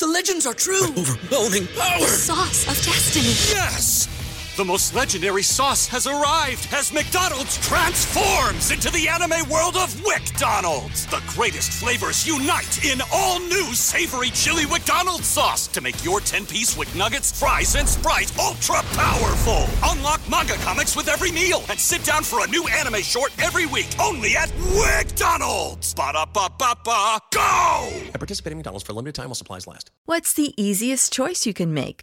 The 0.00 0.06
legends 0.06 0.46
are 0.46 0.54
true. 0.54 0.82
Overwhelming 0.96 1.66
power! 1.76 2.06
Sauce 2.06 2.66
of 2.66 2.82
destiny. 2.82 3.34
Yes! 3.54 4.08
The 4.56 4.64
most 4.64 4.96
legendary 4.96 5.44
sauce 5.44 5.86
has 5.86 6.08
arrived 6.08 6.68
as 6.72 6.92
McDonald's 6.92 7.56
transforms 7.58 8.72
into 8.72 8.90
the 8.90 9.06
anime 9.08 9.48
world 9.48 9.76
of 9.76 9.94
WickDonald's. 10.02 11.06
The 11.06 11.22
greatest 11.28 11.72
flavors 11.72 12.26
unite 12.26 12.84
in 12.84 13.00
all 13.12 13.38
new 13.38 13.72
savory 13.74 14.30
chili 14.30 14.66
McDonald's 14.66 15.28
sauce 15.28 15.68
to 15.68 15.80
make 15.80 16.04
your 16.04 16.18
10-piece 16.18 16.76
Wick 16.76 16.92
Nuggets, 16.96 17.38
fries, 17.38 17.76
and 17.76 17.88
Sprite 17.88 18.36
ultra 18.38 18.82
powerful. 18.92 19.66
Unlock 19.84 20.20
manga 20.28 20.54
comics 20.54 20.96
with 20.96 21.08
every 21.08 21.30
meal 21.30 21.62
and 21.70 21.78
sit 21.78 22.02
down 22.02 22.24
for 22.24 22.44
a 22.44 22.48
new 22.48 22.66
anime 22.68 23.02
short 23.02 23.32
every 23.40 23.66
week 23.66 23.88
only 24.00 24.36
at 24.36 24.48
WickDonald's. 24.74 25.94
Ba-da-ba-ba-ba, 25.94 27.18
go! 27.32 27.88
At 28.12 28.14
participating 28.14 28.58
McDonald's 28.58 28.84
for 28.84 28.92
a 28.92 28.96
limited 28.96 29.14
time 29.14 29.26
while 29.26 29.36
supplies 29.36 29.68
last. 29.68 29.92
What's 30.06 30.32
the 30.32 30.60
easiest 30.60 31.12
choice 31.12 31.46
you 31.46 31.54
can 31.54 31.72
make? 31.72 32.02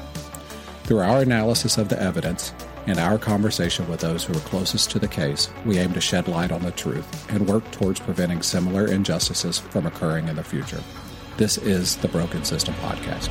Through 0.91 0.99
our 0.99 1.21
analysis 1.21 1.77
of 1.77 1.87
the 1.87 1.97
evidence 2.01 2.53
and 2.85 2.99
our 2.99 3.17
conversation 3.17 3.87
with 3.87 4.01
those 4.01 4.25
who 4.25 4.33
are 4.33 4.41
closest 4.41 4.91
to 4.91 4.99
the 4.99 5.07
case, 5.07 5.49
we 5.65 5.77
aim 5.77 5.93
to 5.93 6.01
shed 6.01 6.27
light 6.27 6.51
on 6.51 6.63
the 6.63 6.71
truth 6.71 7.31
and 7.31 7.47
work 7.47 7.63
towards 7.71 8.01
preventing 8.01 8.41
similar 8.41 8.87
injustices 8.87 9.57
from 9.57 9.85
occurring 9.85 10.27
in 10.27 10.35
the 10.35 10.43
future. 10.43 10.83
This 11.37 11.57
is 11.57 11.95
the 11.95 12.09
Broken 12.09 12.43
System 12.43 12.73
Podcast. 12.73 13.29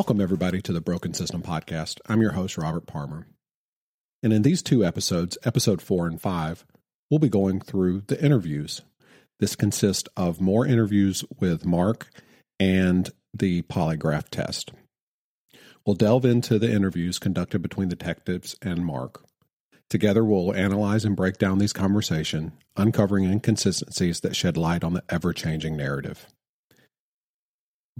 Welcome, 0.00 0.22
everybody, 0.22 0.62
to 0.62 0.72
the 0.72 0.80
Broken 0.80 1.12
System 1.12 1.42
Podcast. 1.42 1.98
I'm 2.06 2.22
your 2.22 2.32
host, 2.32 2.56
Robert 2.56 2.86
Palmer. 2.86 3.26
And 4.22 4.32
in 4.32 4.40
these 4.40 4.62
two 4.62 4.82
episodes, 4.82 5.36
episode 5.44 5.82
four 5.82 6.06
and 6.06 6.18
five, 6.18 6.64
we'll 7.10 7.18
be 7.18 7.28
going 7.28 7.60
through 7.60 8.04
the 8.06 8.18
interviews. 8.18 8.80
This 9.40 9.54
consists 9.54 10.08
of 10.16 10.40
more 10.40 10.66
interviews 10.66 11.22
with 11.38 11.66
Mark 11.66 12.08
and 12.58 13.10
the 13.34 13.60
polygraph 13.60 14.30
test. 14.30 14.72
We'll 15.84 15.96
delve 15.96 16.24
into 16.24 16.58
the 16.58 16.72
interviews 16.72 17.18
conducted 17.18 17.60
between 17.60 17.90
detectives 17.90 18.56
and 18.62 18.86
Mark. 18.86 19.22
Together, 19.90 20.24
we'll 20.24 20.54
analyze 20.54 21.04
and 21.04 21.14
break 21.14 21.36
down 21.36 21.58
these 21.58 21.74
conversations, 21.74 22.52
uncovering 22.74 23.24
inconsistencies 23.26 24.20
that 24.20 24.34
shed 24.34 24.56
light 24.56 24.82
on 24.82 24.94
the 24.94 25.04
ever 25.10 25.34
changing 25.34 25.76
narrative. 25.76 26.26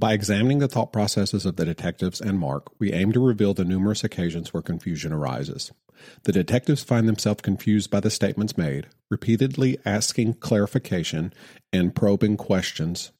By 0.00 0.14
examining 0.14 0.60
the 0.60 0.68
thought 0.68 0.94
processes 0.94 1.44
of 1.44 1.56
the 1.56 1.66
detectives 1.66 2.22
and 2.22 2.38
Mark, 2.38 2.68
we 2.78 2.90
aim 2.90 3.12
to 3.12 3.20
reveal 3.20 3.52
the 3.52 3.66
numerous 3.66 4.02
occasions 4.02 4.50
where 4.50 4.62
confusion 4.62 5.12
arises. 5.12 5.72
The 6.22 6.32
detectives 6.32 6.82
find 6.82 7.06
themselves 7.06 7.42
confused 7.42 7.90
by 7.90 8.00
the 8.00 8.08
statements 8.08 8.56
made, 8.56 8.86
repeatedly 9.10 9.76
asking 9.84 10.34
clarification 10.34 11.34
and 11.70 11.94
probing 11.94 12.38
questions. 12.38 13.12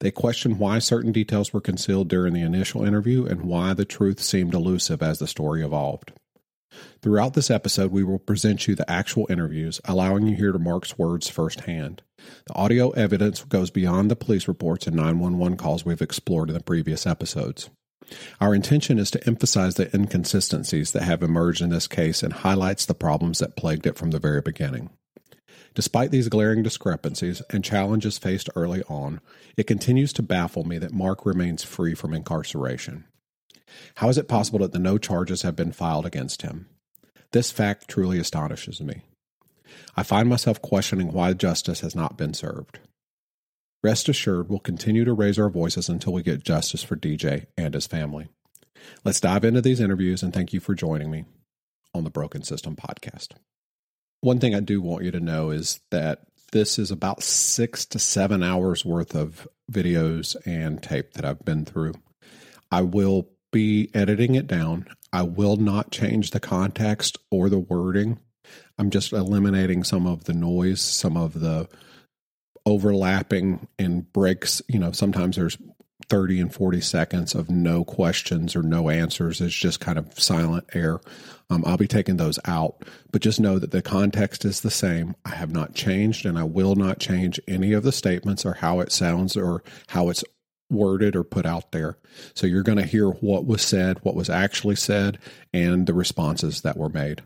They 0.00 0.10
question 0.10 0.56
why 0.56 0.78
certain 0.78 1.12
details 1.12 1.52
were 1.52 1.60
concealed 1.60 2.08
during 2.08 2.32
the 2.32 2.40
initial 2.40 2.82
interview 2.82 3.26
and 3.26 3.42
why 3.42 3.74
the 3.74 3.84
truth 3.84 4.20
seemed 4.20 4.54
elusive 4.54 5.02
as 5.02 5.18
the 5.18 5.26
story 5.26 5.62
evolved. 5.62 6.12
Throughout 7.02 7.34
this 7.34 7.50
episode, 7.50 7.92
we 7.92 8.02
will 8.02 8.18
present 8.18 8.66
you 8.66 8.74
the 8.74 8.90
actual 8.90 9.26
interviews, 9.28 9.82
allowing 9.84 10.26
you 10.26 10.34
here 10.34 10.50
to 10.50 10.58
hear 10.58 10.64
Mark's 10.64 10.96
words 10.96 11.28
firsthand. 11.28 12.00
The 12.46 12.54
audio 12.54 12.90
evidence 12.90 13.42
goes 13.44 13.70
beyond 13.70 14.10
the 14.10 14.16
police 14.16 14.48
reports 14.48 14.86
and 14.86 14.96
911 14.96 15.56
calls 15.56 15.84
we've 15.84 16.02
explored 16.02 16.50
in 16.50 16.54
the 16.54 16.62
previous 16.62 17.06
episodes. 17.06 17.70
Our 18.40 18.54
intention 18.54 18.98
is 18.98 19.10
to 19.12 19.26
emphasize 19.26 19.74
the 19.74 19.94
inconsistencies 19.94 20.92
that 20.92 21.02
have 21.02 21.22
emerged 21.22 21.62
in 21.62 21.70
this 21.70 21.86
case 21.86 22.22
and 22.22 22.32
highlights 22.32 22.84
the 22.84 22.94
problems 22.94 23.38
that 23.38 23.56
plagued 23.56 23.86
it 23.86 23.96
from 23.96 24.10
the 24.10 24.18
very 24.18 24.40
beginning. 24.40 24.90
Despite 25.74 26.10
these 26.10 26.28
glaring 26.28 26.62
discrepancies 26.62 27.42
and 27.50 27.64
challenges 27.64 28.18
faced 28.18 28.48
early 28.54 28.82
on, 28.84 29.20
it 29.56 29.66
continues 29.66 30.12
to 30.14 30.22
baffle 30.22 30.64
me 30.64 30.78
that 30.78 30.92
Mark 30.92 31.26
remains 31.26 31.64
free 31.64 31.94
from 31.94 32.14
incarceration. 32.14 33.04
How 33.96 34.08
is 34.08 34.18
it 34.18 34.28
possible 34.28 34.60
that 34.60 34.72
the 34.72 34.78
no 34.78 34.98
charges 34.98 35.42
have 35.42 35.56
been 35.56 35.72
filed 35.72 36.06
against 36.06 36.42
him? 36.42 36.68
This 37.32 37.50
fact 37.50 37.88
truly 37.88 38.20
astonishes 38.20 38.80
me. 38.80 39.02
I 39.96 40.02
find 40.02 40.28
myself 40.28 40.60
questioning 40.60 41.12
why 41.12 41.32
justice 41.34 41.80
has 41.80 41.94
not 41.94 42.16
been 42.16 42.34
served. 42.34 42.80
Rest 43.82 44.08
assured, 44.08 44.48
we'll 44.48 44.58
continue 44.60 45.04
to 45.04 45.12
raise 45.12 45.38
our 45.38 45.50
voices 45.50 45.88
until 45.88 46.12
we 46.12 46.22
get 46.22 46.42
justice 46.42 46.82
for 46.82 46.96
DJ 46.96 47.46
and 47.56 47.74
his 47.74 47.86
family. 47.86 48.28
Let's 49.04 49.20
dive 49.20 49.44
into 49.44 49.60
these 49.60 49.80
interviews 49.80 50.22
and 50.22 50.32
thank 50.32 50.52
you 50.52 50.60
for 50.60 50.74
joining 50.74 51.10
me 51.10 51.24
on 51.94 52.04
the 52.04 52.10
Broken 52.10 52.42
System 52.42 52.76
podcast. 52.76 53.28
One 54.20 54.38
thing 54.38 54.54
I 54.54 54.60
do 54.60 54.80
want 54.80 55.04
you 55.04 55.10
to 55.10 55.20
know 55.20 55.50
is 55.50 55.80
that 55.90 56.20
this 56.52 56.78
is 56.78 56.90
about 56.90 57.22
six 57.22 57.84
to 57.86 57.98
seven 57.98 58.42
hours 58.42 58.84
worth 58.84 59.14
of 59.14 59.46
videos 59.70 60.36
and 60.46 60.82
tape 60.82 61.12
that 61.14 61.24
I've 61.24 61.44
been 61.44 61.64
through. 61.64 61.94
I 62.70 62.82
will 62.82 63.28
be 63.52 63.90
editing 63.92 64.34
it 64.34 64.46
down. 64.46 64.86
I 65.12 65.22
will 65.22 65.56
not 65.56 65.90
change 65.90 66.30
the 66.30 66.40
context 66.40 67.18
or 67.30 67.48
the 67.48 67.58
wording. 67.58 68.18
I'm 68.78 68.90
just 68.90 69.12
eliminating 69.12 69.84
some 69.84 70.06
of 70.06 70.24
the 70.24 70.34
noise, 70.34 70.80
some 70.80 71.16
of 71.16 71.40
the 71.40 71.68
overlapping 72.66 73.68
and 73.78 74.10
breaks. 74.12 74.62
You 74.68 74.78
know, 74.78 74.92
sometimes 74.92 75.36
there's 75.36 75.58
30 76.08 76.40
and 76.40 76.54
40 76.54 76.80
seconds 76.80 77.34
of 77.34 77.50
no 77.50 77.84
questions 77.84 78.56
or 78.56 78.62
no 78.62 78.90
answers. 78.90 79.40
It's 79.40 79.54
just 79.54 79.80
kind 79.80 79.98
of 79.98 80.18
silent 80.18 80.66
air. 80.74 81.00
Um, 81.50 81.62
I'll 81.66 81.76
be 81.76 81.86
taking 81.86 82.16
those 82.16 82.38
out, 82.46 82.84
but 83.12 83.22
just 83.22 83.40
know 83.40 83.58
that 83.58 83.70
the 83.70 83.82
context 83.82 84.44
is 84.44 84.60
the 84.60 84.70
same. 84.70 85.14
I 85.24 85.34
have 85.34 85.52
not 85.52 85.74
changed 85.74 86.26
and 86.26 86.38
I 86.38 86.44
will 86.44 86.74
not 86.74 86.98
change 86.98 87.40
any 87.46 87.72
of 87.72 87.82
the 87.82 87.92
statements 87.92 88.44
or 88.44 88.54
how 88.54 88.80
it 88.80 88.92
sounds 88.92 89.36
or 89.36 89.62
how 89.88 90.08
it's 90.08 90.24
worded 90.70 91.14
or 91.14 91.24
put 91.24 91.46
out 91.46 91.72
there. 91.72 91.98
So 92.34 92.46
you're 92.46 92.62
going 92.62 92.78
to 92.78 92.86
hear 92.86 93.08
what 93.08 93.46
was 93.46 93.62
said, 93.62 93.98
what 94.02 94.14
was 94.14 94.30
actually 94.30 94.76
said, 94.76 95.18
and 95.52 95.86
the 95.86 95.94
responses 95.94 96.62
that 96.62 96.76
were 96.76 96.88
made. 96.88 97.22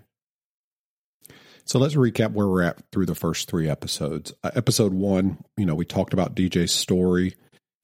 So 1.68 1.78
let's 1.78 1.96
recap 1.96 2.32
where 2.32 2.48
we're 2.48 2.62
at 2.62 2.78
through 2.92 3.04
the 3.04 3.14
first 3.14 3.50
three 3.50 3.68
episodes. 3.68 4.32
Uh, 4.42 4.50
episode 4.54 4.94
one, 4.94 5.44
you 5.58 5.66
know, 5.66 5.74
we 5.74 5.84
talked 5.84 6.14
about 6.14 6.34
DJ's 6.34 6.72
story 6.72 7.34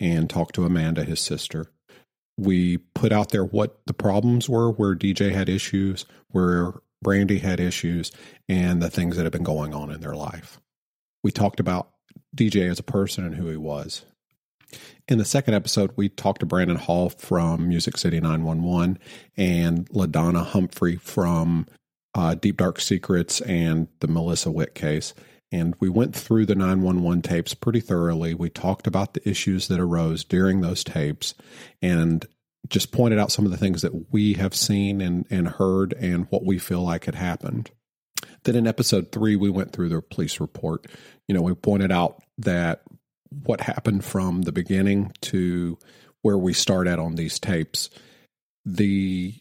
and 0.01 0.29
talked 0.29 0.55
to 0.55 0.65
Amanda, 0.65 1.05
his 1.05 1.21
sister. 1.21 1.67
We 2.39 2.79
put 2.79 3.13
out 3.13 3.29
there 3.29 3.45
what 3.45 3.83
the 3.85 3.93
problems 3.93 4.49
were, 4.49 4.71
where 4.71 4.97
DJ 4.97 5.33
had 5.33 5.51
issues, 5.51 6.07
where 6.29 6.73
Brandy 7.03 7.41
had 7.41 7.61
issues, 7.61 8.11
and 8.49 8.81
the 8.81 8.89
things 8.89 9.17
that 9.17 9.25
have 9.25 9.33
been 9.33 9.43
going 9.43 9.75
on 9.75 9.91
in 9.91 10.01
their 10.01 10.15
life. 10.17 10.59
We 11.23 11.31
talked 11.31 11.61
about 11.61 11.91
DJ 12.35 12.71
as 12.71 12.79
a 12.79 12.85
person 12.85 13.27
and 13.27 13.35
who 13.35 13.49
he 13.49 13.59
was. 13.59 14.07
In 15.09 15.19
the 15.19 15.27
second 15.27 15.53
episode, 15.53 15.93
we 15.95 16.09
talked 16.09 16.41
to 16.41 16.47
Brandon 16.47 16.79
Hall 16.79 17.11
from 17.11 17.69
Music 17.69 17.99
City 17.99 18.19
911 18.19 18.99
and 19.37 19.87
LaDonna 19.91 20.43
Humphrey 20.43 20.97
from 20.97 21.67
uh, 22.15 22.35
Deep 22.35 22.57
Dark 22.57 22.81
Secrets 22.81 23.41
and 23.43 23.89
the 24.01 24.09
Melissa 24.09 24.51
Witt 24.51 24.75
case. 24.75 25.15
And 25.53 25.75
we 25.79 25.89
went 25.89 26.17
through 26.17 26.47
the 26.47 26.55
911 26.55 27.23
tapes 27.23 27.55
pretty 27.55 27.81
thoroughly. 27.81 28.35
We 28.35 28.51
talked 28.51 28.87
about 28.87 29.15
the 29.15 29.29
issues 29.29 29.69
that 29.69 29.79
arose 29.79 30.25
during 30.25 30.61
those 30.61 30.83
tapes 30.83 31.35
and 31.81 32.27
just 32.69 32.93
pointed 32.93 33.19
out 33.19 33.31
some 33.31 33.45
of 33.45 33.51
the 33.51 33.57
things 33.57 33.83
that 33.83 34.13
we 34.13 34.35
have 34.35 34.55
seen 34.55 35.01
and, 35.01 35.27
and 35.31 35.47
heard 35.49 35.93
and 35.95 36.27
what 36.31 36.45
we 36.45 36.59
feel 36.59 36.83
like 36.83 37.05
had 37.05 37.15
happened. 37.15 37.71
Then 38.45 38.57
in 38.57 38.67
episode 38.67 39.13
three, 39.13 39.37
we 39.37 39.51
went 39.51 39.73
through 39.73 39.91
the 39.91 40.01
police 40.01 40.41
report. 40.41 40.87
You 41.29 41.35
know, 41.35 41.43
we 41.43 41.55
pointed 41.55 41.93
out 41.93 42.23
that 42.39 42.83
what 43.45 43.61
happened 43.61 44.05
from 44.05 44.43
the 44.43 44.53
beginning 44.53 45.13
to 45.23 45.79
where 46.23 46.39
we 46.39 46.53
start 46.53 46.87
at 46.87 46.99
on 46.99 47.15
these 47.15 47.39
tapes. 47.39 47.91
The 48.65 49.35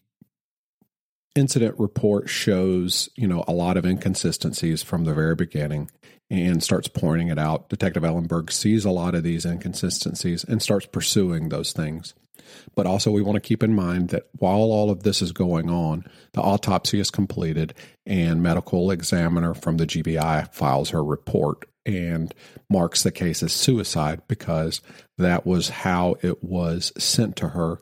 incident 1.35 1.75
report 1.79 2.29
shows, 2.29 3.09
you 3.15 3.27
know, 3.27 3.43
a 3.47 3.53
lot 3.53 3.77
of 3.77 3.85
inconsistencies 3.85 4.83
from 4.83 5.05
the 5.05 5.13
very 5.13 5.35
beginning 5.35 5.89
and 6.29 6.63
starts 6.63 6.87
pointing 6.87 7.27
it 7.27 7.39
out. 7.39 7.69
Detective 7.69 8.03
Ellenberg 8.03 8.51
sees 8.51 8.85
a 8.85 8.91
lot 8.91 9.15
of 9.15 9.23
these 9.23 9.45
inconsistencies 9.45 10.43
and 10.43 10.61
starts 10.61 10.85
pursuing 10.85 11.49
those 11.49 11.73
things. 11.73 12.13
But 12.75 12.85
also, 12.85 13.11
we 13.11 13.21
want 13.21 13.35
to 13.35 13.47
keep 13.47 13.63
in 13.63 13.73
mind 13.73 14.09
that 14.09 14.27
while 14.33 14.57
all 14.57 14.89
of 14.89 15.03
this 15.03 15.21
is 15.21 15.31
going 15.31 15.69
on, 15.69 16.05
the 16.33 16.41
autopsy 16.41 16.99
is 16.99 17.09
completed 17.09 17.73
and 18.05 18.43
medical 18.43 18.91
examiner 18.91 19.53
from 19.53 19.77
the 19.77 19.87
GBI 19.87 20.53
files 20.53 20.89
her 20.89 21.03
report 21.03 21.67
and 21.85 22.33
marks 22.69 23.03
the 23.03 23.11
case 23.11 23.43
as 23.43 23.53
suicide 23.53 24.21
because 24.27 24.81
that 25.17 25.45
was 25.45 25.69
how 25.69 26.15
it 26.21 26.43
was 26.43 26.91
sent 26.97 27.35
to 27.37 27.49
her. 27.49 27.79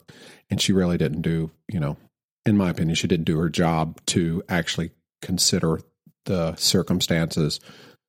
And 0.49 0.61
she 0.61 0.73
really 0.73 0.97
didn't 0.97 1.21
do, 1.21 1.51
you 1.67 1.79
know, 1.79 1.97
in 2.45 2.57
my 2.57 2.69
opinion, 2.69 2.95
she 2.95 3.07
didn't 3.07 3.25
do 3.25 3.39
her 3.39 3.49
job 3.49 3.99
to 4.07 4.43
actually 4.49 4.91
consider 5.21 5.79
the 6.25 6.55
circumstances, 6.55 7.59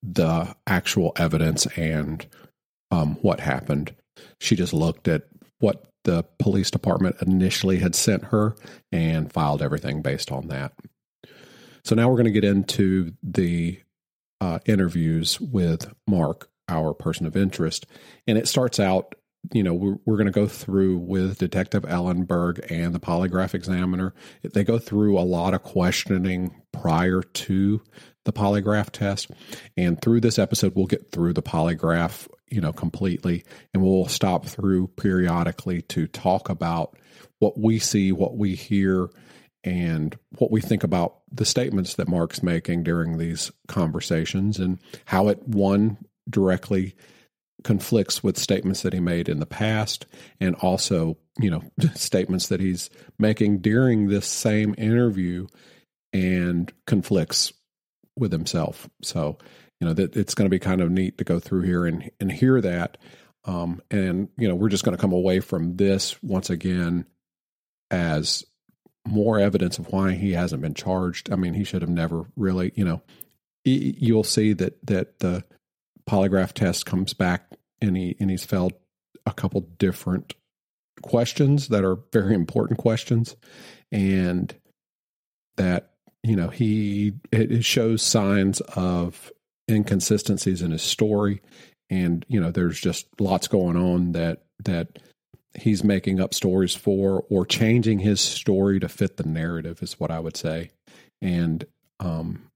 the 0.03 0.55
actual 0.67 1.13
evidence, 1.17 1.67
and 1.77 2.27
um, 2.91 3.17
what 3.23 3.41
happened. 3.41 3.95
She 4.41 4.57
just 4.57 4.73
looked 4.73 5.09
at 5.09 5.23
what 5.59 5.87
the 6.05 6.25
police 6.39 6.71
department 6.71 7.17
initially 7.23 7.79
had 7.79 7.95
sent 7.95 8.25
her 8.25 8.57
and 8.91 9.33
filed 9.33 9.63
everything 9.63 10.03
based 10.03 10.33
on 10.33 10.49
that. 10.49 10.73
So 11.85 11.95
now 11.95 12.09
we're 12.09 12.17
going 12.17 12.25
to 12.27 12.33
get 12.33 12.45
into 12.45 13.13
the 13.23 13.81
uh, 14.41 14.59
interviews 14.67 15.41
with 15.41 15.93
Mark, 16.07 16.49
our 16.69 16.95
person 16.95 17.27
of 17.27 17.37
interest. 17.37 17.87
And 18.27 18.37
it 18.37 18.49
starts 18.49 18.81
out, 18.81 19.15
you 19.51 19.63
know, 19.63 19.75
we're, 19.75 19.97
we're 20.05 20.17
going 20.17 20.27
to 20.27 20.33
go 20.33 20.47
through 20.47 20.99
with 20.99 21.39
Detective 21.39 21.83
Ellenberg 21.83 22.65
and 22.71 22.95
the 22.95 23.01
polygraph 23.01 23.55
examiner. 23.55 24.15
They 24.43 24.65
go 24.65 24.79
through 24.79 25.19
a 25.19 25.21
lot 25.21 25.55
of 25.55 25.63
questioning 25.63 26.55
prior 26.71 27.23
to 27.23 27.83
the 28.25 28.33
polygraph 28.33 28.91
test. 28.91 29.31
And 29.77 30.01
through 30.01 30.21
this 30.21 30.39
episode, 30.39 30.75
we'll 30.77 30.87
get 30.87 31.11
through 31.11 31.33
the 31.33 31.43
polygraph, 31.43 32.29
you 32.49 32.61
know, 32.61 32.73
completely. 32.73 33.45
And 33.75 33.83
we'll 33.83 34.07
stop 34.07 34.47
through 34.47 34.89
periodically 34.89 35.83
to 35.83 36.07
talk 36.07 36.49
about 36.49 36.97
what 37.41 37.59
we 37.59 37.81
see, 37.81 38.13
what 38.13 38.37
we 38.37 38.55
hear, 38.55 39.09
and 39.65 40.17
what 40.39 40.51
we 40.51 40.61
think 40.61 40.85
about 40.85 41.19
the 41.31 41.45
statements 41.45 41.95
that 41.95 42.09
Mark's 42.09 42.43
making 42.43 42.83
during 42.83 43.19
these 43.19 43.51
conversations 43.69 44.59
and 44.59 44.79
how 45.05 45.29
it 45.29 45.47
one 45.47 45.99
directly 46.29 46.95
conflicts 47.63 48.23
with 48.23 48.39
statements 48.39 48.83
that 48.83 48.93
he 48.93 49.01
made 49.01 49.29
in 49.29 49.41
the 49.41 49.47
past 49.47 50.07
and 50.41 50.55
also, 50.57 51.17
you 51.39 51.51
know, 51.51 51.63
statements 51.95 52.49
that 52.49 52.61
he's 52.61 52.91
making 53.19 53.59
during 53.59 54.09
this 54.09 54.27
same 54.27 54.75
interview 54.79 55.47
and 56.13 56.73
conflicts 56.87 57.53
with 58.17 58.33
himself. 58.33 58.89
So, 59.03 59.39
you 59.81 59.87
know, 59.87 59.95
that 59.95 60.17
it's 60.17 60.35
going 60.35 60.47
to 60.47 60.55
be 60.55 60.59
kind 60.59 60.81
of 60.81 60.91
neat 60.91 61.19
to 61.19 61.25
go 61.25 61.41
through 61.41 61.63
here 61.63 61.87
and 61.87 62.11
and 62.21 62.31
hear 62.31 62.61
that. 62.61 62.99
Um, 63.45 63.83
and 63.91 64.29
you 64.39 64.47
know, 64.47 64.55
we're 64.55 64.69
just 64.69 64.85
going 64.85 64.97
to 64.97 65.01
come 65.01 65.13
away 65.13 65.41
from 65.41 65.77
this 65.77 66.23
once 66.23 66.51
again 66.51 67.07
as 67.91 68.45
more 69.07 69.39
evidence 69.39 69.79
of 69.79 69.89
why 69.89 70.13
he 70.13 70.33
hasn't 70.33 70.63
been 70.63 70.75
charged. 70.75 71.33
I 71.33 71.37
mean, 71.37 71.55
he 71.55 71.65
should 71.65 71.83
have 71.83 71.91
never 71.91 72.25
really, 72.37 72.73
you 72.77 72.85
know, 72.85 73.03
you'll 73.65 74.25
see 74.25 74.53
that 74.55 74.85
that 74.87 75.19
the 75.21 75.45
polygraph 76.09 76.53
test 76.53 76.87
comes 76.87 77.15
back 77.15 77.47
and 77.81 77.97
he 77.97 78.17
and 78.21 78.31
he's 78.31 78.45
failed 78.45 78.75
a 79.27 79.33
couple 79.33 79.61
different 79.79 80.35
questions 81.03 81.69
that 81.69 81.85
are 81.85 81.99
very 82.13 82.35
important 82.35 82.79
questions 82.79 83.37
and 83.91 84.55
that 85.57 85.93
you 86.23 86.37
know 86.37 86.49
he 86.49 87.13
it 87.31 87.65
shows 87.65 88.03
signs 88.03 88.61
of 88.77 89.33
inconsistencies 89.71 90.63
in 90.63 90.71
his 90.71 90.83
story 90.83 91.41
and 91.91 92.25
you 92.29 92.41
know 92.41 92.51
there's 92.51 92.81
just 92.81 93.07
lots 93.21 93.49
going 93.49 93.77
on 93.77 94.13
that 94.13 94.43
that 94.65 94.99
he's 95.55 95.85
making 95.85 96.21
up 96.21 96.35
stories 96.35 96.75
for 96.75 97.25
or 97.29 97.45
changing 97.45 97.99
his 97.99 98.21
story 98.21 98.81
to 98.81 98.89
fit 98.89 99.17
the 99.17 99.29
narrative 99.29 99.83
is 99.83 100.01
what 100.01 100.11
I 100.11 100.19
would 100.19 100.37
say. 100.37 100.71
And 101.21 101.65
um 102.01 102.49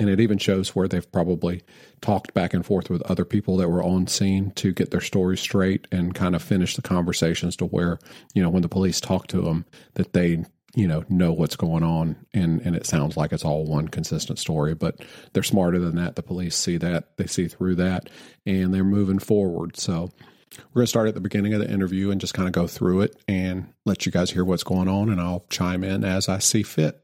and 0.00 0.08
it 0.08 0.20
even 0.20 0.38
shows 0.38 0.74
where 0.74 0.88
they've 0.88 1.10
probably 1.12 1.62
talked 2.00 2.34
back 2.34 2.54
and 2.54 2.66
forth 2.66 2.90
with 2.90 3.02
other 3.02 3.24
people 3.24 3.56
that 3.58 3.68
were 3.68 3.82
on 3.82 4.06
scene 4.06 4.50
to 4.52 4.72
get 4.72 4.90
their 4.90 5.00
stories 5.00 5.40
straight 5.40 5.86
and 5.92 6.14
kind 6.14 6.34
of 6.34 6.42
finish 6.42 6.74
the 6.76 6.82
conversations 6.82 7.56
to 7.56 7.66
where, 7.66 7.98
you 8.34 8.42
know, 8.42 8.50
when 8.50 8.62
the 8.62 8.68
police 8.68 9.00
talk 9.00 9.28
to 9.28 9.40
them 9.40 9.64
that 9.94 10.12
they, 10.12 10.44
you 10.74 10.88
know, 10.88 11.04
know 11.08 11.32
what's 11.32 11.56
going 11.56 11.82
on 11.82 12.16
and 12.34 12.60
and 12.62 12.74
it 12.74 12.86
sounds 12.86 13.16
like 13.16 13.32
it's 13.32 13.44
all 13.44 13.64
one 13.64 13.88
consistent 13.88 14.38
story, 14.38 14.74
but 14.74 15.04
they're 15.32 15.42
smarter 15.42 15.78
than 15.78 15.96
that. 15.96 16.16
The 16.16 16.22
police 16.22 16.56
see 16.56 16.78
that, 16.78 17.16
they 17.16 17.26
see 17.26 17.46
through 17.46 17.76
that 17.76 18.08
and 18.46 18.74
they're 18.74 18.82
moving 18.82 19.18
forward. 19.18 19.76
So 19.76 20.10
we're 20.58 20.80
going 20.80 20.84
to 20.84 20.88
start 20.88 21.08
at 21.08 21.14
the 21.14 21.20
beginning 21.20 21.54
of 21.54 21.60
the 21.60 21.70
interview 21.70 22.10
and 22.10 22.20
just 22.20 22.34
kind 22.34 22.48
of 22.48 22.52
go 22.52 22.66
through 22.66 23.02
it 23.02 23.16
and 23.28 23.72
let 23.86 24.04
you 24.06 24.12
guys 24.12 24.30
hear 24.30 24.44
what's 24.44 24.64
going 24.64 24.88
on, 24.88 25.08
and 25.08 25.20
I'll 25.20 25.46
chime 25.48 25.84
in 25.84 26.04
as 26.04 26.28
I 26.28 26.38
see 26.38 26.62
fit. 26.62 27.02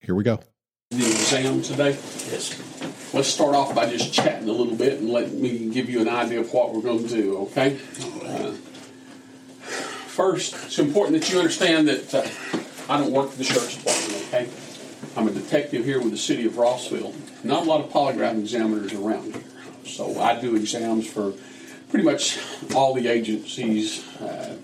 Here 0.00 0.14
we 0.14 0.24
go. 0.24 0.40
The 0.92 1.06
exam 1.06 1.62
today? 1.62 1.92
Yes. 2.30 3.14
Let's 3.14 3.28
start 3.28 3.54
off 3.54 3.74
by 3.74 3.88
just 3.88 4.12
chatting 4.12 4.46
a 4.46 4.52
little 4.52 4.74
bit 4.74 4.98
and 5.00 5.08
let 5.08 5.32
me 5.32 5.70
give 5.70 5.88
you 5.88 6.02
an 6.02 6.08
idea 6.08 6.40
of 6.40 6.52
what 6.52 6.74
we're 6.74 6.82
going 6.82 7.08
to 7.08 7.08
do, 7.08 7.38
okay? 7.38 7.78
Uh, 8.22 8.52
first, 10.10 10.52
it's 10.52 10.78
important 10.78 11.18
that 11.18 11.32
you 11.32 11.38
understand 11.38 11.88
that 11.88 12.14
uh, 12.14 12.92
I 12.92 12.98
don't 12.98 13.10
work 13.10 13.30
for 13.30 13.38
the 13.38 13.44
sheriff's 13.44 13.78
department, 13.78 14.26
okay? 14.28 14.48
I'm 15.16 15.28
a 15.28 15.30
detective 15.30 15.82
here 15.86 15.98
with 15.98 16.10
the 16.10 16.18
city 16.18 16.44
of 16.44 16.58
Rossville. 16.58 17.14
Not 17.42 17.62
a 17.62 17.66
lot 17.70 17.80
of 17.80 17.90
polygraph 17.90 18.38
examiners 18.38 18.92
around 18.92 19.32
here. 19.32 19.42
So 19.86 20.20
I 20.20 20.38
do 20.38 20.56
exams 20.56 21.08
for 21.08 21.32
pretty 21.88 22.04
much 22.04 22.38
all 22.74 22.92
the 22.92 23.08
agencies 23.08 24.06
uh, 24.20 24.58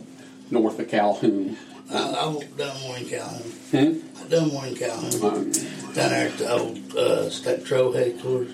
north 0.51 0.79
of 0.79 0.89
Calhoun. 0.89 1.57
I, 1.91 1.97
I've 1.97 2.57
done 2.57 2.77
one 2.89 3.03
in 3.03 3.09
Calhoun. 3.09 3.53
Hmm? 3.71 4.21
I've 4.21 4.31
done 4.31 4.53
one 4.53 4.69
in 4.69 4.75
Calhoun. 4.77 5.51
Down 5.93 6.11
there 6.11 6.29
at 6.29 6.39
the 6.39 6.53
old 6.53 6.97
uh, 6.97 7.31
state 7.31 7.63
patrol 7.63 7.93
headquarters. 7.93 8.53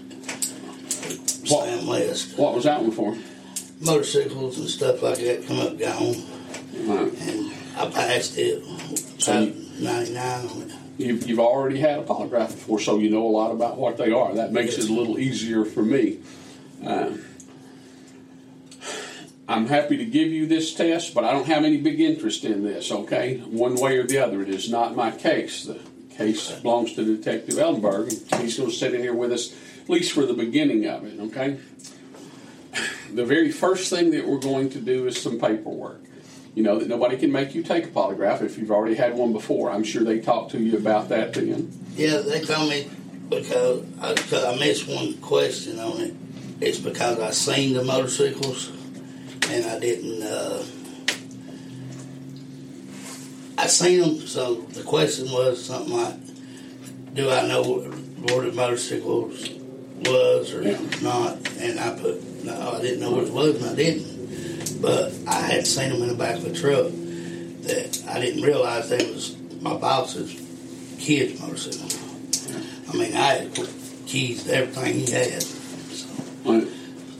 What- 1.50 1.64
Sam 1.68 1.86
West. 1.86 2.38
what 2.38 2.54
was 2.54 2.64
that 2.64 2.80
one 2.80 2.90
for? 2.92 3.16
Motorcycles 3.80 4.58
and 4.58 4.68
stuff 4.68 5.02
like 5.02 5.18
that 5.18 5.46
come 5.46 5.60
up, 5.60 5.78
gone. 5.78 6.14
Uh, 6.88 7.10
And 7.20 7.52
I 7.76 7.90
passed 7.90 8.38
it. 8.38 8.62
So 9.20 9.42
About 9.42 9.54
99 9.80 10.72
you've, 10.96 11.28
you've 11.28 11.40
already 11.40 11.80
had 11.80 11.98
a 11.98 12.02
polygraph 12.02 12.48
before, 12.48 12.78
so 12.80 12.98
you 12.98 13.10
know 13.10 13.26
a 13.26 13.28
lot 13.28 13.50
about 13.50 13.76
what 13.76 13.96
they 13.96 14.12
are. 14.12 14.34
That 14.34 14.52
makes 14.52 14.78
it 14.78 14.88
a 14.88 14.92
little 14.92 15.18
easier 15.18 15.64
for 15.64 15.82
me. 15.82 16.20
Uh, 16.84 17.10
I'm 19.46 19.66
happy 19.66 19.98
to 19.98 20.04
give 20.06 20.28
you 20.28 20.46
this 20.46 20.74
test, 20.74 21.14
but 21.14 21.24
I 21.24 21.32
don't 21.32 21.46
have 21.46 21.64
any 21.64 21.76
big 21.76 22.00
interest 22.00 22.44
in 22.44 22.64
this, 22.64 22.90
okay? 22.90 23.38
One 23.38 23.74
way 23.76 23.98
or 23.98 24.04
the 24.04 24.18
other, 24.18 24.40
it 24.40 24.48
is 24.48 24.70
not 24.70 24.96
my 24.96 25.10
case. 25.10 25.64
The 25.64 25.78
case 26.16 26.50
belongs 26.60 26.94
to 26.94 27.04
Detective 27.04 27.56
Ellenberg, 27.56 28.10
he's 28.40 28.56
going 28.56 28.70
to 28.70 28.74
sit 28.74 28.94
in 28.94 29.02
here 29.02 29.14
with 29.14 29.32
us 29.32 29.54
at 29.82 29.90
least 29.90 30.12
for 30.12 30.24
the 30.24 30.32
beginning 30.32 30.86
of 30.86 31.04
it, 31.04 31.20
okay? 31.20 31.58
The 33.12 33.24
very 33.24 33.52
first 33.52 33.90
thing 33.90 34.12
that 34.12 34.26
we're 34.26 34.38
going 34.38 34.70
to 34.70 34.80
do 34.80 35.06
is 35.06 35.20
some 35.20 35.38
paperwork. 35.38 36.00
You 36.54 36.62
know 36.62 36.78
that 36.78 36.88
nobody 36.88 37.16
can 37.16 37.30
make 37.30 37.54
you 37.54 37.62
take 37.62 37.84
a 37.84 37.88
polygraph 37.88 38.40
if 38.40 38.56
you've 38.56 38.70
already 38.70 38.94
had 38.94 39.14
one 39.14 39.32
before. 39.32 39.70
I'm 39.70 39.84
sure 39.84 40.04
they 40.04 40.20
talked 40.20 40.52
to 40.52 40.58
you 40.58 40.78
about 40.78 41.08
that 41.10 41.34
then. 41.34 41.70
Yeah, 41.96 42.18
they 42.18 42.40
told 42.42 42.70
me 42.70 42.88
because 43.28 43.84
I, 44.00 44.14
cause 44.14 44.44
I 44.44 44.56
missed 44.56 44.88
one 44.88 45.14
question 45.14 45.78
on 45.80 46.00
it. 46.00 46.14
It's 46.60 46.78
because 46.78 47.18
I 47.18 47.30
seen 47.30 47.74
the 47.74 47.84
motorcycles 47.84 48.70
and 49.50 49.64
I 49.66 49.78
didn't. 49.78 50.22
Uh, 50.22 50.62
I 53.56 53.66
seen 53.66 54.00
them, 54.00 54.26
so 54.26 54.56
the 54.72 54.82
question 54.82 55.30
was 55.30 55.64
something 55.64 55.94
like, 55.94 56.14
"Do 57.14 57.30
I 57.30 57.46
know 57.46 57.62
where 57.62 58.42
the 58.46 58.52
motorcycles 58.52 59.48
was 60.04 60.52
or 60.52 60.62
Yeah. 60.62 60.78
not?" 61.02 61.38
And 61.58 61.78
I 61.78 61.90
put, 61.90 62.44
"No, 62.44 62.74
I 62.76 62.80
didn't 62.82 63.00
know 63.00 63.12
what 63.12 63.24
it 63.24 63.32
was, 63.32 63.56
and 63.56 63.66
I 63.66 63.74
didn't." 63.74 64.82
But 64.82 65.12
I 65.26 65.40
had 65.40 65.66
seen 65.66 65.90
them 65.90 66.02
in 66.02 66.08
the 66.08 66.14
back 66.14 66.36
of 66.36 66.44
the 66.44 66.52
truck. 66.52 66.90
That 67.62 68.02
I 68.08 68.20
didn't 68.20 68.42
realize 68.42 68.90
they 68.90 68.98
was 69.10 69.36
my 69.62 69.74
boss's 69.74 70.34
kid's 70.98 71.40
motorcycle. 71.40 71.88
I 72.92 72.96
mean, 72.96 73.14
I 73.14 73.26
had 73.38 73.58
keys 74.06 74.44
to 74.44 74.54
everything 74.54 75.06
he 75.06 75.10
had. 75.10 75.42
So, 75.42 76.06
Right. 76.44 76.68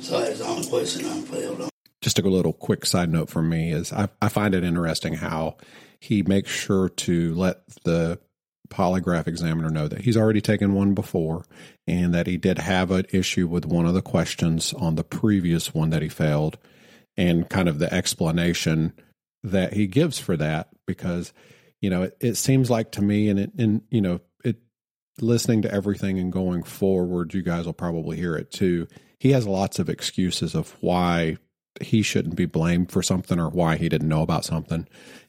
so 0.02 0.21
that's 0.21 0.38
the 0.40 0.47
only 0.47 0.66
question 0.69 1.07
I 1.07 1.21
failed 1.23 1.62
on. 1.62 1.74
Just 2.04 2.18
a 2.18 2.23
little 2.23 2.52
quick 2.52 2.84
side 2.84 3.11
note 3.11 3.30
from 3.30 3.49
me 3.49 3.73
is 3.73 3.90
I, 3.90 4.08
I 4.20 4.28
find 4.28 4.54
it 4.54 4.62
interesting 4.62 5.14
how 5.14 5.56
he 6.00 6.23
makes 6.23 6.50
sure 6.50 6.90
to 6.90 7.34
let 7.34 7.66
the 7.84 8.20
polygraph 8.68 9.26
examiner 9.26 9.70
know 9.70 9.88
that 9.88 10.02
he's 10.02 10.16
already 10.16 10.42
taken 10.42 10.75
one 10.75 10.92
before 10.92 11.44
and 11.87 12.12
that 12.12 12.26
he 12.26 12.37
did 12.37 12.58
have 12.58 12.90
an 12.90 13.06
issue 13.11 13.46
with 13.46 13.64
one 13.64 13.87
of 13.87 13.94
the 13.94 14.02
questions 14.02 14.75
on 14.75 14.96
the 14.96 15.04
previous 15.04 15.73
one 15.73 15.90
that 15.90 16.02
he 16.02 16.08
failed 16.08 16.58
and 17.16 17.49
kind 17.49 17.70
of 17.70 17.78
the 17.78 17.92
explanation 17.92 18.92
that 19.42 19.73
he 19.73 19.87
gives 19.87 20.18
for 20.18 20.37
that 20.37 20.68
because 20.87 21.32
you 21.80 21.88
know 21.88 22.02
it, 22.02 22.16
it 22.20 22.34
seems 22.34 22.70
like 22.70 22.92
to 22.92 23.02
me 23.02 23.30
and 23.30 23.40
it 23.40 23.52
and 23.56 23.80
you 23.90 24.00
know 24.00 24.20
it 24.44 24.56
listening 25.20 25.62
to 25.62 25.73
everything 25.73 26.18
and 26.18 26.32
going 26.32 26.62
forward 26.62 27.32
you 27.32 27.42
guys 27.42 27.64
will 27.64 27.73
probably 27.73 28.18
hear 28.18 28.37
it 28.37 28.50
too. 28.50 28.87
He 29.18 29.32
has 29.32 29.46
lots 29.46 29.78
of 29.78 29.88
excuses 29.88 30.54
of 30.54 30.76
why 30.80 31.38
he 31.81 32.02
shouldn't 32.02 32.37
be 32.37 32.47
blamed 32.47 32.93
for 32.93 33.02
something 33.02 33.38
or 33.38 33.49
why 33.49 33.76
he 33.76 33.88
didn't 33.88 34.09
know 34.09 34.23
about 34.23 34.45
something. 34.45 34.87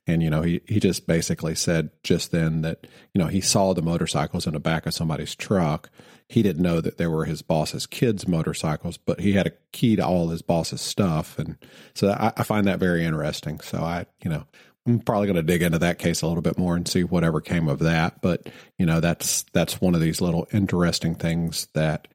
And, 0.08 0.22
you 0.22 0.30
know, 0.30 0.44
he, 0.44 0.62
he 0.68 0.80
just 0.80 1.08
basically 1.08 1.56
said 1.56 1.90
just 2.04 2.32
then 2.32 2.62
that, 2.62 2.86
you 3.14 3.20
know, 3.20 3.28
he 3.28 3.42
saw 3.42 3.74
the 3.74 3.82
motorcycles 3.82 4.46
in 4.46 4.54
the 4.54 4.60
back 4.60 4.86
of 4.86 4.94
somebody's 4.94 5.34
truck. 5.34 5.90
He 6.30 6.44
didn't 6.44 6.62
know 6.62 6.82
that 6.82 6.98
they 6.98 7.08
were 7.08 7.25
his 7.25 7.42
boss's 7.42 7.88
kids' 7.88 8.28
motorcycles, 8.28 8.98
but 8.98 9.20
he 9.20 9.34
had 9.34 9.48
a 9.48 9.54
key 9.72 9.96
to 9.96 10.06
all 10.06 10.30
his 10.30 10.44
boss's 10.44 10.82
stuff. 10.82 11.40
And 11.40 11.58
so 11.96 12.10
I, 12.12 12.34
I 12.38 12.44
find 12.44 12.68
that 12.68 12.80
very 12.80 13.04
interesting. 13.04 13.60
So 13.62 13.80
I, 13.80 14.06
you 14.24 14.30
know, 14.30 14.46
I'm 14.88 15.00
probably 15.00 15.25
going 15.25 15.38
to 15.38 15.44
dig 15.44 15.64
into 15.64 15.80
that 15.80 15.98
case 15.98 16.22
a 16.22 16.28
little 16.28 16.44
bit 16.44 16.60
more 16.60 16.75
and 16.75 16.88
see 16.88 17.04
whatever 17.04 17.42
came 17.42 17.68
of 17.68 17.80
that. 17.80 18.22
But, 18.22 18.48
you 18.78 18.86
know, 18.86 19.00
that's, 19.00 19.44
that's 19.54 19.82
one 19.82 19.96
of 19.96 20.02
these 20.02 20.22
little 20.22 20.48
interesting 20.54 21.16
things 21.16 21.68
that, 21.74 22.08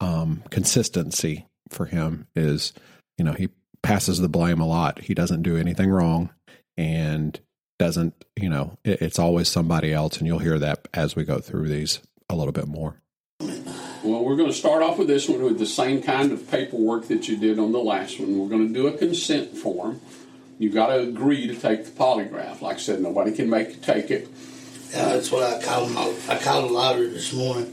um, 0.00 0.42
consistency 0.50 1.46
for 1.68 1.86
him 1.86 2.26
is, 2.34 2.72
you 3.16 3.24
know, 3.24 3.32
he 3.32 3.50
passes 3.82 4.20
the 4.20 4.28
blame 4.28 4.60
a 4.60 4.66
lot. 4.66 5.00
He 5.00 5.14
doesn't 5.14 5.42
do 5.42 5.56
anything 5.56 5.90
wrong 5.90 6.30
and 6.76 7.38
doesn't, 7.78 8.14
you 8.36 8.48
know, 8.48 8.78
it, 8.84 9.02
it's 9.02 9.18
always 9.18 9.48
somebody 9.48 9.92
else. 9.92 10.18
And 10.18 10.26
you'll 10.26 10.38
hear 10.38 10.58
that 10.58 10.88
as 10.94 11.16
we 11.16 11.24
go 11.24 11.38
through 11.38 11.68
these 11.68 12.00
a 12.28 12.36
little 12.36 12.52
bit 12.52 12.68
more. 12.68 13.02
Well, 14.02 14.24
we're 14.24 14.36
going 14.36 14.48
to 14.48 14.56
start 14.56 14.82
off 14.82 14.98
with 14.98 15.08
this 15.08 15.28
one 15.28 15.42
with 15.42 15.58
the 15.58 15.66
same 15.66 16.02
kind 16.02 16.32
of 16.32 16.50
paperwork 16.50 17.08
that 17.08 17.28
you 17.28 17.36
did 17.36 17.58
on 17.58 17.72
the 17.72 17.78
last 17.78 18.18
one. 18.18 18.38
We're 18.38 18.48
going 18.48 18.68
to 18.68 18.72
do 18.72 18.86
a 18.86 18.96
consent 18.96 19.56
form. 19.56 20.00
You've 20.58 20.74
got 20.74 20.88
to 20.88 21.00
agree 21.00 21.46
to 21.46 21.54
take 21.54 21.84
the 21.84 21.90
polygraph. 21.90 22.60
Like 22.60 22.76
I 22.76 22.80
said, 22.80 23.00
nobody 23.00 23.32
can 23.32 23.48
make 23.48 23.68
you 23.68 23.76
take 23.76 24.10
it. 24.10 24.28
Yeah, 24.90 25.10
that's 25.10 25.30
what 25.30 25.44
I 25.44 25.62
called 25.62 25.92
my, 25.92 26.14
I 26.28 26.38
called 26.38 26.68
the 26.68 26.72
lottery 26.72 27.08
this 27.08 27.32
morning, 27.32 27.72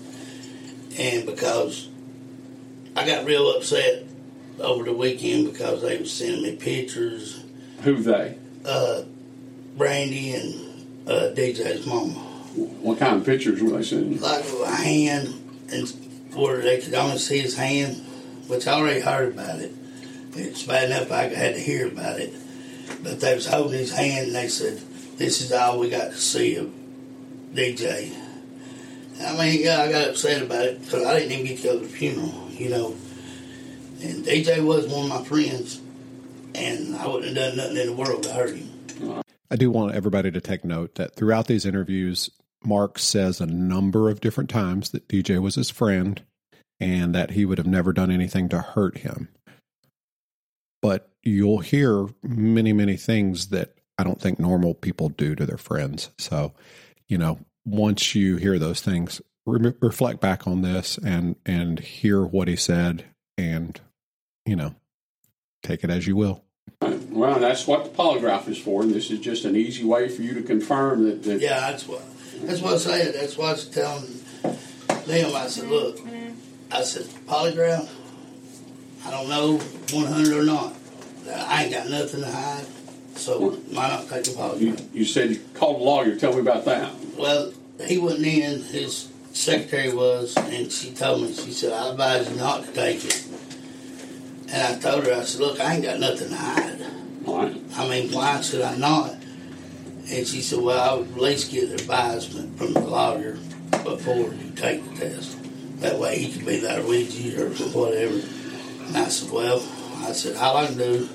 and 0.99 1.25
because 1.25 1.89
I 2.95 3.05
got 3.07 3.25
real 3.25 3.49
upset 3.57 4.06
over 4.59 4.83
the 4.83 4.93
weekend 4.93 5.51
because 5.51 5.81
they 5.81 5.97
was 5.97 6.11
sending 6.11 6.41
me 6.43 6.55
pictures, 6.55 7.43
Who 7.83 8.01
they? 8.01 8.37
uh, 8.65 9.03
Brandy 9.77 10.33
and 10.33 10.53
uh, 11.07 11.31
DJ's 11.35 11.85
mama, 11.85 12.13
What 12.81 12.97
kind 12.99 13.17
of 13.17 13.25
pictures 13.25 13.61
were 13.61 13.71
they 13.77 13.83
sending? 13.83 14.19
like 14.19 14.43
a 14.65 14.75
hand, 14.75 15.33
and 15.71 15.87
where 16.33 16.57
they 16.61 16.79
could 16.81 16.93
only 16.93 17.17
see 17.17 17.39
his 17.39 17.55
hand, 17.55 17.95
which 18.47 18.67
I 18.67 18.73
already 18.73 18.99
heard 19.01 19.33
about 19.33 19.59
it. 19.59 19.73
It's 20.35 20.63
bad 20.63 20.89
enough 20.91 21.11
I 21.11 21.23
had 21.23 21.55
to 21.55 21.59
hear 21.59 21.87
about 21.87 22.19
it, 22.19 22.33
but 23.03 23.19
they 23.19 23.33
was 23.35 23.47
holding 23.47 23.77
his 23.79 23.91
hand 23.93 24.27
and 24.27 24.35
they 24.35 24.47
said, 24.47 24.79
"This 25.17 25.41
is 25.41 25.51
all 25.51 25.79
we 25.79 25.89
got 25.89 26.11
to 26.11 26.17
see 26.17 26.55
of 26.57 26.71
DJ." 27.53 28.11
I 29.19 29.35
mean, 29.35 29.61
yeah, 29.63 29.81
I 29.81 29.91
got 29.91 30.09
upset 30.09 30.43
about 30.43 30.65
it 30.65 30.81
because 30.83 31.03
I 31.05 31.17
didn't 31.17 31.31
even 31.31 31.45
get 31.47 31.57
to 31.57 31.63
go 31.63 31.73
to 31.79 31.85
the 31.85 31.87
funeral, 31.91 32.49
you 32.51 32.69
know. 32.69 32.95
And 34.01 34.25
DJ 34.25 34.63
was 34.63 34.87
one 34.87 35.05
of 35.05 35.09
my 35.09 35.23
friends, 35.23 35.81
and 36.53 36.95
I 36.95 37.07
wouldn't 37.07 37.35
have 37.35 37.55
done 37.55 37.57
nothing 37.57 37.77
in 37.77 37.87
the 37.87 37.93
world 37.93 38.23
to 38.23 38.33
hurt 38.33 38.55
him. 38.55 39.21
I 39.49 39.55
do 39.55 39.71
want 39.71 39.95
everybody 39.95 40.29
to 40.31 40.41
take 40.41 40.63
note 40.63 40.95
that 40.95 41.15
throughout 41.15 41.47
these 41.47 41.65
interviews, 41.65 42.29
Mark 42.63 42.99
says 42.99 43.39
a 43.39 43.45
number 43.45 44.09
of 44.09 44.19
different 44.19 44.49
times 44.49 44.89
that 44.91 45.07
DJ 45.07 45.41
was 45.41 45.55
his 45.55 45.69
friend 45.69 46.21
and 46.79 47.15
that 47.15 47.31
he 47.31 47.45
would 47.45 47.57
have 47.57 47.67
never 47.67 47.93
done 47.93 48.11
anything 48.11 48.49
to 48.49 48.59
hurt 48.59 48.99
him. 48.99 49.29
But 50.81 51.09
you'll 51.23 51.59
hear 51.59 52.07
many, 52.21 52.73
many 52.73 52.97
things 52.97 53.47
that 53.47 53.73
I 53.97 54.03
don't 54.03 54.21
think 54.21 54.39
normal 54.39 54.75
people 54.75 55.09
do 55.09 55.33
to 55.35 55.45
their 55.45 55.57
friends. 55.57 56.11
So, 56.17 56.53
you 57.07 57.17
know, 57.17 57.39
once 57.65 58.13
you 58.13 58.37
hear 58.37 58.59
those 58.59 58.81
things, 58.81 59.21
re- 59.45 59.73
reflect 59.81 60.21
back 60.21 60.45
on 60.45 60.61
this 60.61 60.97
and 60.97 61.35
and 61.45 61.79
hear 61.79 62.23
what 62.23 62.47
he 62.47 62.55
said, 62.55 63.05
and 63.37 63.79
you 64.47 64.55
know, 64.55 64.73
take 65.63 65.83
it 65.83 65.89
as 65.89 66.07
you 66.07 66.15
will. 66.15 66.43
Well, 66.81 67.39
that's 67.39 67.65
what 67.67 67.83
the 67.83 67.89
polygraph 67.89 68.47
is 68.47 68.57
for, 68.57 68.83
and 68.83 68.93
this 68.93 69.09
is 69.11 69.19
just 69.19 69.45
an 69.45 69.55
easy 69.55 69.83
way 69.83 70.07
for 70.07 70.21
you 70.21 70.33
to 70.35 70.41
confirm 70.43 71.03
that. 71.09 71.23
that 71.23 71.39
Yeah, 71.41 71.59
that's 71.59 71.87
what 71.87 72.01
that's 72.43 72.61
what 72.61 72.73
I 72.73 72.77
said. 72.77 73.15
That's 73.15 73.37
what 73.37 73.47
I 73.47 73.51
was 73.53 73.65
telling 73.67 74.03
them. 74.43 75.35
I 75.35 75.47
said, 75.47 75.69
look, 75.69 75.99
I 76.71 76.83
said 76.83 77.03
polygraph. 77.27 77.89
I 79.05 79.11
don't 79.11 79.29
know 79.29 79.57
100 79.57 80.33
or 80.37 80.43
not. 80.43 80.73
I 81.33 81.63
ain't 81.63 81.73
got 81.73 81.89
nothing 81.89 82.21
to 82.21 82.31
hide, 82.31 82.65
so 83.15 83.51
why 83.51 83.87
not 83.89 84.09
take 84.09 84.25
the 84.25 84.31
You, 84.31 84.73
polygraph? 84.73 84.93
you 84.93 85.05
said 85.05 85.29
you 85.31 85.39
called 85.55 85.81
a 85.81 85.83
lawyer. 85.83 86.15
Tell 86.15 86.33
me 86.33 86.39
about 86.39 86.65
that. 86.65 86.91
Well, 87.17 87.51
he 87.85 87.97
wasn't 87.97 88.27
in. 88.27 88.61
His 88.63 89.09
secretary 89.33 89.93
was, 89.93 90.35
and 90.37 90.71
she 90.71 90.91
told 90.91 91.21
me. 91.23 91.33
She 91.33 91.51
said, 91.51 91.71
"I 91.73 91.89
advise 91.89 92.29
you 92.29 92.35
not 92.35 92.65
to 92.65 92.71
take 92.73 93.03
it." 93.03 93.23
And 94.49 94.75
I 94.75 94.79
told 94.79 95.05
her, 95.05 95.13
I 95.13 95.23
said, 95.23 95.41
"Look, 95.41 95.59
I 95.59 95.75
ain't 95.75 95.83
got 95.83 95.99
nothing 95.99 96.29
to 96.29 96.35
hide. 96.35 96.79
Right. 97.25 97.61
I 97.75 97.89
mean, 97.89 98.11
why 98.11 98.41
should 98.41 98.61
I 98.61 98.77
not?" 98.77 99.15
And 100.09 100.25
she 100.25 100.41
said, 100.41 100.59
"Well, 100.59 100.79
I 100.79 100.95
would 100.97 101.11
at 101.11 101.17
least 101.17 101.51
get 101.51 101.69
advisement 101.71 102.57
from 102.57 102.73
the 102.73 102.79
lawyer 102.81 103.37
before 103.83 104.33
you 104.33 104.51
take 104.55 104.87
the 104.89 105.09
test. 105.09 105.37
That 105.81 105.99
way, 105.99 106.17
he 106.19 106.31
could 106.31 106.45
be 106.45 106.57
there 106.59 106.81
with 106.81 107.13
you 107.19 107.43
or 107.43 107.49
whatever." 107.49 108.21
And 108.87 108.97
I 108.97 109.09
said, 109.09 109.31
"Well," 109.31 109.61
I 109.97 110.13
said, 110.13 110.37
"all 110.37 110.57
I 110.57 110.67
can 110.67 110.77
do, 110.77 111.09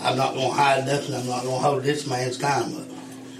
I'm 0.00 0.16
not 0.16 0.34
going 0.34 0.48
to 0.50 0.54
hide 0.54 0.86
nothing. 0.86 1.14
I'm 1.14 1.26
not 1.28 1.44
going 1.44 1.60
to 1.60 1.66
hold 1.66 1.82
this 1.84 2.06
man's 2.08 2.38
time 2.38 2.76
up. 2.76 2.88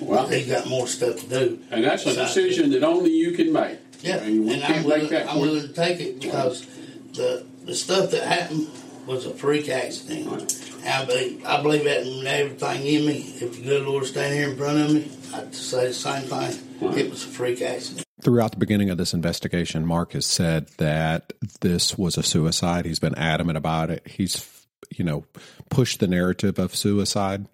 Well, 0.01 0.29
He's 0.29 0.47
got 0.47 0.69
more 0.69 0.87
stuff 0.87 1.19
to 1.21 1.27
do." 1.27 1.59
and 1.73 1.85
that's 1.85 2.07
a 2.07 2.15
decision 2.15 2.71
that 2.71 2.85
only 2.85 3.11
you 3.11 3.33
can 3.33 3.53
make. 3.53 3.79
Yeah, 4.01 4.19
I 4.19 4.29
mean, 4.29 4.49
and 4.49 4.63
I'm 4.63 4.85
willing, 4.85 5.13
I'm 5.13 5.41
willing 5.41 5.63
to 5.63 5.73
take 5.73 5.99
it 5.99 6.21
because 6.21 6.67
the 7.15 7.45
the 7.65 7.75
stuff 7.75 8.11
that 8.11 8.23
happened 8.23 8.69
was 9.07 9.27
a 9.27 9.35
freak 9.35 9.69
accident. 9.69 10.61
And 10.79 10.89
I 10.89 11.05
believe 11.05 11.45
I 11.45 11.63
believe 11.63 11.85
that 11.85 12.07
in 12.07 12.27
everything 12.27 12.87
in 12.87 13.07
me. 13.07 13.35
If 13.41 13.57
the 13.57 13.63
good 13.63 13.87
Lord 13.87 14.05
stand 14.07 14.35
here 14.35 14.51
in 14.51 14.57
front 14.57 14.79
of 14.79 14.93
me, 14.93 15.11
I'd 15.35 15.55
say 15.55 15.89
the 15.89 15.95
same 15.95 16.23
thing. 16.23 16.97
It 16.97 17.11
was 17.11 17.25
a 17.25 17.29
freak 17.29 17.63
accident. 17.63 18.05
Throughout 18.23 18.53
the 18.53 18.59
beginning 18.59 18.91
of 18.91 18.97
this 18.97 19.13
investigation, 19.13 19.87
Mark 19.87 20.13
has 20.13 20.27
said 20.27 20.69
that 20.79 21.33
this 21.61 21.99
was 21.99 22.17
a 22.17 22.23
suicide. 22.23 22.87
He's 22.87 23.01
been 23.01 23.17
adamant 23.17 23.59
about 23.59 23.91
it. 23.91 24.07
He's, 24.07 24.67
you 24.91 25.05
know, 25.05 25.25
pushed 25.69 26.01
the 26.01 26.07
narrative 26.07 26.59
of 26.59 26.75
suicide. 26.75 27.47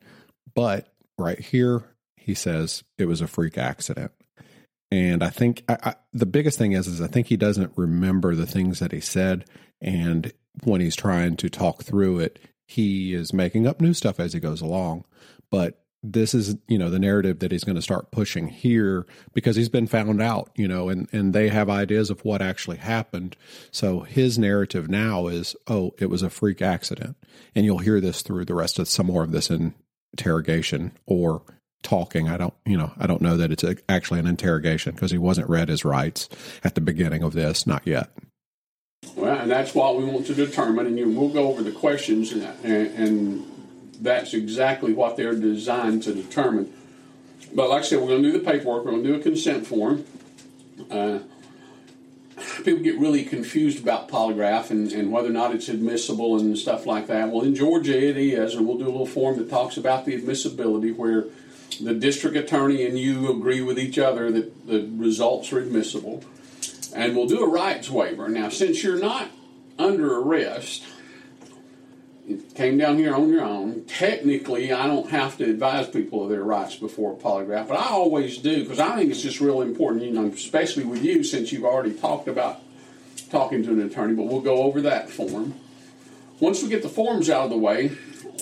But 0.54 0.92
right 1.19 1.38
here, 1.38 1.83
he 2.16 2.35
says 2.35 2.85
it 2.99 3.07
was 3.07 3.21
a 3.21 3.26
freak 3.26 3.59
accident. 3.59 4.12
And 4.90 5.23
I 5.23 5.30
think 5.30 5.62
I, 5.69 5.78
I, 5.83 5.95
the 6.12 6.26
biggest 6.26 6.59
thing 6.59 6.73
is, 6.73 6.87
is 6.87 7.00
I 7.00 7.07
think 7.07 7.28
he 7.28 7.37
doesn't 7.37 7.73
remember 7.76 8.35
the 8.35 8.47
things 8.47 8.80
that 8.80 8.92
he 8.92 9.00
said. 9.00 9.45
And 9.80 10.33
when 10.64 10.80
he's 10.80 10.97
trying 10.97 11.37
to 11.37 11.49
talk 11.49 11.83
through 11.83 12.21
it, 12.21 12.38
he 12.66 13.14
is 13.14 13.33
making 13.33 13.66
up 13.66 13.80
new 13.80 13.95
stuff 13.95 14.21
as 14.21 14.33
he 14.33 14.40
goes 14.40 14.61
along. 14.61 15.04
But 15.50 15.80
this 16.02 16.35
is, 16.35 16.57
you 16.66 16.78
know, 16.78 16.88
the 16.88 16.99
narrative 16.99 17.40
that 17.40 17.52
he's 17.52 17.64
going 17.64 17.76
to 17.76 17.83
start 17.83 18.11
pushing 18.11 18.49
here 18.49 19.07
because 19.35 19.57
he's 19.57 19.69
been 19.69 19.87
found 19.87 20.23
out, 20.23 20.50
you 20.54 20.66
know, 20.66 20.88
and, 20.88 21.09
and 21.12 21.35
they 21.35 21.49
have 21.49 21.69
ideas 21.69 22.09
of 22.11 22.25
what 22.25 22.40
actually 22.40 22.78
happened. 22.78 23.37
So 23.71 24.00
his 24.00 24.38
narrative 24.38 24.88
now 24.88 25.26
is, 25.26 25.54
oh, 25.66 25.92
it 25.99 26.07
was 26.07 26.23
a 26.23 26.30
freak 26.30 26.62
accident. 26.62 27.16
And 27.54 27.66
you'll 27.66 27.78
hear 27.78 28.00
this 28.00 28.23
through 28.23 28.47
the 28.47 28.54
rest 28.54 28.78
of 28.78 28.88
some 28.88 29.07
more 29.07 29.25
of 29.25 29.33
this 29.33 29.50
interrogation 30.16 30.92
or 31.07 31.42
talking. 31.83 32.28
I 32.28 32.38
don't, 32.38 32.54
you 32.64 32.78
know, 32.78 32.92
I 32.97 33.07
don't 33.07 33.23
know 33.23 33.37
that 33.37 33.52
it's 33.52 33.64
a, 33.64 33.76
actually 33.88 34.21
an 34.21 34.26
interrogation 34.26 34.95
because 34.95 35.11
he 35.11 35.19
wasn't 35.19 35.50
read 35.50 35.69
his 35.69 35.85
rights 35.85 36.28
at 36.64 36.75
the 36.75 36.80
beginning 36.80 37.23
of 37.23 37.35
this, 37.35 37.66
not 37.66 37.87
yet. 37.87 38.11
Well, 39.16 39.38
and 39.38 39.50
that's 39.50 39.75
what 39.75 39.97
we 39.97 40.04
want 40.04 40.26
to 40.26 40.35
determine, 40.35 40.87
and 40.87 40.99
you, 40.99 41.09
we'll 41.09 41.28
go 41.28 41.49
over 41.49 41.62
the 41.62 41.73
questions, 41.73 42.33
and, 42.33 42.42
and 42.64 43.47
that's 44.00 44.33
exactly 44.33 44.92
what 44.92 45.16
they're 45.16 45.35
designed 45.35 46.02
to 46.04 46.14
determine. 46.14 46.73
But 47.52 47.69
like 47.69 47.83
I 47.83 47.85
said, 47.85 48.00
we're 48.00 48.09
going 48.09 48.23
to 48.23 48.33
do 48.33 48.38
the 48.38 48.50
paperwork. 48.50 48.85
We're 48.85 48.92
going 48.92 49.02
to 49.02 49.09
do 49.11 49.21
a 49.21 49.23
consent 49.23 49.66
form. 49.66 50.04
Uh, 50.90 51.19
people 52.64 52.83
get 52.83 52.99
really 52.99 53.25
confused 53.25 53.83
about 53.83 54.09
polygraph 54.09 54.71
and, 54.71 54.90
and 54.92 55.12
whether 55.12 55.28
or 55.28 55.33
not 55.33 55.54
it's 55.54 55.69
admissible 55.69 56.38
and 56.38 56.57
stuff 56.57 56.87
like 56.87 57.07
that. 57.09 57.30
Well, 57.30 57.45
in 57.45 57.54
Georgia 57.54 57.99
it 57.99 58.16
is, 58.16 58.54
and 58.54 58.66
we'll 58.66 58.78
do 58.78 58.85
a 58.85 58.92
little 58.92 59.07
form 59.07 59.37
that 59.38 59.50
talks 59.50 59.76
about 59.76 60.07
the 60.07 60.14
admissibility 60.14 60.92
where 60.92 61.26
the 61.80 61.92
district 61.92 62.37
attorney 62.37 62.87
and 62.87 62.99
you 62.99 63.30
agree 63.30 63.61
with 63.61 63.78
each 63.78 63.99
other 63.99 64.30
that 64.30 64.66
the 64.66 64.88
results 64.97 65.52
are 65.52 65.59
admissible. 65.59 66.25
And 66.95 67.17
we'll 67.17 67.27
do 67.27 67.45
a 67.45 67.49
rights 67.49 67.91
waiver. 67.91 68.29
Now, 68.29 68.49
since 68.49 68.83
you're 68.83 68.99
not 68.99 69.31
under 69.79 70.19
arrest, 70.19 70.85
came 72.55 72.79
down 72.79 72.99
here 72.99 73.15
on 73.15 73.29
your 73.29 73.43
own. 73.43 73.85
Technically, 73.85 74.73
I 74.73 74.87
don't 74.87 75.11
have 75.11 75.37
to 75.39 75.45
advise 75.45 75.89
people 75.89 76.25
of 76.25 76.31
their 76.31 76.45
rights 76.45 76.77
before 76.77 77.13
a 77.13 77.17
polygraph, 77.17 77.69
but 77.69 77.79
I 77.79 77.89
always 77.89 78.39
do 78.39 78.63
because 78.63 78.79
I 78.79 78.97
think 78.97 79.11
it's 79.11 79.23
just 79.23 79.41
real 79.41 79.63
important, 79.63 80.05
you 80.05 80.13
know, 80.13 80.27
especially 80.27 80.85
with 80.85 81.03
you 81.03 81.25
since 81.25 81.53
you've 81.53 81.65
already 81.65 81.95
talked 81.95 82.29
about 82.29 82.61
talking 83.31 83.63
to 83.65 83.71
an 83.71 83.81
attorney, 83.81 84.15
but 84.15 84.27
we'll 84.27 84.41
go 84.41 84.63
over 84.63 84.81
that 84.83 85.11
form. 85.11 85.55
Once 86.39 86.63
we 86.63 86.69
get 86.69 86.83
the 86.83 86.89
forms 86.89 87.29
out 87.29 87.45
of 87.45 87.51
the 87.51 87.59
way, 87.59 87.93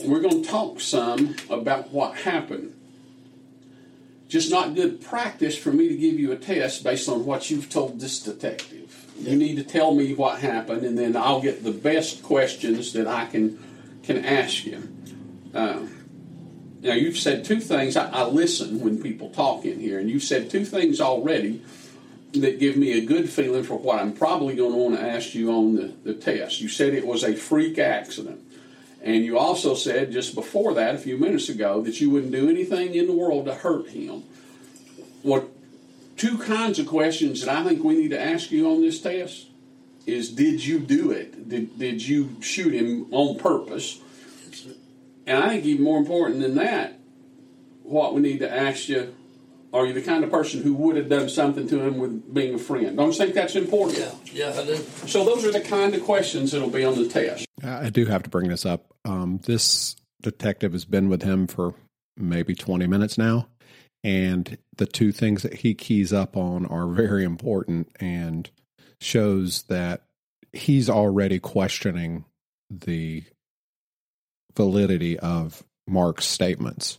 we're 0.05 0.21
going 0.21 0.43
to 0.43 0.49
talk 0.49 0.81
some 0.81 1.35
about 1.51 1.91
what 1.91 2.17
happened. 2.19 2.75
Just 4.29 4.51
not 4.51 4.75
good 4.75 5.01
practice 5.01 5.57
for 5.57 5.73
me 5.73 5.89
to 5.89 5.97
give 5.97 6.21
you 6.21 6.33
a 6.33 6.37
test 6.37 6.85
based 6.85 7.09
on 7.09 7.25
what 7.25 7.51
you've 7.51 7.71
told 7.71 7.99
this 7.99 8.21
detective. 8.21 9.07
You 9.19 9.37
need 9.37 9.57
to 9.57 9.65
tell 9.65 9.95
me 9.95 10.15
what 10.15 10.41
happened, 10.41 10.85
and 10.85 10.97
then 10.97 11.17
I'll 11.17 11.41
get 11.41 11.65
the 11.65 11.73
best 11.73 12.23
questions 12.23 12.93
that 12.93 13.07
I 13.07 13.27
can 13.27 13.59
can 14.03 14.25
ask 14.25 14.65
you. 14.65 14.89
Uh, 15.55 15.81
now, 16.81 16.95
you've 16.95 17.19
said 17.19 17.45
two 17.45 17.61
things. 17.61 17.97
I, 17.97 18.09
I, 18.11 18.25
listen 18.25 18.81
when 18.81 19.03
people 19.03 19.31
talk 19.31 19.65
in 19.65 19.81
here, 19.81 19.99
and 19.99 20.09
you've 20.09 20.23
said 20.23 20.49
two 20.49 20.65
things 20.65 21.01
already 21.01 21.63
that 22.35 22.61
give 22.61 22.77
me 22.77 22.93
a 22.93 23.05
good 23.05 23.29
feeling 23.29 23.65
for 23.65 23.77
what 23.77 23.99
I'm 23.99 24.13
probably 24.13 24.55
going 24.55 24.73
to 24.73 24.79
want 24.79 24.97
to 24.97 25.03
ask 25.03 25.35
you 25.35 25.51
on 25.51 25.75
the, 25.75 25.93
the 26.05 26.15
test. 26.15 26.61
You 26.61 26.69
said 26.69 26.95
it 26.95 27.07
was 27.07 27.25
a 27.25 27.35
freak 27.35 27.79
accident. 27.79 28.41
And 29.03 29.25
you 29.25 29.39
also 29.39 29.75
said 29.75 30.13
just 30.13 30.35
before 30.35 30.75
that, 30.75 30.95
a 30.95 30.99
few 30.99 31.17
minutes 31.17 31.49
ago, 31.49 31.81
that 31.83 32.01
you 32.01 32.11
wouldn't 32.11 32.33
do 32.33 32.49
anything 32.49 32.95
in 32.95 33.07
the 33.07 33.13
world 33.13 33.47
to 33.47 33.55
hurt 33.55 33.91
him. 33.91 34.25
What 35.23 35.49
two 36.17 36.39
kinds 36.39 36.79
of 36.79 36.87
questions 36.87 37.41
that 37.41 37.55
I 37.55 37.65
think 37.65 37.83
we 37.83 37.95
need 37.95 38.11
to 38.11 38.21
ask 38.21 38.51
you 38.51 38.69
on 38.69 38.83
this 38.83 39.01
test 39.01 39.47
is 40.07 40.31
did 40.31 40.65
you 40.65 40.79
do 40.81 41.13
it? 41.13 41.49
Did, 41.49 41.79
did 41.79 42.07
you 42.07 42.37
shoot 42.41 42.75
him 42.75 43.07
on 43.13 43.39
purpose? 43.39 44.01
And 45.27 45.45
I 45.45 45.51
think 45.51 45.65
even 45.67 45.85
more 45.85 45.99
important 45.99 46.41
than 46.41 46.57
that, 46.57 46.99
what 47.83 48.15
we 48.15 48.21
need 48.21 48.41
to 48.41 48.53
ask 48.53 48.89
you, 48.89 49.15
are 49.73 49.85
you 49.85 49.93
the 49.93 50.03
kind 50.03 50.25
of 50.25 50.31
person 50.31 50.63
who 50.63 50.75
would 50.75 50.97
have 50.97 51.11
done 51.11 51.29
something 51.29 51.69
to 51.69 51.81
him 51.81 51.99
with 51.99 52.33
being 52.33 52.55
a 52.55 52.59
friend? 52.59 52.97
Don't 52.97 53.09
you 53.09 53.13
think 53.13 53.35
that's 53.35 53.55
important? 53.55 53.99
Yeah, 53.99 54.51
yeah, 54.53 54.61
I 54.61 54.65
do. 54.65 54.77
So 55.07 55.25
those 55.25 55.45
are 55.45 55.53
the 55.53 55.61
kind 55.61 55.95
of 55.95 56.03
questions 56.03 56.53
that'll 56.53 56.71
be 56.71 56.85
on 56.85 56.95
the 56.97 57.09
test. 57.09 57.48
I 57.63 57.91
do 57.91 58.07
have 58.07 58.23
to 58.25 58.31
bring 58.31 58.49
this 58.49 58.67
up. 58.67 58.95
Um, 59.05 59.41
this 59.45 59.97
detective 60.23 60.73
has 60.73 60.85
been 60.85 61.09
with 61.09 61.23
him 61.23 61.47
for 61.47 61.75
maybe 62.17 62.55
20 62.55 62.87
minutes 62.87 63.19
now. 63.19 63.49
And 64.05 64.59
the 64.77 64.87
two 64.87 65.13
things 65.13 65.43
that 65.43 65.55
he 65.55 65.75
keys 65.75 66.13
up 66.13 66.37
on 66.37 66.67
are 66.67 66.89
very 66.89 67.25
important. 67.25 67.89
And 68.01 68.49
shows 69.01 69.63
that 69.65 70.03
he's 70.53 70.91
already 70.91 71.39
questioning 71.39 72.25
the 72.71 73.25
validity 74.57 75.19
of 75.19 75.63
Mark's 75.87 76.27
statements. 76.27 76.99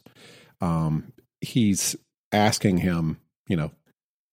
Um, 0.62 1.12
he's 1.42 1.96
asking 2.32 2.78
him, 2.78 3.18
you 3.48 3.58
know, 3.58 3.72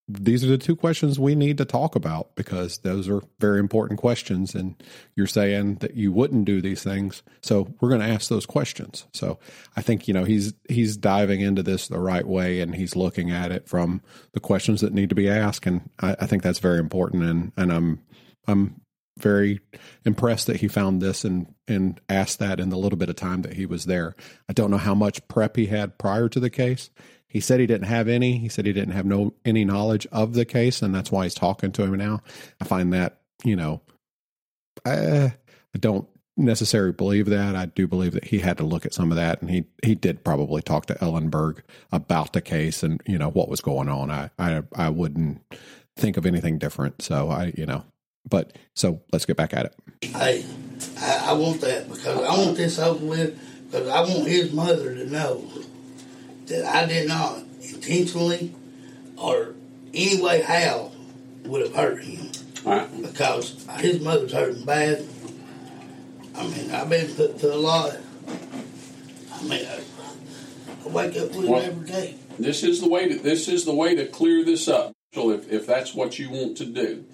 these 0.09 0.45
are 0.45 0.49
the 0.49 0.59
two 0.59 0.77
questions 0.77 1.19
we 1.19 1.35
need 1.35 1.59
to 1.59 1.65
talk 1.65 1.97
about 1.97 2.35
because 2.37 2.79
those 2.79 3.09
are 3.09 3.23
very 3.41 3.59
important 3.59 3.99
questions. 3.99 4.55
And 4.55 4.81
you're 5.17 5.27
saying 5.27 5.77
that 5.77 5.95
you 5.95 6.13
wouldn't 6.13 6.45
do 6.45 6.61
these 6.61 6.83
things. 6.83 7.25
So 7.43 7.75
we're 7.81 7.89
going 7.89 8.01
to 8.01 8.07
ask 8.07 8.29
those 8.29 8.47
questions. 8.47 9.07
So 9.13 9.41
I 9.77 9.83
think, 9.83 10.07
you 10.07 10.15
know, 10.15 10.23
he's, 10.23 10.55
he's 10.69 10.97
diving 10.97 11.41
into 11.41 11.63
this 11.63 11.89
the 11.89 11.99
right 11.99 12.27
way 12.27 12.61
and 12.61 12.75
he's 12.75 12.95
looking 12.95 13.33
at 13.33 13.51
it 13.51 13.69
from 13.69 14.01
the 14.33 14.41
questions 14.41 14.81
that 14.81 14.95
need 14.95 15.09
to 15.09 15.17
be 15.17 15.29
asked. 15.29 15.67
And 15.67 15.91
I, 16.01 16.15
I 16.21 16.27
think 16.27 16.45
that's 16.45 16.61
very 16.61 16.79
important. 16.79 17.25
And, 17.25 17.53
and 17.57 17.73
I'm, 17.73 18.03
I'm 18.47 18.81
very 19.19 19.61
impressed 20.05 20.47
that 20.47 20.57
he 20.57 20.69
found 20.69 21.01
this 21.01 21.25
and 21.25 21.55
and 21.67 22.01
asked 22.09 22.39
that 22.39 22.61
in 22.61 22.69
the 22.69 22.77
little 22.77 22.99
bit 22.99 23.09
of 23.09 23.17
time 23.17 23.43
that 23.43 23.55
he 23.55 23.67
was 23.67 23.87
there. 23.87 24.15
I 24.49 24.53
don't 24.53 24.71
know 24.71 24.77
how 24.77 24.95
much 24.95 25.27
prep 25.27 25.57
he 25.57 25.67
had 25.67 25.99
prior 25.99 26.29
to 26.29 26.39
the 26.39 26.51
case. 26.51 26.91
He 27.37 27.41
said 27.41 27.61
he 27.61 27.67
didn't 27.67 27.89
have 27.89 28.09
any. 28.09 28.39
He 28.39 28.49
said 28.49 28.65
he 28.65 28.73
didn't 28.73 28.95
have 28.95 29.05
no 29.05 29.35
any 29.45 29.63
knowledge 29.67 30.07
of 30.11 30.33
the 30.33 30.47
case, 30.47 30.81
and 30.81 30.95
that's 30.95 31.13
why 31.13 31.25
he's 31.25 31.35
talking 31.35 31.71
to 31.73 31.83
him 31.83 31.95
now. 31.97 32.23
I 32.63 32.65
find 32.65 32.95
that 32.95 33.21
you 33.45 33.55
know, 33.55 33.83
I, 34.87 34.95
I 34.95 35.79
don't 35.79 36.09
necessarily 36.39 36.93
believe 36.93 37.27
that. 37.27 37.55
I 37.55 37.67
do 37.67 37.87
believe 37.87 38.15
that 38.15 38.25
he 38.25 38.39
had 38.39 38.57
to 38.57 38.65
look 38.65 38.87
at 38.87 38.95
some 38.95 39.13
of 39.13 39.17
that, 39.17 39.43
and 39.43 39.51
he 39.51 39.67
he 39.85 39.95
did 39.95 40.25
probably 40.25 40.63
talk 40.63 40.87
to 40.87 40.95
Ellenberg 40.95 41.59
about 41.93 42.33
the 42.33 42.41
case 42.41 42.83
and 42.83 43.03
you 43.05 43.19
know 43.19 43.29
what 43.29 43.51
was 43.51 43.61
going 43.61 43.91
on. 43.91 44.11
I 44.11 44.31
I 44.39 44.63
I 44.75 44.89
wouldn't 44.89 45.43
think 45.95 46.17
of 46.17 46.25
anything 46.25 46.57
different. 46.57 47.03
So 47.03 47.29
I 47.29 47.53
you 47.55 47.67
know, 47.67 47.85
but 48.27 48.57
so 48.75 49.03
let's 49.13 49.27
get 49.27 49.37
back 49.37 49.53
at 49.53 49.67
it. 49.67 49.75
Hey, 50.01 50.43
I, 51.01 51.27
I 51.27 51.33
want 51.35 51.61
that 51.61 51.87
because 51.87 52.17
I 52.17 52.35
want 52.43 52.57
this 52.57 52.79
over 52.79 53.05
with 53.05 53.39
because 53.71 53.89
I 53.89 54.01
want 54.01 54.27
his 54.27 54.55
mother 54.55 54.95
to 54.95 55.05
know 55.11 55.45
that 56.47 56.65
I 56.65 56.87
did 56.87 57.09
not 57.09 57.43
intentionally 57.63 58.55
or 59.17 59.55
any 59.93 60.21
way 60.21 60.43
how 60.43 60.93
would 61.45 61.63
have 61.63 61.75
hurt 61.75 62.05
him. 62.05 62.31
Right. 62.65 63.03
Because 63.03 63.65
his 63.79 64.01
mother's 64.01 64.33
hurting 64.33 64.65
bad. 64.65 65.05
I 66.35 66.47
mean, 66.49 66.71
I've 66.71 66.91
been 66.91 67.15
put 67.15 67.41
through 67.41 67.55
a 67.55 67.55
lot. 67.55 67.97
I 69.33 69.43
mean, 69.45 69.67
I, 69.67 69.81
I 70.85 70.89
wake 70.89 71.17
up 71.17 71.35
with 71.35 71.47
well, 71.47 71.61
him 71.61 71.83
every 71.83 71.87
day. 71.87 72.15
This 72.39 72.63
is 72.63 72.81
the 72.81 72.89
way 72.89 73.09
to 73.09 73.19
this 73.19 73.49
is 73.49 73.65
the 73.65 73.75
way 73.75 73.95
to 73.95 74.07
clear 74.07 74.45
this 74.45 74.69
up. 74.69 74.93
So 75.15 75.31
if, 75.31 75.51
if 75.51 75.67
that's 75.67 75.95
what 75.95 76.19
you 76.19 76.29
want 76.29 76.59
to 76.59 76.67
do, 76.67 77.05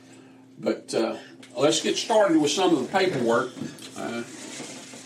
but 0.59 0.93
uh, 0.95 1.17
let's 1.57 1.81
get 1.81 1.97
started 1.97 2.39
with 2.39 2.51
some 2.51 2.75
of 2.77 2.83
the 2.83 2.99
paperwork. 2.99 3.53
Uh, 3.97 4.23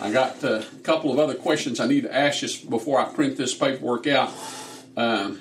I 0.01 0.11
got 0.11 0.45
uh, 0.45 0.63
a 0.71 0.79
couple 0.83 1.11
of 1.11 1.19
other 1.19 1.35
questions 1.35 1.81
I 1.81 1.87
need 1.87 2.03
to 2.03 2.15
ask 2.15 2.43
you 2.43 2.69
before 2.69 3.01
I 3.01 3.05
print 3.05 3.37
this 3.37 3.55
paperwork 3.55 4.07
out. 4.07 4.33
Um, 4.97 5.41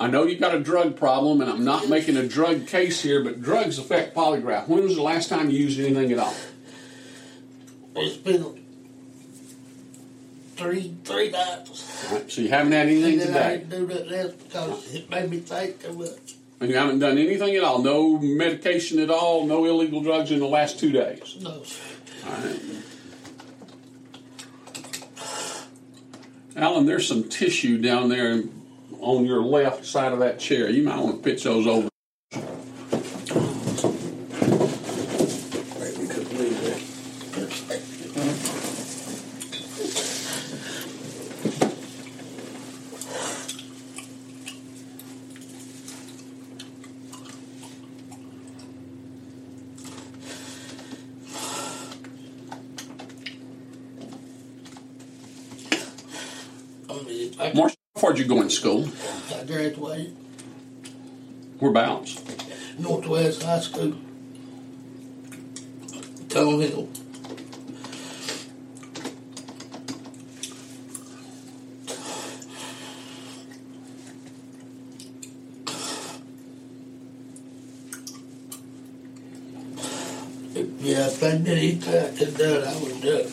I 0.00 0.08
know 0.08 0.24
you 0.24 0.36
got 0.36 0.54
a 0.54 0.60
drug 0.60 0.96
problem, 0.96 1.40
and 1.40 1.50
I'm 1.50 1.64
not 1.64 1.88
making 1.88 2.16
a 2.16 2.26
drug 2.26 2.66
case 2.66 3.02
here, 3.02 3.22
but 3.22 3.40
drugs 3.40 3.78
affect 3.78 4.16
polygraph. 4.16 4.66
When 4.66 4.82
was 4.82 4.96
the 4.96 5.02
last 5.02 5.28
time 5.28 5.48
you 5.50 5.58
used 5.58 5.78
anything 5.78 6.10
at 6.12 6.18
all? 6.18 6.34
It's 7.94 8.16
been 8.16 8.64
three 10.56 10.96
three 11.04 11.30
times. 11.30 12.08
Right, 12.10 12.30
so 12.30 12.40
you 12.40 12.48
haven't 12.48 12.72
had 12.72 12.86
anything 12.86 13.20
today. 13.20 13.44
I 13.44 13.56
didn't 13.58 13.70
do 13.70 13.86
that 13.86 14.38
because 14.42 14.94
it 14.94 15.10
made 15.10 15.30
me 15.30 15.38
think 15.38 15.82
too 15.82 15.92
much. 15.92 16.34
And 16.62 16.70
you 16.70 16.76
haven't 16.76 17.00
done 17.00 17.18
anything 17.18 17.56
at 17.56 17.64
all? 17.64 17.82
No 17.82 18.20
medication 18.20 19.00
at 19.00 19.10
all? 19.10 19.44
No 19.46 19.64
illegal 19.64 20.00
drugs 20.00 20.30
in 20.30 20.38
the 20.38 20.46
last 20.46 20.78
two 20.78 20.92
days? 20.92 21.36
No. 21.40 21.50
All 22.24 22.30
right. 22.30 22.60
Alan, 26.54 26.86
there's 26.86 27.08
some 27.08 27.28
tissue 27.28 27.78
down 27.78 28.10
there 28.10 28.44
on 29.00 29.26
your 29.26 29.42
left 29.42 29.84
side 29.84 30.12
of 30.12 30.20
that 30.20 30.38
chair. 30.38 30.70
You 30.70 30.84
might 30.84 31.00
want 31.00 31.16
to 31.16 31.28
pitch 31.28 31.42
those 31.42 31.66
over. 31.66 31.91
We're 61.62 61.70
balanced. 61.70 62.20
Northwest 62.76 63.44
High 63.44 63.60
School, 63.60 63.94
Tunnel 66.28 66.58
Hill. 66.58 66.88
Yeah, 80.80 81.06
if 81.06 81.22
I 81.22 81.36
did 81.36 81.58
eat 81.62 81.80
that 81.82 82.20
and 82.20 82.36
that, 82.38 82.66
I 82.66 82.82
would 82.82 83.00
do 83.00 83.18
it. 83.18 83.32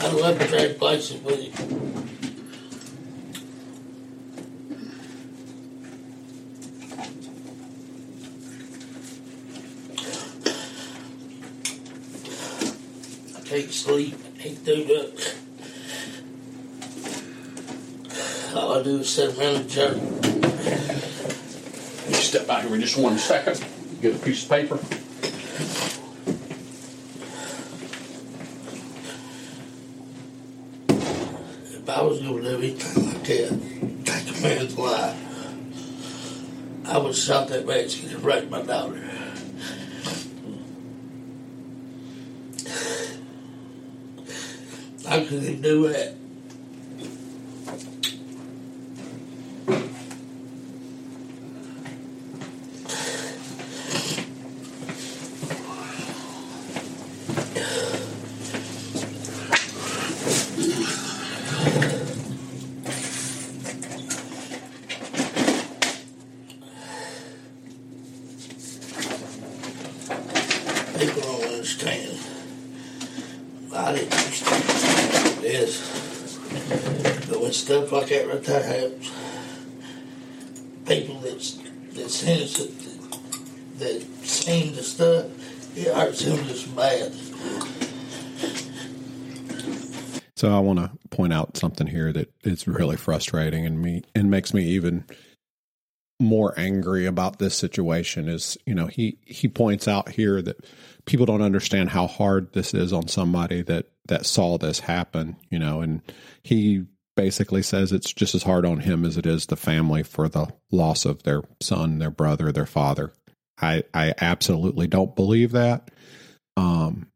I 0.00 0.10
love 0.12 0.38
to 0.38 0.48
trade 0.48 0.78
places 0.78 1.20
with 1.20 1.42
you. 1.44 2.17
Can't 13.58 13.72
sleep. 13.72 14.14
I 14.14 14.40
can't 14.40 14.64
do 14.64 14.84
that. 14.84 15.34
All 18.54 18.78
I 18.78 18.82
do 18.84 18.98
is 19.00 19.08
sit 19.12 19.36
around 19.36 19.56
and 19.56 19.68
jerk. 19.68 19.96
You 22.06 22.14
step 22.14 22.48
out 22.48 22.60
here 22.60 22.70
for 22.70 22.78
just 22.78 22.96
one 22.96 23.18
second. 23.18 23.66
Get 24.00 24.14
a 24.14 24.18
piece 24.20 24.44
of 24.44 24.50
paper. 24.50 24.78
If 31.74 31.88
I 31.88 32.02
was 32.02 32.20
going 32.20 32.36
to 32.36 32.42
do 32.42 32.58
anything 32.58 33.06
like 33.06 33.24
that, 33.24 33.60
take 34.04 34.38
a 34.38 34.40
man's 34.40 34.78
life, 34.78 35.16
I 36.84 36.98
would 36.98 37.16
shot 37.16 37.48
that 37.48 37.66
man 37.66 37.88
to 37.88 38.18
wreck 38.18 38.48
my 38.48 38.62
daughter. 38.62 39.07
Couldn't 45.28 45.60
do 45.60 45.88
that. 45.88 46.14
People 70.98 71.20
don't 71.20 71.44
understand. 71.44 72.18
I 73.74 73.92
didn't 73.92 74.14
understand 74.14 75.42
this. 75.42 75.72
But 77.28 77.40
when 77.40 77.52
stuff 77.52 77.92
happens, 78.48 79.10
people 80.86 81.20
that's 81.20 81.58
that's 81.92 82.22
innocent 82.24 82.78
that, 82.78 83.78
that 83.78 84.02
seen 84.26 84.74
the 84.74 84.82
stuff, 84.82 85.26
them 85.74 86.44
just 86.46 86.74
bad. 86.74 87.12
So 90.36 90.56
I 90.56 90.60
want 90.60 90.78
to 90.78 90.90
point 91.10 91.32
out 91.32 91.56
something 91.56 91.88
here 91.88 92.12
that 92.12 92.32
is 92.44 92.68
really 92.68 92.96
frustrating 92.96 93.66
and 93.66 93.82
me 93.82 94.02
and 94.14 94.30
makes 94.30 94.54
me 94.54 94.64
even 94.66 95.04
more 96.20 96.54
angry 96.56 97.06
about 97.06 97.38
this 97.38 97.56
situation 97.56 98.28
is, 98.28 98.56
you 98.64 98.74
know, 98.74 98.86
he 98.86 99.18
he 99.24 99.48
points 99.48 99.88
out 99.88 100.10
here 100.10 100.40
that 100.42 100.64
people 101.06 101.26
don't 101.26 101.42
understand 101.42 101.90
how 101.90 102.06
hard 102.06 102.52
this 102.52 102.74
is 102.74 102.92
on 102.92 103.08
somebody 103.08 103.62
that 103.62 103.86
that 104.06 104.26
saw 104.26 104.58
this 104.58 104.80
happen, 104.80 105.36
you 105.50 105.58
know, 105.58 105.80
and 105.80 106.02
he 106.42 106.84
basically 107.18 107.64
says 107.64 107.90
it's 107.90 108.12
just 108.12 108.36
as 108.36 108.44
hard 108.44 108.64
on 108.64 108.78
him 108.78 109.04
as 109.04 109.16
it 109.16 109.26
is 109.26 109.46
the 109.46 109.56
family 109.56 110.04
for 110.04 110.28
the 110.28 110.46
loss 110.70 111.04
of 111.04 111.24
their 111.24 111.42
son, 111.60 111.98
their 111.98 112.12
brother, 112.12 112.52
their 112.52 112.64
father. 112.64 113.12
I 113.60 113.82
I 113.92 114.14
absolutely 114.20 114.86
don't 114.86 115.16
believe 115.16 115.50
that. 115.50 115.90
Um 116.56 117.08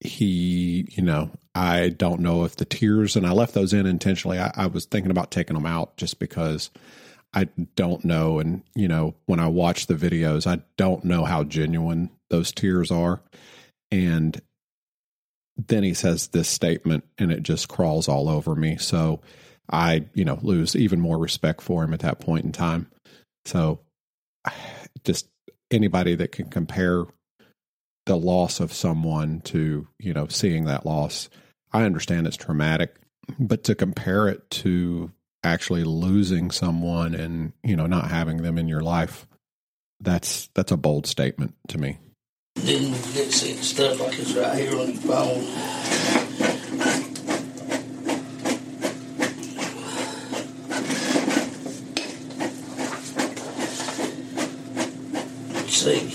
he, 0.00 0.86
you 0.90 1.02
know, 1.02 1.30
I 1.54 1.88
don't 1.88 2.20
know 2.20 2.44
if 2.44 2.56
the 2.56 2.66
tears, 2.66 3.16
and 3.16 3.26
I 3.26 3.32
left 3.32 3.54
those 3.54 3.72
in 3.72 3.86
intentionally. 3.86 4.38
I, 4.38 4.52
I, 4.54 4.66
was 4.66 4.86
thinking 4.86 5.10
about 5.10 5.30
taking 5.30 5.54
them 5.54 5.66
out 5.66 5.98
just 5.98 6.18
because 6.18 6.70
I 7.34 7.48
don't 7.76 8.02
know. 8.02 8.38
And, 8.38 8.62
you 8.74 8.88
know, 8.88 9.14
when 9.26 9.40
I 9.40 9.48
watch 9.48 9.86
the 9.86 9.94
videos, 9.94 10.46
I 10.46 10.62
don't 10.78 11.04
know 11.04 11.26
how 11.26 11.44
genuine 11.44 12.08
those 12.30 12.50
tears 12.50 12.90
are. 12.90 13.20
And 13.90 14.40
then 15.68 15.82
he 15.82 15.94
says 15.94 16.28
this 16.28 16.48
statement, 16.48 17.04
and 17.18 17.32
it 17.32 17.42
just 17.42 17.68
crawls 17.68 18.08
all 18.08 18.28
over 18.28 18.54
me. 18.54 18.76
So 18.76 19.20
I, 19.70 20.06
you 20.14 20.24
know, 20.24 20.38
lose 20.42 20.76
even 20.76 21.00
more 21.00 21.18
respect 21.18 21.62
for 21.62 21.82
him 21.84 21.92
at 21.92 22.00
that 22.00 22.20
point 22.20 22.44
in 22.44 22.52
time. 22.52 22.90
So 23.44 23.80
just 25.04 25.28
anybody 25.70 26.14
that 26.16 26.32
can 26.32 26.48
compare 26.48 27.04
the 28.06 28.16
loss 28.16 28.60
of 28.60 28.72
someone 28.72 29.40
to 29.42 29.86
you 29.98 30.12
know 30.12 30.26
seeing 30.26 30.64
that 30.64 30.84
loss 30.84 31.28
i 31.72 31.84
understand 31.84 32.26
it's 32.26 32.36
traumatic 32.36 32.96
but 33.38 33.62
to 33.64 33.74
compare 33.74 34.28
it 34.28 34.50
to 34.50 35.12
actually 35.44 35.84
losing 35.84 36.50
someone 36.50 37.14
and 37.14 37.52
you 37.62 37.76
know 37.76 37.86
not 37.86 38.10
having 38.10 38.38
them 38.38 38.58
in 38.58 38.66
your 38.68 38.80
life 38.80 39.26
that's 40.00 40.48
that's 40.54 40.72
a 40.72 40.76
bold 40.76 41.06
statement 41.06 41.54
to 41.68 41.78
me 41.78 41.98
Didn't 42.56 42.92
get 43.14 43.32
the 43.32 43.62
stuff 43.62 44.00
like 44.00 44.18
it's 44.18 44.34
right 44.34 44.58
here 44.58 44.78
on 44.78 44.92
your 44.92 45.00
phone. 45.02 45.44
See, 55.68 56.14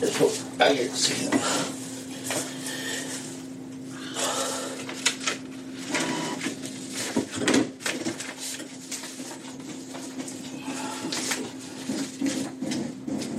that's 0.00 0.18
what 0.18 0.32
I 0.60 0.74
get 0.74 0.90
see. 0.90 1.28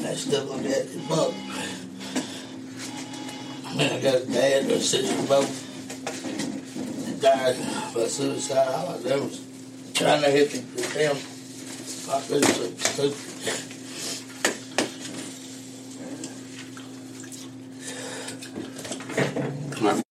That 0.02 0.18
stuff 0.18 0.50
like 0.50 0.64
that 0.64 0.86
is 0.86 1.02
bug. 1.10 1.34
I 3.66 3.76
mean, 3.76 3.92
I 3.92 4.00
got 4.00 4.16
a 4.16 4.26
dad 4.94 5.06
or 5.06 5.14
a 5.14 5.18
sister 5.18 5.28
both 5.28 7.22
that 7.22 7.56
died 7.56 7.94
by 7.94 8.08
suicide. 8.08 8.68
I 8.68 9.10
done 9.10 9.24
was 9.24 9.42
trying 9.94 10.22
to 10.22 10.32
help 10.32 10.50
him 10.50 10.76
with 10.76 10.94
them. 10.94 11.16
I 12.14 12.22
could 12.22 12.46
so 12.46 13.10
stupid. 13.10 13.30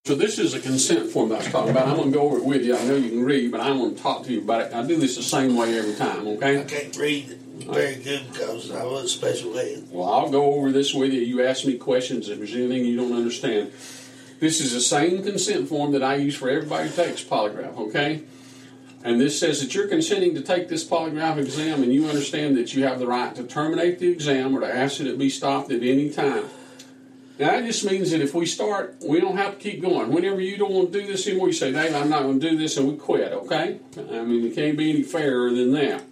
So 0.04 0.16
this 0.16 0.40
is 0.40 0.52
a 0.52 0.60
consent 0.60 1.10
form 1.10 1.28
that 1.28 1.36
I 1.36 1.38
was 1.38 1.52
talking 1.52 1.70
about. 1.70 1.86
I'm 1.86 1.96
going 1.96 2.12
to 2.12 2.18
go 2.18 2.22
over 2.22 2.38
it 2.38 2.44
with 2.44 2.64
you. 2.64 2.76
I 2.76 2.84
know 2.84 2.96
you 2.96 3.08
can 3.10 3.24
read, 3.24 3.52
but 3.52 3.60
I'm 3.60 3.78
going 3.78 3.94
to 3.94 4.02
talk 4.02 4.24
to 4.24 4.32
you 4.32 4.42
about 4.42 4.62
it. 4.62 4.74
I 4.74 4.84
do 4.84 4.96
this 4.96 5.16
the 5.16 5.22
same 5.22 5.56
way 5.56 5.78
every 5.78 5.94
time, 5.94 6.26
okay? 6.26 6.60
I 6.60 6.64
can't 6.64 6.96
read 6.96 7.38
very 7.70 7.94
good 7.94 8.30
because 8.32 8.72
I 8.72 8.82
was 8.84 9.04
a 9.04 9.08
special 9.08 9.56
ed. 9.56 9.84
Well, 9.90 10.12
I'll 10.12 10.28
go 10.28 10.54
over 10.54 10.72
this 10.72 10.92
with 10.92 11.12
you. 11.12 11.20
You 11.20 11.46
ask 11.46 11.64
me 11.64 11.78
questions 11.78 12.28
if 12.28 12.38
there's 12.38 12.54
anything 12.54 12.84
you 12.84 12.96
don't 12.96 13.12
understand. 13.12 13.72
This 14.42 14.60
is 14.60 14.72
the 14.72 14.80
same 14.80 15.22
consent 15.22 15.68
form 15.68 15.92
that 15.92 16.02
I 16.02 16.16
use 16.16 16.34
for 16.34 16.50
everybody 16.50 16.88
who 16.88 16.96
takes 16.96 17.22
polygraph, 17.22 17.76
okay? 17.76 18.24
And 19.04 19.20
this 19.20 19.38
says 19.38 19.60
that 19.60 19.72
you're 19.72 19.86
consenting 19.86 20.34
to 20.34 20.40
take 20.40 20.68
this 20.68 20.82
polygraph 20.82 21.36
exam 21.36 21.80
and 21.84 21.94
you 21.94 22.08
understand 22.08 22.56
that 22.56 22.74
you 22.74 22.82
have 22.82 22.98
the 22.98 23.06
right 23.06 23.32
to 23.36 23.44
terminate 23.44 24.00
the 24.00 24.08
exam 24.08 24.56
or 24.56 24.58
to 24.58 24.66
ask 24.66 24.98
that 24.98 25.06
it 25.06 25.16
be 25.16 25.30
stopped 25.30 25.70
at 25.70 25.84
any 25.84 26.10
time. 26.10 26.46
Now, 27.38 27.52
that 27.52 27.66
just 27.66 27.84
means 27.84 28.10
that 28.10 28.20
if 28.20 28.34
we 28.34 28.44
start, 28.44 28.96
we 29.06 29.20
don't 29.20 29.36
have 29.36 29.52
to 29.52 29.58
keep 29.60 29.80
going. 29.80 30.12
Whenever 30.12 30.40
you 30.40 30.56
don't 30.56 30.72
want 30.72 30.92
to 30.92 31.00
do 31.00 31.06
this 31.06 31.24
anymore, 31.28 31.46
you 31.46 31.52
say, 31.52 31.70
Dave, 31.70 31.94
I'm 31.94 32.10
not 32.10 32.24
going 32.24 32.40
to 32.40 32.50
do 32.50 32.56
this, 32.56 32.76
and 32.76 32.88
we 32.88 32.96
quit, 32.96 33.32
okay? 33.32 33.78
I 33.96 34.24
mean, 34.24 34.44
it 34.44 34.56
can't 34.56 34.76
be 34.76 34.90
any 34.90 35.04
fairer 35.04 35.52
than 35.52 35.70
that. 35.74 36.02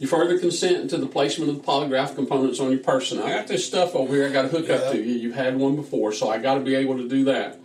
You 0.00 0.08
further 0.08 0.38
consent 0.38 0.88
to 0.90 0.96
the 0.96 1.06
placement 1.06 1.50
of 1.50 1.56
the 1.58 1.62
polygraph 1.62 2.14
components 2.14 2.58
on 2.58 2.70
your 2.70 2.80
person. 2.80 3.18
I 3.20 3.36
got 3.36 3.46
this 3.48 3.66
stuff 3.66 3.94
over 3.94 4.14
here 4.14 4.26
I 4.26 4.32
got 4.32 4.42
to 4.42 4.48
hook 4.48 4.70
up 4.70 4.92
to 4.92 4.98
you. 4.98 5.12
You've 5.12 5.34
had 5.34 5.56
one 5.58 5.76
before, 5.76 6.10
so 6.12 6.30
I 6.30 6.38
got 6.38 6.54
to 6.54 6.60
be 6.60 6.74
able 6.74 6.96
to 6.96 7.06
do 7.06 7.24
that. 7.24 7.60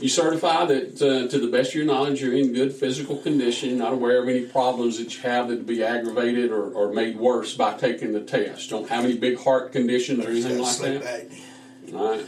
You 0.00 0.08
certify 0.08 0.64
that, 0.66 1.02
uh, 1.02 1.28
to 1.28 1.38
the 1.40 1.48
best 1.48 1.70
of 1.70 1.74
your 1.74 1.86
knowledge, 1.86 2.22
you're 2.22 2.34
in 2.34 2.52
good 2.52 2.72
physical 2.72 3.16
condition, 3.16 3.76
not 3.78 3.92
aware 3.92 4.22
of 4.22 4.28
any 4.28 4.42
problems 4.46 4.98
that 4.98 5.14
you 5.14 5.22
have 5.22 5.48
that 5.48 5.56
would 5.56 5.66
be 5.66 5.82
aggravated 5.82 6.52
or, 6.52 6.70
or 6.70 6.92
made 6.92 7.18
worse 7.18 7.54
by 7.56 7.76
taking 7.76 8.12
the 8.12 8.20
test. 8.20 8.70
Don't 8.70 8.88
have 8.88 9.04
any 9.04 9.18
big 9.18 9.36
heart 9.36 9.72
conditions 9.72 10.24
or 10.24 10.30
anything 10.30 10.58
like 10.58 10.78
that. 10.78 11.02
apnea. 11.02 11.94
All 11.94 12.10
right. 12.12 12.26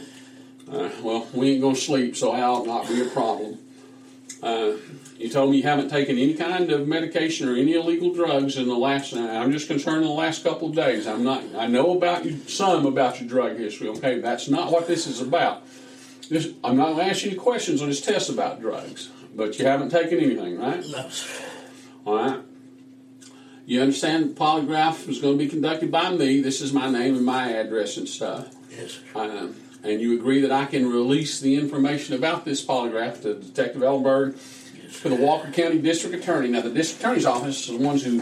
All 0.69 0.83
right. 0.83 1.01
Well, 1.01 1.27
we 1.33 1.51
ain't 1.53 1.61
gonna 1.61 1.75
sleep, 1.75 2.17
so 2.17 2.33
that'll 2.33 2.65
not 2.65 2.89
be 2.89 3.01
a 3.01 3.05
problem. 3.05 3.57
Uh, 4.43 4.73
you 5.17 5.29
told 5.29 5.51
me 5.51 5.57
you 5.57 5.63
haven't 5.63 5.89
taken 5.89 6.17
any 6.17 6.33
kind 6.33 6.71
of 6.71 6.87
medication 6.87 7.47
or 7.47 7.55
any 7.55 7.73
illegal 7.73 8.13
drugs 8.13 8.57
in 8.57 8.67
the 8.67 8.75
last. 8.75 9.13
I'm 9.13 9.51
just 9.51 9.67
concerned 9.67 9.97
in 9.97 10.07
the 10.07 10.09
last 10.09 10.43
couple 10.43 10.69
of 10.69 10.75
days. 10.75 11.07
I'm 11.07 11.23
not. 11.23 11.43
I 11.55 11.67
know 11.67 11.95
about 11.95 12.25
you 12.25 12.39
some 12.47 12.85
about 12.85 13.19
your 13.19 13.29
drug 13.29 13.57
history. 13.57 13.89
Okay, 13.89 14.19
that's 14.19 14.49
not 14.49 14.71
what 14.71 14.87
this 14.87 15.07
is 15.07 15.21
about. 15.21 15.63
This, 16.29 16.49
I'm 16.63 16.77
not 16.77 16.93
going 16.93 16.97
to 16.97 17.05
ask 17.05 17.23
you 17.23 17.31
any 17.31 17.39
questions 17.39 17.81
on 17.81 17.89
this 17.89 18.01
test 18.01 18.29
about 18.29 18.59
drugs, 18.59 19.09
but 19.35 19.59
you 19.59 19.65
haven't 19.65 19.89
taken 19.89 20.19
anything, 20.19 20.57
right? 20.57 20.83
No, 20.87 21.09
sir. 21.09 21.45
All 22.05 22.15
right. 22.15 22.39
You 23.65 23.81
understand 23.81 24.31
the 24.31 24.39
polygraph 24.39 25.07
is 25.07 25.19
going 25.19 25.37
to 25.37 25.43
be 25.43 25.49
conducted 25.49 25.91
by 25.91 26.11
me. 26.11 26.41
This 26.41 26.59
is 26.59 26.73
my 26.73 26.89
name 26.89 27.15
and 27.15 27.25
my 27.25 27.51
address 27.51 27.97
and 27.97 28.09
stuff. 28.09 28.53
Yes, 28.69 28.91
sir. 28.91 28.99
Um, 29.15 29.55
and 29.83 30.01
you 30.01 30.17
agree 30.17 30.41
that 30.41 30.51
I 30.51 30.65
can 30.65 30.89
release 30.89 31.39
the 31.39 31.55
information 31.55 32.15
about 32.15 32.45
this 32.45 32.65
polygraph 32.65 33.21
to 33.21 33.35
Detective 33.35 33.81
Ellenberg, 33.81 34.37
to 35.01 35.09
the 35.09 35.15
Walker 35.15 35.51
County 35.51 35.79
District 35.79 36.15
Attorney. 36.15 36.49
Now, 36.49 36.61
the 36.61 36.69
District 36.69 37.01
Attorney's 37.01 37.25
Office 37.25 37.69
is 37.69 37.77
the 37.77 37.83
ones 37.83 38.03
who 38.03 38.21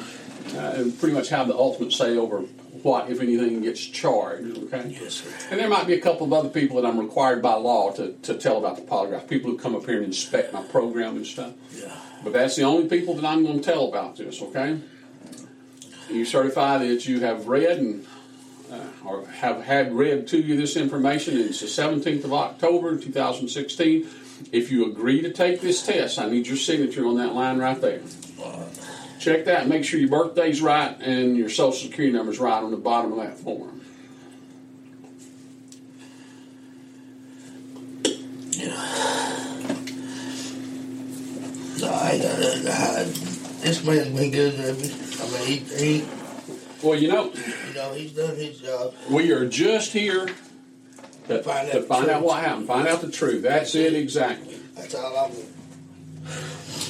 uh, 0.58 0.90
pretty 1.00 1.14
much 1.14 1.30
have 1.30 1.48
the 1.48 1.56
ultimate 1.56 1.94
say 1.94 2.18
over 2.18 2.40
what, 2.84 3.10
if 3.10 3.22
anything, 3.22 3.62
gets 3.62 3.80
charged. 3.86 4.58
Okay. 4.58 4.98
Yes, 5.00 5.16
sir. 5.16 5.30
And 5.52 5.60
there 5.60 5.70
might 5.70 5.86
be 5.86 5.94
a 5.94 6.02
couple 6.02 6.26
of 6.26 6.34
other 6.34 6.50
people 6.50 6.82
that 6.82 6.88
I'm 6.88 7.00
required 7.00 7.42
by 7.42 7.54
law 7.54 7.92
to, 7.92 8.14
to 8.14 8.36
tell 8.36 8.58
about 8.58 8.78
the 8.78 8.82
polygraph. 8.82 9.28
People 9.28 9.52
who 9.52 9.58
come 9.58 9.76
up 9.76 9.86
here 9.86 9.98
and 9.98 10.06
inspect 10.06 10.54
my 10.54 10.64
program 10.64 11.18
and 11.18 11.26
stuff. 11.26 11.54
Yeah. 11.76 11.96
But 12.24 12.34
that's 12.34 12.56
the 12.56 12.64
only 12.64 12.88
people 12.88 13.16
that 13.16 13.26
I'm 13.26 13.44
going 13.44 13.62
to 13.62 13.64
tell 13.64 13.88
about 13.88 14.18
this, 14.18 14.42
okay? 14.42 14.80
You 16.10 16.26
certify 16.26 16.80
that 16.80 17.08
you 17.08 17.22
have 17.22 17.48
read 17.48 17.78
and 17.78 18.06
uh, 18.72 18.80
or 19.06 19.26
have 19.28 19.64
had 19.64 19.94
read 19.94 20.28
to 20.28 20.40
you 20.40 20.56
this 20.56 20.78
information. 20.78 21.38
It's 21.38 21.60
the 21.60 21.66
17th 21.66 22.24
of 22.24 22.34
October, 22.34 22.98
2016. 22.98 24.08
If 24.52 24.72
you 24.72 24.86
agree 24.86 25.22
to 25.22 25.32
take 25.32 25.62
this 25.62 25.86
test, 25.86 26.20
I 26.20 26.30
need 26.30 26.48
your 26.48 26.58
signature 26.58 27.06
on 27.06 27.18
that 27.18 27.34
line 27.34 27.58
right 27.58 27.80
there. 27.80 28.02
Check 29.20 29.46
that 29.46 29.62
and 29.62 29.70
make 29.70 29.86
sure 29.86 30.00
your 30.00 30.10
birthday's 30.10 30.62
right 30.62 31.00
and 31.00 31.38
your 31.38 31.50
social 31.50 31.74
security 31.90 32.12
number's 32.12 32.40
right 32.40 32.64
on 32.64 32.72
the 32.72 32.78
bottom 32.78 33.14
of 33.14 33.20
that 33.20 33.38
form. 33.38 33.82
No, 41.80 41.90
I 41.90 42.12
ain't 42.12 42.24
got 42.24 42.40
nothing 42.40 42.64
to 42.64 42.72
hide. 42.74 43.08
This 43.62 43.84
man's 43.84 44.10
been 44.10 44.32
good 44.32 44.56
to 44.56 44.74
me. 44.74 44.94
I 45.20 45.30
mean, 45.32 45.66
he, 45.66 46.00
he, 46.00 46.06
Well, 46.84 46.98
you 46.98 47.08
know, 47.08 47.32
you 47.68 47.74
know, 47.74 47.94
he's 47.94 48.12
done 48.14 48.36
his 48.36 48.60
job. 48.60 48.94
we 49.10 49.32
are 49.32 49.48
just 49.48 49.92
here 49.94 50.28
to, 51.38 51.44
Find 51.44 51.70
out 51.70 51.74
to 51.74 51.82
find 51.84 52.10
out 52.10 52.24
what 52.24 52.44
happened, 52.44 52.68
find 52.68 52.88
out 52.88 53.02
the 53.02 53.12
truth. 53.12 53.44
That's 53.44 53.76
it 53.76 53.94
exactly. 53.94 54.58
That's 54.76 54.96
all 54.96 55.18
I 55.18 55.28
want. 55.28 55.46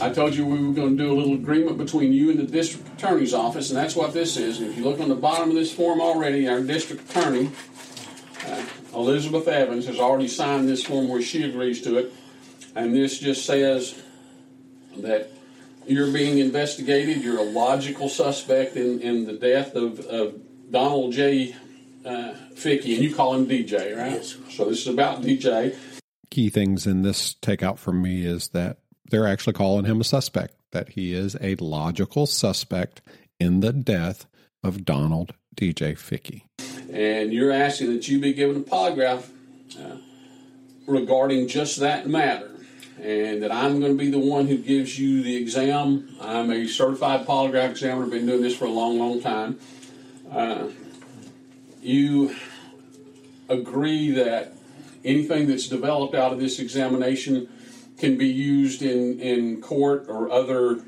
I 0.01 0.10
told 0.10 0.34
you 0.36 0.45
we 0.45 0.65
were 0.65 0.73
going 0.73 0.97
to 0.97 1.04
do 1.04 1.12
a 1.12 1.15
little 1.15 1.36
agreement 1.36 1.77
between 1.77 2.12
you 2.12 2.32
and 2.32 2.39
the 2.39 2.43
district 2.43 2.88
attorney's 2.93 3.34
office, 3.34 3.69
and 3.69 3.77
that's 3.77 3.95
what 3.95 4.13
this 4.13 4.36
is. 4.36 4.60
And 4.60 4.71
if 4.71 4.77
you 4.77 4.84
look 4.84 4.99
on 4.99 5.10
the 5.10 5.15
bottom 5.15 5.49
of 5.49 5.56
this 5.56 5.71
form 5.71 6.01
already, 6.01 6.47
our 6.47 6.62
district 6.62 7.10
attorney, 7.10 7.51
uh, 8.47 8.65
Elizabeth 8.95 9.47
Evans, 9.47 9.86
has 9.86 9.99
already 9.99 10.27
signed 10.27 10.67
this 10.67 10.84
form 10.84 11.08
where 11.08 11.21
she 11.21 11.43
agrees 11.43 11.82
to 11.84 11.97
it. 11.97 12.13
And 12.75 12.95
this 12.95 13.19
just 13.19 13.45
says 13.45 14.01
that 14.97 15.30
you're 15.86 16.12
being 16.12 16.39
investigated. 16.39 17.21
You're 17.21 17.39
a 17.39 17.43
logical 17.43 18.10
suspect 18.10 18.75
in, 18.75 19.01
in 19.01 19.25
the 19.25 19.34
death 19.34 19.75
of, 19.75 19.99
of 19.99 20.41
Donald 20.71 21.13
J. 21.13 21.56
Uh, 22.05 22.33
Fickey, 22.55 22.95
and 22.95 23.03
you 23.03 23.13
call 23.13 23.35
him 23.35 23.45
DJ, 23.47 23.95
right? 23.95 24.13
Yes. 24.13 24.35
So 24.49 24.65
this 24.65 24.81
is 24.81 24.87
about 24.87 25.21
DJ. 25.21 25.75
Key 26.29 26.49
things 26.49 26.87
in 26.87 27.01
this 27.03 27.35
takeout 27.35 27.77
from 27.77 28.01
me 28.01 28.25
is 28.25 28.49
that 28.49 28.77
they're 29.09 29.27
actually 29.27 29.53
calling 29.53 29.85
him 29.85 30.01
a 30.01 30.03
suspect, 30.03 30.55
that 30.71 30.89
he 30.89 31.13
is 31.13 31.35
a 31.41 31.55
logical 31.55 32.25
suspect 32.25 33.01
in 33.39 33.59
the 33.59 33.73
death 33.73 34.25
of 34.63 34.85
Donald 34.85 35.33
DJ 35.55 35.97
Fickey. 35.97 36.45
and 36.91 37.31
you're 37.33 37.51
asking 37.51 37.93
that 37.93 38.07
you 38.07 38.19
be 38.19 38.33
given 38.33 38.57
a 38.57 38.59
polygraph 38.61 39.29
uh, 39.79 39.97
regarding 40.87 41.47
just 41.47 41.79
that 41.79 42.07
matter, 42.07 42.51
and 43.01 43.43
that 43.43 43.51
I'm 43.51 43.79
going 43.79 43.91
to 43.91 43.97
be 43.97 44.09
the 44.09 44.19
one 44.19 44.47
who 44.47 44.57
gives 44.57 44.97
you 44.99 45.21
the 45.23 45.35
exam. 45.35 46.15
I'm 46.21 46.51
a 46.51 46.67
certified 46.67 47.25
polygraph 47.27 47.71
examiner, 47.71 48.07
been 48.07 48.25
doing 48.25 48.41
this 48.41 48.55
for 48.55 48.65
a 48.65 48.69
long, 48.69 48.97
long 48.97 49.21
time. 49.21 49.59
Uh, 50.31 50.67
you 51.81 52.35
agree 53.49 54.11
that 54.11 54.53
anything 55.03 55.47
that's 55.47 55.67
developed 55.67 56.15
out 56.15 56.31
of 56.31 56.39
this 56.39 56.59
examination 56.59 57.49
can 57.97 58.17
be 58.17 58.27
used 58.27 58.81
in, 58.81 59.19
in 59.19 59.61
court 59.61 60.05
or 60.07 60.31
other 60.31 60.81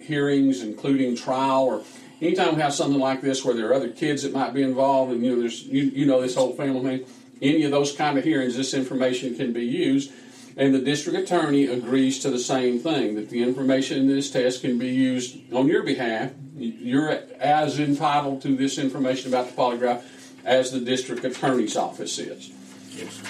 hearings, 0.00 0.62
including 0.62 1.16
trial, 1.16 1.64
or 1.64 1.82
anytime 2.20 2.56
we 2.56 2.62
have 2.62 2.74
something 2.74 3.00
like 3.00 3.20
this 3.20 3.44
where 3.44 3.54
there 3.54 3.68
are 3.68 3.74
other 3.74 3.90
kids 3.90 4.22
that 4.22 4.32
might 4.32 4.52
be 4.52 4.62
involved, 4.62 5.12
and 5.12 5.24
you 5.24 5.34
know, 5.34 5.40
there's 5.40 5.64
you, 5.64 5.84
you 5.84 6.06
know 6.06 6.20
this 6.20 6.34
whole 6.34 6.54
family 6.54 6.98
thing. 6.98 7.06
Any 7.40 7.64
of 7.64 7.70
those 7.70 7.92
kind 7.92 8.18
of 8.18 8.24
hearings, 8.24 8.56
this 8.56 8.74
information 8.74 9.36
can 9.36 9.52
be 9.52 9.64
used, 9.64 10.12
and 10.56 10.74
the 10.74 10.80
district 10.80 11.18
attorney 11.18 11.66
agrees 11.66 12.18
to 12.20 12.30
the 12.30 12.38
same 12.38 12.80
thing 12.80 13.14
that 13.14 13.30
the 13.30 13.42
information 13.42 13.98
in 13.98 14.08
this 14.08 14.30
test 14.30 14.62
can 14.62 14.78
be 14.78 14.88
used 14.88 15.52
on 15.52 15.68
your 15.68 15.84
behalf. 15.84 16.32
You're 16.56 17.10
as 17.38 17.78
entitled 17.78 18.42
to 18.42 18.56
this 18.56 18.78
information 18.78 19.32
about 19.32 19.46
the 19.46 19.54
polygraph 19.54 20.02
as 20.48 20.72
the 20.72 20.80
district 20.80 21.24
attorney's 21.24 21.76
office 21.76 22.18
is. 22.18 22.50
Yes. 22.90 23.22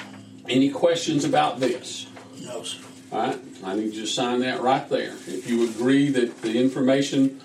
Any 0.48 0.70
questions 0.70 1.24
about 1.24 1.58
this? 1.58 2.06
No, 2.40 2.62
sir. 2.62 2.78
All 3.10 3.18
right, 3.18 3.40
I 3.64 3.74
need 3.74 3.94
you 3.94 4.02
to 4.02 4.06
sign 4.06 4.40
that 4.40 4.60
right 4.60 4.88
there. 4.88 5.14
If 5.26 5.50
you 5.50 5.68
agree 5.68 6.10
that 6.10 6.42
the 6.42 6.58
information 6.60 7.40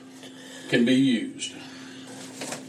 can 0.70 0.86
be 0.86 0.94
used. 0.94 1.54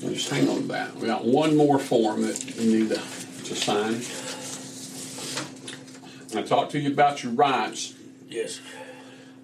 Now 0.01 0.09
Just 0.11 0.31
hang 0.31 0.49
on 0.49 0.63
to 0.63 0.69
that. 0.69 0.97
We 0.97 1.07
got 1.07 1.25
one 1.25 1.57
more 1.57 1.79
form 1.79 2.23
that 2.23 2.57
you 2.57 2.79
need 2.79 2.89
to, 2.89 2.97
to 2.97 3.55
sign. 3.55 4.01
I 6.37 6.43
talked 6.43 6.73
to 6.73 6.81
you 6.81 6.91
about 6.91 7.23
your 7.23 7.33
rights. 7.33 7.95
Yes. 8.29 8.61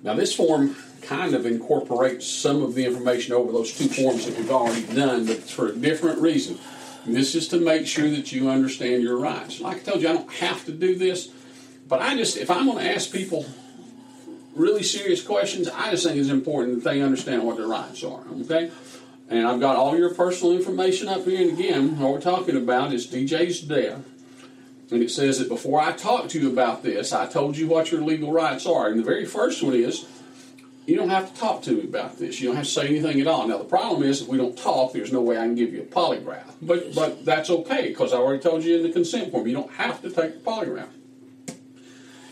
Now, 0.02 0.14
this 0.14 0.34
form 0.34 0.76
kind 1.02 1.34
of 1.34 1.44
incorporates 1.44 2.26
some 2.26 2.62
of 2.62 2.74
the 2.74 2.86
information 2.86 3.34
over 3.34 3.52
those 3.52 3.76
two 3.76 3.88
forms 3.88 4.24
that 4.26 4.36
we've 4.36 4.50
already 4.50 4.82
done, 4.94 5.26
but 5.26 5.36
it's 5.36 5.50
for 5.50 5.68
a 5.68 5.72
different 5.72 6.20
reason. 6.20 6.58
And 7.04 7.16
this 7.16 7.34
is 7.34 7.48
to 7.48 7.58
make 7.58 7.86
sure 7.86 8.10
that 8.10 8.32
you 8.32 8.50
understand 8.50 9.02
your 9.02 9.18
rights. 9.18 9.60
Like 9.60 9.78
I 9.78 9.80
told 9.80 10.02
you, 10.02 10.08
I 10.08 10.12
don't 10.12 10.32
have 10.34 10.64
to 10.66 10.72
do 10.72 10.96
this, 10.96 11.28
but 11.88 12.00
I 12.00 12.16
just, 12.16 12.36
if 12.36 12.50
I'm 12.50 12.66
going 12.66 12.78
to 12.78 12.94
ask 12.94 13.10
people 13.10 13.46
really 14.54 14.82
serious 14.82 15.22
questions, 15.22 15.68
I 15.68 15.90
just 15.90 16.04
think 16.04 16.16
it's 16.18 16.28
important 16.28 16.82
that 16.82 16.90
they 16.90 17.00
understand 17.00 17.44
what 17.44 17.56
their 17.56 17.66
rights 17.66 18.04
are, 18.04 18.22
okay? 18.42 18.70
And 19.28 19.46
I've 19.46 19.60
got 19.60 19.76
all 19.76 19.96
your 19.96 20.12
personal 20.12 20.56
information 20.56 21.08
up 21.08 21.24
here, 21.24 21.40
and 21.40 21.58
again, 21.58 21.98
what 21.98 22.12
we're 22.12 22.20
talking 22.20 22.56
about 22.56 22.92
is 22.92 23.06
DJ's 23.06 23.60
death. 23.60 24.04
And 24.90 25.02
it 25.04 25.10
says 25.10 25.38
that 25.38 25.48
before 25.48 25.80
I 25.80 25.92
talked 25.92 26.30
to 26.30 26.40
you 26.40 26.50
about 26.50 26.82
this, 26.82 27.12
I 27.12 27.26
told 27.26 27.56
you 27.56 27.68
what 27.68 27.92
your 27.92 28.02
legal 28.02 28.32
rights 28.32 28.66
are. 28.66 28.88
And 28.88 28.98
the 28.98 29.04
very 29.04 29.24
first 29.24 29.62
one 29.62 29.74
is 29.74 30.04
you 30.90 30.96
don't 30.96 31.10
have 31.10 31.32
to 31.32 31.40
talk 31.40 31.62
to 31.62 31.70
me 31.70 31.84
about 31.84 32.18
this. 32.18 32.40
You 32.40 32.48
don't 32.48 32.56
have 32.56 32.64
to 32.64 32.70
say 32.70 32.88
anything 32.88 33.20
at 33.20 33.28
all. 33.28 33.46
Now, 33.46 33.58
the 33.58 33.64
problem 33.64 34.02
is 34.02 34.22
if 34.22 34.28
we 34.28 34.36
don't 34.36 34.58
talk, 34.58 34.92
there's 34.92 35.12
no 35.12 35.20
way 35.20 35.38
I 35.38 35.42
can 35.42 35.54
give 35.54 35.72
you 35.72 35.82
a 35.82 35.84
polygraph. 35.84 36.52
But, 36.60 36.94
but 36.96 37.24
that's 37.24 37.48
okay 37.48 37.88
because 37.88 38.12
I 38.12 38.16
already 38.16 38.42
told 38.42 38.64
you 38.64 38.76
in 38.76 38.82
the 38.82 38.90
consent 38.90 39.30
form 39.30 39.46
you 39.46 39.54
don't 39.54 39.72
have 39.74 40.02
to 40.02 40.10
take 40.10 40.42
the 40.42 40.50
polygraph. 40.50 40.88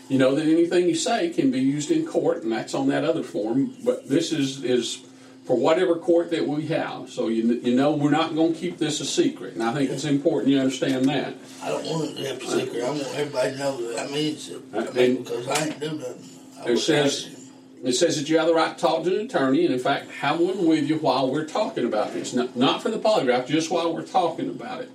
You 0.09 0.17
know 0.17 0.35
that 0.35 0.45
anything 0.45 0.89
you 0.89 0.95
say 0.95 1.29
can 1.29 1.51
be 1.51 1.59
used 1.59 1.89
in 1.89 2.05
court, 2.05 2.43
and 2.43 2.51
that's 2.51 2.73
on 2.73 2.89
that 2.89 3.03
other 3.05 3.23
form. 3.23 3.75
But 3.85 4.09
this 4.09 4.33
is, 4.33 4.63
is 4.63 5.05
for 5.45 5.55
whatever 5.55 5.95
court 5.95 6.31
that 6.31 6.45
we 6.45 6.65
have. 6.67 7.09
So 7.09 7.27
you, 7.27 7.53
you 7.63 7.75
know 7.75 7.91
we're 7.91 8.09
not 8.09 8.35
going 8.35 8.53
to 8.53 8.59
keep 8.59 8.77
this 8.77 8.99
a 8.99 9.05
secret. 9.05 9.53
And 9.53 9.63
I 9.63 9.73
think 9.73 9.89
it's 9.89 10.05
important 10.05 10.51
you 10.51 10.59
understand 10.59 11.05
that. 11.05 11.35
I 11.63 11.69
don't 11.69 11.85
want 11.85 12.09
it 12.09 12.17
to 12.17 12.27
have 12.27 12.41
a 12.41 12.45
secret. 12.45 12.83
I 12.83 12.89
want 12.89 13.07
everybody 13.15 13.51
to 13.51 13.57
know 13.57 13.93
that. 13.93 13.99
I 13.99 14.11
mean, 14.11 14.33
it's, 14.33 14.49
I 14.49 14.79
mean 14.91 15.17
uh, 15.17 15.19
because 15.21 15.47
I 15.47 15.65
ain't 15.65 15.79
do 15.79 15.91
nothing. 15.93 16.29
I 16.65 16.69
It 16.71 16.77
says. 16.79 17.38
It 17.83 17.93
says 17.93 18.17
that 18.19 18.29
you 18.29 18.37
have 18.37 18.47
the 18.47 18.53
right 18.53 18.77
to 18.77 18.81
talk 18.81 19.03
to 19.03 19.19
an 19.19 19.25
attorney, 19.25 19.65
and 19.65 19.73
in 19.73 19.79
fact, 19.79 20.09
have 20.11 20.39
one 20.39 20.65
with 20.65 20.87
you 20.89 20.97
while 20.97 21.31
we're 21.31 21.45
talking 21.45 21.85
about 21.85 22.13
this. 22.13 22.33
Not, 22.33 22.55
not 22.55 22.81
for 22.83 22.89
the 22.89 22.99
polygraph, 22.99 23.47
just 23.47 23.71
while 23.71 23.93
we're 23.93 24.05
talking 24.05 24.49
about 24.49 24.81
it. 24.81 24.91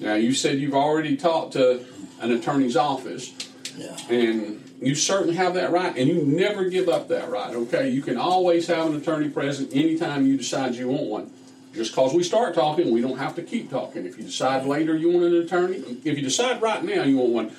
Now, 0.00 0.14
you 0.14 0.32
said 0.34 0.58
you've 0.58 0.74
already 0.74 1.16
talked 1.16 1.54
to 1.54 1.84
an 2.20 2.30
attorney's 2.32 2.76
office, 2.76 3.32
Yeah. 3.76 3.96
and 4.10 4.62
you 4.80 4.94
certainly 4.94 5.34
have 5.34 5.54
that 5.54 5.72
right, 5.72 5.96
and 5.96 6.08
you 6.08 6.22
never 6.22 6.68
give 6.68 6.88
up 6.88 7.08
that 7.08 7.30
right. 7.30 7.54
Okay, 7.54 7.88
you 7.88 8.02
can 8.02 8.16
always 8.16 8.66
have 8.66 8.86
an 8.86 8.96
attorney 8.96 9.28
present 9.28 9.74
anytime 9.74 10.26
you 10.26 10.36
decide 10.36 10.74
you 10.74 10.88
want 10.88 11.06
one. 11.06 11.30
Just 11.74 11.92
because 11.92 12.14
we 12.14 12.22
start 12.22 12.54
talking, 12.54 12.92
we 12.92 13.00
don't 13.00 13.18
have 13.18 13.34
to 13.36 13.42
keep 13.42 13.70
talking. 13.70 14.04
If 14.06 14.16
you 14.18 14.24
decide 14.24 14.66
later 14.66 14.96
you 14.96 15.10
want 15.10 15.24
an 15.26 15.34
attorney, 15.42 15.76
if 16.04 16.16
you 16.16 16.22
decide 16.22 16.60
right 16.62 16.82
now 16.82 17.02
you 17.04 17.18
want 17.18 17.32
one, 17.32 17.52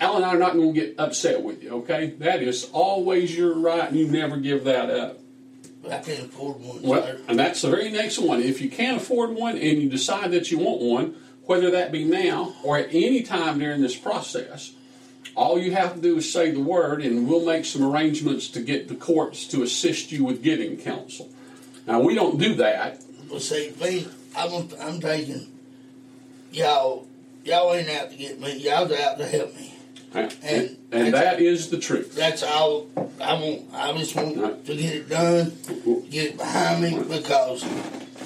Al 0.00 0.16
and 0.16 0.24
I 0.24 0.34
are 0.34 0.38
not 0.38 0.54
going 0.54 0.72
to 0.74 0.80
get 0.80 0.94
upset 0.98 1.42
with 1.42 1.62
you, 1.62 1.70
okay? 1.78 2.14
That 2.18 2.42
is 2.42 2.70
always 2.72 3.36
your 3.36 3.54
right, 3.54 3.88
and 3.88 3.96
you 3.96 4.06
never 4.06 4.38
give 4.38 4.64
that 4.64 4.88
up. 4.88 5.18
But 5.82 5.92
I 5.92 5.98
can't 6.00 6.24
afford 6.24 6.60
one. 6.60 6.82
Well, 6.82 7.02
sir. 7.02 7.20
and 7.28 7.38
that's 7.38 7.62
the 7.62 7.70
very 7.70 7.90
next 7.90 8.18
one. 8.18 8.40
If 8.40 8.60
you 8.60 8.70
can't 8.70 9.00
afford 9.00 9.30
one 9.30 9.56
and 9.56 9.82
you 9.82 9.88
decide 9.88 10.30
that 10.32 10.50
you 10.50 10.58
want 10.58 10.80
one, 10.80 11.16
whether 11.44 11.70
that 11.70 11.90
be 11.92 12.04
now 12.04 12.54
or 12.62 12.78
at 12.78 12.88
any 12.90 13.22
time 13.22 13.58
during 13.58 13.80
this 13.80 13.96
process, 13.96 14.72
all 15.34 15.58
you 15.58 15.72
have 15.72 15.94
to 15.94 16.00
do 16.00 16.16
is 16.16 16.30
say 16.30 16.50
the 16.50 16.60
word, 16.60 17.02
and 17.02 17.28
we'll 17.28 17.44
make 17.44 17.64
some 17.64 17.82
arrangements 17.82 18.48
to 18.48 18.60
get 18.60 18.88
the 18.88 18.94
courts 18.94 19.46
to 19.48 19.62
assist 19.62 20.12
you 20.12 20.24
with 20.24 20.42
getting 20.42 20.76
counsel. 20.76 21.30
Now, 21.86 22.00
we 22.00 22.14
don't 22.14 22.38
do 22.38 22.54
that. 22.54 23.02
Well, 23.30 23.40
see, 23.40 23.72
me, 23.80 24.06
I'm, 24.36 24.68
I'm 24.80 25.00
taking 25.00 25.46
y'all. 26.52 27.06
Y'all 27.44 27.74
ain't 27.74 27.88
out 27.88 28.10
to 28.10 28.16
get 28.16 28.38
me. 28.38 28.58
Y'all's 28.58 28.92
out 28.92 29.18
to 29.18 29.26
help 29.26 29.56
me. 29.56 29.69
And, 30.12 30.34
And- 30.42 30.76
and 30.92 31.14
that 31.14 31.40
is 31.40 31.70
the 31.70 31.78
truth. 31.78 32.14
That's 32.16 32.42
all 32.42 32.88
I 33.20 33.34
want. 33.34 33.62
I 33.72 33.96
just 33.96 34.16
want 34.16 34.36
Right. 34.36 34.66
to 34.66 34.74
get 34.76 34.94
it 34.94 35.08
done, 35.08 35.52
get 36.10 36.24
it 36.30 36.36
behind 36.36 36.82
me 36.82 36.98
because 37.08 37.64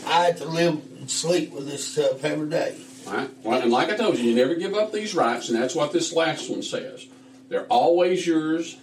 I 0.06 0.26
have 0.26 0.38
to 0.38 0.46
live 0.46 0.80
and 0.98 1.10
sleep 1.10 1.52
with 1.52 1.66
this 1.66 1.84
stuff 1.86 2.24
every 2.24 2.48
day. 2.48 2.74
Right? 3.06 3.28
Well, 3.42 3.60
and 3.60 3.70
like 3.70 3.90
I 3.90 3.96
told 3.96 4.18
you, 4.18 4.30
you 4.30 4.34
never 4.34 4.54
give 4.54 4.72
up 4.74 4.92
these 4.92 5.14
rights, 5.14 5.50
and 5.50 5.60
that's 5.60 5.74
what 5.74 5.92
this 5.92 6.14
last 6.14 6.48
one 6.48 6.62
says. 6.62 7.06
They're 7.50 7.66
always 7.66 8.26
yours. 8.26 8.76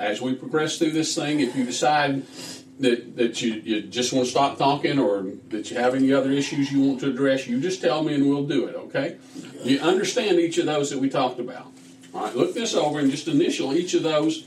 As 0.00 0.20
we 0.20 0.34
progress 0.34 0.78
through 0.78 0.92
this 0.92 1.14
thing, 1.14 1.40
if 1.40 1.54
you 1.56 1.64
decide 1.64 2.22
that, 2.80 3.16
that 3.16 3.40
you, 3.42 3.54
you 3.64 3.82
just 3.82 4.12
want 4.12 4.26
to 4.26 4.30
stop 4.30 4.56
talking 4.58 4.98
or 4.98 5.26
that 5.50 5.70
you 5.70 5.76
have 5.76 5.94
any 5.96 6.12
other 6.12 6.30
issues 6.30 6.70
you 6.72 6.80
want 6.80 7.00
to 7.00 7.10
address, 7.10 7.46
you 7.48 7.60
just 7.60 7.80
tell 7.80 8.02
me 8.04 8.14
and 8.14 8.28
we'll 8.28 8.46
do 8.46 8.66
it, 8.66 8.74
okay? 8.76 9.16
You 9.64 9.80
understand 9.80 10.38
each 10.38 10.58
of 10.58 10.66
those 10.66 10.90
that 10.90 10.98
we 11.00 11.08
talked 11.08 11.40
about. 11.40 11.72
All 12.14 12.24
right, 12.24 12.36
look 12.36 12.54
this 12.54 12.74
over 12.74 12.98
and 12.98 13.10
just 13.10 13.28
initial 13.28 13.74
each 13.74 13.94
of 13.94 14.02
those, 14.02 14.46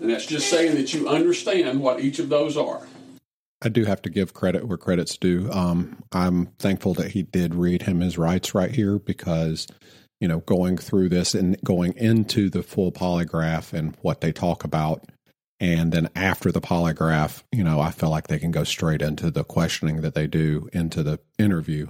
and 0.00 0.10
that's 0.10 0.26
just 0.26 0.48
saying 0.48 0.74
that 0.76 0.92
you 0.92 1.08
understand 1.08 1.80
what 1.80 2.00
each 2.00 2.18
of 2.18 2.28
those 2.28 2.56
are. 2.56 2.86
I 3.60 3.68
do 3.68 3.84
have 3.84 4.02
to 4.02 4.10
give 4.10 4.34
credit 4.34 4.68
where 4.68 4.78
credit's 4.78 5.16
due. 5.16 5.50
Um, 5.50 6.02
I'm 6.12 6.46
thankful 6.58 6.94
that 6.94 7.10
he 7.10 7.22
did 7.22 7.54
read 7.54 7.82
him 7.82 8.00
his 8.00 8.16
rights 8.16 8.54
right 8.54 8.70
here 8.70 8.98
because, 8.98 9.66
you 10.20 10.28
know, 10.28 10.40
going 10.40 10.76
through 10.76 11.08
this 11.08 11.34
and 11.34 11.60
going 11.64 11.94
into 11.96 12.50
the 12.50 12.62
full 12.62 12.92
polygraph 12.92 13.72
and 13.72 13.96
what 14.02 14.20
they 14.20 14.30
talk 14.30 14.62
about, 14.62 15.04
and 15.60 15.92
then 15.92 16.08
after 16.14 16.52
the 16.52 16.60
polygraph, 16.60 17.42
you 17.50 17.64
know, 17.64 17.80
I 17.80 17.90
feel 17.90 18.10
like 18.10 18.28
they 18.28 18.38
can 18.38 18.52
go 18.52 18.64
straight 18.64 19.02
into 19.02 19.30
the 19.30 19.44
questioning 19.44 20.02
that 20.02 20.14
they 20.14 20.26
do 20.26 20.68
into 20.72 21.02
the 21.02 21.18
interview. 21.38 21.88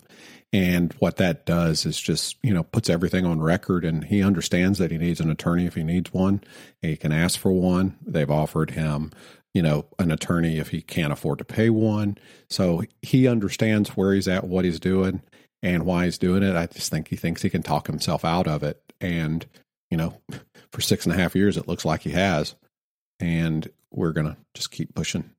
And 0.52 0.94
what 0.94 1.18
that 1.18 1.44
does 1.44 1.84
is 1.84 2.00
just, 2.00 2.36
you 2.42 2.54
know, 2.54 2.62
puts 2.62 2.88
everything 2.88 3.26
on 3.26 3.42
record 3.42 3.84
and 3.84 4.04
he 4.04 4.22
understands 4.22 4.78
that 4.78 4.90
he 4.90 4.96
needs 4.96 5.20
an 5.20 5.30
attorney 5.30 5.66
if 5.66 5.74
he 5.74 5.82
needs 5.82 6.12
one. 6.12 6.42
He 6.80 6.96
can 6.96 7.12
ask 7.12 7.38
for 7.38 7.52
one. 7.52 7.98
They've 8.06 8.30
offered 8.30 8.70
him, 8.70 9.12
you 9.52 9.60
know, 9.60 9.84
an 9.98 10.10
attorney 10.10 10.56
if 10.56 10.68
he 10.68 10.80
can't 10.80 11.12
afford 11.12 11.38
to 11.38 11.44
pay 11.44 11.68
one. 11.68 12.16
So 12.48 12.82
he 13.02 13.28
understands 13.28 13.90
where 13.90 14.14
he's 14.14 14.28
at, 14.28 14.44
what 14.44 14.64
he's 14.64 14.80
doing, 14.80 15.20
and 15.62 15.84
why 15.84 16.06
he's 16.06 16.16
doing 16.16 16.42
it. 16.42 16.56
I 16.56 16.66
just 16.66 16.90
think 16.90 17.08
he 17.08 17.16
thinks 17.16 17.42
he 17.42 17.50
can 17.50 17.62
talk 17.62 17.86
himself 17.86 18.24
out 18.24 18.48
of 18.48 18.62
it. 18.62 18.80
And, 19.02 19.44
you 19.90 19.98
know, 19.98 20.18
for 20.72 20.80
six 20.80 21.04
and 21.04 21.14
a 21.14 21.18
half 21.18 21.36
years, 21.36 21.58
it 21.58 21.68
looks 21.68 21.84
like 21.84 22.00
he 22.00 22.10
has. 22.12 22.54
And 23.20 23.68
we're 23.90 24.12
going 24.12 24.26
to 24.26 24.36
just 24.54 24.70
keep 24.70 24.94
pushing. 24.94 25.30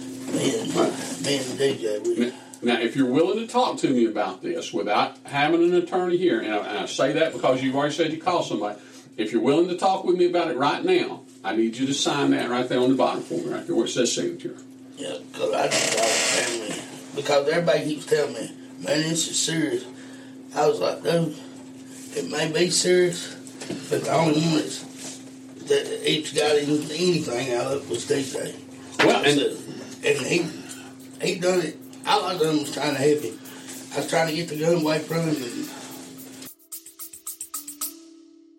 Me 0.00 0.60
and, 0.60 0.70
DJ, 0.70 2.02
we, 2.06 2.32
Now, 2.62 2.80
if 2.80 2.94
you're 2.96 3.10
willing 3.10 3.38
to 3.38 3.46
talk 3.52 3.78
to 3.78 3.88
me 3.88 4.06
about 4.06 4.42
this 4.42 4.72
without 4.72 5.16
having 5.24 5.62
an 5.64 5.74
attorney 5.74 6.16
here, 6.16 6.40
and 6.40 6.52
I, 6.52 6.58
and 6.58 6.78
I 6.78 6.86
say 6.86 7.12
that 7.14 7.32
because 7.32 7.62
you've 7.62 7.74
already 7.74 7.94
said 7.94 8.12
you 8.12 8.20
call 8.20 8.42
somebody, 8.42 8.78
if 9.16 9.32
you're 9.32 9.42
willing 9.42 9.68
to 9.68 9.76
talk 9.76 10.04
with 10.04 10.16
me 10.16 10.26
about 10.26 10.48
it 10.48 10.56
right 10.56 10.84
now, 10.84 11.22
I 11.42 11.56
need 11.56 11.76
you 11.76 11.86
to 11.86 11.94
sign 11.94 12.30
that 12.32 12.50
right 12.50 12.68
there 12.68 12.80
on 12.80 12.90
the 12.90 12.96
bottom 12.96 13.22
for 13.22 13.34
me, 13.34 13.46
right 13.46 13.66
there 13.66 13.74
where 13.74 13.86
it 13.86 13.90
says 13.90 14.14
signature. 14.14 14.56
yeah, 14.96 15.16
because 15.32 15.52
I 15.52 15.68
just 15.68 15.96
got 15.96 16.06
family. 16.06 16.82
Because 17.14 17.48
everybody 17.48 17.84
keeps 17.84 18.06
telling 18.06 18.34
me, 18.34 18.52
man, 18.84 18.98
this 19.08 19.28
is 19.28 19.38
serious. 19.38 19.84
I 20.54 20.66
was 20.66 20.80
like, 20.80 21.02
dude, 21.02 21.36
it 22.14 22.30
may 22.30 22.52
be 22.52 22.70
serious, 22.70 23.34
but 23.90 24.04
the 24.04 24.12
only 24.12 24.40
one 24.40 24.56
that's, 24.56 24.84
that 25.68 26.10
each 26.10 26.34
got 26.34 26.56
any- 26.56 26.84
anything 26.84 27.52
out 27.54 27.72
of 27.72 27.82
it 27.82 27.88
was 27.90 28.04
DJ. 28.04 28.54
Well, 29.04 29.24
and 29.24 29.38
and 30.04 30.26
he 30.26 30.46
he 31.20 31.38
done 31.38 31.60
it. 31.60 31.78
All 32.06 32.24
I 32.24 32.38
done 32.38 32.58
was 32.58 32.72
trying 32.72 32.94
to 32.94 33.00
help 33.02 33.20
him. 33.22 33.38
I 33.94 33.98
was 33.98 34.08
trying 34.08 34.28
to 34.28 34.34
get 34.34 34.48
the 34.48 34.56
gun 34.56 34.74
away 34.76 34.98
from 35.00 35.22
him, 35.22 35.42
and 35.42 35.68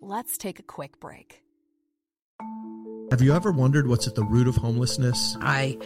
Let's 0.00 0.38
take 0.38 0.58
a 0.58 0.62
quick 0.62 0.98
break. 1.00 1.42
Have 3.10 3.20
you 3.20 3.34
ever 3.34 3.52
wondered 3.52 3.88
what's 3.88 4.06
at 4.06 4.14
the 4.14 4.24
root 4.24 4.48
of 4.48 4.56
homelessness? 4.56 5.36
I 5.40 5.78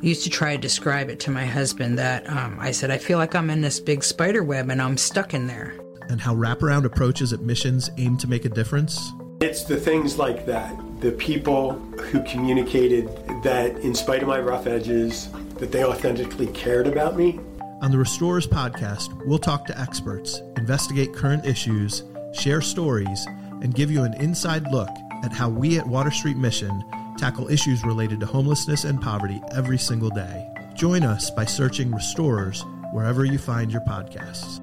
used 0.00 0.24
to 0.24 0.30
try 0.30 0.56
to 0.56 0.60
describe 0.60 1.08
it 1.10 1.20
to 1.20 1.30
my 1.30 1.44
husband 1.44 1.98
that 1.98 2.28
um, 2.28 2.58
I 2.58 2.70
said, 2.70 2.90
I 2.90 2.98
feel 2.98 3.18
like 3.18 3.34
I'm 3.34 3.50
in 3.50 3.60
this 3.60 3.78
big 3.78 4.02
spider 4.02 4.42
web 4.42 4.70
and 4.70 4.80
I'm 4.80 4.96
stuck 4.96 5.34
in 5.34 5.46
there. 5.46 5.74
And 6.08 6.20
how 6.20 6.34
wraparound 6.34 6.84
approaches 6.84 7.32
at 7.32 7.40
missions 7.42 7.90
aim 7.98 8.16
to 8.18 8.26
make 8.28 8.44
a 8.44 8.48
difference? 8.48 9.12
It's 9.40 9.64
the 9.64 9.78
things 9.78 10.18
like 10.18 10.44
that, 10.44 10.76
the 11.00 11.12
people 11.12 11.72
who 11.72 12.22
communicated 12.24 13.08
that 13.42 13.74
in 13.78 13.94
spite 13.94 14.20
of 14.20 14.28
my 14.28 14.38
rough 14.38 14.66
edges, 14.66 15.30
that 15.54 15.72
they 15.72 15.82
authentically 15.82 16.48
cared 16.48 16.86
about 16.86 17.16
me. 17.16 17.40
On 17.80 17.90
the 17.90 17.96
Restorers 17.96 18.46
podcast, 18.46 19.08
we'll 19.24 19.38
talk 19.38 19.64
to 19.64 19.80
experts, 19.80 20.42
investigate 20.58 21.14
current 21.14 21.46
issues, 21.46 22.02
share 22.34 22.60
stories, 22.60 23.26
and 23.62 23.74
give 23.74 23.90
you 23.90 24.02
an 24.02 24.12
inside 24.20 24.70
look 24.70 24.90
at 25.24 25.32
how 25.32 25.48
we 25.48 25.78
at 25.78 25.86
Water 25.86 26.10
Street 26.10 26.36
Mission 26.36 26.84
tackle 27.16 27.48
issues 27.48 27.82
related 27.82 28.20
to 28.20 28.26
homelessness 28.26 28.84
and 28.84 29.00
poverty 29.00 29.40
every 29.52 29.78
single 29.78 30.10
day. 30.10 30.46
Join 30.74 31.02
us 31.02 31.30
by 31.30 31.46
searching 31.46 31.90
Restorers 31.90 32.62
wherever 32.92 33.24
you 33.24 33.38
find 33.38 33.72
your 33.72 33.82
podcasts. 33.82 34.59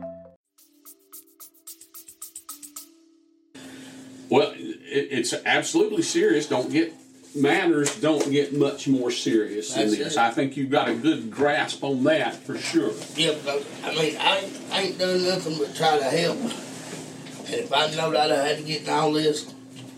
Well, 4.30 4.54
it, 4.56 5.08
it's 5.12 5.34
absolutely 5.46 6.04
serious. 6.04 6.48
Don't 6.48 6.72
get 6.72 6.94
matters 7.38 8.00
don't 8.00 8.32
get 8.32 8.56
much 8.56 8.88
more 8.88 9.12
serious 9.12 9.74
than 9.74 9.88
That's 9.88 9.98
this. 9.98 10.14
it. 10.14 10.20
I 10.20 10.32
think 10.32 10.58
you've 10.58 10.70
got 10.70 10.90
a 10.90 10.96
good 10.96 11.32
grasp 11.32 11.84
on 11.84 12.04
that 12.06 12.36
for 12.36 12.58
sure. 12.58 12.92
yeah, 13.16 13.34
because 13.34 13.66
I 13.84 13.96
mean, 13.96 14.18
I 14.20 14.38
ain't, 14.38 14.62
I 14.72 14.82
ain't 14.82 15.00
done 15.00 15.24
nothing 15.24 15.58
but 15.58 15.76
try 15.76 15.98
to 15.98 16.04
help. 16.04 16.38
And 16.38 17.56
if 17.56 17.72
I 17.72 17.88
know 17.96 18.12
that 18.12 18.32
I 18.32 18.48
had 18.48 18.58
to 18.58 18.64
get 18.64 18.84
in 18.84 18.90
all 18.90 19.14
this 19.14 19.44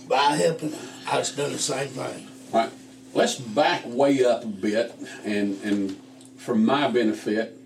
by 0.07 0.35
helping, 0.35 0.73
I 1.07 1.17
just 1.17 1.37
done 1.37 1.51
the 1.51 1.59
same 1.59 1.87
thing. 1.87 2.27
Right. 2.53 2.71
Let's 3.13 3.35
back 3.35 3.83
way 3.85 4.23
up 4.23 4.43
a 4.43 4.47
bit, 4.47 4.93
and 5.23 5.59
and 5.63 5.99
for 6.37 6.53
my 6.55 6.89
benefit, 6.89 7.59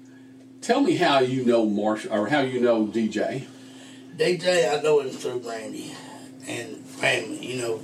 tell 0.62 0.80
me 0.82 0.96
how 0.96 1.20
you 1.20 1.46
know 1.46 1.66
Marsh 1.66 2.06
or 2.10 2.28
how 2.28 2.40
you 2.40 2.62
know 2.62 2.88
DJ. 2.88 3.46
DJ, 4.16 4.72
I 4.72 4.82
know 4.82 5.00
him 5.00 5.10
through 5.10 5.40
Randy 5.40 5.94
and 6.48 6.78
family, 6.86 7.46
you 7.46 7.62
know. 7.62 7.80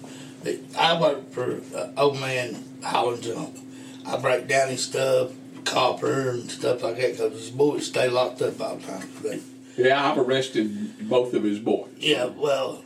I 0.77 0.99
work 0.99 1.31
for 1.31 1.61
uh, 1.75 1.89
old 1.97 2.19
man 2.19 2.63
Holland 2.83 3.23
Jump. 3.23 3.57
I 4.05 4.17
break 4.17 4.47
down 4.47 4.69
his 4.69 4.83
stuff, 4.83 5.31
copper 5.65 6.29
and 6.29 6.49
stuff 6.49 6.83
like 6.83 6.95
that, 6.97 7.11
because 7.11 7.33
his 7.33 7.51
boys 7.51 7.87
stay 7.87 8.07
locked 8.07 8.41
up 8.41 8.59
all 8.61 8.77
the 8.77 8.87
time. 8.87 9.09
They, 9.21 9.41
Yeah, 9.77 10.09
I've 10.11 10.17
arrested 10.17 11.09
both 11.09 11.33
of 11.33 11.43
his 11.43 11.59
boys. 11.59 11.89
yeah, 11.97 12.25
well, 12.25 12.83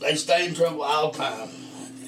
they 0.00 0.14
stay 0.14 0.46
in 0.46 0.54
trouble 0.54 0.82
all 0.82 1.10
the 1.10 1.18
time. 1.18 1.48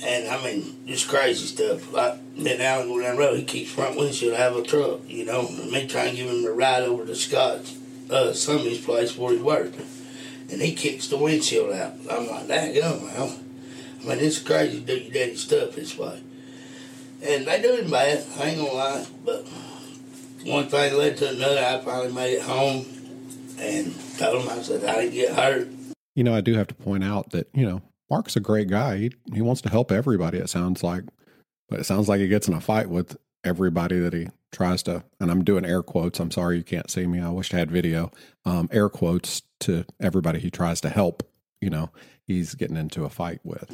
And 0.02 0.28
I 0.28 0.42
mean, 0.44 0.86
just 0.86 1.08
crazy 1.08 1.46
stuff. 1.46 1.92
Like 1.92 2.14
then 2.36 2.60
Alan 2.60 2.88
going 2.88 3.02
down 3.02 3.16
the 3.16 3.20
road, 3.22 3.36
he 3.36 3.44
keeps 3.44 3.72
front 3.72 3.96
windshield 3.98 4.34
out 4.34 4.52
of 4.52 4.58
a 4.58 4.62
truck, 4.62 5.00
you 5.08 5.24
know. 5.24 5.46
And 5.48 5.72
me 5.72 5.86
trying 5.88 6.12
to 6.12 6.16
give 6.16 6.30
him 6.30 6.46
a 6.46 6.52
ride 6.52 6.84
over 6.84 7.04
to 7.04 7.14
Scott's, 7.16 7.76
uh, 8.08 8.32
somebody's 8.32 8.84
place 8.84 9.16
where 9.18 9.32
he 9.34 9.40
worked. 9.40 9.76
And 10.50 10.62
he 10.62 10.74
kicks 10.74 11.08
the 11.08 11.18
windshield 11.18 11.72
out. 11.72 11.92
I'm 12.10 12.26
like, 12.26 12.46
that 12.46 12.74
gun, 12.74 13.04
man. 13.04 13.44
I 14.00 14.04
mean, 14.06 14.18
it's 14.20 14.38
crazy 14.38 14.80
to 14.80 14.86
do 14.86 14.96
your 14.96 15.36
stuff 15.36 15.74
this 15.74 15.96
way. 15.98 16.22
And 17.22 17.46
they 17.46 17.60
do 17.60 17.76
him 17.76 17.90
bad, 17.90 18.24
I 18.38 18.50
ain't 18.50 18.58
gonna 18.58 18.72
lie. 18.72 19.06
But 19.24 19.46
one 20.44 20.68
thing 20.68 20.96
led 20.96 21.16
to 21.18 21.30
another. 21.30 21.60
I 21.60 21.80
finally 21.84 22.12
made 22.12 22.34
it 22.34 22.42
home 22.42 22.86
and 23.58 23.94
told 24.18 24.42
him, 24.42 24.48
I 24.48 24.62
said, 24.62 24.84
I 24.84 25.02
didn't 25.02 25.14
get 25.14 25.34
hurt. 25.34 25.68
You 26.14 26.24
know, 26.24 26.34
I 26.34 26.40
do 26.40 26.54
have 26.54 26.68
to 26.68 26.74
point 26.74 27.04
out 27.04 27.30
that, 27.30 27.48
you 27.52 27.66
know, 27.66 27.82
Mark's 28.10 28.36
a 28.36 28.40
great 28.40 28.68
guy. 28.68 28.96
He, 28.96 29.12
he 29.34 29.42
wants 29.42 29.60
to 29.62 29.68
help 29.68 29.92
everybody, 29.92 30.38
it 30.38 30.48
sounds 30.48 30.82
like. 30.82 31.04
But 31.68 31.80
it 31.80 31.84
sounds 31.84 32.08
like 32.08 32.20
he 32.20 32.28
gets 32.28 32.48
in 32.48 32.54
a 32.54 32.60
fight 32.60 32.88
with 32.88 33.16
everybody 33.48 33.98
that 33.98 34.12
he 34.12 34.28
tries 34.52 34.82
to, 34.84 35.02
and 35.18 35.30
I'm 35.30 35.42
doing 35.42 35.64
air 35.64 35.82
quotes. 35.82 36.20
I'm 36.20 36.30
sorry 36.30 36.58
you 36.58 36.64
can't 36.64 36.90
see 36.90 37.06
me. 37.06 37.20
I 37.20 37.30
wish 37.30 37.52
I 37.52 37.58
had 37.58 37.70
video. 37.70 38.10
Um, 38.44 38.68
air 38.70 38.88
quotes 38.88 39.42
to 39.60 39.84
everybody 40.00 40.38
he 40.38 40.50
tries 40.50 40.80
to 40.82 40.90
help. 40.90 41.22
You 41.60 41.70
know, 41.70 41.90
he's 42.24 42.54
getting 42.54 42.76
into 42.76 43.04
a 43.04 43.08
fight 43.08 43.40
with. 43.42 43.68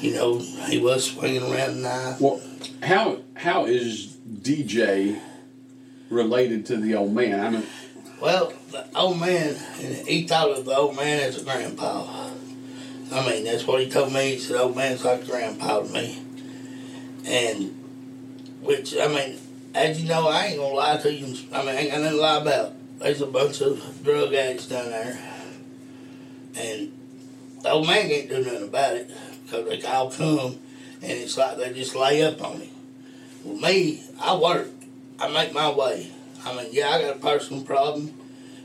You 0.00 0.14
know, 0.14 0.38
he 0.38 0.78
was 0.78 1.10
swinging 1.12 1.42
around 1.42 1.70
a 1.70 1.74
knife. 1.74 2.20
Well, 2.20 2.40
how 2.82 3.18
how 3.34 3.66
is 3.66 4.16
DJ 4.40 5.20
related 6.08 6.64
to 6.66 6.76
the 6.76 6.94
old 6.94 7.12
man? 7.12 7.40
I 7.40 7.50
mean, 7.50 7.66
Well, 8.20 8.52
the 8.70 8.86
old 8.96 9.20
man, 9.20 9.56
he 10.06 10.26
thought 10.26 10.50
of 10.50 10.64
the 10.64 10.74
old 10.74 10.96
man 10.96 11.20
as 11.20 11.42
a 11.42 11.44
grandpa. 11.44 12.30
I 13.12 13.28
mean, 13.28 13.44
that's 13.44 13.66
what 13.66 13.80
he 13.80 13.90
told 13.90 14.12
me. 14.12 14.32
He 14.32 14.38
said, 14.38 14.56
old 14.56 14.76
man's 14.76 15.04
like 15.04 15.26
grandpa 15.26 15.80
to 15.80 15.92
me. 15.92 16.22
And, 17.24 17.75
which, 18.66 18.96
I 18.96 19.08
mean, 19.08 19.38
as 19.74 20.00
you 20.00 20.08
know, 20.08 20.28
I 20.28 20.46
ain't 20.46 20.58
gonna 20.58 20.74
lie 20.74 20.96
to 20.98 21.12
you. 21.12 21.36
I 21.52 21.58
mean, 21.60 21.76
I 21.76 21.80
ain't 21.80 21.92
to 21.92 22.10
lie 22.12 22.40
about. 22.40 22.72
There's 22.98 23.20
a 23.20 23.26
bunch 23.26 23.60
of 23.60 24.02
drug 24.02 24.32
addicts 24.32 24.66
down 24.66 24.90
there. 24.90 25.18
And 26.56 26.92
the 27.62 27.70
old 27.70 27.86
man 27.86 28.08
can't 28.08 28.28
do 28.28 28.42
nothing 28.42 28.68
about 28.68 28.96
it 28.96 29.10
because 29.44 29.68
they 29.68 29.86
all 29.86 30.10
come 30.10 30.58
and 31.02 31.12
it's 31.12 31.36
like 31.36 31.58
they 31.58 31.72
just 31.72 31.94
lay 31.94 32.22
up 32.22 32.42
on 32.42 32.60
him. 32.60 32.70
Well, 33.44 33.56
me, 33.56 34.02
I 34.20 34.34
work. 34.36 34.68
I 35.18 35.28
make 35.28 35.52
my 35.52 35.70
way. 35.70 36.10
I 36.44 36.54
mean, 36.54 36.68
yeah, 36.72 36.88
I 36.90 37.02
got 37.02 37.16
a 37.16 37.18
personal 37.18 37.62
problem 37.62 38.12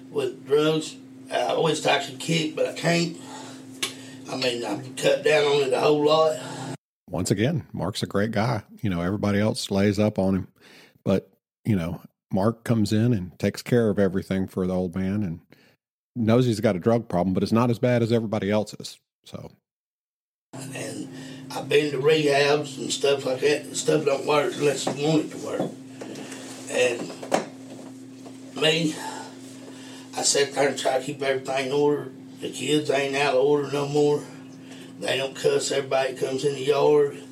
with 0.09 0.45
drugs. 0.47 0.95
I 1.31 1.41
always 1.43 1.85
I 1.85 2.03
could 2.03 2.19
kick, 2.19 2.55
but 2.55 2.67
I 2.67 2.73
can't. 2.73 3.17
I 4.29 4.35
mean, 4.37 4.63
I 4.63 4.81
cut 4.97 5.23
down 5.23 5.45
on 5.45 5.67
it 5.67 5.73
a 5.73 5.79
whole 5.79 6.05
lot. 6.05 6.37
Once 7.11 7.29
again, 7.29 7.67
Mark's 7.73 8.01
a 8.01 8.07
great 8.07 8.31
guy. 8.31 8.63
You 8.81 8.89
know, 8.89 9.01
everybody 9.01 9.37
else 9.39 9.69
lays 9.69 9.99
up 9.99 10.17
on 10.17 10.33
him, 10.33 10.47
but 11.03 11.29
you 11.65 11.75
know, 11.75 12.01
Mark 12.31 12.63
comes 12.63 12.93
in 12.93 13.13
and 13.13 13.37
takes 13.37 13.61
care 13.61 13.89
of 13.89 13.99
everything 13.99 14.47
for 14.47 14.65
the 14.65 14.73
old 14.73 14.95
man 14.95 15.21
and 15.21 15.41
knows 16.15 16.45
he's 16.45 16.61
got 16.61 16.77
a 16.77 16.79
drug 16.79 17.09
problem, 17.09 17.33
but 17.33 17.43
it's 17.43 17.51
not 17.51 17.69
as 17.69 17.79
bad 17.79 18.01
as 18.01 18.13
everybody 18.13 18.49
else's. 18.49 18.97
So, 19.25 19.51
And 20.53 21.09
I've 21.51 21.67
been 21.67 21.91
to 21.91 21.97
rehabs 21.97 22.77
and 22.77 22.91
stuff 22.91 23.25
like 23.25 23.41
that, 23.41 23.63
and 23.63 23.75
stuff 23.77 24.05
don't 24.05 24.25
work 24.25 24.53
unless 24.55 24.85
you 24.85 25.05
want 25.05 25.25
it 25.25 25.31
to 25.31 25.37
work. 25.45 25.71
And 26.71 27.01
me, 28.55 28.95
I 30.15 30.21
sat 30.23 30.53
there 30.53 30.69
and 30.69 30.79
try 30.79 30.99
to 30.99 31.03
keep 31.03 31.21
everything 31.21 31.67
in 31.67 31.71
order. 31.73 32.09
The 32.39 32.49
kids 32.49 32.89
ain't 32.89 33.15
out 33.15 33.35
of 33.35 33.43
order 33.43 33.69
no 33.71 33.87
more. 33.87 34.23
They 35.01 35.17
don't 35.17 35.35
cuss 35.35 35.71
everybody 35.71 36.13
comes 36.15 36.45
in 36.45 36.53
the 36.53 36.63
yard. 36.63 37.23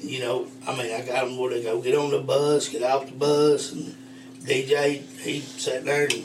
You 0.00 0.20
know, 0.20 0.46
I 0.66 0.76
mean, 0.76 0.92
I 0.92 1.04
got 1.04 1.24
them 1.24 1.36
where 1.36 1.50
they 1.50 1.62
go 1.62 1.80
get 1.80 1.96
on 1.96 2.10
the 2.10 2.20
bus, 2.20 2.68
get 2.68 2.84
off 2.84 3.06
the 3.06 3.12
bus, 3.12 3.72
and 3.72 3.96
DJ, 4.42 5.02
he 5.18 5.40
sat 5.40 5.84
there 5.84 6.04
and, 6.04 6.22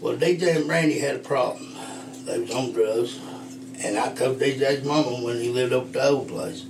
well, 0.00 0.16
DJ 0.16 0.56
and 0.56 0.66
Brandy 0.66 0.98
had 0.98 1.16
a 1.16 1.20
problem. 1.20 1.72
They 2.24 2.40
was 2.40 2.50
on 2.50 2.72
drugs. 2.72 3.18
And 3.80 3.96
I 3.96 4.12
told 4.12 4.40
DJ's 4.40 4.84
mama 4.84 5.24
when 5.24 5.40
he 5.40 5.50
lived 5.50 5.72
up 5.72 5.86
at 5.86 5.92
the 5.92 6.08
old 6.08 6.28
place, 6.28 6.66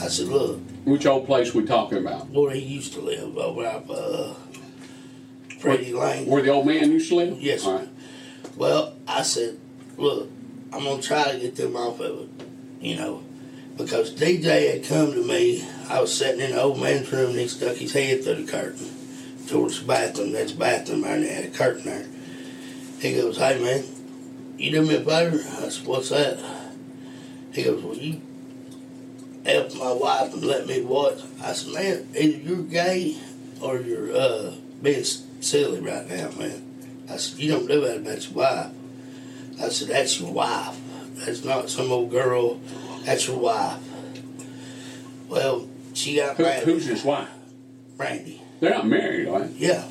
I 0.00 0.08
said, 0.08 0.28
look, 0.28 0.58
Which 0.86 1.04
old 1.04 1.26
place 1.26 1.52
we 1.52 1.66
talking 1.66 1.98
about? 1.98 2.30
where 2.30 2.50
he 2.50 2.60
used 2.60 2.94
to 2.94 3.00
live, 3.00 3.36
over 3.36 3.66
up 3.66 3.84
uh, 3.90 4.32
Freddie 5.58 5.92
Lane. 5.92 6.26
Where 6.26 6.42
the 6.42 6.48
old 6.50 6.66
man 6.66 6.90
used 6.90 7.10
to 7.10 7.16
live? 7.16 7.40
Yes. 7.42 7.68
Well, 8.56 8.96
I 9.06 9.22
said, 9.22 9.58
look, 9.98 10.30
I'm 10.72 10.84
going 10.84 11.00
to 11.00 11.06
try 11.06 11.30
to 11.30 11.38
get 11.38 11.56
them 11.56 11.76
off 11.76 12.00
of 12.00 12.22
it, 12.22 12.28
you 12.80 12.96
know, 12.96 13.22
because 13.76 14.14
DJ 14.14 14.72
had 14.72 14.84
come 14.84 15.12
to 15.12 15.26
me. 15.26 15.66
I 15.88 16.00
was 16.00 16.16
sitting 16.16 16.40
in 16.40 16.52
the 16.52 16.62
old 16.62 16.80
man's 16.80 17.12
room 17.12 17.30
and 17.30 17.38
he 17.38 17.48
stuck 17.48 17.76
his 17.76 17.92
head 17.92 18.22
through 18.24 18.44
the 18.44 18.50
curtain 18.50 18.88
towards 19.48 19.80
the 19.80 19.86
bathroom. 19.86 20.32
That's 20.32 20.52
the 20.52 20.58
bathroom 20.58 21.02
there, 21.02 21.18
had 21.18 21.44
a 21.44 21.50
curtain 21.50 21.84
there. 21.84 22.06
He 23.00 23.20
goes, 23.20 23.36
hey, 23.36 23.60
man, 23.60 23.84
you 24.56 24.70
do 24.70 24.82
me 24.82 24.94
a 24.94 25.00
favor? 25.00 25.36
I 25.36 25.68
said, 25.68 25.86
what's 25.86 26.08
that? 26.10 26.38
He 27.52 27.64
goes, 27.64 27.82
well, 27.82 27.94
you 27.94 28.20
help 29.44 29.74
my 29.74 29.92
wife 29.92 30.32
and 30.32 30.44
let 30.44 30.66
me 30.66 30.82
watch. 30.82 31.20
I 31.42 31.52
said, 31.52 31.74
man, 31.74 32.08
either 32.18 32.38
you're 32.38 32.62
gay 32.62 33.16
or 33.60 33.78
you're 33.78 34.16
uh, 34.16 34.54
being 34.82 35.04
silly 35.04 35.80
right 35.80 36.08
now, 36.08 36.30
man. 36.38 37.04
I 37.10 37.16
said, 37.16 37.38
you 37.38 37.52
don't 37.52 37.66
do 37.66 37.80
that 37.82 37.98
about 37.98 38.24
your 38.24 38.34
wife. 38.34 38.70
I 39.60 39.68
said, 39.68 39.88
that's 39.88 40.20
your 40.20 40.32
wife. 40.32 40.78
That's 41.14 41.44
not 41.44 41.70
some 41.70 41.90
old 41.92 42.10
girl. 42.10 42.60
That's 43.04 43.26
your 43.26 43.38
wife. 43.38 43.78
Well, 45.28 45.68
she 45.94 46.16
got 46.16 46.36
Who, 46.36 46.42
mad. 46.42 46.62
who's 46.64 46.86
his 46.86 47.04
wife? 47.04 47.28
Brandy. 47.96 48.42
They're 48.60 48.70
not 48.70 48.86
married, 48.86 49.28
are 49.28 49.40
they? 49.44 49.52
Yeah, 49.66 49.84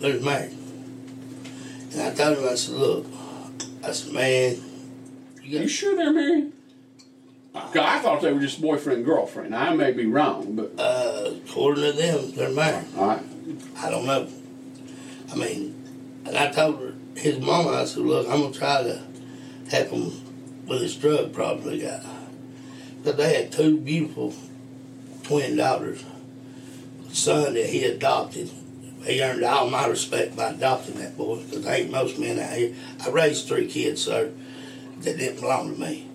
they're 0.00 0.20
married. 0.20 0.56
And 1.92 2.02
I 2.02 2.14
told 2.14 2.38
him, 2.38 2.48
I 2.48 2.54
said, 2.54 2.74
look, 2.74 3.06
I 3.84 3.92
said, 3.92 4.12
man, 4.12 4.56
you, 5.42 5.60
You 5.60 5.68
sure 5.68 5.96
they're 5.96 6.12
married? 6.12 6.52
Uh, 7.54 7.70
I 7.74 7.98
thought 8.00 8.20
they 8.20 8.32
were 8.32 8.40
just 8.40 8.60
boyfriend 8.60 8.98
and 8.98 9.06
girlfriend. 9.06 9.54
I 9.54 9.74
may 9.74 9.92
be 9.92 10.06
wrong, 10.06 10.56
but 10.56 10.72
uh, 10.78 11.30
according 11.46 11.84
to 11.84 11.92
them, 11.92 12.32
they're 12.32 12.50
married. 12.50 12.86
all 12.98 13.06
right. 13.08 13.22
I 13.78 13.90
don't 13.90 14.04
know. 14.04 14.28
I 15.32 15.36
mean, 15.36 16.22
and 16.26 16.36
I 16.36 16.50
told 16.50 16.80
her, 16.80 16.94
his 17.16 17.38
mama, 17.38 17.70
I 17.70 17.84
said, 17.86 18.02
look, 18.02 18.26
I'm 18.28 18.40
going 18.40 18.52
to 18.52 18.58
try 18.58 18.82
to 18.82 19.00
help 19.70 19.88
him 19.88 20.10
with 20.66 20.82
his 20.82 20.96
drug 20.96 21.32
problem 21.32 21.72
he 21.72 21.80
got. 21.80 22.04
But 23.04 23.16
they 23.16 23.34
had 23.34 23.52
two 23.52 23.78
beautiful 23.78 24.34
twin 25.22 25.56
daughters. 25.56 26.04
Son 27.12 27.54
that 27.54 27.66
he 27.66 27.84
adopted. 27.84 28.50
He 29.04 29.22
earned 29.22 29.44
all 29.44 29.70
my 29.70 29.86
respect 29.86 30.36
by 30.36 30.50
adopting 30.50 30.96
that 30.96 31.16
boy, 31.16 31.42
because 31.42 31.64
ain't 31.66 31.90
most 31.90 32.18
men 32.18 32.40
out 32.40 32.52
here. 32.52 32.74
I 33.04 33.10
raised 33.10 33.46
three 33.46 33.68
kids, 33.68 34.02
sir, 34.02 34.32
that 35.00 35.16
didn't 35.16 35.40
belong 35.40 35.74
to 35.74 35.80
me. 35.80 36.06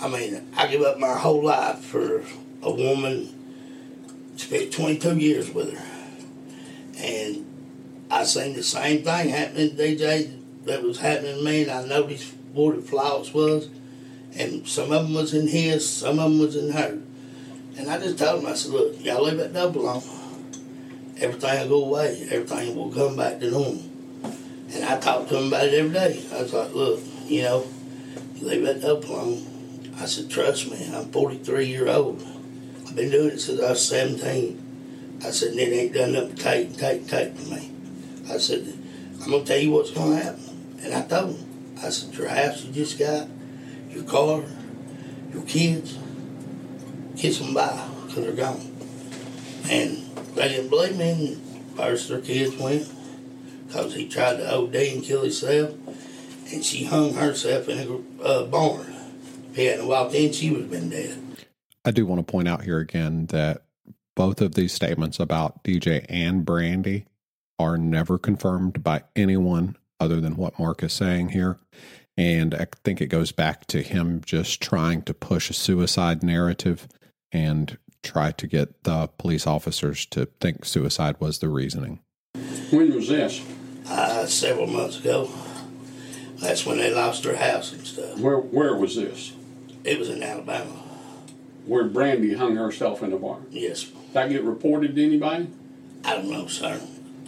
I 0.00 0.08
mean, 0.08 0.46
I 0.56 0.68
give 0.68 0.82
up 0.82 0.98
my 0.98 1.14
whole 1.14 1.42
life 1.42 1.80
for 1.80 2.22
a 2.62 2.70
woman, 2.70 3.34
spent 4.36 4.72
22 4.72 5.18
years 5.18 5.50
with 5.50 5.76
her. 5.76 5.84
And 6.98 7.44
I 8.10 8.24
seen 8.24 8.54
the 8.54 8.62
same 8.62 9.02
thing 9.02 9.30
happening 9.30 9.70
to 9.70 9.76
DJ 9.76 10.40
that 10.64 10.82
was 10.82 10.98
happening 10.98 11.38
to 11.38 11.42
me, 11.42 11.62
and 11.62 11.70
I 11.70 11.84
noticed 11.86 12.34
the 12.56 12.82
flaws 12.82 13.32
was. 13.32 13.68
And 14.34 14.66
some 14.66 14.92
of 14.92 15.04
them 15.04 15.14
was 15.14 15.32
in 15.32 15.48
his, 15.48 15.88
some 15.88 16.18
of 16.18 16.30
them 16.30 16.38
was 16.38 16.56
in 16.56 16.70
her. 16.72 16.98
And 17.78 17.90
I 17.90 17.98
just 17.98 18.18
told 18.18 18.42
him, 18.42 18.46
I 18.46 18.54
said, 18.54 18.72
look, 18.72 19.04
y'all 19.04 19.24
leave 19.24 19.38
that 19.38 19.52
double 19.52 19.88
on. 19.88 20.02
Everything 21.18 21.68
will 21.68 21.80
go 21.80 21.84
away. 21.86 22.28
Everything 22.30 22.76
will 22.76 22.90
come 22.90 23.16
back 23.16 23.40
to 23.40 23.50
normal. 23.50 23.82
And 24.72 24.84
I 24.84 24.98
talked 24.98 25.28
to 25.30 25.38
him 25.38 25.48
about 25.48 25.66
it 25.66 25.74
every 25.74 25.92
day. 25.92 26.24
I 26.32 26.42
was 26.42 26.52
like, 26.52 26.74
look, 26.74 27.00
you 27.26 27.42
know, 27.42 27.66
you 28.34 28.46
leave 28.46 28.64
that 28.64 28.80
double 28.82 29.14
on. 29.14 29.46
I 29.98 30.04
said, 30.06 30.28
trust 30.28 30.70
me, 30.70 30.90
I'm 30.94 31.10
43 31.10 31.66
year 31.66 31.88
old. 31.88 32.22
I've 32.86 32.94
been 32.94 33.10
doing 33.10 33.30
it 33.30 33.40
since 33.40 33.60
I 33.60 33.70
was 33.70 33.88
17. 33.88 35.20
I 35.24 35.30
said, 35.30 35.52
and 35.52 35.60
it 35.60 35.72
ain't 35.72 35.94
done 35.94 36.12
nothing 36.12 36.30
but 36.30 36.38
take, 36.38 36.76
take, 36.76 37.06
take 37.06 37.34
for 37.34 37.54
me. 37.54 37.70
I 38.28 38.38
said, 38.38 38.76
I'm 39.22 39.30
going 39.30 39.44
to 39.44 39.48
tell 39.52 39.60
you 39.60 39.70
what's 39.70 39.90
going 39.90 40.18
to 40.18 40.24
happen. 40.24 40.76
And 40.82 40.94
I 40.94 41.02
told 41.02 41.36
him, 41.36 41.45
I 41.82 41.90
said, 41.90 42.14
your 42.14 42.28
house 42.28 42.64
you 42.64 42.72
just 42.72 42.98
got, 42.98 43.28
your 43.90 44.04
car, 44.04 44.42
your 45.32 45.42
kids, 45.44 45.98
kiss 47.16 47.38
them 47.38 47.54
by 47.54 47.88
because 48.06 48.24
they're 48.24 48.32
gone. 48.32 48.72
And 49.68 50.06
they 50.34 50.48
didn't 50.48 50.70
believe 50.70 50.96
me. 50.96 51.34
And 51.34 51.76
first 51.76 52.08
their 52.08 52.20
kids 52.20 52.56
went 52.56 52.88
because 53.66 53.94
he 53.94 54.08
tried 54.08 54.36
to 54.36 54.54
OD 54.54 54.74
and 54.74 55.02
kill 55.02 55.22
himself. 55.22 55.74
And 56.52 56.64
she 56.64 56.84
hung 56.84 57.14
herself 57.14 57.68
in 57.68 57.78
a 57.78 58.22
uh, 58.22 58.46
barn. 58.46 58.94
If 59.50 59.56
he 59.56 59.64
hadn't 59.66 59.88
walked 59.88 60.14
in, 60.14 60.32
she 60.32 60.50
would 60.50 60.62
have 60.62 60.70
been 60.70 60.90
dead. 60.90 61.18
I 61.84 61.90
do 61.90 62.06
want 62.06 62.24
to 62.24 62.30
point 62.30 62.48
out 62.48 62.62
here 62.62 62.78
again 62.78 63.26
that 63.26 63.64
both 64.14 64.40
of 64.40 64.54
these 64.54 64.72
statements 64.72 65.20
about 65.20 65.62
DJ 65.62 66.06
and 66.08 66.44
Brandy 66.44 67.06
are 67.58 67.76
never 67.76 68.18
confirmed 68.18 68.82
by 68.82 69.02
anyone 69.14 69.76
other 70.00 70.20
than 70.20 70.36
what 70.36 70.58
Mark 70.58 70.82
is 70.82 70.92
saying 70.92 71.30
here. 71.30 71.58
And 72.16 72.54
I 72.54 72.66
think 72.84 73.00
it 73.00 73.06
goes 73.08 73.32
back 73.32 73.66
to 73.66 73.82
him 73.82 74.22
just 74.24 74.62
trying 74.62 75.02
to 75.02 75.14
push 75.14 75.50
a 75.50 75.52
suicide 75.52 76.22
narrative 76.22 76.88
and 77.30 77.76
try 78.02 78.30
to 78.32 78.46
get 78.46 78.84
the 78.84 79.08
police 79.18 79.46
officers 79.46 80.06
to 80.06 80.26
think 80.40 80.64
suicide 80.64 81.16
was 81.20 81.38
the 81.38 81.48
reasoning. 81.48 82.00
When 82.70 82.94
was 82.94 83.08
this? 83.08 83.42
Uh, 83.88 84.26
several 84.26 84.66
months 84.66 84.98
ago. 84.98 85.30
That's 86.36 86.66
when 86.66 86.78
they 86.78 86.92
lost 86.92 87.22
their 87.22 87.36
house 87.36 87.72
and 87.72 87.86
stuff. 87.86 88.18
Where 88.18 88.38
Where 88.38 88.74
was 88.74 88.96
this? 88.96 89.32
It 89.84 89.98
was 89.98 90.08
in 90.08 90.22
Alabama. 90.22 90.82
Where 91.66 91.84
Brandy 91.84 92.34
hung 92.34 92.56
herself 92.56 93.02
in 93.02 93.10
the 93.10 93.16
barn. 93.16 93.46
Yes. 93.50 93.84
Did 93.84 94.12
that 94.12 94.30
get 94.30 94.42
reported 94.42 94.94
to 94.94 95.04
anybody? 95.04 95.48
I 96.04 96.14
don't 96.14 96.30
know, 96.30 96.46
sir. 96.46 96.80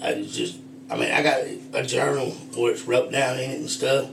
I 0.03 0.15
was 0.15 0.37
just, 0.37 0.59
I 0.91 0.97
mean, 0.97 1.11
I 1.11 1.23
got 1.23 1.41
a 1.75 1.87
journal 1.87 2.31
where 2.57 2.73
it's 2.73 2.87
wrote 2.87 3.13
down 3.13 3.39
in 3.39 3.51
it 3.51 3.59
and 3.59 3.71
stuff. 3.71 4.11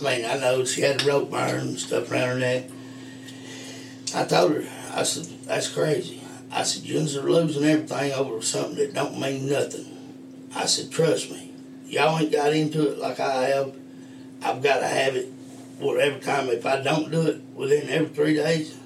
I 0.00 0.02
mean, 0.02 0.24
I 0.24 0.38
know 0.38 0.64
she 0.64 0.82
had 0.82 1.02
a 1.02 1.04
rope 1.04 1.30
burn 1.30 1.60
and 1.60 1.78
stuff 1.78 2.10
around 2.10 2.28
her 2.28 2.38
neck. 2.38 2.64
I 4.14 4.24
told 4.24 4.52
her, 4.52 4.64
I 4.94 5.02
said, 5.02 5.26
that's 5.44 5.68
crazy. 5.68 6.22
I 6.50 6.62
said, 6.62 6.84
you 6.84 6.98
are 6.98 7.30
losing 7.30 7.64
everything 7.64 8.12
over 8.12 8.40
something 8.42 8.76
that 8.76 8.94
don't 8.94 9.18
mean 9.18 9.48
nothing. 9.48 9.86
I 10.54 10.66
said, 10.66 10.90
trust 10.90 11.30
me. 11.30 11.52
Y'all 11.86 12.18
ain't 12.18 12.32
got 12.32 12.52
into 12.52 12.90
it 12.90 12.98
like 12.98 13.20
I 13.20 13.44
have. 13.44 13.74
I've 14.42 14.62
got 14.62 14.80
to 14.80 14.86
have 14.86 15.16
it 15.16 15.32
where 15.78 16.00
every 16.00 16.20
time, 16.20 16.48
if 16.48 16.66
I 16.66 16.80
don't 16.82 17.10
do 17.10 17.22
it 17.22 17.40
within 17.54 17.88
every 17.88 18.08
three 18.08 18.34
days, 18.34 18.78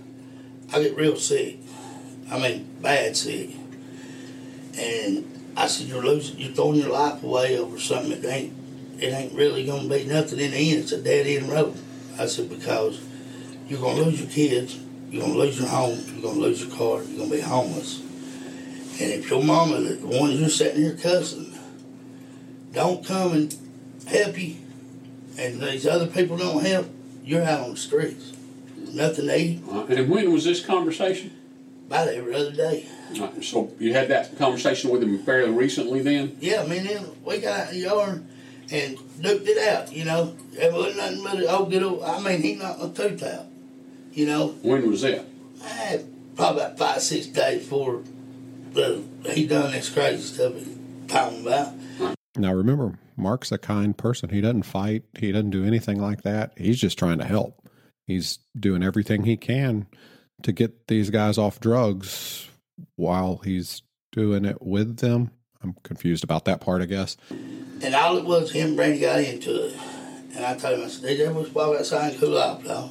I 0.72 0.82
get 0.82 0.96
real 0.96 1.16
sick. 1.16 1.58
I 2.30 2.38
mean, 2.38 2.68
bad 2.80 3.16
sick. 3.16 3.50
And 4.78 5.31
I 5.56 5.66
said, 5.66 5.86
you're 5.86 6.02
losing, 6.02 6.38
you're 6.38 6.52
throwing 6.52 6.80
your 6.80 6.90
life 6.90 7.22
away 7.22 7.58
over 7.58 7.78
something 7.78 8.20
that 8.20 8.24
ain't, 8.24 8.54
it 8.98 9.12
ain't 9.12 9.32
really 9.34 9.66
gonna 9.66 9.88
be 9.88 10.04
nothing 10.04 10.38
in 10.38 10.52
the 10.52 10.72
end. 10.72 10.80
It's 10.80 10.92
a 10.92 11.00
dead 11.00 11.26
end 11.26 11.50
road. 11.50 11.76
I 12.18 12.26
said, 12.26 12.48
because 12.48 13.00
you're 13.68 13.80
gonna 13.80 14.02
lose 14.02 14.20
your 14.20 14.30
kids, 14.30 14.78
you're 15.10 15.22
gonna 15.22 15.38
lose 15.38 15.58
your 15.58 15.68
home, 15.68 15.98
you're 16.08 16.22
gonna 16.22 16.40
lose 16.40 16.64
your 16.64 16.74
car, 16.76 17.02
you're 17.02 17.18
gonna 17.18 17.30
be 17.30 17.40
homeless. 17.40 18.00
And 19.00 19.12
if 19.12 19.30
your 19.30 19.42
mama, 19.42 19.80
the 19.80 20.06
ones 20.06 20.40
you're 20.40 20.48
sitting 20.48 20.82
here 20.82 20.96
cussing, 20.96 21.52
don't 22.72 23.04
come 23.04 23.32
and 23.32 23.56
help 24.06 24.38
you, 24.38 24.56
and 25.38 25.60
these 25.60 25.86
other 25.86 26.06
people 26.06 26.36
don't 26.36 26.64
help, 26.64 26.88
you're 27.24 27.42
out 27.42 27.60
on 27.60 27.70
the 27.70 27.76
streets. 27.76 28.32
Nothing 28.76 29.26
to 29.26 29.38
eat. 29.38 29.62
Uh, 29.70 29.84
and 29.86 30.10
when 30.10 30.32
was 30.32 30.44
this 30.44 30.64
conversation? 30.64 31.36
About 31.86 32.08
every 32.08 32.34
other 32.34 32.52
day. 32.52 32.86
Uh, 33.20 33.40
so 33.42 33.72
you 33.78 33.92
had 33.92 34.08
that 34.08 34.36
conversation 34.38 34.90
with 34.90 35.02
him 35.02 35.18
fairly 35.22 35.52
recently 35.52 36.00
then? 36.02 36.36
Yeah, 36.40 36.64
me 36.66 36.78
and 36.78 36.86
him, 36.86 37.04
we 37.24 37.38
got 37.38 37.60
out 37.60 37.68
in 37.68 37.74
the 37.74 37.80
yard 37.86 38.24
and 38.70 38.96
duked 39.20 39.46
it 39.46 39.58
out, 39.68 39.92
you 39.92 40.04
know. 40.04 40.36
It 40.52 40.72
wasn't 40.72 40.96
nothing 40.96 41.22
but 41.22 41.36
an 41.36 41.48
old 41.48 41.70
good 41.70 41.82
old, 41.82 42.02
I 42.02 42.20
mean, 42.20 42.42
he 42.42 42.54
knocked 42.54 42.80
my 42.80 42.88
tooth 42.90 43.22
out. 43.22 43.46
You 44.12 44.26
know, 44.26 44.48
When 44.62 44.88
was 44.90 45.02
that? 45.02 45.24
eh, 45.64 45.98
probably 46.36 46.62
about 46.62 46.78
five, 46.78 47.02
six 47.02 47.26
days 47.26 47.60
before 47.62 48.02
the, 48.72 49.02
he 49.30 49.46
done 49.46 49.72
this 49.72 49.88
crazy 49.90 50.22
stuff 50.22 50.54
he's 50.54 50.76
talking 51.08 51.46
about. 51.46 51.72
Now 52.36 52.52
remember, 52.54 52.98
Mark's 53.16 53.52
a 53.52 53.58
kind 53.58 53.96
person. 53.96 54.30
He 54.30 54.40
doesn't 54.40 54.62
fight. 54.64 55.04
He 55.18 55.32
doesn't 55.32 55.50
do 55.50 55.64
anything 55.64 56.00
like 56.00 56.22
that. 56.22 56.52
He's 56.56 56.80
just 56.80 56.98
trying 56.98 57.18
to 57.18 57.24
help. 57.24 57.68
He's 58.06 58.38
doing 58.58 58.82
everything 58.82 59.24
he 59.24 59.36
can 59.36 59.86
to 60.42 60.52
get 60.52 60.88
these 60.88 61.10
guys 61.10 61.38
off 61.38 61.60
drugs 61.60 62.48
while 62.96 63.40
he's 63.44 63.82
doing 64.12 64.44
it 64.44 64.60
with 64.60 64.98
them. 64.98 65.30
I'm 65.62 65.74
confused 65.82 66.24
about 66.24 66.44
that 66.46 66.60
part, 66.60 66.82
I 66.82 66.86
guess. 66.86 67.16
And 67.30 67.94
all 67.94 68.16
it 68.16 68.24
was, 68.24 68.52
him 68.52 68.68
and 68.68 68.76
Brandy 68.76 69.00
got 69.00 69.20
into 69.20 69.66
it. 69.66 69.76
And 70.34 70.44
I 70.44 70.56
told 70.56 70.78
him, 70.78 70.84
I 70.84 70.88
said, 70.88 71.18
DJ, 71.18 71.34
let's 71.34 71.54
walk 71.54 71.78
outside 71.78 72.12
and 72.12 72.20
cool 72.20 72.38
off, 72.38 72.62
though. 72.64 72.90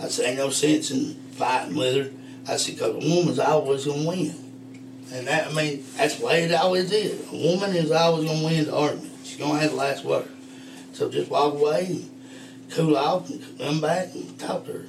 I 0.00 0.08
said, 0.08 0.26
ain't 0.26 0.38
no 0.38 0.50
sense 0.50 0.90
in 0.90 1.14
fighting 1.32 1.76
with 1.76 1.96
her. 1.96 2.12
I 2.50 2.56
said, 2.56 2.76
because 2.76 3.04
a 3.04 3.08
woman's 3.08 3.38
always 3.38 3.84
going 3.84 4.02
to 4.02 4.08
win. 4.08 4.34
And 5.12 5.26
that, 5.26 5.48
I 5.48 5.52
mean, 5.52 5.84
that's 5.96 6.16
the 6.16 6.26
way 6.26 6.44
it 6.44 6.54
always 6.54 6.90
is. 6.90 7.28
A 7.32 7.36
woman 7.36 7.76
is 7.76 7.90
always 7.90 8.24
going 8.24 8.40
to 8.40 8.44
win 8.44 8.64
the 8.64 8.74
argument. 8.76 9.12
She's 9.24 9.36
going 9.36 9.54
to 9.54 9.58
have 9.58 9.70
the 9.70 9.76
last 9.76 10.04
word. 10.04 10.28
So 10.92 11.10
just 11.10 11.30
walk 11.30 11.54
away 11.54 11.86
and 11.86 12.70
cool 12.70 12.96
off 12.96 13.28
and 13.28 13.58
come 13.58 13.80
back 13.80 14.14
and 14.14 14.38
talk 14.38 14.66
to 14.66 14.72
her. 14.72 14.84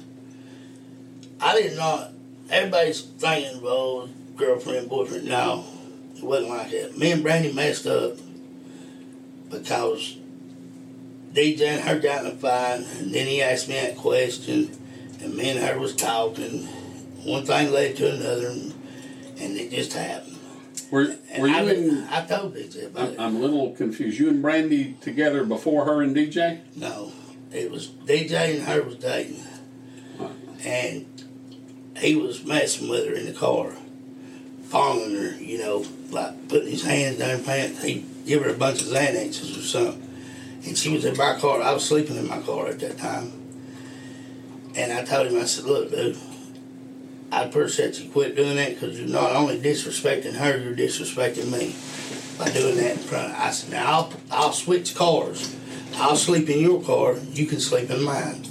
I 1.40 1.60
did 1.60 1.76
not, 1.76 2.12
everybody's 2.50 3.00
thinking, 3.02 3.60
oh, 3.64 4.08
girlfriend, 4.36 4.88
boyfriend. 4.88 5.26
No, 5.26 5.64
it 6.16 6.22
wasn't 6.22 6.50
like 6.50 6.70
that. 6.70 6.98
Me 6.98 7.12
and 7.12 7.22
Brandy 7.22 7.52
messed 7.52 7.86
up 7.86 8.16
because 9.50 10.16
DJ 11.32 11.62
and 11.62 11.88
her 11.88 11.98
got 11.98 12.24
in 12.24 12.32
a 12.32 12.34
fight, 12.34 12.84
and 12.98 13.12
then 13.12 13.26
he 13.26 13.42
asked 13.42 13.68
me 13.68 13.74
that 13.74 13.96
question, 13.96 14.70
and 15.20 15.34
me 15.34 15.50
and 15.50 15.60
her 15.60 15.78
was 15.78 15.94
talking. 15.94 16.66
One 17.24 17.44
thing 17.44 17.72
led 17.72 17.96
to 17.96 18.12
another, 18.12 18.48
and, 18.48 19.56
it 19.56 19.70
just 19.70 19.92
happened. 19.92 20.38
Were, 20.90 21.16
were 21.38 21.48
you 21.48 21.54
I, 21.54 21.62
in? 21.62 22.06
I 22.10 22.24
told 22.26 22.54
DJ 22.54 22.86
about 22.86 23.08
I'm, 23.08 23.14
it. 23.14 23.20
I'm 23.20 23.36
a 23.36 23.38
little 23.38 23.70
confused. 23.72 24.18
You 24.18 24.28
and 24.28 24.42
Brandy 24.42 24.94
together 25.00 25.44
before 25.44 25.84
her 25.84 26.02
and 26.02 26.14
DJ? 26.14 26.60
No, 26.76 27.12
it 27.52 27.70
was 27.70 27.88
DJ 27.88 28.56
and 28.56 28.62
her 28.64 28.82
was 28.82 28.96
dating, 28.96 29.42
and 30.64 31.06
he 31.96 32.16
was 32.16 32.44
messing 32.44 32.88
with 32.88 33.06
her 33.06 33.14
in 33.14 33.26
the 33.26 33.32
car, 33.32 33.74
fondling 34.72 35.14
her, 35.14 35.34
you 35.36 35.58
know, 35.58 35.84
like 36.10 36.48
putting 36.48 36.70
his 36.70 36.82
hands 36.82 37.18
down 37.18 37.38
her 37.38 37.44
pants. 37.44 37.82
He 37.82 38.06
give 38.24 38.42
her 38.42 38.50
a 38.50 38.54
bunch 38.54 38.80
of 38.80 38.88
Xanaxes 38.88 39.58
or 39.58 39.60
something, 39.60 40.08
and 40.64 40.76
she 40.76 40.88
was 40.88 41.04
in 41.04 41.16
my 41.16 41.38
car. 41.38 41.60
I 41.60 41.72
was 41.72 41.86
sleeping 41.86 42.16
in 42.16 42.26
my 42.26 42.40
car 42.40 42.68
at 42.68 42.80
that 42.80 42.96
time, 42.96 43.32
and 44.74 44.90
I 44.90 45.04
told 45.04 45.28
him, 45.28 45.40
I 45.40 45.44
said, 45.44 45.66
"Look, 45.66 45.90
dude." 45.90 46.16
I'd 47.30 47.46
appreciate 47.46 47.98
you 47.98 48.10
quit 48.10 48.36
doing 48.36 48.56
that 48.56 48.74
because 48.74 49.00
you're 49.00 49.08
not 49.08 49.32
only 49.32 49.58
disrespecting 49.58 50.34
her, 50.34 50.58
you're 50.58 50.76
disrespecting 50.76 51.50
me 51.50 51.74
by 52.38 52.50
doing 52.50 52.76
that 52.76 52.90
in 52.90 52.98
front. 52.98 53.32
Of 53.32 53.40
I 53.40 53.50
said, 53.50 53.70
now 53.70 53.86
I'll, 53.90 54.12
I'll 54.30 54.52
switch 54.52 54.94
cars. 54.94 55.56
I'll 55.94 56.16
sleep 56.16 56.50
in 56.50 56.60
your 56.60 56.82
car. 56.82 57.16
You 57.30 57.46
can 57.46 57.58
sleep 57.58 57.88
in 57.88 58.02
mine. 58.02 58.44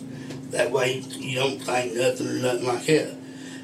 That 0.49 0.71
way 0.71 1.03
you 1.11 1.35
don't 1.35 1.59
think 1.59 1.93
nothing 1.93 2.27
or 2.27 2.33
nothing 2.33 2.65
like 2.65 2.85
that. 2.87 3.15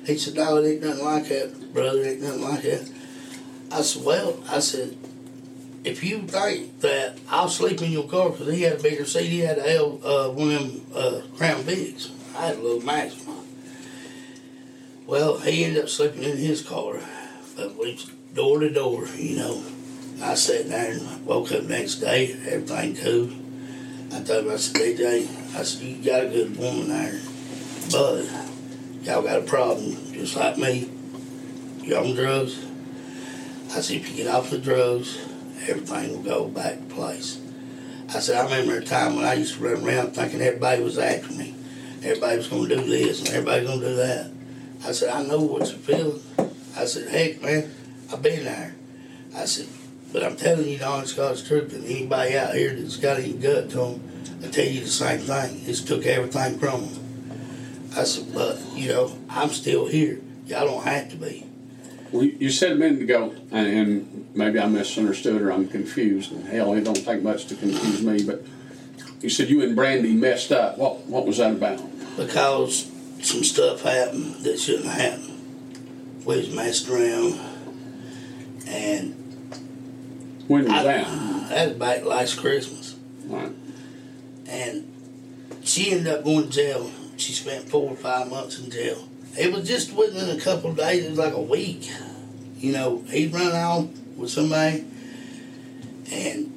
He 0.08 0.18
said, 0.18 0.36
no, 0.36 0.56
it 0.56 0.68
ain't 0.68 0.82
nothing 0.82 1.04
like 1.04 1.28
that, 1.28 1.74
brother. 1.74 2.02
It 2.02 2.08
ain't 2.08 2.22
nothing 2.22 2.42
like 2.42 2.62
that. 2.62 2.90
I 3.74 3.82
said, 3.82 4.06
well, 4.06 4.42
I 4.50 4.60
said, 4.60 4.98
if 5.84 6.02
you 6.02 6.22
think 6.22 6.80
that 6.80 7.18
I'll 7.30 7.50
sleep 7.50 7.82
in 7.82 7.92
your 7.92 8.08
car 8.08 8.30
because 8.30 8.54
he 8.54 8.62
had 8.62 8.80
a 8.80 8.82
bigger 8.82 9.04
seat, 9.04 9.28
he 9.28 9.40
had 9.40 9.58
a 9.58 9.76
L, 9.76 10.00
uh, 10.06 10.30
one 10.30 10.52
of 10.54 10.62
them 10.62 10.82
uh, 10.96 11.22
Crown 11.36 11.62
Vics. 11.64 12.10
I 12.38 12.48
had 12.48 12.56
a 12.56 12.62
little 12.62 12.82
Maxima. 12.82 13.36
Well, 15.06 15.40
he 15.40 15.66
ended 15.66 15.84
up 15.84 15.90
sleeping 15.90 16.24
in 16.24 16.38
his 16.38 16.62
car, 16.62 17.02
but 17.58 17.76
we 17.78 18.00
door 18.34 18.62
to 18.62 18.70
door, 18.70 19.08
you 19.18 19.36
know. 19.36 19.62
I 20.22 20.36
sat 20.36 20.70
there 20.70 20.94
and 20.94 21.26
woke 21.26 21.52
up 21.52 21.64
next 21.64 21.96
day, 21.96 22.32
everything 22.48 22.96
cool. 22.96 23.30
I 24.18 24.24
told 24.24 24.46
him, 24.46 24.54
I 24.54 24.56
said, 24.56 24.76
DJ, 24.76 25.28
I 25.54 25.64
said, 25.64 25.84
you 25.84 26.04
got 26.04 26.24
a 26.24 26.30
good 26.30 26.58
woman 26.58 26.88
there, 26.88 27.20
but 27.92 28.26
y'all 29.08 29.22
got 29.22 29.40
a 29.40 29.42
problem, 29.42 29.96
just 30.12 30.36
like 30.36 30.58
me. 30.58 30.90
You're 31.82 32.00
on 32.00 32.14
drugs. 32.14 32.66
I 33.72 33.80
said, 33.80 33.98
if 33.98 34.10
you 34.10 34.24
get 34.24 34.28
off 34.28 34.50
the 34.50 34.58
drugs, 34.58 35.18
everything 35.68 36.12
will 36.12 36.24
go 36.24 36.48
back 36.50 36.76
to 36.76 36.94
place. 36.94 37.40
I 38.10 38.20
said, 38.20 38.36
I 38.36 38.44
remember 38.44 38.78
a 38.78 38.84
time 38.84 39.16
when 39.16 39.24
I 39.24 39.36
used 39.36 39.56
to 39.56 39.64
run 39.64 39.86
around 39.86 40.12
thinking 40.12 40.42
everybody 40.42 40.82
was 40.82 40.98
after 40.98 41.34
me. 41.34 41.56
Everybody 42.04 42.38
was 42.38 42.48
going 42.48 42.68
to 42.68 42.76
do 42.76 42.84
this 42.84 43.20
and 43.20 43.30
everybody 43.30 43.66
going 43.66 43.80
to 43.80 43.88
do 43.88 43.96
that. 43.96 44.32
I 44.86 44.92
said, 44.92 45.10
I 45.10 45.24
know 45.24 45.42
what 45.42 45.70
you're 45.70 45.78
feeling. 45.78 46.22
I 46.76 46.86
said, 46.86 47.10
heck, 47.10 47.42
man, 47.42 47.74
I've 48.12 48.22
been 48.22 48.44
there. 48.44 48.76
I 49.36 49.46
said, 49.46 49.68
but 50.12 50.24
I'm 50.24 50.36
telling 50.36 50.68
you 50.68 50.78
the 50.78 50.86
honest 50.86 51.16
God's 51.16 51.48
truth, 51.48 51.74
and 51.74 51.86
anybody 51.86 52.38
out 52.38 52.54
here 52.54 52.74
that's 52.74 52.98
got 52.98 53.20
any 53.20 53.34
gut 53.34 53.70
to 53.72 53.78
them, 53.78 54.40
I 54.44 54.48
tell 54.48 54.66
you 54.66 54.82
the 54.82 54.88
same 54.88 55.20
thing. 55.20 55.62
It's 55.66 55.82
took 55.82 56.06
everything 56.06 56.60
from 56.60 56.86
them. 56.86 57.07
I 57.98 58.04
said, 58.04 58.34
but, 58.34 58.60
you 58.74 58.90
know, 58.90 59.18
I'm 59.30 59.50
still 59.50 59.88
here. 59.88 60.20
Y'all 60.46 60.66
don't 60.68 60.84
have 60.84 61.10
to 61.10 61.16
be. 61.18 61.46
Well, 62.12 62.24
you 62.24 62.38
you 62.40 62.50
said 62.52 62.72
a 62.72 62.76
minute 62.76 63.02
ago, 63.02 63.36
and, 63.52 64.30
maybe 64.34 64.60
I 64.60 64.68
misunderstood 64.68 65.42
or 65.42 65.52
I'm 65.52 65.68
confused. 65.68 66.32
And 66.32 66.48
hell, 66.48 66.74
it 66.76 66.84
don't 66.84 67.04
take 67.04 67.22
much 67.22 67.48
to 67.48 67.56
confuse 67.56 68.02
me. 68.02 68.24
But 68.24 68.44
you 69.22 69.30
said 69.30 69.50
you 69.50 69.62
and 69.64 69.76
Brandy 69.76 70.14
messed 70.14 70.52
up. 70.54 70.78
What 70.78 71.06
what 71.08 71.26
was 71.26 71.38
that 71.38 71.52
about? 71.52 71.82
Because 72.16 72.90
some 73.22 73.44
stuff 73.44 73.82
happened 73.82 74.36
that 74.46 74.58
shouldn't 74.60 74.86
have 74.86 75.02
happened. 75.02 76.24
We 76.24 76.38
was 76.38 76.54
messing 76.56 76.94
around, 76.94 77.40
and 78.68 79.14
When 80.48 80.64
was 80.64 80.72
I, 80.72 80.84
that? 80.84 81.50
that 81.50 81.68
was 81.70 81.78
back 81.78 82.06
last 82.06 82.38
Christmas. 82.38 82.96
Right. 83.26 83.52
and 84.48 84.90
she 85.64 85.92
ended 85.92 86.08
up 86.08 86.24
going 86.24 86.46
to 86.46 86.50
jail. 86.50 86.90
She 87.18 87.34
spent 87.34 87.68
four 87.68 87.90
or 87.90 87.96
five 87.96 88.30
months 88.30 88.60
in 88.60 88.70
jail. 88.70 89.08
It 89.38 89.52
was 89.52 89.68
just 89.68 89.94
within 89.94 90.36
a 90.36 90.40
couple 90.40 90.72
of 90.72 90.78
days. 90.78 91.06
It 91.06 91.10
was 91.10 91.20
like 91.20 91.34
a 91.34 91.42
week. 91.42 91.90
You 92.58 92.72
know, 92.72 93.04
he'd 93.10 93.34
run 93.34 93.52
out 93.52 93.90
with 94.16 94.32
somebody, 94.32 94.86
and 96.12 96.48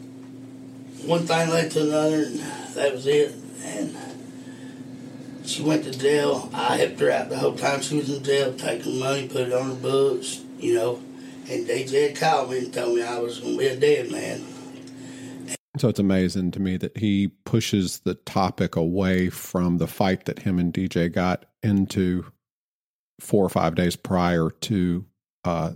one 1.04 1.26
thing 1.26 1.50
led 1.50 1.70
to 1.72 1.82
another, 1.82 2.22
and 2.22 2.38
that 2.74 2.92
was 2.92 3.06
it. 3.06 3.34
And 3.62 3.96
she 5.44 5.62
went 5.62 5.84
to 5.84 5.98
jail. 5.98 6.48
I 6.54 6.76
helped 6.76 7.00
her 7.00 7.10
out 7.10 7.28
the 7.28 7.38
whole 7.38 7.56
time 7.56 7.82
she 7.82 7.96
was 7.96 8.08
in 8.08 8.22
jail, 8.22 8.54
taking 8.54 8.98
money, 8.98 9.28
put 9.28 9.48
it 9.48 9.52
on 9.52 9.70
her 9.70 9.74
books, 9.76 10.42
you 10.58 10.74
know. 10.74 11.00
And 11.48 11.68
had 11.68 12.16
called 12.16 12.50
me 12.50 12.58
and 12.58 12.72
told 12.72 12.96
me 12.96 13.02
I 13.02 13.18
was 13.18 13.40
going 13.40 13.54
to 13.54 13.58
be 13.58 13.66
a 13.66 13.76
dead 13.76 14.10
man. 14.10 14.46
So 15.78 15.88
it's 15.88 16.00
amazing 16.00 16.50
to 16.52 16.60
me 16.60 16.76
that 16.78 16.96
he 16.96 17.28
pushes 17.44 18.00
the 18.00 18.14
topic 18.14 18.74
away 18.74 19.30
from 19.30 19.78
the 19.78 19.86
fight 19.86 20.24
that 20.24 20.40
him 20.40 20.58
and 20.58 20.74
DJ 20.74 21.12
got 21.12 21.46
into 21.62 22.24
four 23.20 23.44
or 23.44 23.48
five 23.48 23.76
days 23.76 23.94
prior 23.94 24.50
to 24.50 25.04
uh, 25.44 25.72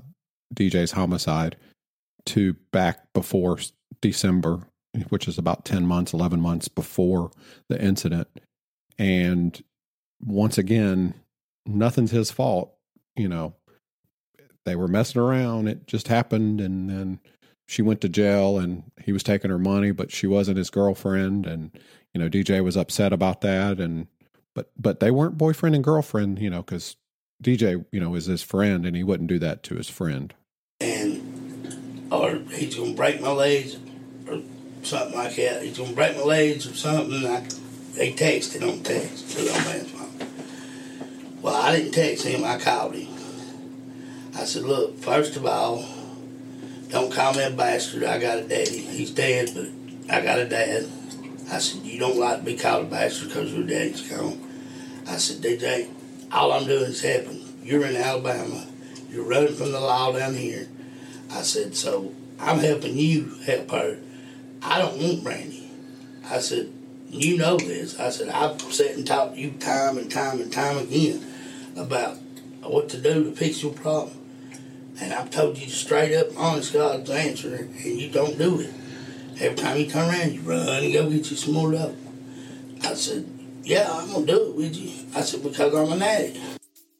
DJ's 0.55 0.93
homicide 0.93 1.57
to 2.27 2.55
back 2.73 3.13
before 3.13 3.59
December, 4.01 4.67
which 5.11 5.29
is 5.29 5.39
about 5.39 5.65
10 5.65 5.87
months, 5.87 6.13
11 6.13 6.41
months 6.41 6.69
before 6.69 7.31
the 7.69 7.81
incident. 7.81 8.29
And 8.99 9.63
once 10.21 10.59
again, 10.59 11.15
nothing's 11.67 12.11
his 12.11 12.31
fault. 12.31 12.75
You 13.17 13.29
know, 13.29 13.55
they 14.65 14.75
were 14.75 14.89
messing 14.89 15.21
around. 15.21 15.69
It 15.69 15.87
just 15.87 16.09
happened. 16.09 16.61
And 16.61 16.91
then 16.91 17.21
she 17.67 17.83
went 17.83 18.01
to 18.03 18.09
jail 18.09 18.59
and 18.59 18.85
he 19.03 19.13
was 19.13 19.23
taking 19.23 19.51
her 19.51 19.59
money, 19.59 19.91
but 19.91 20.11
she 20.13 20.27
wasn't 20.27 20.59
his 20.59 20.71
girlfriend. 20.71 21.47
And, 21.47 21.71
you 22.13 22.21
know, 22.21 22.29
DJ 22.29 22.63
was 22.63 22.77
upset 22.77 23.13
about 23.13 23.41
that. 23.43 23.81
And, 23.81 24.07
but, 24.55 24.71
but 24.79 25.01
they 25.01 25.11
weren't 25.11 25.39
boyfriend 25.39 25.75
and 25.75 25.85
girlfriend, 25.85 26.39
you 26.39 26.51
know, 26.51 26.63
because 26.63 26.97
DJ, 27.43 27.85
you 27.91 28.01
know, 28.01 28.11
was 28.11 28.27
his 28.27 28.43
friend 28.43 28.87
and 28.87 28.95
he 28.95 29.03
wouldn't 29.03 29.29
do 29.29 29.39
that 29.39 29.63
to 29.65 29.75
his 29.77 29.89
friend. 29.89 30.35
and 30.81 31.23
or 32.13 32.39
he's 32.53 32.77
gonna 32.77 32.95
break 32.95 33.21
my 33.21 33.33
legs 33.33 33.77
or 34.29 34.41
something 34.83 35.17
like 35.19 35.35
that. 35.37 35.63
He's 35.63 35.77
gonna 35.79 35.93
break 35.93 36.17
my 36.17 36.23
legs 36.23 36.67
or 36.67 36.75
something. 36.75 37.27
I, 37.27 37.47
they 37.97 38.13
text 38.13 38.53
to 38.53 38.59
the 38.59 38.67
old 38.67 38.89
man's 38.89 39.91
phone. 39.91 40.11
Well, 41.43 41.57
I 41.57 41.77
didn't 41.77 41.93
text 41.93 42.25
him. 42.25 42.45
I 42.45 42.59
called 42.59 42.95
him. 42.95 43.09
I 44.37 44.45
said, 44.45 44.63
"Look, 44.63 44.99
first 44.99 45.37
of 45.37 45.45
all, 45.47 45.85
don't 46.95 47.13
call 47.13 47.35
me 47.35 47.43
a 47.43 47.51
bastard. 47.51 48.05
I 48.05 48.19
got 48.19 48.39
a 48.39 48.43
daddy. 48.43 48.79
He's 48.79 49.11
dead, 49.11 49.51
but 49.55 49.67
I 50.15 50.21
got 50.21 50.39
a 50.39 50.47
dad." 50.47 50.87
I 51.51 51.59
said, 51.59 51.83
"You 51.85 51.99
don't 51.99 52.17
like 52.17 52.39
to 52.39 52.45
be 52.45 52.57
called 52.57 52.87
a 52.87 52.89
bastard 52.89 53.29
because 53.29 53.53
your 53.53 53.65
daddy's 53.65 54.01
gone." 54.03 54.41
I 55.07 55.19
said, 55.19 55.43
"DJ, 55.43 55.89
all 56.33 56.53
I'm 56.53 56.67
doing 56.67 56.85
is 56.85 57.03
helping. 57.03 57.43
You're 57.63 57.85
in 57.85 57.97
Alabama. 57.97 58.67
You're 59.11 59.25
running 59.25 59.55
from 59.55 59.73
the 59.73 59.81
law 59.81 60.13
down 60.13 60.35
here." 60.35 60.69
I 61.31 61.43
said, 61.43 61.75
so 61.75 62.13
I'm 62.39 62.59
helping 62.59 62.97
you 62.97 63.35
help 63.45 63.71
her. 63.73 63.99
I 64.63 64.79
don't 64.79 64.99
want 64.99 65.25
Brandy. 65.25 65.69
I 66.31 66.39
said, 66.39 66.73
you 67.11 67.37
know 67.37 67.57
this. 67.57 67.99
I 67.99 68.11
said, 68.11 68.29
I've 68.29 68.61
sat 68.73 68.95
and 68.95 69.07
talked 69.07 69.35
to 69.35 69.41
you 69.41 69.51
time 69.53 69.99
and 69.99 70.11
time 70.11 70.41
and 70.41 70.53
time 70.53 70.79
again 70.79 71.25
about 71.77 72.19
what 72.63 72.89
to 72.91 72.99
do 72.99 73.25
to 73.25 73.33
fix 73.33 73.63
your 73.63 73.73
problem. 73.73 74.17
And 75.01 75.13
I've 75.13 75.31
told 75.31 75.59
you 75.59 75.69
straight 75.69 76.15
up, 76.15 76.29
honest 76.39 76.73
God's 76.73 77.11
answer, 77.11 77.57
and 77.57 78.01
you 78.01 78.11
don't 78.11 78.39
do 78.39 78.61
it. 78.61 78.73
Every 79.41 79.57
time 79.57 79.79
you 79.79 79.87
turn 79.87 80.09
around, 80.09 80.33
you 80.33 80.41
run 80.43 80.85
and 80.85 80.93
go 80.93 81.11
get 81.11 81.31
you 81.31 81.37
some 81.37 81.55
more 81.55 81.73
dope. 81.73 81.97
I 82.85 82.95
said, 82.95 83.29
Yeah, 83.65 83.91
I'm 83.91 84.13
going 84.13 84.27
to 84.27 84.33
do 84.33 84.51
it 84.51 84.57
with 84.57 84.77
you. 84.77 84.91
I 85.17 85.23
said, 85.23 85.43
Because 85.43 85.75
I'm 85.75 85.93
an 85.93 86.03
addict. 86.03 86.39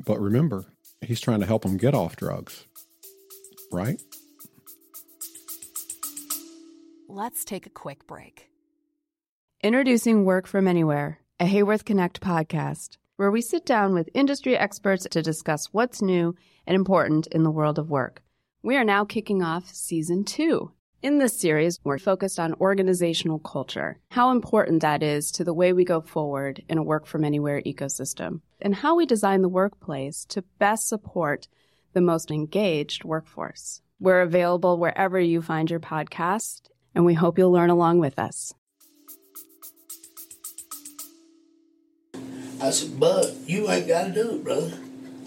But 0.05 0.21
remember, 0.21 0.65
he's 1.01 1.21
trying 1.21 1.41
to 1.41 1.47
help 1.47 1.65
him 1.65 1.77
get 1.77 1.95
off 1.95 2.17
drugs, 2.17 2.67
right? 3.71 4.01
Let's 7.09 7.45
take 7.45 7.67
a 7.67 7.71
quick 7.71 8.07
break. 8.09 8.51
Introducing 9.63 10.25
Work 10.25 10.49
From 10.49 10.67
Anywhere, 10.67 11.21
a 11.39 11.47
Haworth 11.47 11.85
Connect 11.85 12.21
podcast, 12.21 12.97
where 13.17 13.31
we 13.31 13.41
sit 13.41 13.65
down 13.65 13.95
with 13.95 14.11
industry 14.13 14.59
experts 14.59 15.07
to 15.09 15.23
discuss 15.23 15.73
what's 15.73 16.03
new 16.03 16.35
and 16.67 16.75
important 16.75 17.27
in 17.29 17.43
the 17.43 17.51
world 17.51 17.79
of 17.79 17.91
work. 17.91 18.23
We 18.63 18.77
are 18.77 18.85
now 18.85 19.05
kicking 19.05 19.43
off 19.43 19.69
season 19.69 20.25
two. 20.25 20.73
In 21.03 21.19
this 21.19 21.39
series, 21.39 21.79
we're 21.85 21.99
focused 21.99 22.41
on 22.41 22.55
organizational 22.55 23.39
culture, 23.39 23.99
how 24.11 24.31
important 24.31 24.81
that 24.81 25.03
is 25.03 25.31
to 25.33 25.45
the 25.45 25.53
way 25.53 25.75
we 25.75 25.85
go 25.85 26.01
forward 26.01 26.63
in 26.67 26.79
a 26.79 26.83
work 26.83 27.05
from 27.05 27.25
anywhere 27.25 27.61
ecosystem, 27.61 28.41
and 28.59 28.75
how 28.75 28.95
we 28.95 29.05
design 29.05 29.43
the 29.43 29.49
workplace 29.51 30.25
to 30.31 30.45
best 30.59 30.89
support 30.89 31.47
the 31.93 32.01
most 32.01 32.31
engaged 32.31 33.05
workforce. 33.05 33.83
We're 34.01 34.23
available 34.23 34.79
wherever 34.79 35.21
you 35.21 35.43
find 35.43 35.71
your 35.71 35.81
podcast, 35.81 36.69
and 36.95 37.05
we 37.05 37.13
hope 37.13 37.37
you'll 37.37 37.53
learn 37.53 37.69
along 37.69 37.99
with 37.99 38.19
us. 38.19 38.55
I 42.63 42.71
said, 42.71 42.99
Bud, 42.99 43.37
you 43.47 43.71
ain't 43.71 43.89
got 43.89 44.07
to 44.07 44.15
do 44.15 44.37
it, 44.37 44.45
brother. 44.45 44.73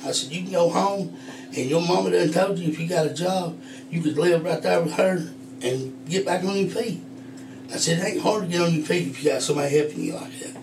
I 0.07 0.11
said, 0.11 0.31
you 0.31 0.43
can 0.43 0.51
go 0.51 0.69
home, 0.69 1.17
and 1.47 1.69
your 1.69 1.81
mama 1.81 2.11
done 2.11 2.31
told 2.31 2.59
you 2.59 2.69
if 2.69 2.79
you 2.79 2.87
got 2.87 3.05
a 3.05 3.13
job, 3.13 3.59
you 3.91 4.01
could 4.01 4.17
live 4.17 4.43
right 4.43 4.61
there 4.61 4.81
with 4.81 4.93
her 4.93 5.29
and 5.61 6.07
get 6.07 6.25
back 6.25 6.43
on 6.43 6.55
your 6.57 6.69
feet. 6.69 7.01
I 7.71 7.77
said, 7.77 7.99
it 7.99 8.05
ain't 8.05 8.21
hard 8.21 8.43
to 8.43 8.49
get 8.49 8.61
on 8.61 8.73
your 8.73 8.85
feet 8.85 9.07
if 9.09 9.23
you 9.23 9.31
got 9.31 9.41
somebody 9.41 9.77
helping 9.77 10.03
you 10.03 10.13
like 10.13 10.39
that. 10.39 10.57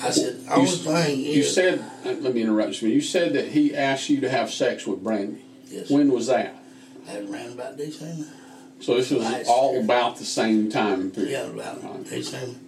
I 0.00 0.10
said, 0.10 0.44
the 0.44 0.54
only 0.54 0.66
thing 0.70 1.20
You 1.20 1.42
is, 1.42 1.54
said, 1.54 1.84
let 2.04 2.34
me 2.34 2.42
interrupt 2.42 2.82
you. 2.82 2.88
You 2.88 3.00
said 3.00 3.32
that 3.34 3.48
he 3.48 3.74
asked 3.74 4.08
you 4.08 4.20
to 4.22 4.28
have 4.28 4.50
sex 4.50 4.86
with 4.86 5.02
Brandy. 5.02 5.42
Yes. 5.68 5.90
When 5.90 6.10
was 6.10 6.26
that? 6.28 6.56
that 7.06 7.22
around 7.24 7.52
about 7.52 7.76
December. 7.76 8.26
So 8.80 8.96
this 8.96 9.10
was 9.10 9.22
Last 9.22 9.48
all 9.48 9.72
year. 9.72 9.82
about 9.82 10.16
the 10.16 10.24
same 10.24 10.70
time 10.70 11.10
period. 11.10 11.32
Yeah, 11.32 11.46
about 11.46 12.04
December. 12.04 12.58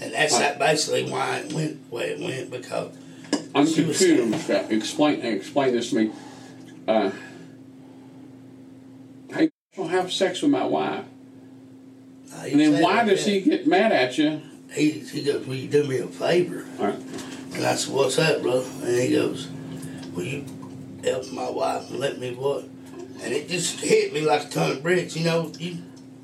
And 0.00 0.12
that's 0.12 0.38
that 0.38 0.58
basically 0.58 1.10
why 1.10 1.38
it 1.38 1.52
went 1.52 1.88
the 1.88 1.94
way 1.94 2.10
it 2.10 2.20
went 2.20 2.50
because 2.50 2.92
I'm 3.58 3.72
confused. 3.72 4.50
Explain 4.70 5.20
explain 5.22 5.72
this 5.72 5.90
to 5.90 5.96
me. 5.96 6.12
Uh, 6.86 7.10
hey, 9.32 9.50
don't 9.76 9.88
have 9.90 10.12
sex 10.12 10.42
with 10.42 10.50
my 10.50 10.64
wife. 10.64 11.04
uh, 12.34 12.42
And 12.44 12.60
then 12.60 12.82
why 12.82 13.04
does 13.04 13.24
that. 13.24 13.30
he 13.30 13.40
get 13.42 13.66
mad 13.66 13.92
at 13.92 14.16
you? 14.18 14.40
He, 14.72 14.90
he 15.00 15.22
goes, 15.24 15.46
Will 15.46 15.54
you 15.56 15.68
do 15.68 15.84
me 15.84 15.98
a 15.98 16.06
favor? 16.06 16.64
Right. 16.78 16.94
And 17.54 17.64
I 17.66 17.74
said, 17.74 17.94
What's 17.94 18.16
that, 18.16 18.42
bro? 18.42 18.64
And 18.82 19.00
he 19.00 19.10
goes, 19.12 19.48
Will 20.14 20.24
you 20.24 20.44
help 21.04 21.30
my 21.32 21.50
wife 21.50 21.90
and 21.90 21.98
let 22.00 22.18
me 22.18 22.34
what? 22.34 22.64
And 23.22 23.32
it 23.32 23.48
just 23.48 23.80
hit 23.80 24.12
me 24.12 24.20
like 24.20 24.44
a 24.44 24.48
ton 24.48 24.70
of 24.72 24.82
bricks. 24.82 25.16
You 25.16 25.24
know, 25.24 25.52
you, 25.58 25.78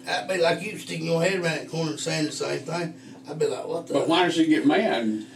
I'd 0.08 0.28
be 0.28 0.38
like 0.38 0.62
you 0.62 0.78
sticking 0.78 1.06
your 1.06 1.22
head 1.22 1.34
around 1.34 1.56
that 1.56 1.68
corner 1.68 1.90
and 1.92 2.00
saying 2.00 2.26
the 2.26 2.32
same 2.32 2.60
thing. 2.60 2.94
I'd 3.28 3.38
be 3.38 3.46
like, 3.46 3.66
What 3.66 3.86
the? 3.88 3.94
But 3.94 4.08
why 4.08 4.24
does 4.24 4.36
he 4.36 4.46
get 4.46 4.66
mad 4.66 5.26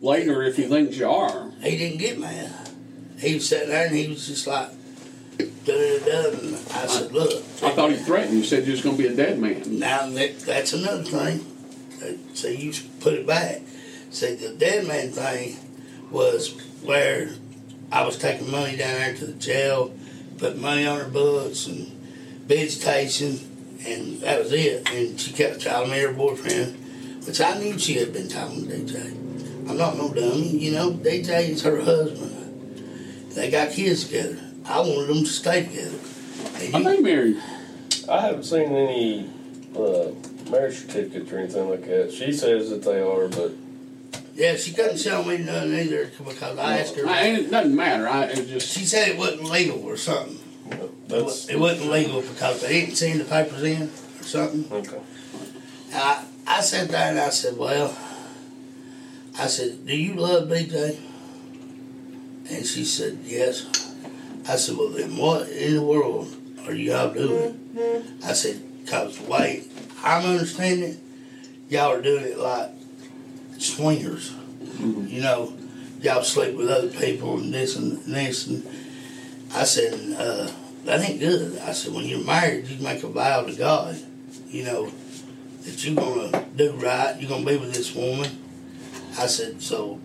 later 0.00 0.42
if 0.42 0.56
he 0.56 0.64
thinks 0.64 0.96
you 0.96 1.08
are? 1.08 1.50
He 1.62 1.76
didn't 1.76 1.98
get 1.98 2.18
mad. 2.18 2.52
He 3.18 3.34
was 3.34 3.48
sitting 3.48 3.70
there 3.70 3.86
and 3.86 3.96
he 3.96 4.08
was 4.08 4.26
just 4.26 4.46
like, 4.46 4.68
da 5.38 5.44
da 5.74 5.98
da. 6.04 6.38
And 6.38 6.54
I 6.54 6.86
said, 6.86 7.12
Look. 7.12 7.32
I 7.62 7.70
thought 7.70 7.90
he 7.90 7.96
threatened 7.96 8.34
you. 8.38 8.44
Said 8.44 8.66
you 8.66 8.72
was 8.72 8.82
going 8.82 8.96
to 8.96 9.02
be 9.02 9.08
a 9.08 9.14
dead 9.16 9.38
man. 9.38 9.78
Now 9.78 10.08
that, 10.10 10.38
that's 10.40 10.72
another 10.72 11.02
thing. 11.04 11.44
Uh, 12.02 12.16
So 12.34 12.48
you 12.48 12.72
put 13.00 13.14
it 13.14 13.26
back. 13.26 13.62
See, 14.10 14.34
the 14.34 14.50
dead 14.54 14.86
man 14.86 15.10
thing 15.10 15.56
was 16.10 16.58
where 16.82 17.30
I 17.90 18.04
was 18.04 18.18
taking 18.18 18.50
money 18.50 18.76
down 18.76 18.94
there 18.94 19.14
to 19.14 19.26
the 19.26 19.32
jail, 19.32 19.92
putting 20.38 20.60
money 20.60 20.86
on 20.86 20.98
her 21.00 21.08
books 21.08 21.66
and 21.66 21.88
visitation, 22.46 23.38
and 23.86 24.20
that 24.20 24.38
was 24.40 24.52
it. 24.52 24.88
And 24.90 25.18
she 25.20 25.32
kept 25.32 25.60
telling 25.62 25.90
me 25.90 26.00
her 26.00 26.12
boyfriend, 26.12 26.76
which 27.26 27.40
I 27.40 27.58
knew 27.58 27.78
she 27.78 27.94
had 27.94 28.12
been 28.12 28.28
talking 28.28 28.68
to 28.68 28.74
DJ. 28.74 29.25
I'm 29.68 29.76
not 29.76 29.96
no 29.96 30.08
dummy, 30.12 30.48
you 30.48 30.72
know. 30.72 30.92
DJ 30.92 31.50
is 31.50 31.62
her 31.62 31.80
husband. 31.80 33.30
They 33.34 33.50
got 33.50 33.70
kids 33.72 34.04
together. 34.04 34.38
I 34.64 34.80
wanted 34.80 35.08
them 35.08 35.24
to 35.24 35.26
stay 35.26 35.64
together. 35.64 35.98
And 36.60 36.74
Are 36.74 36.78
you- 36.80 36.84
they 36.96 37.00
married? 37.02 37.42
I 38.08 38.20
haven't 38.20 38.44
seen 38.44 38.72
any 38.72 39.28
uh, 39.76 40.08
marriage 40.50 40.76
certificates 40.86 41.32
or 41.32 41.38
anything 41.38 41.68
like 41.68 41.84
that. 41.86 42.12
She 42.12 42.32
says 42.32 42.70
that 42.70 42.82
they 42.82 43.00
are, 43.00 43.28
but 43.28 43.52
Yeah, 44.34 44.54
she 44.56 44.72
couldn't 44.72 45.02
tell 45.02 45.24
me 45.24 45.38
none 45.38 45.72
either 45.74 46.10
because 46.24 46.58
I 46.58 46.78
asked 46.78 46.96
her. 46.96 47.06
I, 47.06 47.22
it 47.26 47.50
doesn't 47.50 47.74
matter. 47.74 48.08
I 48.08 48.24
it 48.26 48.46
just 48.48 48.68
She 48.72 48.84
said 48.84 49.08
it 49.08 49.18
wasn't 49.18 49.44
legal 49.50 49.82
or 49.82 49.96
something. 49.96 50.38
It 50.70 51.08
that's 51.08 51.48
It 51.48 51.58
wasn't 51.58 51.90
legal 51.90 52.20
because 52.22 52.60
they 52.62 52.80
didn't 52.80 52.96
send 52.96 53.20
the 53.20 53.24
papers 53.24 53.62
in 53.62 53.82
or 53.82 54.22
something. 54.22 54.64
okay. 54.72 55.00
I 55.94 56.24
I 56.46 56.60
sat 56.60 56.88
there 56.88 57.10
and 57.10 57.18
I 57.18 57.30
said, 57.30 57.56
well, 57.56 57.96
I 59.38 59.46
said, 59.48 59.86
do 59.86 59.96
you 59.96 60.14
love 60.14 60.48
DJ? 60.48 60.98
And 62.50 62.64
she 62.64 62.84
said, 62.84 63.18
yes. 63.24 63.66
I 64.48 64.56
said, 64.56 64.76
well, 64.76 64.88
then 64.88 65.16
what 65.16 65.48
in 65.48 65.74
the 65.74 65.82
world 65.82 66.34
are 66.66 66.72
y'all 66.72 67.12
doing? 67.12 67.60
I 68.24 68.32
said, 68.32 68.62
because 68.84 69.20
way 69.20 69.64
I'm 70.02 70.24
understanding, 70.24 71.00
y'all 71.68 71.92
are 71.92 72.00
doing 72.02 72.24
it 72.24 72.38
like 72.38 72.70
swingers. 73.58 74.34
You 74.78 75.20
know, 75.20 75.52
y'all 76.00 76.22
sleep 76.22 76.56
with 76.56 76.70
other 76.70 76.88
people 76.88 77.38
and 77.38 77.52
this 77.52 77.76
and 77.76 77.98
this. 78.04 78.46
And 78.46 78.66
I 79.52 79.64
said, 79.64 79.92
uh, 80.16 80.50
that 80.84 81.00
ain't 81.00 81.20
good. 81.20 81.58
I 81.60 81.72
said, 81.72 81.92
when 81.92 82.04
you're 82.04 82.24
married, 82.24 82.68
you 82.68 82.82
make 82.82 83.02
a 83.02 83.08
vow 83.08 83.42
to 83.42 83.54
God, 83.54 83.98
you 84.48 84.64
know, 84.64 84.90
that 85.62 85.84
you're 85.84 85.96
going 85.96 86.30
to 86.30 86.44
do 86.56 86.72
right. 86.72 87.16
You're 87.18 87.28
going 87.28 87.44
to 87.44 87.50
be 87.50 87.56
with 87.56 87.74
this 87.74 87.94
woman. 87.94 88.30
I 89.18 89.26
said, 89.26 89.62
so, 89.62 90.00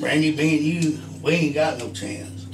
Randy, 0.00 0.30
and 0.30 0.84
you, 0.84 1.00
we 1.22 1.32
ain't 1.32 1.54
got 1.54 1.78
no 1.78 1.90
chance. 1.92 2.46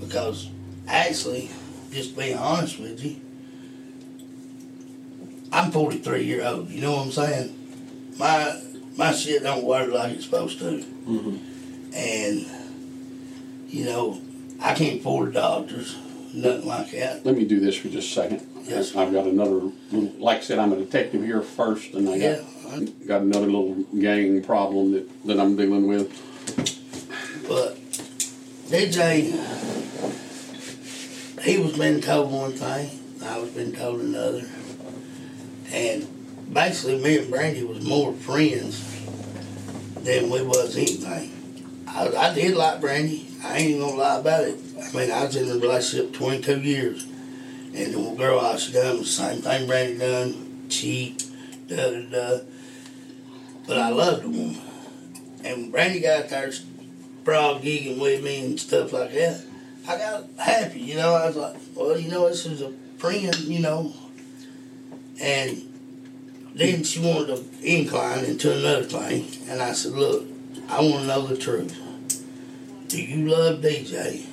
Because 0.00 0.48
actually, 0.86 1.50
just 1.90 2.16
being 2.16 2.36
honest 2.36 2.78
with 2.78 3.04
you, 3.04 3.20
I'm 5.52 5.70
43 5.70 6.24
year 6.24 6.44
old. 6.44 6.70
You 6.70 6.80
know 6.80 6.92
what 6.92 7.06
I'm 7.06 7.12
saying? 7.12 8.14
My 8.18 8.60
my 8.96 9.12
shit 9.12 9.42
don't 9.42 9.64
work 9.64 9.90
like 9.90 10.12
it's 10.12 10.24
supposed 10.24 10.58
to. 10.60 10.84
Mm-hmm. 11.06 11.36
And, 11.94 12.46
you 13.68 13.84
know, 13.84 14.20
I 14.60 14.74
can't 14.74 15.00
afford 15.00 15.34
doctors, 15.34 15.96
nothing 16.32 16.66
like 16.66 16.90
that. 16.92 17.24
let 17.26 17.36
me 17.36 17.44
do 17.44 17.60
this 17.60 17.76
for 17.76 17.88
just 17.88 18.10
a 18.10 18.14
second. 18.14 18.48
Yes. 18.64 18.94
I've 18.94 19.12
got 19.12 19.26
another. 19.26 19.70
Like 19.90 20.38
I 20.38 20.40
said, 20.40 20.58
I'm 20.58 20.72
a 20.72 20.76
detective 20.76 21.22
here 21.22 21.42
first, 21.42 21.94
and 21.94 22.08
I 22.08 22.18
got 22.18 22.40
Got 22.72 23.20
another 23.20 23.46
little 23.46 23.74
gang 24.00 24.42
problem 24.42 24.92
that 24.92 25.24
that 25.26 25.38
I'm 25.38 25.56
dealing 25.56 25.88
with. 25.88 26.08
But 27.46 27.76
DJ, 28.70 29.28
he 31.42 31.58
was 31.58 31.76
being 31.76 32.00
told 32.00 32.32
one 32.32 32.52
thing, 32.52 32.98
I 33.22 33.38
was 33.38 33.50
being 33.50 33.72
told 33.72 34.00
another. 34.00 34.44
And 35.70 36.08
basically, 36.50 36.98
me 37.02 37.18
and 37.18 37.30
Brandy 37.30 37.62
was 37.62 37.84
more 37.84 38.14
friends 38.14 38.80
than 39.96 40.30
we 40.30 40.40
was 40.40 40.74
anything. 40.74 41.84
I, 41.86 42.08
I 42.08 42.32
did 42.32 42.56
like 42.56 42.80
Brandy. 42.80 43.28
I 43.44 43.58
ain't 43.58 43.80
gonna 43.80 43.96
lie 43.96 44.18
about 44.18 44.44
it. 44.44 44.58
I 44.82 44.96
mean, 44.96 45.10
I 45.10 45.26
was 45.26 45.36
in 45.36 45.50
a 45.50 45.60
relationship 45.60 46.14
22 46.14 46.60
years. 46.62 47.04
And 47.74 47.92
the 47.92 48.14
girl 48.16 48.40
I 48.40 48.54
was 48.54 48.72
done 48.72 48.98
the 48.98 49.04
same 49.04 49.42
thing 49.42 49.66
Brandy 49.66 49.98
done, 49.98 50.68
cheat, 50.70 51.28
da 51.68 51.90
da 51.90 52.00
da. 52.08 52.38
But 53.66 53.78
I 53.78 53.90
loved 53.90 54.24
the 54.24 54.28
woman. 54.28 54.60
And 55.44 55.62
when 55.62 55.70
Brandy 55.70 56.00
got 56.00 56.28
there, 56.28 56.52
frog 57.24 57.62
gigging 57.62 58.00
with 58.00 58.22
me 58.22 58.44
and 58.44 58.60
stuff 58.60 58.92
like 58.92 59.12
that, 59.12 59.44
I 59.88 59.96
got 59.96 60.24
happy, 60.38 60.80
you 60.80 60.96
know. 60.96 61.14
I 61.14 61.26
was 61.26 61.36
like, 61.36 61.56
well, 61.74 61.98
you 61.98 62.10
know, 62.10 62.28
this 62.28 62.46
is 62.46 62.62
a 62.62 62.72
friend, 62.98 63.36
you 63.40 63.60
know. 63.60 63.92
And 65.20 65.68
then 66.54 66.84
she 66.84 67.00
wanted 67.00 67.36
to 67.36 67.44
incline 67.62 68.24
into 68.24 68.52
another 68.52 68.84
thing, 68.84 69.26
and 69.48 69.62
I 69.62 69.72
said, 69.72 69.92
look, 69.92 70.26
I 70.68 70.80
want 70.80 71.02
to 71.02 71.06
know 71.06 71.26
the 71.26 71.36
truth. 71.36 71.78
Do 72.88 73.02
you 73.02 73.28
love 73.28 73.60
DJ? 73.60 74.26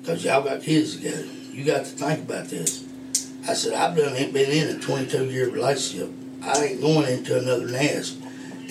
Because 0.00 0.24
y'all 0.24 0.42
got 0.42 0.62
kids 0.62 0.96
together. 0.96 1.26
You 1.52 1.64
got 1.64 1.84
to 1.84 1.90
think 1.90 2.20
about 2.20 2.46
this. 2.48 2.86
I 3.48 3.54
said, 3.54 3.72
I've 3.74 3.96
done 3.96 4.12
been 4.32 4.50
in 4.50 4.76
a 4.76 4.78
22 4.78 5.30
year 5.30 5.48
relationship. 5.48 6.10
I 6.46 6.64
ain't 6.64 6.80
going 6.80 7.08
into 7.08 7.38
another 7.38 7.66
nest 7.66 8.18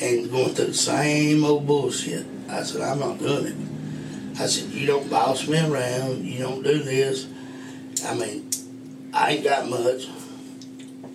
and 0.01 0.31
going 0.31 0.55
through 0.55 0.67
the 0.67 0.73
same 0.73 1.43
old 1.43 1.67
bullshit. 1.67 2.25
I 2.49 2.63
said, 2.63 2.81
I'm 2.81 2.99
not 2.99 3.19
doing 3.19 3.47
it. 3.47 4.39
I 4.39 4.45
said, 4.45 4.69
you 4.71 4.87
don't 4.87 5.09
boss 5.09 5.45
me 5.47 5.59
around. 5.59 6.23
You 6.23 6.39
don't 6.39 6.63
do 6.63 6.81
this. 6.81 7.27
I 8.05 8.13
mean, 8.13 8.49
I 9.13 9.31
ain't 9.31 9.43
got 9.43 9.69
much. 9.69 10.07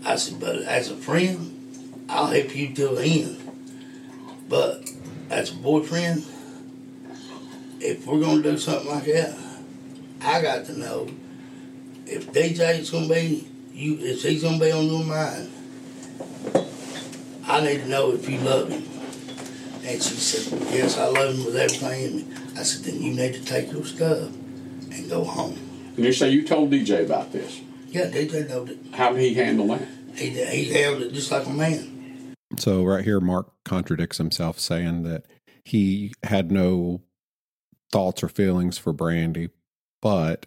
I 0.05 0.17
said, 0.17 0.39
but 0.39 0.57
as 0.63 0.91
a 0.91 0.97
friend, 0.97 2.05
I'll 2.11 2.27
help 2.27 2.55
you 2.55 2.75
till 2.75 2.95
the 2.97 3.05
end. 3.05 3.37
But 4.49 4.91
as 5.31 5.53
a 5.53 5.55
boyfriend, 5.55 6.27
if 7.81 8.07
we're 8.07 8.21
gonna 8.21 8.43
do 8.43 8.59
something 8.59 8.91
like 8.91 9.05
that, 9.07 9.35
I 10.21 10.43
got 10.43 10.67
to 10.67 10.79
know 10.79 11.09
if 12.07 12.31
DJ's 12.33 12.91
gonna 12.91 13.09
be 13.09 13.49
you, 13.73 13.97
if 14.01 14.23
he's 14.23 14.43
gonna 14.43 14.59
be 14.59 14.73
on 14.73 14.87
your 14.87 15.05
mind. 15.05 15.51
I 17.51 17.61
need 17.61 17.79
to 17.79 17.89
know 17.89 18.13
if 18.13 18.29
you 18.29 18.39
love 18.39 18.69
him. 18.69 18.85
And 19.85 20.01
she 20.01 20.15
said, 20.15 20.61
Yes, 20.73 20.97
I 20.97 21.09
love 21.09 21.35
him 21.35 21.45
with 21.45 21.57
everything 21.57 22.03
in 22.05 22.17
me. 22.17 22.27
I 22.57 22.63
said, 22.63 22.85
Then 22.85 23.03
you 23.03 23.13
need 23.13 23.35
to 23.35 23.45
take 23.45 23.73
your 23.73 23.85
stuff 23.85 24.29
and 24.93 25.11
go 25.11 25.25
home. 25.25 25.59
And 25.97 26.05
you 26.05 26.13
say 26.13 26.31
you 26.31 26.47
told 26.47 26.71
DJ 26.71 27.05
about 27.05 27.33
this. 27.33 27.61
Yeah, 27.89 28.07
DJ 28.07 28.49
knowed 28.49 28.71
it. 28.71 28.79
How 28.93 29.13
did 29.13 29.21
he 29.21 29.35
handle 29.35 29.67
that? 29.69 29.89
He, 30.15 30.31
he 30.31 30.73
handled 30.73 31.03
it 31.03 31.13
just 31.13 31.33
like 31.33 31.47
a 31.47 31.51
man. 31.51 32.37
So 32.57 32.85
right 32.85 33.05
here, 33.05 33.21
Mark 33.21 33.51
contradicts 33.65 34.19
himself, 34.19 34.61
saying 34.61 35.03
that 35.05 35.27
he 35.65 36.13
had 36.23 36.53
no 36.53 37.03
thoughts 37.91 38.23
or 38.23 38.29
feelings 38.29 38.79
for 38.79 38.93
Brandy, 38.93 39.51
but 40.01 40.47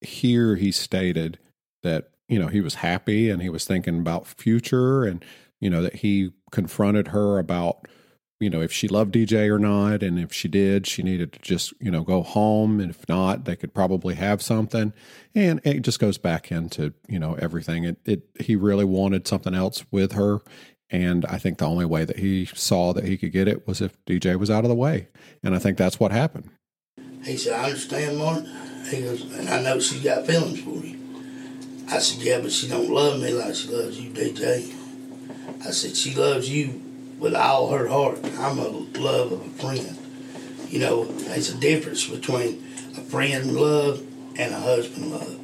here 0.00 0.54
he 0.54 0.70
stated 0.70 1.38
that 1.82 2.10
you 2.28 2.38
know 2.38 2.48
he 2.48 2.60
was 2.60 2.76
happy 2.76 3.30
and 3.30 3.42
he 3.42 3.48
was 3.48 3.64
thinking 3.64 3.98
about 3.98 4.26
future, 4.26 5.04
and 5.04 5.24
you 5.60 5.70
know 5.70 5.82
that 5.82 5.96
he 5.96 6.30
confronted 6.50 7.08
her 7.08 7.38
about 7.38 7.86
you 8.40 8.50
know 8.50 8.60
if 8.60 8.72
she 8.72 8.88
loved 8.88 9.14
DJ 9.14 9.48
or 9.48 9.58
not, 9.58 10.02
and 10.02 10.18
if 10.18 10.32
she 10.32 10.48
did, 10.48 10.86
she 10.86 11.02
needed 11.02 11.32
to 11.32 11.38
just 11.40 11.72
you 11.80 11.90
know 11.90 12.02
go 12.02 12.22
home, 12.22 12.80
and 12.80 12.90
if 12.90 13.08
not, 13.08 13.44
they 13.44 13.56
could 13.56 13.74
probably 13.74 14.14
have 14.14 14.42
something, 14.42 14.92
and 15.34 15.60
it 15.64 15.80
just 15.80 15.98
goes 15.98 16.18
back 16.18 16.52
into 16.52 16.92
you 17.08 17.18
know 17.18 17.34
everything. 17.34 17.84
It, 17.84 17.98
it 18.04 18.22
he 18.40 18.56
really 18.56 18.84
wanted 18.84 19.26
something 19.26 19.54
else 19.54 19.84
with 19.90 20.12
her, 20.12 20.40
and 20.90 21.24
I 21.26 21.38
think 21.38 21.58
the 21.58 21.66
only 21.66 21.84
way 21.84 22.04
that 22.04 22.18
he 22.18 22.44
saw 22.44 22.92
that 22.92 23.04
he 23.04 23.16
could 23.16 23.32
get 23.32 23.48
it 23.48 23.66
was 23.66 23.80
if 23.80 24.02
DJ 24.04 24.38
was 24.38 24.50
out 24.50 24.64
of 24.64 24.68
the 24.68 24.76
way. 24.76 25.08
And 25.42 25.54
I 25.54 25.58
think 25.58 25.78
that's 25.78 25.98
what 25.98 26.12
happened. 26.12 26.50
He 27.24 27.36
said, 27.36 27.54
I 27.54 27.64
understand, 27.64 28.18
Martin. 28.18 28.46
He 28.88 29.02
goes, 29.02 29.22
and 29.36 29.48
I 29.48 29.60
know 29.62 29.80
she 29.80 30.00
got 30.00 30.26
feelings 30.26 30.60
for 30.60 30.70
you. 30.70 30.96
I 31.90 31.98
said, 31.98 32.22
yeah, 32.22 32.40
but 32.40 32.52
she 32.52 32.68
don't 32.68 32.88
love 32.88 33.20
me 33.20 33.32
like 33.32 33.54
she 33.54 33.68
loves 33.68 33.98
you, 33.98 34.10
DJ. 34.10 34.75
I 35.64 35.70
said, 35.70 35.96
she 35.96 36.14
loves 36.14 36.48
you 36.48 36.82
with 37.18 37.34
all 37.34 37.70
her 37.70 37.88
heart. 37.88 38.18
I'm 38.38 38.58
a 38.58 38.68
love 38.68 39.32
of 39.32 39.40
a 39.40 39.50
friend. 39.50 39.98
You 40.68 40.80
know, 40.80 41.04
there's 41.04 41.50
a 41.50 41.58
difference 41.58 42.06
between 42.06 42.64
a 42.96 43.00
friend 43.00 43.52
love 43.52 44.02
and 44.36 44.54
a 44.54 44.58
husband 44.58 45.12
love. 45.12 45.40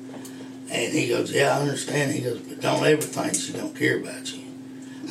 And 0.71 0.93
he 0.93 1.09
goes, 1.09 1.33
yeah, 1.33 1.57
I 1.57 1.61
understand. 1.61 2.13
He 2.13 2.23
goes, 2.23 2.41
but 2.41 2.61
don't 2.61 2.85
ever 2.85 3.03
think 3.03 3.35
she 3.35 3.53
don't 3.53 3.77
care 3.77 3.99
about 3.99 4.33
you. 4.33 4.43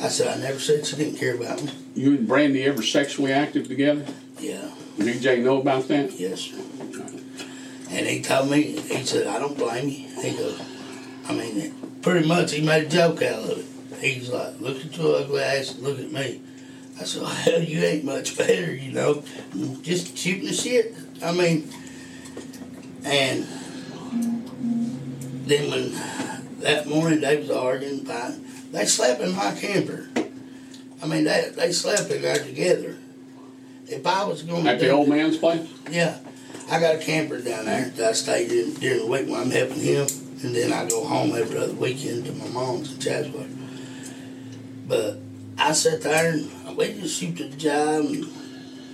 I 0.00 0.08
said, 0.08 0.36
I 0.36 0.40
never 0.40 0.58
said 0.58 0.86
she 0.86 0.96
didn't 0.96 1.18
care 1.18 1.34
about 1.34 1.62
me. 1.62 1.72
You 1.94 2.16
and 2.16 2.26
Brandy 2.26 2.64
ever 2.64 2.82
sexually 2.82 3.32
active 3.32 3.68
together? 3.68 4.04
Yeah. 4.38 4.70
Did 4.98 5.22
DJ 5.22 5.42
know 5.42 5.60
about 5.60 5.88
that? 5.88 6.18
Yes, 6.18 6.40
sir. 6.40 6.56
And 7.90 8.06
he 8.06 8.22
told 8.22 8.50
me, 8.50 8.62
he 8.62 9.04
said, 9.04 9.26
I 9.26 9.38
don't 9.38 9.56
blame 9.56 9.88
you. 9.88 10.08
He 10.20 10.36
goes, 10.36 10.60
I 11.28 11.34
mean, 11.34 11.74
pretty 12.02 12.26
much 12.26 12.52
he 12.52 12.64
made 12.64 12.86
a 12.86 12.88
joke 12.88 13.22
out 13.22 13.44
of 13.44 13.58
it. 13.58 13.66
He's 14.02 14.30
like, 14.30 14.60
look 14.60 14.82
into 14.82 15.02
your 15.02 15.20
ugly 15.20 15.40
ass 15.40 15.74
and 15.74 15.84
look 15.84 16.00
at 16.00 16.10
me. 16.10 16.40
I 17.00 17.04
said, 17.04 17.22
well, 17.22 17.60
you 17.62 17.82
ain't 17.84 18.04
much 18.04 18.36
better, 18.36 18.74
you 18.74 18.92
know. 18.92 19.22
Just 19.82 20.18
shooting 20.18 20.46
the 20.46 20.52
shit. 20.52 20.94
I 21.22 21.32
mean, 21.32 21.68
and 23.04 23.46
then 25.46 25.70
when 25.70 26.60
that 26.60 26.86
morning 26.88 27.20
they 27.20 27.36
was 27.36 27.50
arguing, 27.50 28.04
fine, 28.04 28.44
they 28.72 28.86
slept 28.86 29.20
in 29.20 29.36
my 29.36 29.54
camper. 29.54 30.08
I 31.02 31.06
mean, 31.06 31.24
they, 31.24 31.52
they 31.54 31.70
slept 31.72 32.10
in 32.10 32.22
there 32.22 32.36
together. 32.36 32.96
If 33.86 34.06
I 34.06 34.24
was 34.24 34.42
going 34.42 34.64
to 34.64 34.70
At 34.70 34.80
the 34.80 34.90
old 34.90 35.08
man's 35.08 35.38
place? 35.38 35.68
yeah, 35.90 36.18
I 36.70 36.80
got 36.80 36.96
a 36.96 36.98
camper 36.98 37.40
down 37.40 37.66
there 37.66 37.84
that 37.90 38.10
I 38.10 38.12
stayed 38.12 38.50
in 38.50 38.74
during 38.74 39.00
the 39.00 39.06
week 39.06 39.28
when 39.28 39.40
I'm 39.40 39.50
helping 39.50 39.80
him, 39.80 40.06
and 40.42 40.54
then 40.56 40.72
I 40.72 40.88
go 40.88 41.04
home 41.04 41.36
every 41.36 41.58
other 41.58 41.74
weekend 41.74 42.24
to 42.26 42.32
my 42.32 42.48
mom's 42.48 42.94
in 42.94 43.00
Chatsworth. 43.00 43.61
But 44.92 45.16
I 45.56 45.72
sat 45.72 46.02
there 46.02 46.34
and 46.34 46.76
we 46.76 46.92
just 46.92 47.18
shoot 47.18 47.38
the 47.38 47.48
job 47.48 48.04
and 48.04 48.26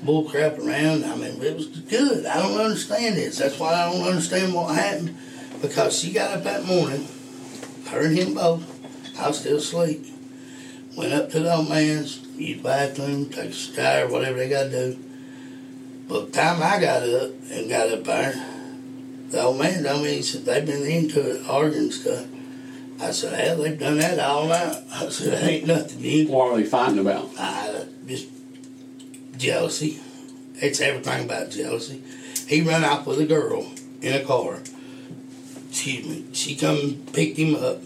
bull 0.04 0.30
crap 0.30 0.56
around. 0.56 1.04
I 1.04 1.16
mean, 1.16 1.42
it 1.42 1.56
was 1.56 1.66
good. 1.66 2.24
I 2.24 2.40
don't 2.40 2.56
understand 2.56 3.16
this. 3.16 3.38
That's 3.38 3.58
why 3.58 3.74
I 3.74 3.90
don't 3.90 4.06
understand 4.06 4.54
what 4.54 4.76
happened. 4.76 5.16
Because 5.60 5.98
she 5.98 6.12
got 6.12 6.36
up 6.36 6.44
that 6.44 6.64
morning, 6.64 7.08
her 7.88 8.02
and 8.06 8.16
him 8.16 8.34
both. 8.34 8.62
I 9.18 9.26
was 9.26 9.40
still 9.40 9.56
asleep. 9.56 10.06
Went 10.96 11.14
up 11.14 11.30
to 11.30 11.40
the 11.40 11.52
old 11.52 11.68
man's, 11.68 12.20
used 12.36 12.60
the 12.60 12.62
bathroom, 12.62 13.28
take 13.30 13.50
a 13.50 13.52
shower, 13.52 14.06
whatever 14.06 14.38
they 14.38 14.48
got 14.48 14.70
to 14.70 14.70
do. 14.70 15.04
By 16.06 16.20
the 16.20 16.26
time 16.30 16.62
I 16.62 16.78
got 16.80 17.02
up 17.02 17.32
and 17.50 17.68
got 17.68 17.88
up 17.88 18.04
there, 18.04 18.34
the 19.30 19.42
old 19.42 19.58
man 19.58 19.82
told 19.82 20.04
me, 20.04 20.14
he 20.14 20.22
said, 20.22 20.44
they've 20.44 20.64
been 20.64 20.86
into 20.86 21.28
it, 21.28 21.48
arguing 21.48 21.90
stuff. 21.90 22.24
I 23.00 23.12
said, 23.12 23.38
hell, 23.38 23.58
they've 23.58 23.78
done 23.78 23.98
that 23.98 24.18
all 24.18 24.46
night. 24.48 24.82
I 24.92 25.08
said, 25.08 25.34
it 25.34 25.46
ain't 25.48 25.66
nothing 25.66 26.00
new. 26.00 26.26
What 26.28 26.52
are 26.52 26.56
they 26.56 26.64
fighting 26.64 26.98
about? 26.98 27.30
Uh, 27.38 27.84
just 28.06 28.28
jealousy. 29.36 30.00
It's 30.56 30.80
everything 30.80 31.24
about 31.26 31.50
jealousy. 31.50 32.02
He 32.48 32.60
run 32.62 32.84
off 32.84 33.06
with 33.06 33.20
a 33.20 33.26
girl 33.26 33.70
in 34.02 34.14
a 34.14 34.24
car. 34.24 34.60
Excuse 35.70 36.06
me. 36.06 36.24
She 36.32 36.56
come 36.56 36.76
and 36.76 37.12
picked 37.12 37.36
him 37.38 37.54
up. 37.54 37.78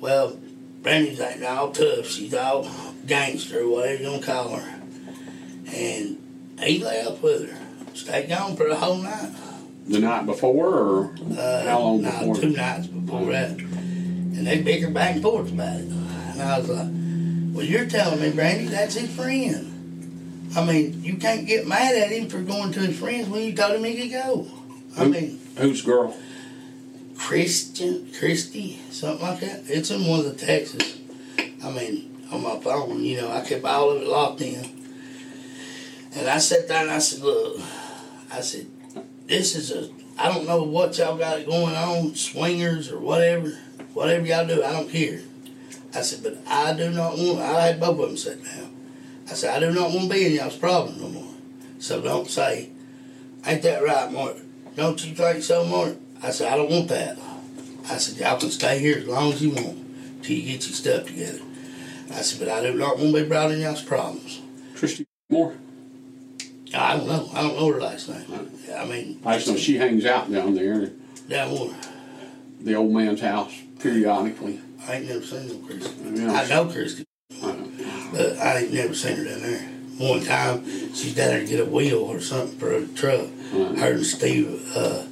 Well, 0.00 0.38
Brandy's 0.82 1.20
ain't 1.20 1.44
all 1.44 1.70
tough. 1.72 2.06
She's 2.06 2.32
all 2.34 2.68
gangster, 3.06 3.68
whatever 3.68 4.02
you 4.02 4.08
gonna 4.10 4.22
call 4.22 4.48
her. 4.56 4.80
And 5.74 6.18
he 6.60 6.82
lay 6.82 7.02
up 7.02 7.22
with 7.22 7.50
her. 7.50 7.58
Stayed 7.94 8.28
gone 8.30 8.56
for 8.56 8.68
the 8.68 8.76
whole 8.76 8.96
night. 8.96 9.30
The 9.86 9.98
night 9.98 10.26
before, 10.26 10.68
or 10.74 11.14
Uh, 11.36 11.64
how 11.64 11.80
long 11.80 12.02
no, 12.02 12.10
before? 12.10 12.34
two 12.36 12.50
nights 12.50 12.86
before 12.86 13.26
that. 13.32 13.58
And 14.34 14.46
they 14.46 14.62
bickered 14.62 14.94
back 14.94 15.14
and 15.14 15.22
forth 15.22 15.52
about 15.52 15.76
it. 15.80 15.88
And 15.88 16.42
I 16.42 16.58
was 16.58 16.68
like, 16.68 16.88
well, 17.54 17.64
you're 17.66 17.86
telling 17.86 18.20
me, 18.20 18.30
Brandy, 18.30 18.66
that's 18.66 18.94
his 18.94 19.14
friend. 19.14 20.48
I 20.56 20.64
mean, 20.64 21.02
you 21.02 21.16
can't 21.16 21.46
get 21.46 21.66
mad 21.66 21.94
at 21.94 22.10
him 22.10 22.28
for 22.28 22.40
going 22.40 22.72
to 22.72 22.80
his 22.80 22.98
friends 22.98 23.28
when 23.28 23.42
you 23.42 23.54
told 23.54 23.76
him 23.76 23.84
he 23.84 23.96
could 24.08 24.10
go. 24.12 24.46
I 24.96 25.04
Who- 25.04 25.10
mean, 25.10 25.40
Whose 25.56 25.82
girl? 25.82 26.14
Christian, 27.16 28.10
Christy, 28.18 28.80
something 28.90 29.24
like 29.26 29.40
that. 29.40 29.62
It's 29.68 29.90
in 29.90 30.06
one 30.06 30.20
of 30.20 30.24
the 30.38 30.46
Texas. 30.46 30.98
I 31.62 31.70
mean, 31.70 32.26
on 32.32 32.42
my 32.42 32.58
phone, 32.58 33.02
you 33.04 33.20
know, 33.20 33.30
I 33.30 33.42
kept 33.42 33.64
all 33.64 33.90
of 33.92 34.02
it 34.02 34.08
locked 34.08 34.40
in. 34.40 34.64
And 36.14 36.28
I 36.28 36.38
sat 36.38 36.68
there 36.68 36.82
and 36.82 36.90
I 36.90 36.98
said, 36.98 37.20
look, 37.22 37.60
I 38.30 38.40
said, 38.40 38.66
this 39.26 39.54
is 39.54 39.70
a, 39.70 39.90
I 40.18 40.32
don't 40.32 40.46
know 40.46 40.62
what 40.62 40.98
y'all 40.98 41.16
got 41.16 41.46
going 41.46 41.74
on, 41.74 42.14
swingers 42.14 42.90
or 42.90 42.98
whatever, 42.98 43.56
whatever 43.94 44.26
y'all 44.26 44.46
do, 44.46 44.62
I 44.62 44.72
don't 44.72 44.90
care. 44.90 45.20
I 45.94 46.00
said, 46.00 46.22
but 46.22 46.38
I 46.46 46.72
do 46.72 46.90
not 46.90 47.18
want, 47.18 47.40
I 47.40 47.66
had 47.66 47.80
both 47.80 48.00
of 48.00 48.08
them 48.08 48.16
sit 48.16 48.44
down. 48.44 48.70
I 49.30 49.34
said, 49.34 49.54
I 49.54 49.60
do 49.60 49.72
not 49.72 49.90
want 49.90 50.10
to 50.10 50.14
be 50.14 50.26
in 50.26 50.32
y'all's 50.32 50.56
problem 50.56 51.00
no 51.00 51.08
more. 51.08 51.34
So 51.78 52.00
don't 52.00 52.28
say, 52.28 52.70
ain't 53.46 53.62
that 53.62 53.82
right, 53.82 54.10
Mark? 54.10 54.36
Don't 54.76 55.04
you 55.04 55.14
think 55.14 55.42
so, 55.42 55.64
Mark? 55.64 55.96
I 56.22 56.30
said, 56.30 56.52
I 56.52 56.56
don't 56.56 56.70
want 56.70 56.88
that. 56.88 57.18
I 57.90 57.96
said, 57.96 58.18
y'all 58.18 58.38
can 58.38 58.50
stay 58.50 58.78
here 58.78 58.98
as 58.98 59.06
long 59.06 59.32
as 59.32 59.42
you 59.42 59.50
want 59.50 60.22
till 60.22 60.36
you 60.36 60.52
get 60.52 60.66
your 60.66 60.74
stuff 60.74 61.06
together. 61.06 61.40
I 62.10 62.22
said, 62.22 62.40
but 62.40 62.48
I 62.48 62.62
do 62.62 62.74
not 62.74 62.98
want 62.98 63.14
to 63.14 63.22
be 63.22 63.28
brought 63.28 63.50
in 63.50 63.60
y'all's 63.60 63.82
problems. 63.82 64.40
Christy 64.74 65.06
Moore. 65.28 65.56
I 66.74 66.96
don't 66.96 67.06
know. 67.06 67.30
I 67.34 67.42
don't 67.42 67.56
know 67.56 67.72
her 67.72 67.80
last 67.80 68.08
name. 68.08 68.50
I 68.74 68.84
mean, 68.86 69.20
I 69.24 69.36
just 69.36 69.48
know 69.48 69.56
she 69.56 69.76
hangs 69.76 70.06
out 70.06 70.30
down 70.32 70.54
there, 70.54 70.90
down 71.28 71.50
where? 71.52 71.74
the 72.64 72.74
old 72.74 72.92
man's 72.92 73.20
house, 73.20 73.61
periodically. 73.82 74.60
I 74.86 74.94
ain't 74.94 75.08
never 75.08 75.22
seen 75.24 75.48
no 75.48 75.66
Christy. 75.66 75.94
Yeah. 76.04 76.32
I 76.32 76.48
know 76.48 76.66
Christy, 76.66 77.04
but 77.40 78.38
I 78.38 78.58
ain't 78.60 78.72
never 78.72 78.94
seen 78.94 79.16
her 79.16 79.24
down 79.24 79.42
there. 79.42 79.68
One 79.98 80.24
time, 80.24 80.64
she's 80.94 81.14
down 81.14 81.28
there 81.30 81.40
to 81.40 81.46
get 81.46 81.60
a 81.60 81.64
wheel 81.70 81.98
or 81.98 82.20
something 82.20 82.58
for 82.58 82.72
a 82.72 82.86
truck. 82.88 83.26
Her 83.52 83.92
and 83.92 84.06
Steve, 84.06 84.72
uh, 84.74 85.04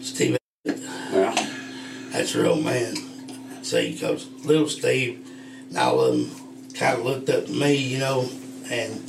Steve, 0.00 0.36
Yeah. 0.64 1.34
that's 2.12 2.32
her 2.32 2.46
old 2.46 2.64
man. 2.64 2.94
See, 3.62 3.92
because 3.92 4.28
little 4.44 4.68
Steve 4.68 5.26
and 5.68 5.78
all 5.78 6.00
of 6.00 6.12
them 6.16 6.70
kind 6.74 6.98
of 6.98 7.04
looked 7.04 7.28
up 7.28 7.46
to 7.46 7.52
me, 7.52 7.74
you 7.76 7.98
know, 7.98 8.28
and 8.70 9.00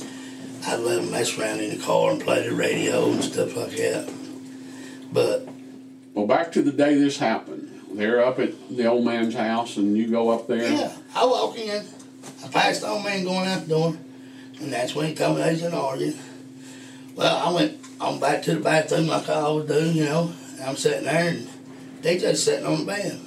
I'd 0.66 0.80
let 0.80 0.96
them 0.96 1.10
mess 1.10 1.38
around 1.38 1.60
in 1.60 1.78
the 1.78 1.82
car 1.82 2.10
and 2.10 2.20
play 2.20 2.46
the 2.46 2.54
radio 2.54 3.10
and 3.10 3.22
stuff 3.24 3.56
like 3.56 3.76
that. 3.76 4.10
But 5.12 5.48
Well, 6.14 6.26
back 6.26 6.52
to 6.52 6.62
the 6.62 6.72
day 6.72 6.94
this 6.94 7.18
happened. 7.18 7.71
They're 7.94 8.24
up 8.24 8.38
at 8.38 8.52
the 8.70 8.86
old 8.86 9.04
man's 9.04 9.34
house, 9.34 9.76
and 9.76 9.96
you 9.96 10.08
go 10.08 10.30
up 10.30 10.46
there. 10.46 10.70
yeah, 10.70 10.92
I 11.14 11.26
walk 11.26 11.58
in. 11.58 11.84
I 12.44 12.48
pass 12.48 12.80
the 12.80 12.88
old 12.88 13.04
man 13.04 13.24
going 13.24 13.46
out 13.46 13.62
the 13.62 13.68
door, 13.68 13.96
and 14.60 14.72
that's 14.72 14.94
when 14.94 15.06
he 15.08 15.14
told 15.14 15.36
me 15.36 15.42
they 15.42 15.52
was 15.52 15.62
in 15.62 15.74
arguing. 15.74 16.18
Well, 17.14 17.36
I 17.36 17.52
went 17.52 17.78
on 18.00 18.18
back 18.18 18.42
to 18.44 18.54
the 18.54 18.60
bathroom 18.60 19.08
like 19.08 19.28
I 19.28 19.34
always 19.34 19.68
do, 19.68 19.90
you 19.90 20.04
know. 20.04 20.32
I'm 20.64 20.76
sitting 20.76 21.04
there, 21.04 21.28
and 21.30 21.48
they 22.00 22.18
just 22.18 22.44
sitting 22.44 22.64
on 22.64 22.80
the 22.80 22.84
bed. 22.86 23.20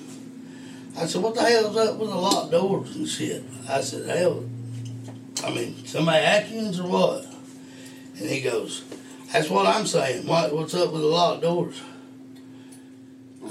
I 0.98 1.06
said, 1.06 1.22
"What 1.22 1.36
the 1.36 1.44
hell's 1.44 1.78
up 1.78 1.98
with 1.98 2.10
the 2.10 2.16
locked 2.16 2.52
doors 2.52 2.96
and 2.96 3.08
shit?" 3.08 3.44
I 3.70 3.82
said, 3.82 4.10
"Hell, 4.10 4.46
I 5.44 5.54
mean, 5.54 5.86
somebody 5.86 6.26
actions 6.26 6.80
or 6.80 6.88
what?" 6.88 7.26
And 8.18 8.30
he 8.30 8.42
goes, 8.42 8.84
"That's 9.32 9.50
what 9.50 9.68
I'm 9.68 9.86
saying. 9.86 10.26
What, 10.26 10.56
what's 10.56 10.74
up 10.74 10.92
with 10.92 11.02
the 11.02 11.08
locked 11.08 11.44
doors?" 11.44 11.76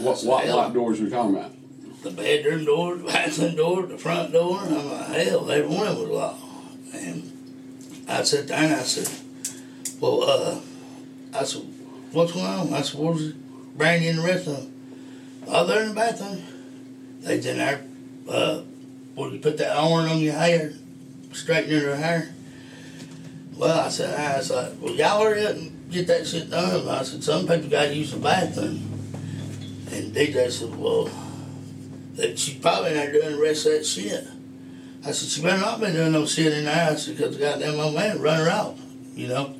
What, 0.02 0.22
what 0.24 0.46
locked 0.46 0.74
doors 0.74 1.00
are 1.00 1.04
we 1.04 1.10
talking 1.10 1.36
about? 1.36 1.52
the 2.04 2.10
bedroom 2.10 2.66
door, 2.66 2.96
the 2.96 3.04
bathroom 3.04 3.56
door, 3.56 3.86
the 3.86 3.98
front 3.98 4.32
door. 4.32 4.60
And 4.62 4.76
I'm 4.76 4.90
like, 4.90 5.06
hell, 5.08 5.50
every 5.50 5.74
one 5.74 5.86
of 5.86 5.96
them 5.96 6.08
was 6.08 6.16
locked. 6.16 6.42
And 6.94 8.04
I 8.06 8.22
sat 8.22 8.46
there 8.46 8.58
and 8.58 8.74
I 8.74 8.82
said, 8.82 9.08
well, 10.00 10.22
uh, 10.22 10.60
I 11.34 11.44
said, 11.44 11.62
what's 12.12 12.32
going 12.32 12.44
on? 12.44 12.72
I 12.72 12.82
said, 12.82 13.00
where's 13.00 13.32
Brandy 13.32 14.08
and 14.08 14.18
the 14.18 14.22
rest 14.22 14.46
of 14.46 14.56
them? 14.58 14.72
Oh, 15.48 15.66
they're 15.66 15.82
in 15.82 15.88
the 15.88 15.94
bathroom. 15.94 16.42
They's 17.20 17.46
in 17.46 17.56
there. 17.56 17.84
Uh, 18.28 18.62
well, 19.16 19.30
you 19.30 19.38
put 19.38 19.56
that 19.58 19.76
iron 19.76 20.08
on 20.10 20.18
your 20.18 20.34
hair, 20.34 20.72
straightening 21.32 21.80
her 21.80 21.96
hair. 21.96 22.34
Well, 23.56 23.80
I 23.86 23.88
said, 23.88 24.18
I 24.18 24.36
was 24.38 24.50
like, 24.50 24.72
well, 24.80 24.94
y'all 24.94 25.22
hurry 25.22 25.46
up 25.46 25.56
and 25.56 25.90
get 25.90 26.06
that 26.08 26.26
shit 26.26 26.50
done. 26.50 26.88
I 26.88 27.02
said, 27.02 27.24
some 27.24 27.46
people 27.46 27.70
got 27.70 27.84
to 27.86 27.94
use 27.94 28.12
the 28.12 28.18
bathroom. 28.18 28.93
And 29.92 30.14
DJ 30.14 30.50
said, 30.50 30.74
well, 30.76 31.10
that 32.14 32.58
probably 32.62 32.94
not 32.94 33.12
doing 33.12 33.32
the 33.32 33.42
rest 33.42 33.66
of 33.66 33.72
that 33.72 33.84
shit. 33.86 34.26
I 35.06 35.10
said, 35.10 35.28
she 35.28 35.42
better 35.42 35.60
not 35.60 35.80
be 35.80 35.92
doing 35.92 36.12
no 36.12 36.24
shit 36.26 36.52
in 36.52 36.64
there. 36.64 36.90
I 36.92 36.94
said, 36.94 37.16
because 37.16 37.36
goddamn 37.36 37.78
old 37.78 37.94
man 37.94 38.20
run 38.20 38.38
her 38.38 38.48
out, 38.48 38.76
you 39.14 39.28
know. 39.28 39.54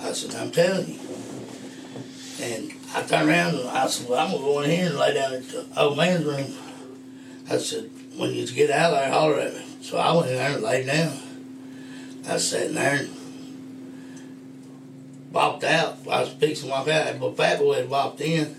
I 0.00 0.12
said, 0.12 0.34
I'm 0.34 0.52
telling 0.52 0.88
you. 0.88 0.98
And 2.40 2.72
I 2.94 3.02
turned 3.02 3.28
around 3.28 3.56
and 3.56 3.68
I 3.68 3.86
said, 3.86 4.08
well, 4.08 4.20
I'm 4.20 4.30
going 4.30 4.42
to 4.42 4.46
go 4.46 4.60
in 4.60 4.70
here 4.70 4.86
and 4.86 4.98
lay 4.98 5.14
down 5.14 5.34
at 5.34 5.48
the 5.48 5.66
old 5.76 5.96
man's 5.96 6.24
room. 6.24 6.54
I 7.50 7.58
said, 7.58 7.90
when 8.16 8.32
you 8.32 8.46
get 8.46 8.70
out 8.70 8.90
there, 8.90 9.10
holler 9.10 9.40
at 9.40 9.54
me. 9.54 9.64
So 9.80 9.98
I 9.98 10.14
went 10.14 10.30
in 10.30 10.36
there 10.36 10.54
and 10.54 10.62
laid 10.62 10.86
down. 10.86 11.18
I 12.28 12.36
sat 12.38 12.68
in 12.68 12.74
there 12.74 13.00
and 13.00 13.10
walked 15.32 15.64
out. 15.64 15.98
I 16.08 16.20
was 16.20 16.30
fixing 16.30 16.70
walk 16.70 16.88
out, 16.88 17.18
but 17.18 17.36
Fat 17.36 17.58
Boy 17.58 17.74
had 17.74 17.90
walked 17.90 18.20
in. 18.20 18.56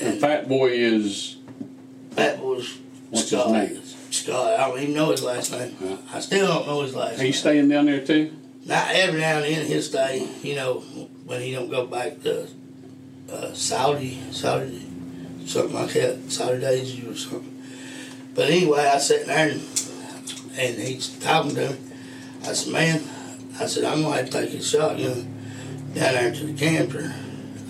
And 0.00 0.20
Fat 0.20 0.48
Boy 0.48 0.68
is 0.68 1.36
Fat 2.10 2.38
Boy's 2.40 2.78
what's 3.10 3.28
Scott. 3.28 3.54
his 3.54 3.72
name? 3.72 3.82
Scott. 4.10 4.58
I 4.60 4.68
don't 4.68 4.80
even 4.80 4.94
know 4.94 5.10
his 5.10 5.22
last 5.22 5.52
name. 5.52 5.98
I 6.12 6.20
still 6.20 6.46
don't 6.46 6.66
know 6.66 6.82
his 6.82 6.94
last 6.94 7.18
name. 7.18 7.26
He's 7.26 7.38
staying 7.38 7.68
down 7.68 7.86
there 7.86 8.04
too. 8.04 8.32
Now, 8.64 8.86
every 8.90 9.20
now 9.20 9.36
and 9.38 9.44
then 9.44 9.66
he'll 9.66 9.82
stay, 9.82 10.28
you 10.42 10.54
know, 10.54 10.80
when 11.24 11.40
he 11.40 11.52
don't 11.52 11.70
go 11.70 11.86
back 11.86 12.22
to 12.22 12.46
uh, 13.32 13.52
Soddy, 13.54 14.20
Soddy, 14.30 14.86
something 15.46 15.74
like 15.74 15.92
that, 15.94 16.30
Soddy-Daisy 16.30 17.08
or 17.08 17.14
something. 17.14 17.62
But 18.34 18.50
anyway, 18.50 18.80
I 18.80 18.98
sat 18.98 19.26
there 19.26 19.48
and, 19.48 19.62
and 20.58 20.76
he's 20.76 21.08
talking 21.18 21.54
to 21.54 21.70
me. 21.70 21.76
I 22.42 22.52
said, 22.52 22.72
man, 22.72 23.02
I 23.58 23.66
said, 23.66 23.84
I'm 23.84 24.02
going 24.02 24.12
to 24.12 24.18
have 24.18 24.30
to 24.30 24.32
take 24.32 24.50
his 24.50 24.68
shotgun 24.68 25.34
down 25.94 26.14
there 26.14 26.32
to 26.32 26.44
the 26.44 26.52
camper. 26.52 27.14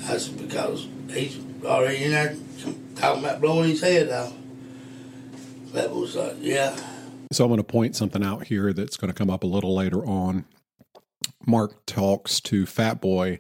I 0.09 0.17
said, 0.17 0.37
because 0.37 0.89
he's 1.11 1.37
already 1.65 2.05
in 2.05 2.11
there 2.13 2.37
talking 2.97 3.25
about 3.25 3.41
blowing 3.41 3.71
his 3.71 3.81
head 3.81 4.11
off. 4.11 4.33
That 5.73 5.91
was 5.91 6.17
like, 6.17 6.37
yeah. 6.41 6.77
So 7.33 7.45
I'm 7.45 7.51
going 7.51 7.59
to 7.59 7.65
point 7.65 7.95
something 7.95 8.25
out 8.25 8.47
here 8.47 8.73
that's 8.73 8.97
going 8.97 9.13
to 9.13 9.17
come 9.17 9.31
up 9.31 9.45
a 9.45 9.47
little 9.47 9.75
later 9.75 10.05
on. 10.05 10.47
Mark 11.47 11.85
talks 11.87 12.41
to 12.41 12.67
Fat 12.67 13.01
Boy 13.01 13.39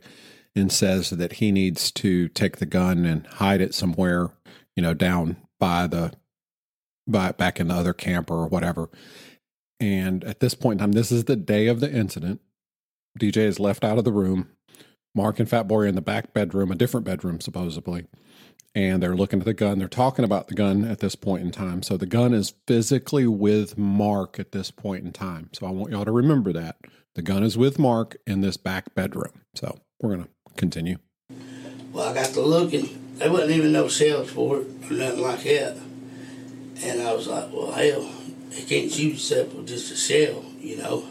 and 0.54 0.70
says 0.70 1.10
that 1.10 1.34
he 1.34 1.52
needs 1.52 1.90
to 1.92 2.28
take 2.28 2.58
the 2.58 2.66
gun 2.66 3.04
and 3.04 3.26
hide 3.26 3.60
it 3.60 3.74
somewhere, 3.74 4.30
you 4.76 4.82
know, 4.82 4.94
down 4.94 5.36
by 5.58 5.86
the 5.86 6.12
by 7.06 7.32
back 7.32 7.58
in 7.58 7.68
the 7.68 7.74
other 7.74 7.94
camper 7.94 8.34
or 8.34 8.46
whatever. 8.48 8.90
And 9.80 10.24
at 10.24 10.40
this 10.40 10.54
point 10.54 10.80
in 10.80 10.86
time, 10.86 10.92
this 10.92 11.10
is 11.10 11.24
the 11.24 11.36
day 11.36 11.68
of 11.68 11.80
the 11.80 11.90
incident. 11.90 12.40
DJ 13.18 13.38
is 13.38 13.58
left 13.58 13.84
out 13.84 13.98
of 13.98 14.04
the 14.04 14.12
room. 14.12 14.50
Mark 15.18 15.40
and 15.40 15.50
Fat 15.50 15.66
Boy 15.66 15.80
are 15.80 15.86
in 15.86 15.96
the 15.96 16.00
back 16.00 16.32
bedroom, 16.32 16.70
a 16.70 16.76
different 16.76 17.04
bedroom 17.04 17.40
supposedly. 17.40 18.06
And 18.72 19.02
they're 19.02 19.16
looking 19.16 19.40
at 19.40 19.46
the 19.46 19.52
gun. 19.52 19.80
They're 19.80 19.88
talking 19.88 20.24
about 20.24 20.46
the 20.46 20.54
gun 20.54 20.84
at 20.84 21.00
this 21.00 21.16
point 21.16 21.42
in 21.42 21.50
time. 21.50 21.82
So 21.82 21.96
the 21.96 22.06
gun 22.06 22.32
is 22.32 22.54
physically 22.68 23.26
with 23.26 23.76
Mark 23.76 24.38
at 24.38 24.52
this 24.52 24.70
point 24.70 25.04
in 25.04 25.12
time. 25.12 25.50
So 25.52 25.66
I 25.66 25.70
want 25.70 25.90
y'all 25.90 26.04
to 26.04 26.12
remember 26.12 26.52
that. 26.52 26.76
The 27.16 27.22
gun 27.22 27.42
is 27.42 27.58
with 27.58 27.80
Mark 27.80 28.16
in 28.28 28.42
this 28.42 28.56
back 28.56 28.94
bedroom. 28.94 29.32
So 29.56 29.80
we're 30.00 30.14
going 30.14 30.24
to 30.26 30.30
continue. 30.56 30.98
Well, 31.92 32.10
I 32.10 32.14
got 32.14 32.26
to 32.26 32.40
looking. 32.40 33.16
There 33.16 33.32
wasn't 33.32 33.50
even 33.50 33.72
no 33.72 33.88
shells 33.88 34.30
for 34.30 34.60
it 34.60 34.68
or 34.88 34.92
nothing 34.94 35.22
like 35.22 35.42
that. 35.42 35.76
And 36.84 37.02
I 37.02 37.12
was 37.12 37.26
like, 37.26 37.52
well, 37.52 37.72
hell, 37.72 38.08
he 38.52 38.62
can't 38.62 38.92
shoot 38.92 39.08
himself 39.08 39.52
with 39.52 39.66
just 39.66 39.90
a 39.90 39.96
shell, 39.96 40.44
you 40.60 40.76
know. 40.76 41.04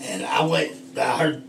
And 0.00 0.24
I 0.24 0.46
went, 0.46 0.76
I 0.96 1.18
heard, 1.18 1.42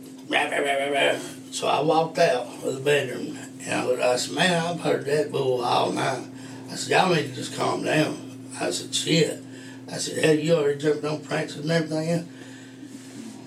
so 1.56 1.68
I 1.68 1.82
walked 1.82 2.20
out 2.20 2.48
of 2.64 2.76
the 2.76 2.82
bedroom. 2.82 3.38
And 3.62 3.74
I, 3.74 3.86
was, 3.86 4.00
I 4.00 4.16
said, 4.18 4.36
man, 4.36 4.66
I've 4.66 4.82
heard 4.82 5.06
that 5.06 5.32
bull 5.32 5.64
all 5.64 5.92
night. 5.92 6.28
I 6.70 6.76
said, 6.76 6.92
y'all 6.92 7.16
need 7.16 7.30
to 7.30 7.36
just 7.36 7.56
calm 7.56 7.84
down. 7.84 8.50
I 8.60 8.72
said, 8.72 8.94
shit. 8.94 9.42
I 9.90 9.98
said, 9.98 10.24
hell, 10.24 10.36
you 10.36 10.56
already 10.56 10.80
jumped 10.80 11.06
on 11.06 11.22
Francis 11.22 11.62
and 11.62 11.72
everything. 11.72 12.30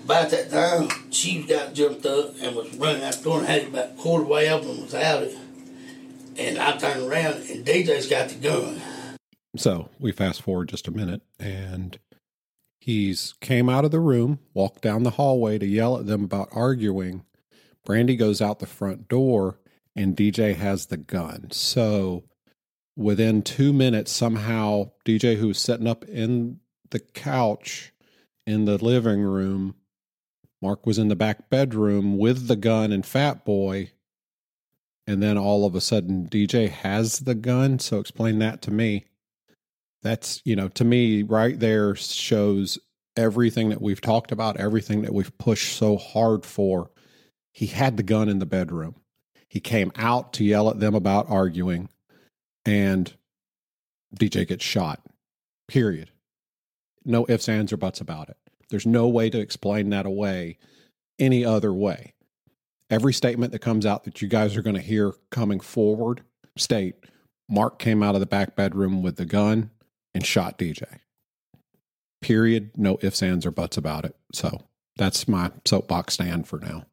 About 0.05 0.31
that 0.31 0.49
time, 0.49 0.89
she 1.11 1.43
got 1.43 1.75
jumped 1.75 2.05
up 2.05 2.33
and 2.41 2.55
was 2.55 2.75
running 2.77 3.03
out 3.03 3.13
the 3.13 3.23
door 3.23 3.39
and 3.39 3.47
had 3.47 3.61
it 3.61 3.67
about 3.67 3.97
quarter 3.97 4.25
way 4.25 4.49
open 4.49 4.81
without 4.81 5.23
it. 5.23 5.37
And 6.37 6.57
I 6.57 6.77
turned 6.77 7.03
around 7.03 7.35
and 7.49 7.65
DJ's 7.65 8.07
got 8.07 8.29
the 8.29 8.35
gun. 8.35 8.81
So 9.55 9.89
we 9.99 10.11
fast 10.11 10.41
forward 10.41 10.69
just 10.69 10.87
a 10.87 10.91
minute 10.91 11.21
and 11.39 11.99
he's 12.79 13.33
came 13.41 13.69
out 13.69 13.85
of 13.85 13.91
the 13.91 13.99
room, 13.99 14.39
walked 14.53 14.81
down 14.81 15.03
the 15.03 15.11
hallway 15.11 15.57
to 15.57 15.65
yell 15.65 15.97
at 15.97 16.05
them 16.05 16.23
about 16.23 16.49
arguing. 16.51 17.23
Brandy 17.85 18.15
goes 18.15 18.41
out 18.41 18.59
the 18.59 18.65
front 18.65 19.07
door 19.07 19.59
and 19.95 20.15
DJ 20.15 20.55
has 20.55 20.87
the 20.87 20.97
gun. 20.97 21.49
So 21.51 22.23
within 22.95 23.41
two 23.41 23.73
minutes, 23.73 24.11
somehow 24.11 24.91
DJ, 25.05 25.37
who's 25.37 25.59
sitting 25.59 25.87
up 25.87 26.05
in 26.05 26.59
the 26.89 26.99
couch 26.99 27.93
in 28.45 28.65
the 28.65 28.83
living 28.83 29.21
room, 29.21 29.75
Mark 30.61 30.85
was 30.85 30.97
in 30.97 31.07
the 31.07 31.15
back 31.15 31.49
bedroom 31.49 32.17
with 32.17 32.47
the 32.47 32.55
gun 32.55 32.91
and 32.91 33.05
Fat 33.05 33.45
Boy. 33.45 33.91
And 35.07 35.23
then 35.23 35.37
all 35.37 35.65
of 35.65 35.73
a 35.73 35.81
sudden, 35.81 36.27
DJ 36.27 36.69
has 36.69 37.19
the 37.19 37.35
gun. 37.35 37.79
So 37.79 37.99
explain 37.99 38.39
that 38.39 38.61
to 38.63 38.71
me. 38.71 39.05
That's, 40.01 40.41
you 40.45 40.55
know, 40.55 40.67
to 40.69 40.83
me, 40.83 41.23
right 41.23 41.59
there 41.59 41.95
shows 41.95 42.79
everything 43.17 43.69
that 43.69 43.81
we've 43.81 44.01
talked 44.01 44.31
about, 44.31 44.57
everything 44.57 45.01
that 45.01 45.13
we've 45.13 45.35
pushed 45.37 45.75
so 45.75 45.97
hard 45.97 46.45
for. 46.45 46.91
He 47.51 47.67
had 47.67 47.97
the 47.97 48.03
gun 48.03 48.29
in 48.29 48.39
the 48.39 48.45
bedroom. 48.45 48.95
He 49.49 49.59
came 49.59 49.91
out 49.95 50.33
to 50.33 50.45
yell 50.45 50.69
at 50.69 50.79
them 50.79 50.95
about 50.95 51.29
arguing, 51.29 51.89
and 52.65 53.11
DJ 54.15 54.47
gets 54.47 54.63
shot. 54.63 55.01
Period. 55.67 56.11
No 57.03 57.25
ifs, 57.27 57.49
ands, 57.49 57.73
or 57.73 57.77
buts 57.77 57.99
about 57.99 58.29
it. 58.29 58.37
There's 58.69 58.85
no 58.85 59.07
way 59.07 59.29
to 59.29 59.39
explain 59.39 59.89
that 59.89 60.05
away 60.05 60.57
any 61.17 61.43
other 61.43 61.73
way. 61.73 62.13
Every 62.89 63.13
statement 63.13 63.51
that 63.51 63.59
comes 63.59 63.85
out 63.85 64.03
that 64.03 64.21
you 64.21 64.27
guys 64.27 64.55
are 64.55 64.61
going 64.61 64.75
to 64.75 64.81
hear 64.81 65.13
coming 65.31 65.59
forward 65.59 66.21
state 66.57 66.95
Mark 67.49 67.79
came 67.79 68.03
out 68.03 68.15
of 68.15 68.19
the 68.19 68.27
back 68.27 68.55
bedroom 68.55 69.01
with 69.01 69.15
the 69.15 69.25
gun 69.25 69.71
and 70.13 70.25
shot 70.25 70.57
DJ. 70.57 70.99
Period. 72.21 72.71
No 72.75 72.97
ifs, 73.01 73.23
ands, 73.23 73.45
or 73.45 73.51
buts 73.51 73.77
about 73.77 74.05
it. 74.05 74.15
So 74.33 74.63
that's 74.97 75.27
my 75.27 75.51
soapbox 75.65 76.15
stand 76.15 76.47
for 76.47 76.59
now. 76.59 76.85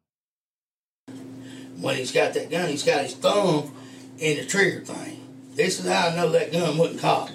When 1.79 1.95
he's 1.95 2.11
got 2.11 2.33
that 2.33 2.49
gun, 2.49 2.69
he's 2.69 2.83
got 2.83 3.03
his 3.03 3.15
thumb 3.15 3.71
in 4.17 4.37
the 4.37 4.45
trigger 4.45 4.83
thing. 4.83 5.21
This 5.53 5.79
is 5.79 5.87
how 5.87 6.07
I 6.07 6.15
know 6.15 6.29
that 6.31 6.51
gun 6.51 6.77
wasn't 6.77 7.01
cocked. 7.01 7.33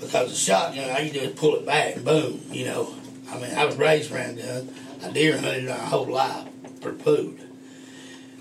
Because 0.00 0.30
the 0.30 0.36
shotgun, 0.36 0.90
all 0.90 1.00
you 1.00 1.12
do 1.12 1.20
is 1.20 1.38
pull 1.38 1.56
it 1.56 1.66
back 1.66 1.96
and 1.96 2.04
boom, 2.04 2.40
you 2.50 2.64
know. 2.64 2.94
I 3.30 3.38
mean, 3.38 3.54
I 3.54 3.66
was 3.66 3.76
raised 3.76 4.10
around 4.12 4.38
guns. 4.38 4.70
I 5.02 5.10
deer 5.10 5.38
hunted 5.38 5.68
my 5.68 5.74
whole 5.74 6.06
life 6.06 6.48
for 6.80 6.92
food. 6.94 7.40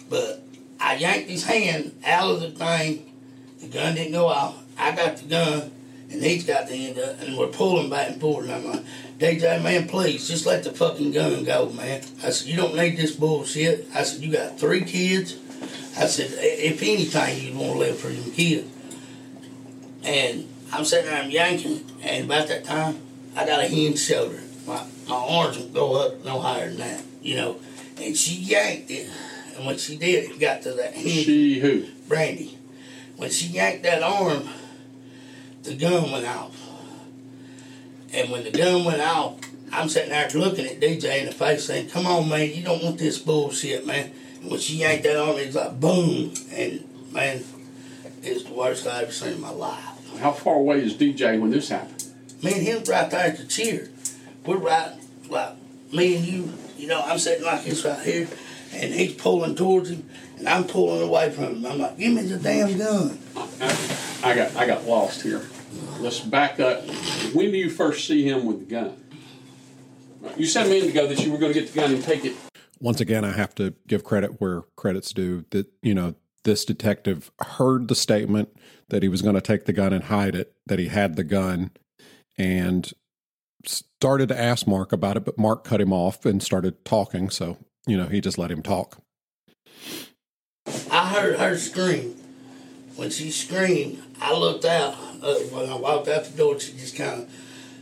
But 0.09 0.43
I 0.80 0.95
yanked 0.95 1.30
his 1.30 1.45
hand 1.45 1.99
out 2.05 2.32
of 2.32 2.41
the 2.41 2.51
thing. 2.51 3.13
The 3.59 3.67
gun 3.67 3.95
didn't 3.95 4.13
go 4.13 4.28
off. 4.28 4.63
I 4.78 4.95
got 4.95 5.17
the 5.17 5.26
gun, 5.26 5.72
and 6.12 6.24
he's 6.24 6.43
got 6.43 6.68
the 6.68 6.88
end 6.88 6.99
up, 6.99 7.22
and 7.22 7.38
we're 7.38 7.47
pulling 7.47 7.89
back 7.89 8.10
and 8.10 8.22
forth. 8.22 8.45
And 8.45 8.53
I'm 8.53 8.66
like, 8.66 8.84
DJ, 9.20 9.62
man, 9.62 9.88
please, 9.88 10.28
just 10.28 10.45
let 10.45 10.64
the 10.64 10.72
fucking 10.72 11.12
gun 11.12 11.43
go, 11.43 11.70
man. 11.70 12.01
I 12.24 12.32
said, 12.32 12.47
you 12.47 12.57
don't 12.57 12.76
need 12.76 12.97
this 12.97 13.16
bullshit. 13.16 13.88
I 13.93 14.03
said, 14.03 14.22
you 14.22 14.32
got 14.32 14.60
three 14.60 14.84
kids. 14.84 15.38
I 15.97 16.05
said, 16.07 16.32
if 16.32 16.82
anything, 16.82 17.43
you'd 17.43 17.55
want 17.55 17.74
to 17.74 17.80
live 17.80 17.97
for 17.97 18.07
them 18.07 18.32
kids. 18.32 18.68
And 20.03 20.47
I'm 20.72 20.86
sitting 20.86 21.05
there, 21.05 21.22
I'm 21.22 21.30
yanking, 21.30 21.86
and 22.01 22.26
about 22.26 22.47
that 22.47 22.64
time, 22.64 23.01
I 23.36 23.45
got 23.45 23.60
a 23.60 23.68
hinge 23.68 23.99
shoulder. 23.99 24.39
My, 24.66 24.84
my 25.07 25.16
arms 25.16 25.57
won't 25.57 25.74
go 25.74 25.95
up 26.05 26.24
no 26.24 26.39
higher 26.39 26.70
than 26.70 26.78
that, 26.78 27.03
you 27.22 27.36
know. 27.36 27.60
And 28.01 28.16
she 28.16 28.36
yanked 28.36 28.89
it. 28.89 29.10
And 29.57 29.66
when 29.66 29.78
she 29.78 29.97
did, 29.97 30.32
it 30.32 30.39
got 30.39 30.62
to 30.64 30.74
that 30.74 30.93
hinge. 30.93 31.26
She 31.26 31.60
who? 31.60 31.86
Brandy. 32.07 32.57
When 33.18 33.30
she 33.30 33.47
yanked 33.47 33.84
that 33.84 34.01
arm, 34.01 34.47
the 35.64 35.76
gun 35.76 36.12
went 36.12 36.26
off. 36.26 36.55
And 38.14 38.32
when 38.32 38.43
the 38.43 38.51
gun 38.51 38.86
went 38.86 39.01
off, 39.01 39.39
I'm 39.72 39.88
sitting 39.89 40.10
there 40.10 40.30
looking 40.30 40.66
at 40.66 40.80
DJ 40.80 41.20
in 41.20 41.26
the 41.28 41.32
face 41.32 41.66
saying, 41.66 41.89
Come 41.89 42.07
on, 42.07 42.28
man, 42.28 42.51
you 42.51 42.64
don't 42.64 42.84
want 42.84 42.97
this 42.97 43.20
bullshit, 43.20 43.86
man. 43.86 44.12
And 44.41 44.51
when 44.51 44.60
she 44.60 44.78
yanked 44.78 45.03
that 45.03 45.16
on 45.16 45.38
it 45.38 45.47
was 45.47 45.55
like 45.55 45.80
boom. 45.80 46.34
And 46.51 47.12
man, 47.12 47.43
it's 48.24 48.43
the 48.43 48.53
worst 48.53 48.88
I've 48.88 49.03
ever 49.03 49.12
seen 49.12 49.34
in 49.34 49.41
my 49.41 49.51
life. 49.51 49.84
How 50.20 50.32
far 50.32 50.55
away 50.55 50.82
is 50.82 50.95
DJ 50.95 51.39
when 51.39 51.51
this 51.51 51.70
happened? 51.70 52.03
Me 52.41 52.53
and 52.53 52.62
him 52.62 52.84
right 52.88 53.10
there 53.10 53.28
at 53.28 53.38
the 53.38 53.45
cheer. 53.45 53.89
We're 54.45 54.57
right, 54.57 54.93
like 55.30 55.55
me 55.93 56.16
and 56.16 56.26
you, 56.26 56.53
you 56.78 56.88
know, 56.88 57.01
I'm 57.01 57.20
sitting 57.20 57.45
like 57.45 57.64
this 57.64 57.86
right 57.86 57.99
here, 57.99 58.28
and 58.74 58.93
he's 58.93 59.14
pulling 59.14 59.55
towards 59.55 59.89
him, 59.89 60.10
and 60.39 60.47
I'm 60.47 60.63
pulling 60.63 61.07
away 61.07 61.29
from 61.29 61.57
him. 61.57 61.65
I'm 61.65 61.77
like, 61.77 61.97
give 61.97 62.13
me 62.13 62.23
the 62.23 62.37
damn 62.37 62.77
gun. 62.77 63.19
I 64.23 64.35
got 64.35 64.55
I 64.55 64.65
got 64.65 64.85
lost 64.85 65.21
here. 65.21 65.45
Let's 65.99 66.19
back 66.19 66.59
up. 66.59 66.83
When 67.33 67.51
do 67.51 67.57
you 67.57 67.69
first 67.69 68.07
see 68.07 68.23
him 68.23 68.45
with 68.45 68.59
the 68.59 68.65
gun? 68.65 69.03
You 70.37 70.45
said 70.45 70.65
a 70.65 70.69
minute 70.69 70.89
ago 70.89 71.07
that 71.07 71.23
you 71.23 71.31
were 71.31 71.37
going 71.37 71.53
to 71.53 71.59
get 71.59 71.71
the 71.71 71.79
gun 71.79 71.93
and 71.93 72.03
take 72.03 72.25
it. 72.25 72.35
Once 72.79 72.99
again, 72.99 73.23
I 73.23 73.31
have 73.31 73.53
to 73.55 73.73
give 73.87 74.03
credit 74.03 74.41
where 74.41 74.63
credit's 74.75 75.13
due. 75.13 75.45
That 75.51 75.67
you 75.81 75.93
know, 75.93 76.15
this 76.43 76.65
detective 76.65 77.31
heard 77.41 77.87
the 77.87 77.95
statement 77.95 78.49
that 78.87 79.03
he 79.03 79.09
was 79.09 79.21
going 79.21 79.35
to 79.35 79.41
take 79.41 79.65
the 79.65 79.73
gun 79.73 79.93
and 79.93 80.05
hide 80.05 80.35
it, 80.35 80.53
that 80.65 80.79
he 80.79 80.87
had 80.87 81.15
the 81.15 81.23
gun, 81.23 81.71
and 82.37 82.91
started 83.65 84.29
to 84.29 84.39
ask 84.39 84.65
Mark 84.65 84.93
about 84.93 85.17
it, 85.17 85.25
but 85.25 85.37
Mark 85.37 85.65
cut 85.65 85.81
him 85.81 85.91
off 85.91 86.25
and 86.25 86.41
started 86.41 86.85
talking. 86.85 87.29
So, 87.29 87.57
you 87.85 87.97
know, 87.97 88.07
he 88.07 88.21
just 88.21 88.37
let 88.37 88.51
him 88.51 88.61
talk. 88.61 89.01
Heard 91.20 91.39
her 91.39 91.57
scream. 91.57 92.15
When 92.95 93.09
she 93.09 93.30
screamed, 93.30 94.01
I 94.22 94.34
looked 94.34 94.63
out. 94.63 94.95
Uh, 95.22 95.36
when 95.36 95.70
I 95.70 95.76
walked 95.76 96.07
out 96.07 96.24
the 96.24 96.38
door, 96.38 96.57
she 96.59 96.72
just 96.74 96.95
kind 96.95 97.24
of 97.24 97.30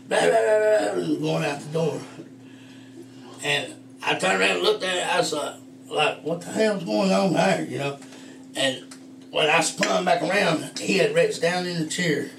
going 0.09 1.45
out 1.45 1.59
the 1.59 1.69
door. 1.71 2.01
And 3.43 3.75
I 4.03 4.15
turned 4.15 4.41
around 4.41 4.57
and 4.57 4.61
looked 4.61 4.83
at 4.83 5.03
her. 5.03 5.13
I 5.13 5.17
was 5.19 5.33
like, 5.33 5.55
like, 5.89 6.23
what 6.23 6.41
the 6.41 6.47
hell's 6.47 6.83
going 6.83 7.11
on 7.11 7.33
there, 7.33 7.63
you 7.63 7.77
know? 7.77 7.99
And 8.55 8.83
when 9.29 9.47
I 9.49 9.61
spun 9.61 10.03
back 10.05 10.23
around, 10.23 10.79
he 10.79 10.97
had 10.97 11.13
reached 11.13 11.41
down 11.41 11.67
in 11.67 11.79
the 11.79 11.87
chair 11.87 12.31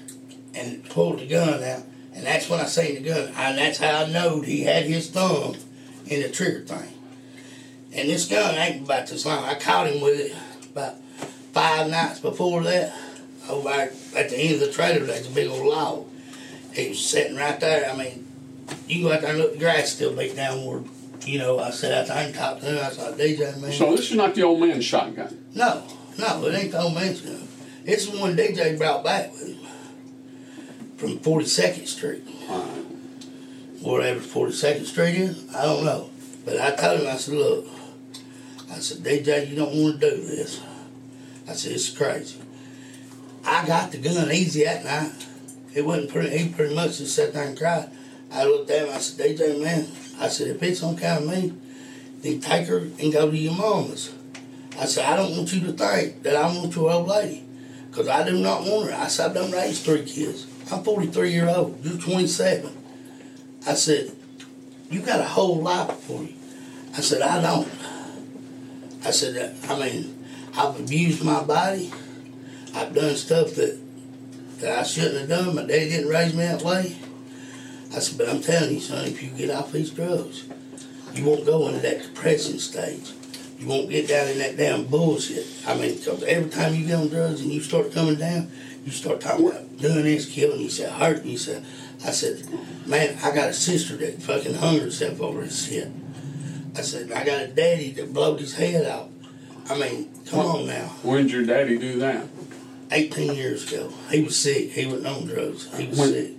and 0.53 0.83
pulled 0.89 1.19
the 1.19 1.27
gun 1.27 1.63
out. 1.63 1.83
And 2.13 2.25
that's 2.25 2.49
when 2.49 2.59
I 2.59 2.65
seen 2.65 2.95
the 2.95 3.09
gun. 3.09 3.31
And 3.37 3.57
that's 3.57 3.77
how 3.77 4.03
I 4.03 4.09
knowed 4.09 4.45
he 4.45 4.63
had 4.63 4.83
his 4.83 5.09
thumb 5.09 5.55
in 6.07 6.21
the 6.21 6.29
trigger 6.29 6.65
thing. 6.65 6.93
And 7.93 8.09
this 8.09 8.27
gun 8.27 8.55
ain't 8.55 8.83
about 8.83 9.07
this 9.07 9.25
long. 9.25 9.45
I 9.45 9.55
caught 9.55 9.87
him 9.87 10.01
with 10.01 10.19
it 10.19 10.35
about 10.79 10.95
five 11.53 11.89
nights 11.89 12.19
before 12.19 12.63
that. 12.63 12.93
Over 13.47 13.69
at 13.69 14.29
the 14.29 14.37
end 14.37 14.55
of 14.55 14.59
the 14.59 14.71
trailer, 14.71 15.05
there's 15.05 15.27
a 15.27 15.31
big 15.31 15.49
old 15.49 15.65
log. 15.65 16.05
He 16.73 16.89
was 16.89 17.03
sitting 17.03 17.35
right 17.35 17.59
there. 17.59 17.89
I 17.89 17.95
mean, 17.95 18.27
you 18.87 19.03
go 19.03 19.13
out 19.13 19.21
there 19.21 19.31
and 19.31 19.39
look, 19.39 19.53
the 19.53 19.59
grass 19.59 19.93
still 19.93 20.15
beat 20.15 20.35
downward. 20.35 20.85
You 21.25 21.39
know, 21.39 21.59
I 21.59 21.71
said 21.71 21.91
out 21.91 22.07
there 22.07 22.25
and 22.25 22.35
talked 22.35 22.61
to 22.61 22.67
him. 22.67 22.85
I 22.85 22.89
said, 22.89 23.17
DJ, 23.17 23.59
man. 23.59 23.71
So 23.71 23.91
this 23.95 24.11
is 24.11 24.17
not 24.17 24.35
the 24.35 24.43
old 24.43 24.59
man's 24.59 24.85
shotgun. 24.85 25.43
No, 25.55 25.83
no, 26.17 26.45
it 26.45 26.55
ain't 26.55 26.71
the 26.71 26.81
old 26.81 26.93
man's 26.93 27.21
gun. 27.21 27.47
It's 27.85 28.05
the 28.07 28.17
one 28.19 28.37
DJ 28.37 28.77
brought 28.77 29.03
back 29.03 29.31
with 29.33 29.47
him 29.47 29.67
from 30.97 31.17
42nd 31.19 31.87
Street. 31.87 32.23
Wherever 33.81 34.19
42nd 34.19 34.85
Street 34.85 35.15
is, 35.15 35.55
I 35.55 35.63
don't 35.63 35.85
know. 35.85 36.09
But 36.45 36.59
I 36.59 36.75
told 36.75 37.01
him, 37.01 37.07
I 37.07 37.15
said, 37.15 37.35
look, 37.35 37.67
I 38.71 38.79
said, 38.79 38.99
DJ, 38.99 39.49
you 39.49 39.55
don't 39.55 39.73
want 39.73 39.99
to 39.99 40.09
do 40.09 40.21
this. 40.21 40.61
I 41.49 41.53
said, 41.53 41.71
it's 41.71 41.89
crazy. 41.89 42.39
I 43.43 43.65
got 43.65 43.91
the 43.91 43.97
gun 43.97 44.31
easy 44.31 44.65
that 44.65 44.85
night. 44.85 45.25
It 45.73 45.83
wasn't 45.83 46.11
pretty, 46.11 46.37
he 46.37 46.49
pretty 46.49 46.75
much 46.75 46.99
just 46.99 47.15
sat 47.15 47.33
there 47.33 47.47
and 47.47 47.57
cried. 47.57 47.89
I 48.31 48.43
looked 48.43 48.69
at 48.69 48.87
him, 48.87 48.93
I 48.93 48.99
said, 48.99 49.35
DJ, 49.35 49.59
man, 49.59 49.87
I 50.19 50.27
said, 50.27 50.47
if 50.47 50.61
it's 50.61 50.83
on 50.83 50.95
kind 50.95 51.23
of 51.23 51.29
me, 51.29 51.53
then 52.21 52.39
take 52.39 52.67
her 52.67 52.77
and 52.77 53.11
go 53.11 53.31
to 53.31 53.37
your 53.37 53.55
mama's. 53.55 54.13
I 54.77 54.85
said, 54.85 55.05
I 55.05 55.15
don't 55.15 55.35
want 55.35 55.51
you 55.51 55.61
to 55.61 55.73
think 55.73 56.21
that 56.21 56.35
I 56.35 56.45
want 56.55 56.75
your 56.75 56.91
old 56.91 57.07
lady, 57.07 57.43
because 57.89 58.07
I 58.07 58.23
do 58.23 58.37
not 58.37 58.61
want 58.61 58.91
her. 58.91 58.95
I 58.95 59.07
said, 59.07 59.29
I've 59.29 59.33
done 59.33 59.51
raised 59.51 59.83
three 59.83 60.05
kids. 60.05 60.45
I'm 60.71 60.83
43 60.83 61.31
year 61.31 61.49
old. 61.49 61.83
You're 61.83 61.97
27. 61.97 62.77
I 63.65 63.73
said, 63.73 64.11
you 64.91 65.01
got 65.01 65.19
a 65.19 65.25
whole 65.25 65.61
life 65.61 65.87
before 65.87 66.23
you. 66.23 66.33
I 66.95 67.01
said, 67.01 67.23
I 67.23 67.41
don't. 67.41 67.67
I 69.03 69.11
said, 69.11 69.55
I 69.67 69.79
mean, 69.79 70.18
I've 70.59 70.77
abused 70.77 71.23
my 71.23 71.41
body. 71.41 71.89
I've 72.75 72.93
done 72.93 73.15
stuff 73.15 73.55
that 73.55 73.79
that 74.57 74.79
I 74.79 74.83
shouldn't 74.83 75.21
have 75.21 75.29
done. 75.29 75.55
My 75.55 75.61
dad 75.61 75.87
didn't 75.87 76.09
raise 76.09 76.33
me 76.33 76.43
that 76.43 76.61
way. 76.61 76.97
I 77.95 77.99
said, 77.99 78.17
but 78.17 78.27
I'm 78.27 78.41
telling 78.41 78.73
you, 78.73 78.81
son, 78.81 79.05
if 79.05 79.23
you 79.23 79.29
get 79.29 79.51
off 79.51 79.71
these 79.71 79.89
drugs, 79.89 80.43
you 81.13 81.23
won't 81.23 81.45
go 81.45 81.69
into 81.69 81.79
that 81.79 82.01
depression 82.01 82.59
stage. 82.59 83.13
You 83.57 83.67
won't 83.67 83.89
get 83.89 84.09
down 84.09 84.27
in 84.27 84.39
that 84.39 84.57
damn 84.57 84.83
bullshit. 84.83 85.47
I 85.65 85.75
mean, 85.75 85.95
because 85.95 86.23
every 86.23 86.49
time 86.49 86.75
you 86.75 86.85
get 86.85 86.99
on 86.99 87.07
drugs 87.07 87.39
and 87.39 87.53
you 87.53 87.61
start 87.61 87.93
coming 87.93 88.15
down, 88.15 88.51
you 88.85 88.91
start 88.91 89.21
talking 89.21 89.47
about 89.47 89.77
doing 89.77 90.03
this, 90.03 90.25
killing, 90.25 90.59
you 90.59 90.69
said, 90.69 90.91
hurting, 90.91 91.31
you 91.31 91.37
said, 91.37 91.65
I 92.05 92.11
said, 92.11 92.45
man, 92.85 93.17
I 93.23 93.33
got 93.33 93.47
a 93.47 93.53
sister 93.53 93.95
that 93.95 94.21
fucking 94.21 94.55
hung 94.55 94.79
herself 94.79 95.21
over 95.21 95.41
this 95.41 95.69
shit. 95.69 95.89
I 96.75 96.81
said, 96.81 97.13
I 97.13 97.23
got 97.23 97.43
a 97.43 97.47
daddy 97.47 97.91
that 97.91 98.13
blowed 98.13 98.41
his 98.41 98.55
head 98.55 98.85
out. 98.85 99.09
I 99.69 99.77
mean, 99.77 100.09
come 100.29 100.39
on 100.45 100.67
now. 100.67 100.87
When'd 101.03 101.31
your 101.31 101.45
daddy 101.45 101.77
do 101.77 101.99
that? 101.99 102.25
18 102.91 103.35
years 103.35 103.71
ago. 103.71 103.91
He 104.09 104.21
was 104.21 104.35
sick. 104.37 104.71
He 104.71 104.85
wasn't 104.85 105.07
on 105.07 105.25
drugs. 105.25 105.67
He 105.77 105.87
was 105.87 105.99
When- 105.99 106.09
sick. 106.09 106.31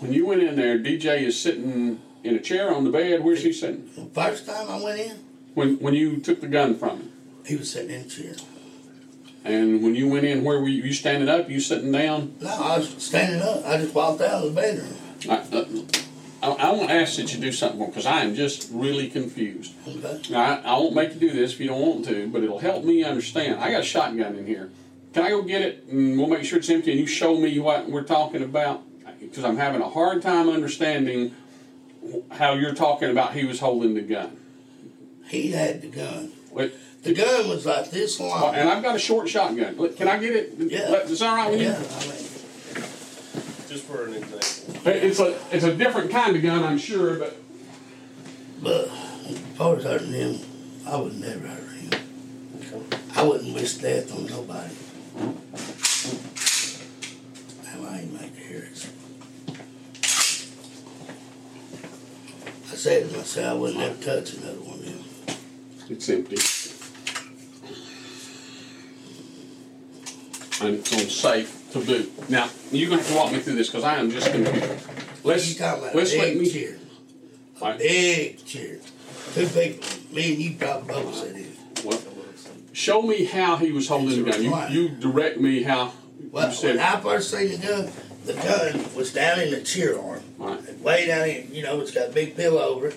When 0.00 0.12
you 0.12 0.26
went 0.26 0.42
in 0.42 0.56
there, 0.56 0.78
DJ 0.78 1.24
is 1.24 1.38
sitting 1.38 2.00
in 2.22 2.34
a 2.34 2.40
chair 2.40 2.72
on 2.74 2.84
the 2.84 2.90
bed. 2.90 3.24
Where's 3.24 3.42
he 3.42 3.52
sitting? 3.52 3.88
The 3.96 4.04
First 4.20 4.46
time 4.46 4.68
I 4.68 4.80
went 4.82 5.00
in, 5.00 5.12
When 5.54 5.76
when 5.78 5.94
you 5.94 6.18
took 6.18 6.40
the 6.42 6.46
gun 6.48 6.74
from 6.76 6.98
him, 6.98 7.12
he 7.46 7.56
was 7.56 7.70
sitting 7.70 7.90
in 7.90 8.00
a 8.02 8.04
chair. 8.04 8.34
and 9.44 9.82
when 9.82 9.94
you 9.94 10.08
went 10.08 10.24
in, 10.26 10.42
where 10.44 10.60
were 10.60 10.68
you? 10.68 10.82
You 10.82 10.92
standing 10.92 11.28
up? 11.28 11.48
You 11.48 11.60
sitting 11.60 11.92
down? 11.92 12.34
No, 12.40 12.48
I 12.50 12.78
was 12.78 12.94
standing 12.98 13.40
up. 13.40 13.64
I 13.64 13.78
just 13.78 13.94
walked 13.94 14.20
out 14.20 14.44
of 14.44 14.54
the 14.54 14.60
bedroom. 14.60 14.94
I, 15.30 15.36
uh, 15.56 15.64
I, 16.46 16.68
I 16.68 16.70
want 16.72 16.88
to 16.88 16.94
ask 16.94 17.16
that 17.16 17.32
you 17.34 17.40
do 17.40 17.50
something 17.52 17.78
more 17.78 17.88
because 17.88 18.06
I 18.06 18.20
am 18.20 18.34
just 18.34 18.68
really 18.72 19.08
confused. 19.08 19.72
Okay. 19.86 20.22
Now, 20.30 20.40
I, 20.40 20.74
I 20.74 20.78
won't 20.78 20.94
make 20.94 21.14
you 21.14 21.20
do 21.20 21.32
this 21.32 21.52
if 21.52 21.60
you 21.60 21.68
don't 21.68 21.80
want 21.80 22.04
to, 22.06 22.28
but 22.28 22.42
it'll 22.42 22.60
help 22.60 22.84
me 22.84 23.02
understand. 23.02 23.60
I 23.60 23.70
got 23.72 23.80
a 23.80 23.84
shotgun 23.84 24.36
in 24.36 24.46
here. 24.46 24.70
Can 25.12 25.24
I 25.24 25.30
go 25.30 25.42
get 25.42 25.62
it 25.62 25.84
and 25.90 26.18
we'll 26.18 26.28
make 26.28 26.44
sure 26.44 26.58
it's 26.58 26.68
empty 26.70 26.92
and 26.92 27.00
you 27.00 27.06
show 27.06 27.36
me 27.36 27.58
what 27.58 27.88
we're 27.90 28.04
talking 28.04 28.42
about? 28.42 28.82
Because 29.18 29.44
I'm 29.44 29.56
having 29.56 29.80
a 29.80 29.88
hard 29.88 30.22
time 30.22 30.48
understanding 30.48 31.34
how 32.30 32.52
you're 32.52 32.74
talking 32.74 33.10
about 33.10 33.32
he 33.32 33.44
was 33.44 33.58
holding 33.60 33.94
the 33.94 34.02
gun. 34.02 34.36
He 35.28 35.50
had 35.50 35.82
the 35.82 35.88
gun. 35.88 36.32
Wait, 36.52 36.74
The 37.02 37.14
gun 37.14 37.48
was 37.48 37.66
like 37.66 37.90
this 37.90 38.20
long. 38.20 38.54
and 38.54 38.68
I've 38.68 38.82
got 38.82 38.94
a 38.94 38.98
short 38.98 39.28
shotgun. 39.28 39.74
Can 39.94 40.06
I 40.06 40.18
get 40.18 40.36
it? 40.36 40.52
Yeah. 40.58 40.92
Is 40.98 41.18
that 41.20 41.28
all 41.28 41.36
right 41.36 41.50
with 41.50 41.60
you? 41.60 41.68
Yeah, 41.68 41.78
mean, 41.78 42.25
Just 43.76 43.88
for 43.88 44.06
an 44.06 44.14
example. 44.14 44.38
It's 44.86 45.20
a 45.20 45.38
it's 45.52 45.64
a 45.64 45.74
different 45.74 46.10
kind 46.10 46.34
of 46.34 46.42
gun, 46.42 46.64
I'm 46.64 46.78
sure, 46.78 47.16
but 47.16 47.36
but 48.62 48.88
as 49.28 49.38
far 49.58 49.76
as 49.76 49.84
hurting 49.84 50.14
him, 50.14 50.38
I 50.86 50.96
would 50.96 51.20
never 51.20 51.46
hurt 51.46 51.72
him. 51.72 52.84
I 53.14 53.22
wouldn't 53.22 53.52
wish 53.52 53.74
death 53.74 54.16
on 54.16 54.24
nobody. 54.28 54.74
Now, 57.64 57.86
I 57.90 57.98
ain't 57.98 58.18
make 58.18 58.34
the 58.34 58.40
hearings. 58.40 58.90
I 62.72 62.76
said 62.76 63.10
to 63.10 63.16
myself, 63.18 63.46
I 63.46 63.60
would 63.60 63.76
never 63.76 64.02
touch 64.02 64.32
another 64.32 64.60
one 64.60 64.78
of 64.78 64.86
them. 64.86 65.36
it's 65.90 66.08
empty. 66.08 66.36
And 70.64 70.76
it's 70.76 70.92
on 70.94 71.10
safe 71.10 71.65
to 71.80 71.86
boot. 71.86 72.30
Now 72.30 72.48
you're 72.72 72.88
gonna 72.90 73.02
have 73.02 73.10
to 73.10 73.16
walk 73.16 73.32
me 73.32 73.38
through 73.40 73.54
this 73.56 73.68
because 73.68 73.84
I 73.84 73.96
am 73.96 74.10
just 74.10 74.30
confused. 74.30 74.88
Let's 75.24 75.48
You 75.48 75.54
talking 75.58 75.82
about 75.84 75.94
let's 75.94 76.12
a 76.12 76.18
let 76.18 76.36
me. 76.36 76.48
chair. 76.50 76.76
A 77.60 77.64
Right. 77.64 77.78
big 77.78 78.44
chair. 78.44 78.76
Two 79.34 79.46
people. 79.46 79.88
Me 80.12 80.32
and 80.32 80.42
you 80.42 80.54
probably 80.58 80.94
both 80.94 81.14
said 81.16 81.36
it. 81.36 81.84
Well, 81.84 82.00
show 82.72 83.02
me 83.02 83.24
how 83.24 83.56
he 83.56 83.72
was 83.72 83.88
holding 83.88 84.24
the 84.24 84.30
gun. 84.30 84.42
You, 84.42 84.82
you 84.82 84.88
direct 84.90 85.38
me 85.40 85.62
how 85.62 85.92
Well, 86.30 86.48
you 86.48 86.54
said. 86.54 86.76
when 86.76 86.84
I 86.84 87.00
first 87.00 87.30
seen 87.30 87.50
the 87.50 87.58
gun, 87.66 87.90
the 88.24 88.34
gun 88.34 88.94
was 88.94 89.12
down 89.12 89.40
in 89.40 89.50
the 89.50 89.60
chair 89.62 89.98
arm. 90.00 90.20
Right. 90.38 90.80
Way 90.80 91.06
down 91.06 91.28
in, 91.28 91.54
you 91.54 91.62
know, 91.62 91.80
it's 91.80 91.90
got 91.92 92.08
a 92.08 92.12
big 92.12 92.36
pillow 92.36 92.60
over 92.62 92.88
it. 92.88 92.96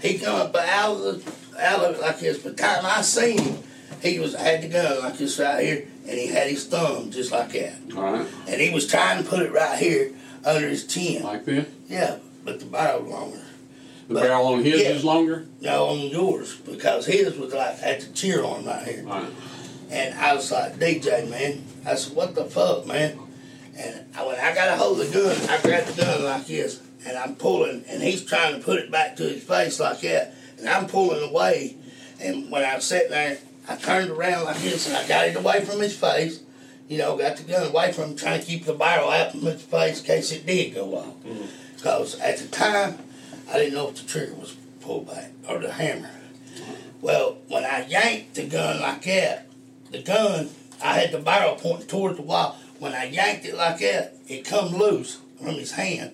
He 0.00 0.18
come 0.18 0.34
up 0.36 0.54
out 0.56 0.96
of 0.96 1.24
the 1.24 1.32
out 1.64 1.84
of 1.84 1.96
it 1.96 2.00
like 2.00 2.20
this. 2.20 2.42
The 2.42 2.52
time 2.54 2.84
I 2.84 3.02
seen 3.02 3.38
him, 3.38 3.58
he 4.02 4.18
was 4.18 4.34
had 4.34 4.62
the 4.62 4.68
gun 4.68 5.00
like 5.00 5.16
this 5.16 5.38
right 5.38 5.64
here, 5.64 5.86
and 6.08 6.18
he 6.18 6.26
had 6.26 6.48
his 6.48 6.66
thumb 6.66 7.10
just 7.10 7.30
like 7.30 7.52
that. 7.52 7.74
All 7.96 8.02
right. 8.02 8.26
And 8.48 8.60
he 8.60 8.70
was 8.70 8.86
trying 8.86 9.22
to 9.22 9.28
put 9.28 9.40
it 9.40 9.52
right 9.52 9.78
here, 9.78 10.12
under 10.44 10.68
his 10.68 10.86
chin. 10.86 11.22
Like 11.22 11.44
this? 11.44 11.68
Yeah, 11.88 12.18
but 12.44 12.60
the 12.60 12.66
barrel 12.66 13.02
longer. 13.02 13.40
The 14.08 14.14
barrel 14.14 14.48
on 14.48 14.64
his 14.64 14.82
yeah. 14.82 14.88
is 14.88 15.04
longer? 15.04 15.46
No, 15.60 15.86
on 15.86 16.00
yours, 16.00 16.56
because 16.56 17.06
his 17.06 17.38
was 17.38 17.54
like 17.54 17.78
at 17.82 18.00
the 18.00 18.12
cheer 18.12 18.44
on 18.44 18.64
right 18.64 18.86
here. 18.86 19.04
All 19.08 19.22
right. 19.22 19.32
And 19.90 20.18
I 20.18 20.34
was 20.34 20.50
like, 20.50 20.74
DJ, 20.76 21.28
man. 21.30 21.62
I 21.86 21.94
said, 21.94 22.16
what 22.16 22.34
the 22.34 22.46
fuck, 22.46 22.86
man? 22.86 23.18
And 23.76 24.06
I, 24.16 24.26
when 24.26 24.36
I 24.36 24.54
got 24.54 24.68
a 24.68 24.76
hold 24.76 25.00
of 25.00 25.12
the 25.12 25.18
gun, 25.18 25.50
I 25.50 25.60
grabbed 25.62 25.88
the 25.88 26.02
gun 26.02 26.24
like 26.24 26.46
this, 26.46 26.82
and 27.06 27.16
I'm 27.16 27.36
pulling, 27.36 27.84
and 27.88 28.02
he's 28.02 28.24
trying 28.24 28.58
to 28.58 28.64
put 28.64 28.80
it 28.80 28.90
back 28.90 29.16
to 29.16 29.22
his 29.24 29.42
face 29.42 29.78
like 29.78 30.00
that, 30.00 30.34
and 30.58 30.68
I'm 30.68 30.86
pulling 30.86 31.28
away. 31.28 31.76
And 32.20 32.50
when 32.50 32.64
I 32.64 32.74
was 32.76 32.84
sitting 32.84 33.10
there, 33.10 33.38
I 33.68 33.76
turned 33.76 34.10
around 34.10 34.44
like 34.44 34.58
this, 34.58 34.88
and 34.88 34.96
I 34.96 35.06
got 35.06 35.28
it 35.28 35.36
away 35.36 35.64
from 35.64 35.80
his 35.80 35.96
face. 35.96 36.42
You 36.88 36.98
know, 36.98 37.16
got 37.16 37.36
the 37.36 37.44
gun 37.44 37.66
away 37.68 37.92
from 37.92 38.10
him, 38.10 38.16
trying 38.16 38.40
to 38.40 38.46
keep 38.46 38.64
the 38.64 38.74
barrel 38.74 39.10
out 39.10 39.32
from 39.32 39.42
his 39.42 39.62
face 39.62 40.00
in 40.00 40.06
case 40.06 40.32
it 40.32 40.44
did 40.44 40.74
go 40.74 40.96
off. 40.96 41.14
Mm-hmm. 41.24 41.46
Because 41.76 42.20
at 42.20 42.38
the 42.38 42.48
time, 42.48 42.98
I 43.50 43.58
didn't 43.58 43.74
know 43.74 43.88
if 43.88 43.96
the 43.96 44.06
trigger 44.06 44.34
was 44.34 44.56
pulled 44.80 45.06
back 45.06 45.30
or 45.48 45.58
the 45.58 45.72
hammer. 45.72 46.10
Mm-hmm. 46.54 46.72
Well, 47.00 47.38
when 47.48 47.64
I 47.64 47.86
yanked 47.86 48.34
the 48.34 48.46
gun 48.46 48.80
like 48.80 49.02
that, 49.04 49.46
the 49.90 50.02
gun, 50.02 50.50
I 50.82 50.94
had 50.94 51.12
the 51.12 51.18
barrel 51.18 51.56
pointing 51.56 51.86
towards 51.86 52.16
the 52.16 52.22
wall. 52.22 52.58
When 52.78 52.92
I 52.92 53.04
yanked 53.04 53.46
it 53.46 53.54
like 53.54 53.78
that, 53.78 54.16
it 54.26 54.44
come 54.44 54.76
loose 54.76 55.20
from 55.38 55.54
his 55.54 55.72
hand. 55.72 56.12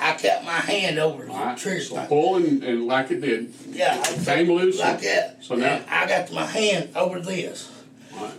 I 0.00 0.12
kept 0.14 0.44
my 0.44 0.52
hand 0.52 0.98
over 0.98 1.26
the 1.26 1.54
trigger. 1.58 1.80
So 1.82 2.06
pull 2.06 2.36
and, 2.36 2.62
and 2.64 2.86
like 2.86 3.10
it 3.10 3.20
did. 3.20 3.52
Yeah, 3.68 4.02
I 4.02 4.24
Came 4.24 4.50
loose. 4.50 4.78
like 4.78 5.02
that. 5.02 5.44
So 5.44 5.54
now, 5.56 5.80
I 5.88 6.06
got 6.06 6.32
my 6.32 6.46
hand 6.46 6.90
over 6.96 7.20
this. 7.20 7.70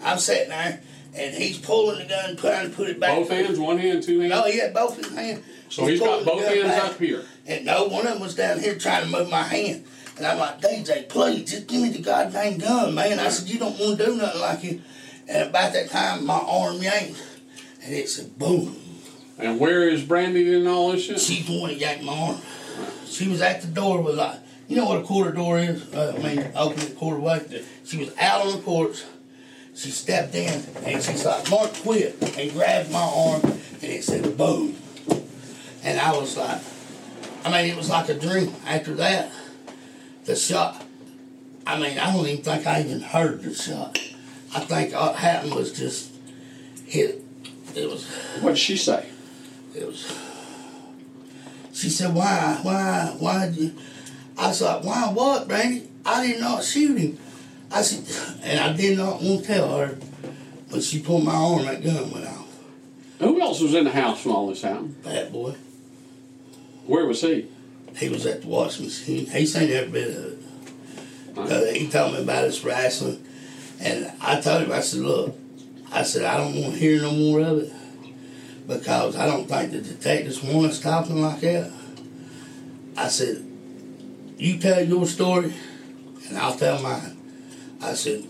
I'm 0.04 0.18
sitting 0.18 0.50
there, 0.50 0.82
and 1.16 1.36
he's 1.36 1.58
pulling 1.60 2.00
the 2.00 2.06
gun, 2.06 2.36
trying 2.36 2.70
to 2.70 2.76
put 2.76 2.90
it 2.90 3.00
back. 3.00 3.16
both 3.16 3.30
hands, 3.30 3.60
one 3.60 3.78
hand, 3.78 4.04
two 4.04 4.20
hands? 4.20 4.32
No, 4.32 4.44
he 4.44 4.60
had 4.60 4.74
both 4.74 4.98
his 4.98 5.14
hands. 5.14 5.44
So 5.70 5.86
he's 5.86 6.00
got 6.00 6.26
both 6.26 6.46
hands 6.46 6.64
back. 6.64 6.84
up 6.84 7.00
here. 7.00 7.24
And 7.46 7.66
no, 7.66 7.86
one 7.86 8.06
of 8.06 8.14
them 8.14 8.22
was 8.22 8.36
down 8.36 8.60
here 8.60 8.78
trying 8.78 9.04
to 9.06 9.10
move 9.10 9.30
my 9.30 9.44
hand. 9.44 9.86
And 10.18 10.26
I'm 10.26 10.38
like, 10.38 10.62
DJ, 10.62 11.08
please, 11.08 11.50
just 11.50 11.68
give 11.68 11.82
me 11.82 11.90
the 11.90 12.02
goddamn 12.02 12.58
gun, 12.58 12.94
man. 12.94 13.20
I 13.20 13.30
said, 13.30 13.50
you 13.50 13.58
don't 13.60 13.80
want 13.80 13.98
to 13.98 14.06
do 14.06 14.16
nothing 14.18 14.42
like 14.42 14.64
it. 14.64 14.82
And 15.28 15.50
about 15.50 15.74
that 15.74 15.90
time, 15.90 16.26
my 16.26 16.38
arm 16.40 16.82
yanked, 16.82 17.22
and 17.84 17.94
it 17.94 18.10
said, 18.10 18.38
boom. 18.38 18.78
And 19.42 19.60
where 19.60 19.90
is 19.90 20.04
Brandy 20.04 20.54
and 20.56 20.68
all 20.68 20.92
this 20.92 21.06
shit? 21.06 21.20
She's 21.20 21.48
the 21.48 21.60
one 21.60 21.70
that 21.72 21.80
yanked 21.80 22.04
my 22.04 22.14
arm. 22.14 22.38
She 23.06 23.28
was 23.28 23.42
at 23.42 23.62
the 23.62 23.68
door 23.68 24.02
with 24.02 24.16
like, 24.16 24.40
you 24.68 24.78
know 24.78 24.86
what 24.86 25.02
a 25.02 25.04
quarter 25.04 25.32
door 25.32 25.60
is? 25.60 25.94
Uh, 25.94 26.16
I 26.16 26.22
mean, 26.22 26.52
open 26.56 26.80
it 26.82 26.96
quarter 26.96 27.20
way. 27.20 27.64
She 27.84 27.98
was 27.98 28.16
out 28.20 28.46
on 28.46 28.54
the 28.54 28.60
porch. 28.60 29.04
She 29.76 29.90
stepped 29.90 30.36
in 30.36 30.64
and 30.86 31.02
she's 31.04 31.26
like, 31.26 31.50
Mark, 31.50 31.74
quit, 31.74 32.16
and 32.38 32.52
grabbed 32.52 32.92
my 32.92 33.00
arm, 33.00 33.42
and 33.44 33.84
it 33.84 34.04
said, 34.04 34.38
boom. 34.38 34.76
And 35.84 36.00
I 36.00 36.16
was 36.16 36.38
like, 36.38 36.62
I 37.44 37.52
mean, 37.52 37.72
it 37.72 37.78
was 37.78 37.90
like 37.90 38.10
a 38.10 38.14
dream. 38.14 38.54
After 38.66 38.94
that, 38.96 39.32
the 40.26 40.36
shot, 40.36 40.86
I 41.66 41.80
mean, 41.80 41.98
I 41.98 42.14
don't 42.14 42.28
even 42.28 42.44
think 42.44 42.68
I 42.68 42.82
even 42.82 43.02
heard 43.02 43.42
the 43.42 43.54
shot. 43.54 43.98
I 44.54 44.60
think 44.60 44.94
what 44.94 45.16
happened 45.16 45.56
was 45.56 45.72
just 45.72 46.12
hit. 46.86 47.24
It 47.76 47.90
was. 47.90 48.06
What 48.42 48.52
did 48.52 48.60
she 48.60 48.78
say? 48.78 49.11
It 49.76 49.88
was. 49.88 50.20
She 51.74 51.90
said, 51.90 52.14
"Why, 52.14 52.60
why, 52.62 53.16
why 53.18 53.46
did 53.48 53.58
you?" 53.58 53.76
I 54.38 54.48
was 54.48 54.62
like, 54.62 54.84
"Why 54.84 55.12
what, 55.14 55.48
Brandy? 55.48 55.88
I 56.06 56.28
did 56.28 56.42
not 56.42 56.64
shoot 56.64 56.98
him." 56.98 57.18
I 57.72 57.82
said, 57.82 58.42
and 58.44 58.60
I 58.60 58.74
did 58.76 58.98
not 58.98 59.22
want 59.22 59.42
to 59.42 59.48
tell 59.48 59.78
her, 59.78 59.98
but 60.70 60.84
she 60.84 61.00
pulled 61.00 61.24
my 61.24 61.34
arm. 61.34 61.66
That 61.66 61.84
gun 61.84 62.12
went 62.12 62.28
off. 62.28 62.48
Who 63.20 63.40
else 63.42 63.62
was 63.62 63.74
in 63.74 63.86
the 63.86 63.92
house 63.92 64.26
when 64.26 64.36
all 64.36 64.48
this 64.48 64.62
happened? 64.62 65.02
Bad 65.04 65.32
boy. 65.32 65.56
Where 66.86 67.06
was 67.06 67.22
he? 67.22 67.48
He 67.96 68.10
was 68.10 68.26
at 68.26 68.42
the 68.42 68.48
washing 68.48 68.86
machine. 68.86 69.26
He 69.28 69.46
seen 69.46 69.72
every 69.72 69.92
bit 69.92 70.18
of 70.18 70.26
it. 70.26 70.38
Uh, 71.38 71.74
he 71.74 71.88
told 71.88 72.14
me 72.14 72.22
about 72.22 72.44
his 72.44 72.64
wrestling, 72.64 73.24
and 73.80 74.12
I 74.20 74.42
told 74.42 74.64
him, 74.64 74.72
I 74.74 74.82
said, 74.82 75.00
"Look, 75.00 75.38
I 75.94 76.04
said 76.04 76.26
I 76.26 76.38
don't 76.38 76.62
want 76.62 76.74
to 76.74 76.80
hear 76.80 77.02
no 77.02 77.14
more 77.14 77.40
of 77.40 77.60
it 77.60 77.74
because 78.78 79.16
I 79.16 79.26
don't 79.26 79.48
think 79.48 79.72
the 79.72 79.82
detectives 79.82 80.44
want 80.44 80.72
to 80.72 80.78
stop 80.78 81.08
him 81.08 81.22
like 81.22 81.42
that." 81.42 81.72
I 82.98 83.08
said, 83.08 83.44
"You 84.38 84.58
tell 84.58 84.84
your 84.84 85.06
story, 85.06 85.54
and 86.28 86.38
I'll 86.38 86.56
tell 86.56 86.82
mine." 86.82 87.18
I 87.82 87.94
said, 87.94 88.24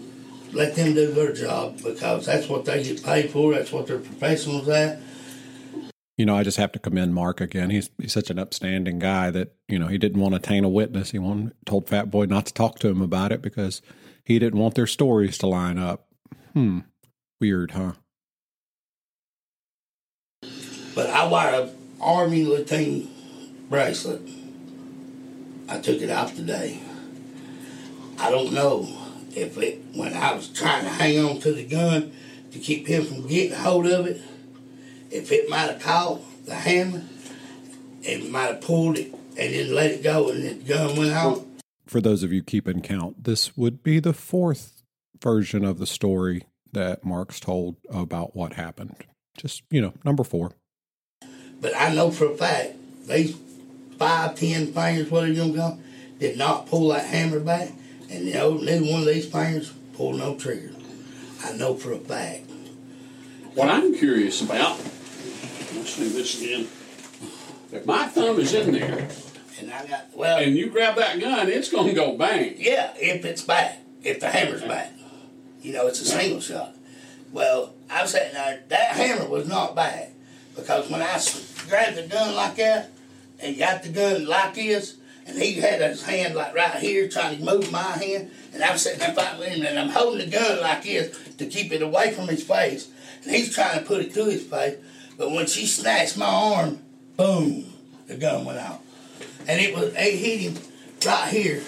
"Let 0.54 0.76
them 0.76 0.94
do 0.94 1.12
their 1.12 1.34
job 1.34 1.82
because 1.84 2.26
that's 2.26 2.48
what 2.48 2.66
they 2.66 2.84
get 2.84 3.04
paid 3.04 3.30
for. 3.32 3.54
That's 3.54 3.72
what 3.72 3.88
they're 3.88 4.00
professionals 4.00 4.68
at." 4.70 5.00
You 6.18 6.26
know, 6.26 6.36
I 6.36 6.44
just 6.44 6.58
have 6.58 6.72
to 6.74 6.80
commend 6.80 7.16
Mark 7.16 7.42
again. 7.42 7.70
He's 7.70 7.90
he's 8.00 8.14
such 8.14 8.30
an 8.30 8.38
upstanding 8.38 9.00
guy 9.00 9.32
that 9.32 9.56
you 9.68 9.80
know 9.80 9.88
he 9.88 9.98
didn't 9.98 10.22
want 10.22 10.36
to 10.36 10.40
taint 10.40 10.66
a 10.66 10.70
witness. 10.70 11.12
He 11.12 11.20
wanted, 11.20 11.54
told 11.66 11.88
Fat 11.90 12.12
Boy 12.12 12.26
not 12.26 12.46
to 12.48 12.54
talk 12.54 12.80
to 12.80 12.90
him 12.90 13.02
about 13.02 13.32
it 13.32 13.42
because 13.42 13.82
he 14.24 14.38
didn't 14.38 14.60
want 14.60 14.76
their 14.76 14.88
stories 14.88 15.38
to 15.40 15.48
line 15.48 15.80
up. 15.80 16.08
Hmm, 16.54 16.80
weird, 17.40 17.72
huh? 17.72 17.94
But 20.94 21.10
I 21.10 21.28
wear 21.28 21.62
a 21.62 21.70
Army 22.02 22.44
Latin 22.44 23.10
bracelet. 23.70 24.22
I 25.70 25.80
took 25.80 26.02
it 26.02 26.10
off 26.10 26.36
today. 26.36 26.82
I 28.20 28.30
don't 28.30 28.54
know 28.54 28.88
if 29.36 29.58
it, 29.58 29.82
when 29.96 30.14
I 30.14 30.34
was 30.34 30.50
trying 30.50 30.84
to 30.84 30.90
hang 30.90 31.20
on 31.20 31.40
to 31.40 31.54
the 31.54 31.66
gun 31.66 32.12
to 32.52 32.60
keep 32.60 32.88
him 32.88 33.06
from 33.06 33.28
getting 33.28 33.58
hold 33.58 33.88
of 33.88 34.06
it, 34.06 34.22
if 35.10 35.32
it 35.32 35.50
might 35.50 35.70
have 35.70 35.82
caught 35.82 36.22
the 36.46 36.56
hammer, 36.56 37.04
it 38.04 38.30
might 38.30 38.48
have 38.48 38.62
pulled 38.62 38.98
it 38.98 39.14
and 39.38 39.54
then 39.54 39.74
let 39.74 39.92
it 39.92 40.04
go 40.04 40.30
and 40.30 40.44
the 40.44 40.54
gun 40.56 40.98
went 40.98 41.12
out. 41.12 41.46
For 41.86 42.02
those 42.02 42.24
of 42.24 42.32
you 42.32 42.44
keeping 42.44 42.82
count, 42.82 43.24
this 43.24 43.56
would 43.56 43.84
be 43.84 44.00
the 44.00 44.14
fourth 44.14 44.84
version 45.22 45.64
of 45.64 45.78
the 45.80 45.88
story 45.88 46.44
that 46.74 47.06
Mark's 47.06 47.40
told 47.40 47.78
about 47.90 48.36
what 48.36 48.54
happened. 48.54 48.96
Just 49.38 49.64
you 49.70 49.82
know, 49.82 49.94
number 50.04 50.24
four. 50.24 50.52
But 51.62 51.76
I 51.78 51.94
know 51.94 52.12
for 52.12 52.26
a 52.26 52.36
fact 52.36 52.76
these 53.08 53.38
five, 53.98 54.36
ten 54.36 54.74
fingers, 54.74 55.10
whatever 55.12 55.32
you 55.32 55.38
gonna 55.38 55.54
go, 55.54 55.80
did 56.20 56.38
not 56.38 56.66
pull 56.68 56.90
that 56.90 57.06
hammer 57.06 57.40
back, 57.40 57.72
and 58.10 58.26
you 58.26 58.34
know, 58.34 58.56
neither 58.56 58.86
one 58.86 59.02
of 59.02 59.08
these 59.08 59.28
fingers 59.28 59.74
pulled 59.94 60.18
no 60.18 60.36
trigger. 60.36 60.72
I 61.44 61.54
know 61.54 61.76
for 61.76 61.94
a 61.94 61.98
fact. 61.98 62.50
What 63.54 63.70
I'm 63.70 63.94
curious 63.96 64.42
about, 64.42 64.78
let's 65.76 65.98
do 65.98 66.10
this 66.10 66.42
again. 66.42 66.68
If 67.72 67.86
my 67.86 68.08
thumb 68.08 68.40
is 68.40 68.54
in 68.54 68.74
there 68.74 69.08
And 69.60 69.72
I 69.72 69.86
got 69.88 70.08
well, 70.16 70.40
and 70.40 70.56
you 70.56 70.70
grab 70.70 70.96
that 70.96 71.20
gun, 71.20 71.50
it's 71.50 71.70
going 71.70 71.88
to 71.88 71.94
go 71.94 72.18
bang. 72.18 72.56
yeah, 72.58 72.94
if 72.98 73.24
it's 73.26 73.44
back, 73.44 73.80
if 74.04 74.20
the 74.20 74.30
hammer's 74.30 74.64
back, 74.64 74.92
you 75.62 75.74
know, 75.74 75.88
it's 75.88 76.02
a 76.02 76.06
single 76.06 76.42
shot. 76.42 76.76
Well, 77.32 77.74
I 77.90 78.02
was 78.02 78.12
sitting 78.12 78.34
there. 78.34 78.64
That 78.70 78.96
hammer 78.96 79.28
was 79.28 79.48
not 79.48 79.76
back 79.76 80.12
because 80.56 80.90
when 80.90 81.02
I 81.02 81.18
grabbed 81.68 81.98
the 81.98 82.08
gun 82.08 82.36
like 82.36 82.56
that 82.56 82.92
and 83.40 83.58
got 83.58 83.84
the 83.84 83.90
gun 83.90 84.26
like 84.26 84.54
this, 84.56 84.96
and 85.26 85.38
he 85.38 85.54
had 85.54 85.82
his 85.82 86.04
hand 86.04 86.36
like 86.36 86.54
right 86.54 86.76
here 86.76 87.08
trying 87.08 87.38
to 87.38 87.44
move 87.44 87.72
my 87.72 87.82
hand, 87.82 88.32
and 88.54 88.64
I'm 88.64 88.78
sitting 88.78 89.00
there 89.00 89.14
fighting 89.14 89.40
with 89.40 89.50
him, 89.50 89.66
and 89.66 89.80
I'm 89.80 89.90
holding 89.90 90.30
the 90.30 90.38
gun 90.38 90.62
like 90.62 90.84
this 90.84 91.18
to 91.38 91.46
keep 91.46 91.72
it 91.72 91.82
away 91.82 92.12
from 92.12 92.28
his 92.28 92.44
face, 92.44 92.90
and 93.24 93.34
he's 93.34 93.54
trying 93.54 93.80
to 93.80 93.86
put 93.86 94.02
it 94.02 94.14
to 94.14 94.26
his 94.26 94.44
face. 94.44 94.78
But 95.18 95.32
when 95.32 95.48
she 95.48 95.66
snatched 95.66 96.18
my 96.18 96.26
arm, 96.26 96.80
boom, 97.18 97.74
the 98.08 98.16
gun 98.18 98.46
went 98.46 98.60
out, 98.60 98.82
and 99.48 99.62
it 99.62 99.76
was 99.76 99.94
it 99.96 100.16
hit 100.16 100.40
him 100.40 100.58
right 101.06 101.30
here, 101.30 101.62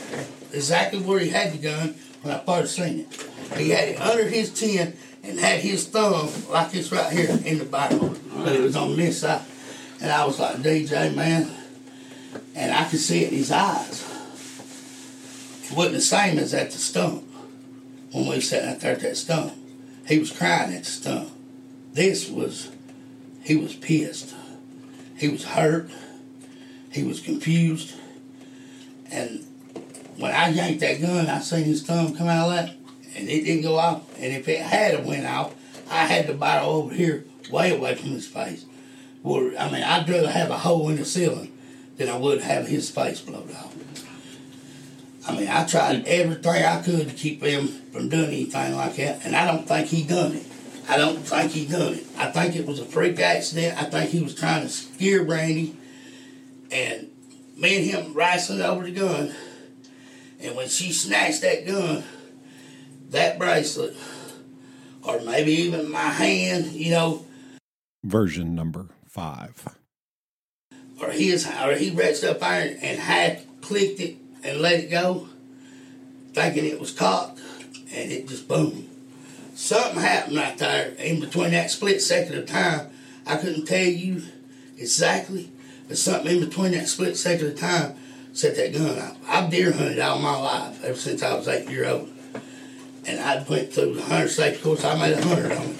exactly 0.51 0.99
where 0.99 1.19
he 1.19 1.29
had 1.29 1.53
the 1.53 1.57
gun 1.57 1.95
when 2.21 2.33
I 2.33 2.39
first 2.39 2.75
seen 2.75 3.01
it. 3.01 3.29
He 3.57 3.69
had 3.69 3.89
it 3.89 4.01
under 4.01 4.27
his 4.27 4.51
chin 4.53 4.95
and 5.23 5.39
had 5.39 5.59
his 5.59 5.87
thumb 5.87 6.29
like 6.49 6.71
this 6.71 6.91
right 6.91 7.11
here 7.11 7.29
in 7.45 7.59
the 7.59 7.65
barrel, 7.65 8.15
but 8.35 8.53
it 8.53 8.61
was 8.61 8.75
on 8.75 8.95
this 8.95 9.21
side. 9.21 9.41
And 10.03 10.11
I 10.11 10.25
was 10.25 10.37
like, 10.37 10.57
DJ, 10.57 11.15
man, 11.15 11.49
and 12.55 12.73
I 12.73 12.83
could 12.89 12.99
see 12.99 13.23
it 13.23 13.31
in 13.31 13.37
his 13.37 13.51
eyes. 13.53 14.03
It 15.63 15.77
wasn't 15.77 15.95
the 15.95 16.01
same 16.01 16.37
as 16.39 16.53
at 16.53 16.71
the 16.71 16.77
stump 16.77 17.23
when 18.11 18.27
we 18.27 18.41
sat 18.41 18.67
out 18.67 18.81
there 18.81 18.91
at 18.91 18.99
that 18.99 19.15
stump. 19.15 19.53
He 20.05 20.19
was 20.19 20.29
crying 20.29 20.73
at 20.73 20.83
the 20.83 20.89
stump. 20.89 21.29
This 21.93 22.29
was, 22.29 22.69
he 23.43 23.55
was 23.55 23.75
pissed. 23.75 24.35
He 25.17 25.29
was 25.29 25.45
hurt. 25.45 25.89
He 26.91 27.03
was 27.03 27.21
confused. 27.21 27.95
And 29.09 29.47
when 30.17 30.33
I 30.33 30.49
yanked 30.49 30.81
that 30.81 30.99
gun, 30.99 31.27
I 31.27 31.39
seen 31.39 31.63
his 31.63 31.81
thumb 31.81 32.13
come 32.13 32.27
out 32.27 32.49
of 32.49 32.55
that, 32.55 32.75
and 33.15 33.29
it 33.29 33.45
didn't 33.45 33.63
go 33.63 33.77
off. 33.77 34.19
And 34.19 34.33
if 34.33 34.49
it 34.49 34.59
had 34.59 35.05
went 35.05 35.25
off, 35.25 35.55
I 35.89 36.07
had 36.07 36.27
the 36.27 36.33
barrel 36.33 36.71
over 36.71 36.93
here, 36.93 37.23
way 37.49 37.73
away 37.73 37.95
from 37.95 38.09
his 38.09 38.27
face. 38.27 38.65
Well, 39.23 39.51
I 39.57 39.71
mean, 39.71 39.83
I'd 39.83 40.07
rather 40.09 40.29
have 40.29 40.51
a 40.51 40.57
hole 40.57 40.89
in 40.89 40.97
the 40.97 41.05
ceiling 41.05 41.57
than 41.95 42.09
I 42.09 42.17
would 42.17 42.41
have 42.41 42.67
his 42.67 42.89
face 42.89 43.21
blown 43.21 43.49
off. 43.51 43.73
I 45.25 45.37
mean, 45.37 45.47
I 45.47 45.65
tried 45.65 46.05
everything 46.05 46.63
I 46.63 46.81
could 46.81 47.09
to 47.09 47.15
keep 47.15 47.41
him 47.41 47.67
from 47.67 48.09
doing 48.09 48.25
anything 48.25 48.75
like 48.75 48.97
that, 48.97 49.25
and 49.25 49.33
I 49.35 49.47
don't 49.47 49.65
think 49.65 49.87
he 49.87 50.03
done 50.03 50.33
it. 50.33 50.45
I 50.89 50.97
don't 50.97 51.19
think 51.19 51.53
he 51.53 51.65
done 51.65 51.93
it. 51.93 52.05
I 52.17 52.29
think 52.31 52.57
it 52.57 52.65
was 52.65 52.79
a 52.79 52.85
freak 52.85 53.17
accident. 53.21 53.81
I 53.81 53.85
think 53.85 54.09
he 54.09 54.21
was 54.21 54.35
trying 54.35 54.63
to 54.63 54.69
scare 54.69 55.23
Brandy, 55.23 55.77
and 56.69 57.09
me 57.55 57.77
and 57.77 57.85
him 57.85 58.13
wrestling 58.13 58.61
over 58.61 58.83
the 58.83 58.91
gun. 58.91 59.33
And 60.41 60.57
when 60.57 60.67
she 60.67 60.91
snatched 60.91 61.41
that 61.41 61.65
gun, 61.65 62.03
that 63.11 63.39
bracelet, 63.39 63.95
or 65.03 65.21
maybe 65.21 65.53
even 65.53 65.89
my 65.89 66.09
hand, 66.09 66.73
you 66.73 66.91
know, 66.91 67.25
Version 68.03 68.53
number 68.53 68.89
five. 69.13 69.67
or 70.99 71.11
his, 71.11 71.45
or 71.45 71.75
he 71.75 71.91
reached 71.91 72.23
up 72.23 72.39
there 72.39 72.77
and 72.81 72.99
had 72.99 73.43
clicked 73.61 73.99
it 73.99 74.17
and 74.43 74.59
let 74.59 74.79
it 74.79 74.89
go, 74.89 75.29
thinking 76.33 76.65
it 76.65 76.79
was 76.79 76.91
cocked, 76.91 77.39
and 77.93 78.11
it 78.11 78.27
just 78.27 78.47
boom. 78.47 78.89
Something 79.53 80.01
happened 80.01 80.37
right 80.37 80.57
there 80.57 80.89
in 80.97 81.19
between 81.19 81.51
that 81.51 81.69
split 81.69 82.01
second 82.01 82.37
of 82.37 82.47
time. 82.47 82.87
I 83.27 83.35
couldn't 83.37 83.65
tell 83.65 83.85
you 83.85 84.23
exactly, 84.79 85.51
but 85.87 85.97
something 85.99 86.35
in 86.35 86.43
between 86.43 86.71
that 86.71 86.87
split 86.87 87.15
second 87.15 87.47
of 87.47 87.59
time 87.59 87.95
set 88.33 88.55
that 88.55 88.73
gun 88.73 88.97
out. 88.97 89.15
I've 89.27 89.51
deer 89.51 89.71
hunted 89.71 89.99
all 89.99 90.17
my 90.17 90.35
life 90.35 90.83
ever 90.83 90.97
since 90.97 91.21
I 91.21 91.35
was 91.35 91.47
eight 91.47 91.69
year 91.69 91.87
old, 91.87 92.09
and 93.05 93.19
I 93.19 93.45
went 93.47 93.73
through 93.73 93.93
the 93.93 94.01
hunter 94.01 94.27
safety 94.27 94.63
course. 94.63 94.83
I 94.83 94.97
made 94.97 95.19
a 95.19 95.21
hundred 95.21 95.51
on 95.51 95.67
it. 95.69 95.75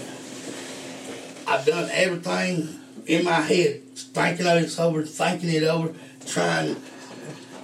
I've 1.47 1.65
done 1.65 1.89
everything 1.91 2.79
in 3.05 3.25
my 3.25 3.41
head, 3.41 3.81
thinking 3.95 4.45
it 4.45 4.79
over, 4.79 5.03
thinking 5.03 5.49
it 5.49 5.63
over, 5.63 5.93
trying. 6.25 6.75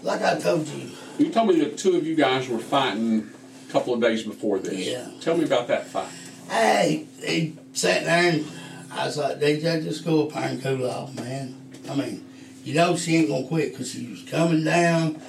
Like 0.01 0.21
I 0.21 0.39
told 0.39 0.67
you, 0.67 0.91
You 1.17 1.29
told 1.29 1.49
me 1.49 1.59
that 1.59 1.77
two 1.77 1.97
of 1.97 2.05
you 2.05 2.15
guys 2.15 2.47
were 2.47 2.59
fighting 2.59 3.29
a 3.67 3.71
couple 3.71 3.93
of 3.93 4.01
days 4.01 4.23
before 4.23 4.59
this. 4.59 4.87
Yeah. 4.87 5.09
Tell 5.21 5.37
me 5.37 5.43
about 5.43 5.67
that 5.67 5.87
fight. 5.87 6.07
Hey, 6.49 7.05
he 7.21 7.55
sat 7.73 8.05
there 8.05 8.33
and 8.33 8.45
I 8.91 9.05
was 9.05 9.17
like, 9.17 9.39
DJ, 9.39 9.83
just 9.83 10.05
go 10.05 10.27
up 10.27 10.33
there 10.33 10.43
and 10.43 10.61
cool 10.61 10.89
off, 10.89 11.13
man. 11.15 11.55
I 11.89 11.95
mean, 11.95 12.25
you 12.63 12.73
know 12.73 12.95
she 12.95 13.17
ain't 13.17 13.29
gonna 13.29 13.47
quit 13.47 13.73
because 13.73 13.91
she 13.91 14.07
was 14.07 14.23
coming 14.23 14.63
down 14.63 15.21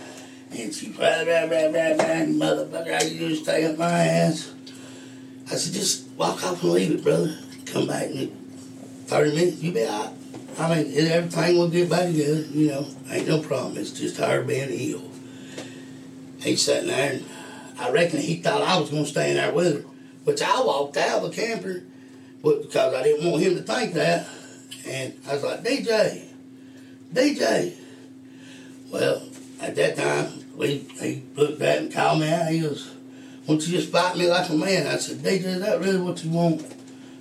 and 0.52 0.74
she 0.74 0.90
blah, 0.90 1.24
blah, 1.24 1.46
blah, 1.46 1.68
blah, 1.68 1.94
blah, 1.94 2.04
and 2.04 2.40
motherfucker, 2.40 3.12
you 3.12 3.28
just 3.28 3.42
stay 3.42 3.66
up 3.66 3.78
my 3.78 3.90
ass? 3.90 4.52
I 5.50 5.56
said, 5.56 5.72
just 5.72 6.08
walk 6.10 6.44
off 6.44 6.62
and 6.62 6.72
leave 6.72 6.92
it, 6.92 7.02
brother. 7.04 7.36
Come 7.66 7.88
back 7.88 8.10
in 8.10 8.30
30 9.10 9.34
minutes, 9.34 9.62
you 9.62 9.72
be 9.72 9.84
right. 9.84 10.10
I 10.58 10.82
mean, 10.82 10.96
everything 10.96 11.58
will 11.58 11.68
get 11.68 11.90
back 11.90 12.06
together, 12.06 12.42
you 12.52 12.68
know. 12.68 12.86
Ain't 13.10 13.26
no 13.28 13.40
problem. 13.40 13.76
It's 13.76 13.90
just 13.90 14.16
her 14.18 14.42
being 14.42 14.70
ill. 14.70 15.02
He 16.40 16.56
sitting 16.56 16.88
there 16.88 17.12
and 17.14 17.24
I 17.78 17.90
reckon 17.90 18.20
he 18.20 18.36
thought 18.36 18.62
I 18.62 18.78
was 18.78 18.90
gonna 18.90 19.06
stay 19.06 19.30
in 19.30 19.36
there 19.36 19.52
with 19.52 19.82
her. 19.82 19.90
Which 20.24 20.42
I 20.42 20.62
walked 20.62 20.96
out 20.96 21.24
of 21.24 21.30
the 21.30 21.36
camper 21.36 21.82
but 22.42 22.62
because 22.62 22.94
I 22.94 23.02
didn't 23.02 23.30
want 23.30 23.42
him 23.42 23.56
to 23.56 23.62
think 23.62 23.94
that. 23.94 24.26
And 24.86 25.14
I 25.28 25.34
was 25.34 25.42
like, 25.42 25.62
DJ, 25.62 26.24
DJ. 27.12 27.74
Well, 28.90 29.22
at 29.60 29.74
that 29.76 29.96
time, 29.96 30.44
we 30.56 30.78
he 31.00 31.22
looked 31.36 31.60
at 31.60 31.78
and 31.78 31.92
called 31.92 32.20
me 32.20 32.32
out. 32.32 32.50
He 32.50 32.60
goes, 32.60 32.94
Won't 33.46 33.66
you 33.66 33.76
just 33.76 33.92
fight 33.92 34.16
me 34.16 34.28
like 34.28 34.48
a 34.48 34.54
man? 34.54 34.86
I 34.86 34.96
said, 34.96 35.18
DJ, 35.18 35.44
is 35.44 35.60
that 35.60 35.80
really 35.80 36.00
what 36.00 36.24
you 36.24 36.30
want? 36.30 36.79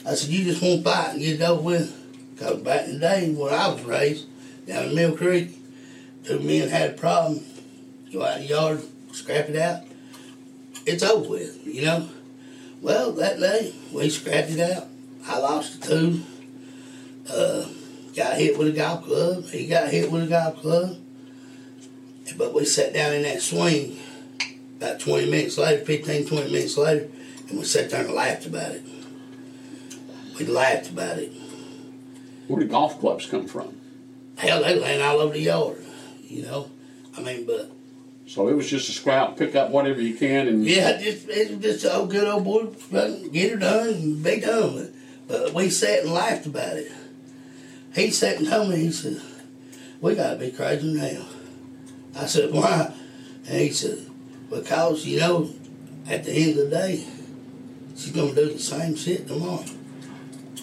I 0.10 0.16
said, 0.16 0.32
You 0.32 0.44
just 0.44 0.62
want 0.64 0.84
to 0.84 0.90
fight 0.90 1.14
and 1.14 1.20
get 1.20 1.40
it 1.40 1.44
over 1.44 1.62
with. 1.62 2.36
Because 2.36 2.62
back 2.62 2.88
in 2.88 2.94
the 2.94 3.00
day 3.00 3.32
when 3.32 3.54
I 3.54 3.68
was 3.68 3.84
raised 3.84 4.26
down 4.66 4.86
in 4.86 4.96
Mill 4.96 5.16
Creek, 5.16 5.56
two 6.24 6.40
men 6.40 6.68
had 6.68 6.92
a 6.92 6.94
problem. 6.94 7.46
Go 8.12 8.26
out 8.26 8.38
in 8.38 8.44
the 8.44 8.48
yard, 8.48 8.84
scrap 9.12 9.50
it 9.50 9.56
out. 9.56 9.84
It's 10.88 11.04
over 11.04 11.30
with, 11.30 11.68
you 11.68 11.84
know? 11.84 12.10
Well, 12.82 13.12
that 13.14 13.40
day, 13.40 13.76
we 13.94 14.10
scrapped 14.10 14.50
it 14.50 14.60
out. 14.60 14.88
I 15.28 15.38
lost 15.38 15.82
the 15.82 15.88
two. 15.88 16.22
Uh, 17.32 17.68
got 18.16 18.36
hit 18.36 18.58
with 18.58 18.70
a 18.70 18.72
golf 18.72 19.06
club. 19.06 19.46
He 19.46 19.68
got 19.68 19.90
hit 19.90 20.12
with 20.12 20.24
a 20.24 20.28
golf 20.28 20.60
club. 20.62 20.98
But 22.36 22.56
we 22.56 22.66
sat 22.66 22.94
down 22.94 23.14
in 23.14 23.22
that 23.24 23.44
swing 23.44 24.00
about 24.78 25.00
20 25.02 25.30
minutes 25.30 25.58
later, 25.60 25.86
15, 25.86 26.26
20 26.26 26.52
minutes 26.52 26.78
later, 26.78 27.10
and 27.50 27.60
we 27.60 27.66
sat 27.66 27.92
there 27.92 28.06
and 28.06 28.14
laughed 28.14 28.48
about 28.48 28.72
it. 28.72 28.89
We 30.40 30.46
laughed 30.46 30.90
about 30.90 31.18
it. 31.20 31.34
Where 32.48 32.60
did 32.62 32.70
golf 32.70 33.00
clubs 33.00 33.26
come 33.26 33.46
from? 33.48 33.76
Hell, 34.38 34.64
they 34.64 34.80
land 34.80 35.02
all 35.04 35.18
over 35.20 35.34
the 35.34 35.42
yard, 35.42 35.86
you 36.24 36.44
know? 36.44 36.72
I 37.18 37.22
mean, 37.22 37.46
but 37.46 37.70
So 38.26 38.48
it 38.48 38.54
was 38.56 38.70
just 38.70 38.88
a 38.88 38.94
scrap, 38.94 39.36
pick 39.36 39.56
up 39.56 39.70
whatever 39.70 40.02
you 40.02 40.16
can, 40.16 40.48
and 40.48 40.66
Yeah, 40.66 40.98
just 41.02 41.28
it 41.28 41.52
was 41.52 41.60
just 41.82 41.86
oh 41.94 42.06
good 42.06 42.26
old 42.26 42.46
boy, 42.46 42.68
get 43.34 43.52
her 43.52 43.58
done 43.58 43.90
and 43.90 44.24
be 44.24 44.40
done 44.40 44.76
with. 44.76 44.86
it. 44.90 44.96
But 45.28 45.54
we 45.54 45.70
sat 45.70 46.04
and 46.04 46.14
laughed 46.14 46.46
about 46.46 46.78
it. 46.78 46.92
He 47.94 48.10
sat 48.12 48.38
and 48.38 48.48
told 48.48 48.70
me, 48.70 48.78
he 48.78 48.92
said, 48.92 49.22
"We 50.00 50.16
gotta 50.16 50.38
be 50.38 50.52
crazy 50.52 50.94
now." 50.94 51.26
I 52.16 52.26
said, 52.28 52.52
"Why?" 52.54 52.94
And 53.48 53.62
he 53.62 53.72
said, 53.72 54.06
"Because 54.50 55.06
you 55.06 55.20
know, 55.20 55.50
at 56.08 56.24
the 56.24 56.32
end 56.32 56.58
of 56.60 56.70
the 56.70 56.76
day, 56.76 57.04
she's 57.98 58.12
gonna 58.12 58.34
do 58.34 58.54
the 58.54 58.60
same 58.60 58.96
shit 58.96 59.28
tomorrow." 59.28 59.66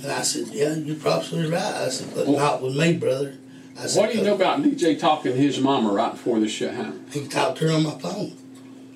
And 0.02 0.12
I 0.12 0.23
said, 0.23 0.48
"Yeah, 0.48 0.74
you're 0.74 0.97
probably 0.97 1.51
right." 1.51 1.62
I 1.62 1.89
said, 1.89 2.14
"But 2.14 2.28
not 2.28 2.62
with 2.62 2.77
me, 2.77 2.94
brother." 2.94 3.35
I 3.78 3.86
said, 3.86 4.01
what 4.01 4.10
do 4.10 4.18
you 4.18 4.24
know 4.24 4.35
about 4.35 4.62
DJ 4.62 4.98
talking 4.98 5.32
to 5.32 5.39
his 5.39 5.60
mama 5.60 5.93
right 5.93 6.12
before 6.12 6.40
this 6.40 6.51
shit 6.51 6.73
happened? 6.73 7.06
He 7.12 7.27
talked 7.28 7.59
to 7.59 7.68
her 7.68 7.74
on 7.74 7.82
my 7.82 7.98
phone. 7.98 8.36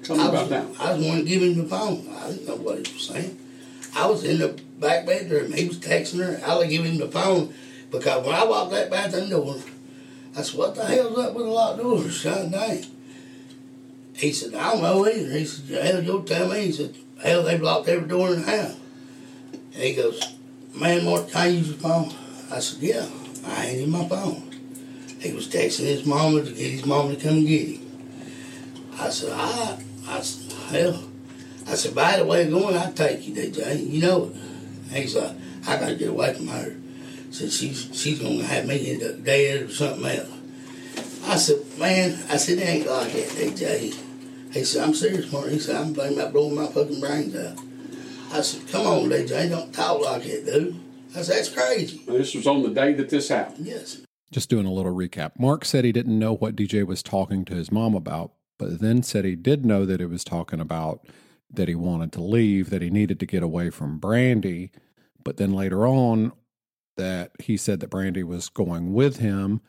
Tell 0.02 0.16
me 0.16 0.22
I 0.22 0.28
about 0.28 0.40
was, 0.42 0.50
that. 0.50 0.66
I 0.78 0.94
was 0.94 1.06
one 1.06 1.18
to 1.18 1.24
give 1.24 1.42
him 1.42 1.58
the 1.58 1.68
phone. 1.68 2.08
I 2.18 2.30
didn't 2.30 2.48
know 2.48 2.56
what 2.56 2.86
he 2.86 2.92
was 2.94 3.06
saying. 3.06 3.38
I 3.94 4.06
was 4.06 4.24
in 4.24 4.38
the 4.38 4.58
back 4.78 5.04
bedroom. 5.04 5.52
He 5.52 5.68
was 5.68 5.78
texting 5.78 6.24
her. 6.24 6.40
I 6.46 6.56
would 6.56 6.70
give 6.70 6.84
him 6.84 6.96
the 6.96 7.08
phone 7.08 7.52
because 7.90 8.24
when 8.24 8.34
I 8.34 8.44
walked 8.44 8.72
that 8.72 8.90
bathroom 8.90 9.28
door, 9.28 9.56
I 10.34 10.42
said, 10.42 10.58
"What 10.58 10.74
the 10.74 10.86
hell's 10.86 11.18
up 11.18 11.34
with 11.34 11.44
the 11.44 11.50
locked 11.50 11.78
doors?" 11.80 12.24
God 12.24 12.50
dang. 12.50 12.86
He 14.14 14.32
said, 14.32 14.54
"I 14.54 14.72
don't 14.72 14.82
know 14.82 15.06
either." 15.06 15.30
He 15.38 15.44
said, 15.44 15.84
"Hell, 15.84 16.02
you'll 16.02 16.22
tell 16.22 16.48
me." 16.48 16.66
He 16.66 16.72
said, 16.72 16.94
"Hell, 17.22 17.42
they've 17.42 17.60
locked 17.60 17.88
every 17.88 18.08
door 18.08 18.32
in 18.32 18.42
the 18.42 18.50
house." 18.50 18.76
And 19.74 19.82
he 19.82 19.94
goes, 19.94 20.20
"Man, 20.74 21.04
Mark, 21.04 21.34
I 21.34 21.46
use 21.46 21.68
your 21.68 21.78
phone?" 21.78 22.12
I 22.50 22.60
said, 22.60 22.82
"Yeah." 22.82 23.06
I 23.46 23.66
ain't 23.66 23.82
in 23.82 23.90
my 23.90 24.06
phone. 24.06 24.42
He 25.18 25.32
was 25.32 25.48
texting 25.48 25.86
his 25.86 26.04
mama 26.06 26.42
to 26.42 26.50
get 26.50 26.70
his 26.70 26.86
mama 26.86 27.14
to 27.14 27.22
come 27.22 27.44
get 27.44 27.68
him. 27.68 27.90
I 28.98 29.10
said, 29.10 29.32
all 29.32 29.38
right. 29.38 29.78
I 30.08 30.20
said, 30.20 30.52
hell. 30.70 31.02
I 31.66 31.74
said, 31.74 31.94
by 31.94 32.16
the 32.16 32.24
way, 32.24 32.48
going, 32.48 32.76
I'll 32.76 32.92
take 32.92 33.26
you, 33.26 33.34
DJ. 33.34 33.90
You 33.90 34.02
know 34.02 34.24
it. 34.24 34.32
And 34.32 34.96
he's 34.96 35.16
like, 35.16 35.36
I 35.66 35.78
gotta 35.78 35.94
get 35.94 36.08
away 36.08 36.34
from 36.34 36.48
her. 36.48 36.76
Said 37.30 37.52
she's 37.52 37.88
she's 37.92 38.18
gonna 38.18 38.42
have 38.42 38.66
me 38.66 38.90
end 38.90 39.02
up 39.04 39.22
dead 39.22 39.62
or 39.62 39.68
something 39.70 40.04
else. 40.04 40.28
I 41.26 41.36
said, 41.36 41.58
man, 41.78 42.18
I 42.28 42.36
said, 42.38 42.58
it 42.58 42.66
ain't 42.66 42.86
like 42.86 43.12
that, 43.12 43.28
DJ. 43.28 43.94
He 44.52 44.64
said, 44.64 44.82
I'm 44.82 44.94
serious, 44.94 45.30
Mark. 45.30 45.48
He 45.48 45.60
said, 45.60 45.76
I'm 45.76 45.94
thinking 45.94 46.18
about 46.18 46.32
blowing 46.32 46.56
my 46.56 46.66
fucking 46.66 46.98
brains 46.98 47.36
out. 47.36 47.58
I 48.32 48.42
said, 48.42 48.68
come 48.68 48.86
on, 48.86 49.08
DJ, 49.08 49.48
don't 49.50 49.72
talk 49.72 50.00
like 50.00 50.22
that, 50.22 50.46
dude. 50.46 50.80
I 51.16 51.22
said, 51.22 51.36
that's 51.36 51.48
crazy. 51.48 52.00
This 52.06 52.34
was 52.34 52.46
on 52.46 52.62
the 52.62 52.70
day 52.70 52.92
that 52.92 53.08
this 53.08 53.28
happened. 53.28 53.66
Yes. 53.66 54.02
Just 54.30 54.48
doing 54.48 54.66
a 54.66 54.72
little 54.72 54.94
recap. 54.94 55.32
Mark 55.38 55.64
said 55.64 55.84
he 55.84 55.90
didn't 55.90 56.18
know 56.18 56.34
what 56.34 56.54
DJ 56.54 56.86
was 56.86 57.02
talking 57.02 57.44
to 57.46 57.54
his 57.54 57.72
mom 57.72 57.94
about, 57.94 58.32
but 58.58 58.80
then 58.80 59.02
said 59.02 59.24
he 59.24 59.34
did 59.34 59.66
know 59.66 59.84
that 59.84 60.00
it 60.00 60.06
was 60.06 60.22
talking 60.22 60.60
about 60.60 61.04
that 61.52 61.66
he 61.66 61.74
wanted 61.74 62.12
to 62.12 62.22
leave, 62.22 62.70
that 62.70 62.82
he 62.82 62.90
needed 62.90 63.18
to 63.18 63.26
get 63.26 63.42
away 63.42 63.70
from 63.70 63.98
Brandy. 63.98 64.70
But 65.24 65.36
then 65.36 65.52
later 65.52 65.84
on, 65.84 66.32
that 66.96 67.32
he 67.40 67.56
said 67.56 67.80
that 67.80 67.90
Brandy 67.90 68.22
was 68.22 68.48
going 68.48 68.92
with 68.92 69.16
him. 69.16 69.60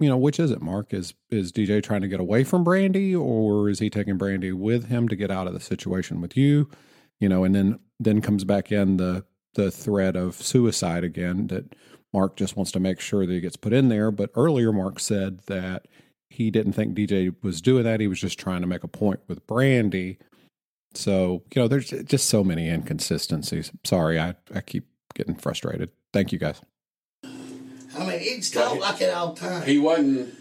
You 0.00 0.08
know, 0.08 0.16
which 0.16 0.40
is 0.40 0.50
it, 0.50 0.62
Mark? 0.62 0.94
Is 0.94 1.14
is 1.30 1.52
DJ 1.52 1.82
trying 1.82 2.00
to 2.00 2.08
get 2.08 2.20
away 2.20 2.44
from 2.44 2.64
Brandy, 2.64 3.14
or 3.14 3.68
is 3.68 3.78
he 3.78 3.90
taking 3.90 4.16
Brandy 4.16 4.52
with 4.52 4.88
him 4.88 5.08
to 5.08 5.16
get 5.16 5.30
out 5.30 5.46
of 5.46 5.52
the 5.52 5.60
situation 5.60 6.20
with 6.20 6.36
you? 6.36 6.70
You 7.22 7.28
know, 7.28 7.44
and 7.44 7.54
then 7.54 7.78
then 8.00 8.20
comes 8.20 8.42
back 8.42 8.72
in 8.72 8.96
the 8.96 9.24
the 9.54 9.70
threat 9.70 10.16
of 10.16 10.34
suicide 10.34 11.04
again 11.04 11.46
that 11.46 11.76
Mark 12.12 12.34
just 12.34 12.56
wants 12.56 12.72
to 12.72 12.80
make 12.80 12.98
sure 12.98 13.24
that 13.24 13.32
he 13.32 13.40
gets 13.40 13.56
put 13.56 13.72
in 13.72 13.88
there. 13.88 14.10
But 14.10 14.30
earlier, 14.34 14.72
Mark 14.72 14.98
said 14.98 15.38
that 15.46 15.86
he 16.30 16.50
didn't 16.50 16.72
think 16.72 16.96
DJ 16.96 17.32
was 17.40 17.62
doing 17.62 17.84
that. 17.84 18.00
He 18.00 18.08
was 18.08 18.20
just 18.20 18.40
trying 18.40 18.60
to 18.62 18.66
make 18.66 18.82
a 18.82 18.88
point 18.88 19.20
with 19.28 19.46
Brandy. 19.46 20.18
So, 20.94 21.44
you 21.54 21.62
know, 21.62 21.68
there's 21.68 21.90
just 21.90 22.28
so 22.28 22.42
many 22.42 22.68
inconsistencies. 22.68 23.70
Sorry, 23.84 24.18
I, 24.18 24.34
I 24.52 24.60
keep 24.60 24.88
getting 25.14 25.36
frustrated. 25.36 25.90
Thank 26.12 26.32
you 26.32 26.40
guys. 26.40 26.60
I 27.24 28.04
mean, 28.04 28.18
he's 28.18 28.50
talk 28.50 28.80
like 28.80 28.98
that 28.98 29.14
all 29.14 29.34
time. 29.34 29.62
He 29.62 29.78
wasn't 29.78 30.34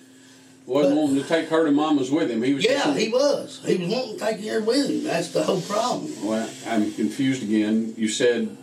wasn't 0.65 0.97
wanting 0.97 1.15
to 1.21 1.27
take 1.27 1.49
her 1.49 1.65
to 1.65 1.71
mama's 1.71 2.11
with 2.11 2.29
him. 2.29 2.43
He 2.43 2.53
was 2.53 2.63
Yeah, 2.63 2.93
he 2.93 3.09
was. 3.09 3.61
He 3.65 3.77
was 3.77 3.87
wanting 3.89 4.17
to 4.17 4.25
take 4.25 4.45
her 4.45 4.61
with 4.61 4.89
him. 4.89 5.03
That's 5.03 5.29
the 5.29 5.43
whole 5.43 5.61
problem. 5.61 6.25
Well, 6.25 6.49
I'm 6.67 6.91
confused 6.93 7.43
again. 7.43 7.93
You 7.97 8.07
said 8.07 8.57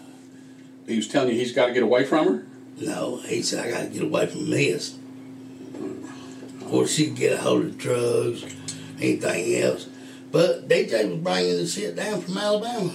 he 0.87 0.97
was 0.97 1.09
telling 1.09 1.31
you 1.31 1.35
he's 1.35 1.53
got 1.53 1.66
to 1.66 1.73
get 1.73 1.83
away 1.83 2.05
from 2.05 2.27
her. 2.27 2.47
No, 2.81 3.16
he 3.19 3.43
said, 3.43 3.66
I 3.66 3.70
got 3.70 3.81
to 3.83 3.89
get 3.89 4.03
away 4.03 4.27
from 4.27 4.51
this. 4.51 4.97
Or 6.70 6.87
she 6.87 7.07
could 7.09 7.16
get 7.16 7.33
a 7.33 7.43
hold 7.43 7.65
of 7.65 7.79
drugs, 7.79 8.45
anything 9.01 9.57
else. 9.57 9.89
But 10.31 10.69
DJ 10.69 11.11
was 11.11 11.19
bringing 11.19 11.57
the 11.57 11.66
shit 11.66 11.97
down 11.97 12.20
from 12.20 12.37
Alabama. 12.39 12.93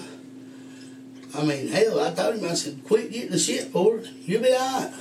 I 1.35 1.43
mean, 1.43 1.67
hell, 1.67 1.99
I 1.99 2.13
told 2.13 2.35
him, 2.35 2.45
I 2.49 2.53
said, 2.53 2.83
quit 2.85 3.11
getting 3.11 3.31
the 3.31 3.39
shit 3.39 3.65
for 3.69 3.97
it. 3.97 4.09
You'll 4.25 4.43
be 4.43 4.53
all 4.53 4.81
right. 4.81 4.93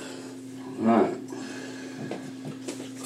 Right. 0.79 1.15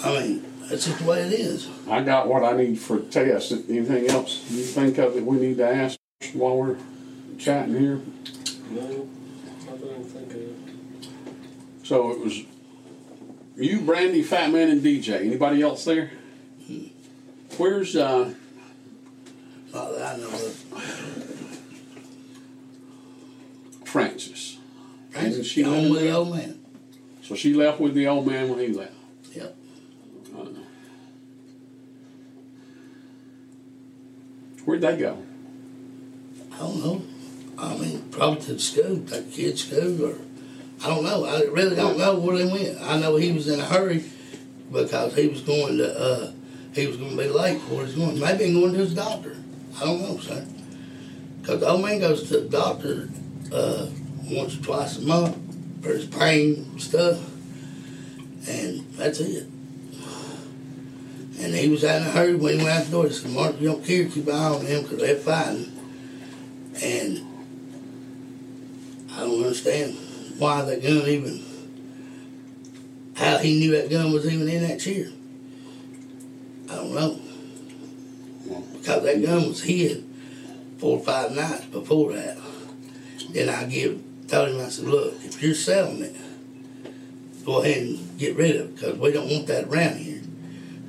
I 0.04 0.20
mean, 0.20 0.46
that's 0.70 0.86
just 0.86 1.00
the 1.00 1.06
way 1.06 1.22
it 1.22 1.34
is. 1.34 1.70
I 1.90 2.02
got 2.02 2.28
what 2.28 2.44
I 2.44 2.56
need 2.56 2.80
for 2.80 3.00
tests. 3.00 3.52
Anything 3.52 4.10
else 4.10 4.50
you 4.52 4.64
think 4.64 4.98
of 4.98 5.14
that 5.14 5.24
we 5.24 5.38
need 5.38 5.58
to 5.58 5.70
ask 5.70 5.98
while 6.34 6.58
we're 6.58 6.78
chatting 7.38 7.80
here? 7.80 8.02
No, 8.72 9.08
I 9.62 9.78
don't 9.78 10.04
think 10.04 10.34
of. 10.34 11.86
So 11.88 12.12
it 12.12 12.20
was 12.20 12.44
you, 13.56 13.82
Brandy, 13.82 14.22
Fat 14.22 14.52
Man, 14.52 14.70
and 14.70 14.82
DJ. 14.82 15.26
Anybody 15.26 15.62
else 15.62 15.86
there? 15.86 16.12
Where's 17.58 17.96
uh? 17.96 18.34
Not 19.74 19.92
that 19.96 20.16
I 20.16 20.18
know 20.18 20.28
of. 20.28 21.28
Francis. 23.86 24.58
Francis, 25.10 25.32
Isn't 25.32 25.44
she 25.46 25.64
gone 25.64 25.74
living 25.74 25.92
with 25.92 26.02
the 26.02 26.12
old 26.12 26.36
man. 26.36 26.60
So 27.24 27.36
she 27.36 27.54
left 27.54 27.80
with 27.80 27.94
the 27.96 28.08
old 28.08 28.28
man 28.28 28.50
when 28.50 28.60
he 28.60 28.68
left. 28.68 28.94
Yep. 29.34 29.56
Uh, 30.38 30.46
where'd 34.68 34.82
they 34.82 34.98
go? 34.98 35.18
I 36.54 36.58
don't 36.58 36.84
know. 36.84 37.02
I 37.58 37.78
mean, 37.78 38.02
probably 38.12 38.42
to 38.42 38.54
the 38.56 38.60
school, 38.60 38.96
the 38.98 39.22
kids 39.22 39.66
school, 39.66 40.08
or 40.08 40.16
I 40.84 40.90
don't 40.90 41.06
know. 41.06 41.24
I 41.24 41.44
really 41.44 41.76
don't 41.76 41.98
know 41.98 42.20
where 42.20 42.38
they 42.38 42.46
went. 42.46 42.82
I 42.82 43.00
know 43.00 43.16
he 43.16 43.32
was 43.32 43.48
in 43.48 43.62
a 43.62 43.64
hurry 43.64 44.04
because 44.70 45.16
he 45.16 45.28
was 45.30 45.42
going 45.42 45.78
to. 45.78 45.98
Uh, 45.98 46.32
he 46.74 46.86
was 46.86 46.98
going 46.98 47.12
to 47.12 47.18
be 47.18 47.30
late 47.30 47.62
for 47.62 47.86
his 47.86 47.96
going. 47.96 48.20
Maybe 48.20 48.48
he 48.48 48.54
going 48.54 48.74
to 48.74 48.80
his 48.80 48.94
doctor. 48.94 49.38
I 49.78 49.86
don't 49.86 50.02
know, 50.02 50.18
sir. 50.20 50.46
Because 51.42 51.62
the 51.62 51.70
old 51.70 51.82
man 51.82 52.00
goes 52.02 52.28
to 52.28 52.42
the 52.42 52.50
doctor 52.50 53.10
uh, 53.54 53.88
once 54.26 54.60
or 54.60 54.64
twice 54.64 54.98
a 54.98 55.02
month 55.02 55.38
for 55.82 55.90
his 55.94 56.06
pain 56.06 56.68
and 56.72 56.82
stuff, 56.82 57.20
and 58.50 58.86
that's 58.98 59.22
it. 59.22 59.48
And 61.40 61.54
he 61.54 61.70
was 61.70 61.84
out 61.84 62.02
in 62.02 62.08
a 62.08 62.12
hurry 62.12 62.36
when 62.36 62.58
he 62.58 62.66
went 62.66 62.80
out 62.80 62.86
the 62.86 62.92
door. 62.92 63.08
He 63.08 63.14
said, 63.14 63.32
Mark, 63.32 63.60
you 63.60 63.68
don't 63.68 63.86
care, 63.86 64.08
keep 64.08 64.28
an 64.28 64.34
eye 64.34 64.50
on 64.50 64.66
them 64.66 64.84
because 64.84 65.00
they're 65.00 65.16
fighting. 65.16 65.72
And 66.82 67.26
I 69.12 69.20
don't 69.22 69.44
understand 69.44 69.96
why 70.38 70.64
that 70.64 70.82
gun 70.82 71.08
even, 71.08 71.44
how 73.16 73.38
he 73.38 73.60
knew 73.60 73.72
that 73.72 73.90
gun 73.90 74.12
was 74.12 74.26
even 74.32 74.48
in 74.48 74.68
that 74.68 74.80
chair. 74.80 75.08
I 76.70 76.76
don't 76.76 76.94
know. 76.94 77.20
Because 78.74 79.04
that 79.04 79.22
gun 79.24 79.48
was 79.48 79.64
hid 79.64 80.06
four 80.78 80.98
or 80.98 81.04
five 81.04 81.32
nights 81.32 81.66
before 81.66 82.14
that. 82.14 82.38
Then 83.32 83.50
I 83.50 83.66
give, 83.66 84.02
told 84.28 84.50
him, 84.50 84.60
I 84.60 84.70
said, 84.70 84.86
look, 84.86 85.14
if 85.24 85.42
you're 85.42 85.54
selling 85.54 86.02
it, 86.02 86.16
go 87.46 87.62
ahead 87.62 87.78
and 87.78 88.18
get 88.18 88.36
rid 88.36 88.56
of 88.56 88.62
it 88.68 88.76
because 88.76 88.98
we 88.98 89.12
don't 89.12 89.30
want 89.30 89.48
that 89.48 89.66
around 89.66 89.98
here. 89.98 90.07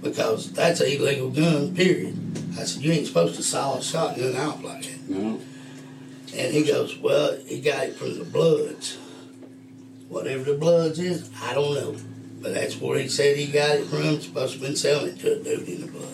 Because 0.02 0.52
that's 0.52 0.80
an 0.80 0.88
illegal 0.88 1.30
gun, 1.30 1.74
period. 1.74 2.16
I 2.58 2.64
said, 2.64 2.82
you 2.82 2.92
ain't 2.92 3.06
supposed 3.06 3.36
to 3.36 3.42
sell 3.42 3.74
a 3.74 3.82
shotgun 3.82 4.36
out 4.36 4.62
like 4.62 4.82
that. 4.82 5.08
No. 5.08 5.40
And 6.36 6.54
he 6.54 6.64
goes, 6.64 6.98
Well, 6.98 7.36
he 7.46 7.60
got 7.60 7.84
it 7.84 7.96
from 7.96 8.18
the 8.18 8.24
Bloods. 8.24 8.98
Whatever 10.08 10.44
the 10.44 10.54
Bloods 10.54 10.98
is, 10.98 11.30
I 11.42 11.54
don't 11.54 11.74
know. 11.74 11.96
But 12.40 12.54
that's 12.54 12.80
where 12.80 12.98
he 12.98 13.08
said 13.08 13.36
he 13.36 13.46
got 13.46 13.76
it 13.76 13.86
from. 13.86 14.02
He's 14.02 14.24
supposed 14.24 14.54
to 14.54 14.58
have 14.58 14.68
been 14.68 14.76
selling 14.76 15.08
it 15.08 15.18
to 15.20 15.40
a 15.40 15.42
dude 15.42 15.68
in 15.68 15.80
the 15.82 15.86
Blood. 15.88 16.06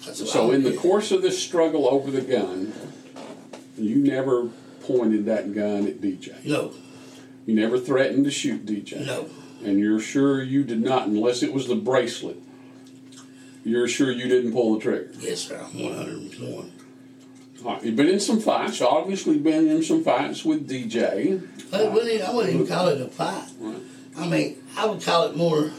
Said, 0.00 0.28
So 0.28 0.50
in 0.50 0.62
the 0.62 0.76
course 0.76 1.12
of 1.12 1.22
this 1.22 1.40
struggle 1.40 1.88
over 1.88 2.10
the 2.10 2.22
gun, 2.22 2.72
you 3.76 3.96
never 3.96 4.48
pointed 4.82 5.26
that 5.26 5.54
gun 5.54 5.86
at 5.86 6.00
DJ. 6.00 6.44
No. 6.44 6.72
You 7.46 7.54
never 7.54 7.78
threatened 7.78 8.24
to 8.24 8.30
shoot 8.30 8.66
DJ. 8.66 9.06
No. 9.06 9.28
And 9.64 9.78
you're 9.78 10.00
sure 10.00 10.42
you 10.42 10.64
did 10.64 10.80
not, 10.80 11.06
unless 11.06 11.42
it 11.42 11.52
was 11.52 11.66
the 11.66 11.76
bracelet. 11.76 12.36
You're 13.68 13.86
sure 13.86 14.10
you 14.10 14.28
didn't 14.28 14.52
pull 14.52 14.74
the 14.74 14.80
trigger. 14.80 15.10
Yes, 15.18 15.40
sir. 15.40 15.60
I'm 15.62 15.82
101. 15.82 16.72
All 17.62 17.74
right, 17.74 17.84
You've 17.84 17.96
been 17.96 18.08
in 18.08 18.18
some 18.18 18.40
fights. 18.40 18.80
Obviously, 18.80 19.36
been 19.36 19.68
in 19.68 19.82
some 19.82 20.02
fights 20.02 20.42
with 20.42 20.66
DJ. 20.66 21.46
I 21.70 21.88
wouldn't, 21.88 22.10
even, 22.10 22.26
I 22.26 22.32
wouldn't 22.32 22.54
even 22.54 22.66
call 22.66 22.88
it 22.88 23.00
a 23.00 23.08
fight. 23.08 23.46
I 24.16 24.26
mean, 24.26 24.56
I 24.74 24.86
would 24.86 25.02
call 25.02 25.24
it 25.26 25.36
more 25.36 25.70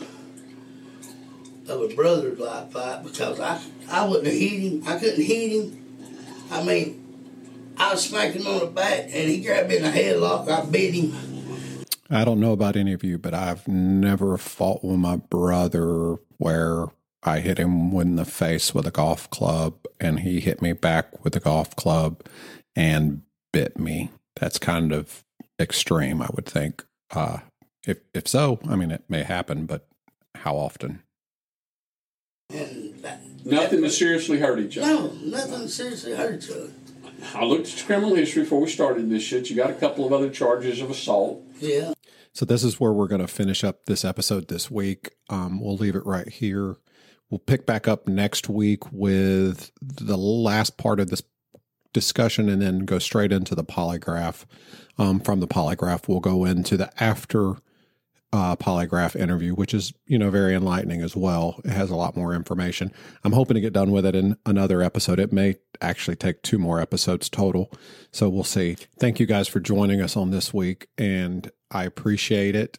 of 1.67 1.81
a 1.81 1.95
brother 1.95 2.35
like 2.35 2.71
fight 2.71 3.03
because 3.03 3.39
I, 3.39 3.59
I 3.89 4.05
wouldn't 4.05 4.27
have 4.27 4.35
hit 4.35 4.59
him. 4.59 4.83
I 4.85 4.99
couldn't 4.99 5.23
hit 5.23 5.51
him. 5.51 5.85
I 6.51 6.63
mean, 6.63 7.73
I 7.75 7.95
smacked 7.95 8.35
him 8.35 8.45
on 8.45 8.59
the 8.59 8.67
back 8.67 9.05
and 9.05 9.29
he 9.29 9.41
grabbed 9.41 9.69
me 9.69 9.77
in 9.77 9.83
the 9.83 9.89
headlock. 9.89 10.47
I 10.47 10.63
bit 10.69 10.93
him. 10.93 11.85
I 12.07 12.23
don't 12.23 12.39
know 12.39 12.53
about 12.53 12.75
any 12.75 12.93
of 12.93 13.03
you, 13.03 13.17
but 13.17 13.33
I've 13.33 13.67
never 13.67 14.37
fought 14.37 14.83
with 14.83 14.99
my 14.99 15.15
brother 15.15 16.17
where 16.37 16.87
I 17.23 17.39
hit 17.39 17.57
him 17.57 17.91
in 17.99 18.15
the 18.15 18.25
face 18.25 18.73
with 18.73 18.87
a 18.87 18.91
golf 18.91 19.29
club 19.29 19.75
and 19.99 20.21
he 20.21 20.39
hit 20.39 20.61
me 20.61 20.73
back 20.73 21.23
with 21.23 21.35
a 21.35 21.39
golf 21.39 21.75
club 21.75 22.23
and 22.75 23.23
bit 23.51 23.77
me. 23.77 24.09
That's 24.39 24.57
kind 24.57 24.91
of 24.93 25.23
extreme, 25.59 26.21
I 26.21 26.29
would 26.33 26.45
think. 26.45 26.85
Uh, 27.11 27.39
if 27.85 27.97
if 28.13 28.27
so, 28.27 28.59
I 28.69 28.75
mean, 28.75 28.91
it 28.91 29.03
may 29.09 29.23
happen, 29.23 29.65
but 29.65 29.87
how 30.35 30.55
often? 30.55 31.01
And 32.51 32.95
that, 33.03 33.21
Nothing 33.45 33.83
to 33.83 33.89
seriously 33.89 34.39
hurt 34.39 34.59
each 34.59 34.77
other. 34.77 34.87
no, 34.87 35.11
nothing 35.23 35.67
seriously 35.67 36.15
hurt 36.15 36.43
each 36.43 36.49
other. 36.49 36.69
I 37.35 37.43
looked 37.43 37.67
at 37.67 37.77
your 37.77 37.85
criminal 37.85 38.15
history 38.15 38.43
before 38.43 38.61
we 38.61 38.69
started 38.69 39.09
this 39.09 39.23
shit. 39.23 39.49
You 39.49 39.55
got 39.55 39.69
a 39.69 39.73
couple 39.75 40.05
of 40.05 40.13
other 40.13 40.29
charges 40.29 40.81
of 40.81 40.89
assault. 40.89 41.41
Yeah. 41.59 41.93
So 42.33 42.45
this 42.45 42.63
is 42.63 42.79
where 42.79 42.93
we're 42.93 43.07
going 43.07 43.21
to 43.21 43.27
finish 43.27 43.63
up 43.63 43.85
this 43.85 44.05
episode 44.05 44.47
this 44.47 44.71
week. 44.71 45.11
Um, 45.29 45.59
we'll 45.59 45.75
leave 45.75 45.95
it 45.95 46.05
right 46.05 46.27
here. 46.29 46.77
We'll 47.29 47.39
pick 47.39 47.65
back 47.65 47.87
up 47.87 48.07
next 48.07 48.49
week 48.49 48.91
with 48.91 49.71
the 49.81 50.17
last 50.17 50.77
part 50.77 50.99
of 50.99 51.09
this 51.09 51.23
discussion 51.93 52.49
and 52.49 52.61
then 52.61 52.79
go 52.79 52.99
straight 52.99 53.31
into 53.31 53.55
the 53.55 53.63
polygraph. 53.63 54.45
Um, 54.97 55.19
from 55.19 55.39
the 55.39 55.47
polygraph, 55.47 56.07
we'll 56.07 56.19
go 56.19 56.45
into 56.45 56.75
the 56.75 56.91
after 57.01 57.55
uh, 58.31 58.55
polygraph 58.55 59.15
interview, 59.15 59.53
which 59.55 59.73
is, 59.73 59.93
you 60.05 60.17
know, 60.17 60.29
very 60.29 60.53
enlightening 60.53 61.01
as 61.01 61.15
well. 61.15 61.59
It 61.65 61.71
has 61.71 61.89
a 61.89 61.95
lot 61.95 62.15
more 62.15 62.35
information. 62.35 62.91
I'm 63.23 63.31
hoping 63.31 63.55
to 63.55 63.61
get 63.61 63.73
done 63.73 63.91
with 63.91 64.05
it 64.05 64.15
in 64.15 64.37
another 64.45 64.81
episode. 64.81 65.19
It 65.19 65.33
may 65.33 65.55
actually 65.81 66.15
take 66.15 66.43
two 66.43 66.59
more 66.59 66.79
episodes 66.79 67.29
total. 67.29 67.71
So 68.11 68.29
we'll 68.29 68.43
see. 68.43 68.75
Thank 68.99 69.19
you 69.19 69.25
guys 69.25 69.47
for 69.47 69.59
joining 69.59 70.01
us 70.01 70.15
on 70.15 70.29
this 70.31 70.53
week, 70.53 70.89
and 70.97 71.49
I 71.71 71.85
appreciate 71.85 72.55
it. 72.55 72.77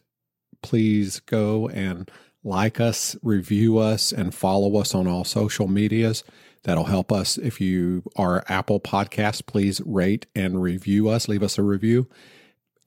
Please 0.61 1.19
go 1.21 1.67
and 1.69 2.09
like 2.43 2.79
us, 2.79 3.15
review 3.21 3.77
us, 3.77 4.11
and 4.11 4.33
follow 4.33 4.77
us 4.77 4.95
on 4.95 5.07
all 5.07 5.23
social 5.23 5.67
medias. 5.67 6.23
That'll 6.63 6.85
help 6.85 7.11
us. 7.11 7.37
If 7.37 7.59
you 7.59 8.03
are 8.15 8.43
Apple 8.47 8.79
Podcast, 8.79 9.45
please 9.45 9.81
rate 9.85 10.27
and 10.35 10.61
review 10.61 11.09
us. 11.09 11.27
Leave 11.27 11.43
us 11.43 11.57
a 11.57 11.63
review. 11.63 12.07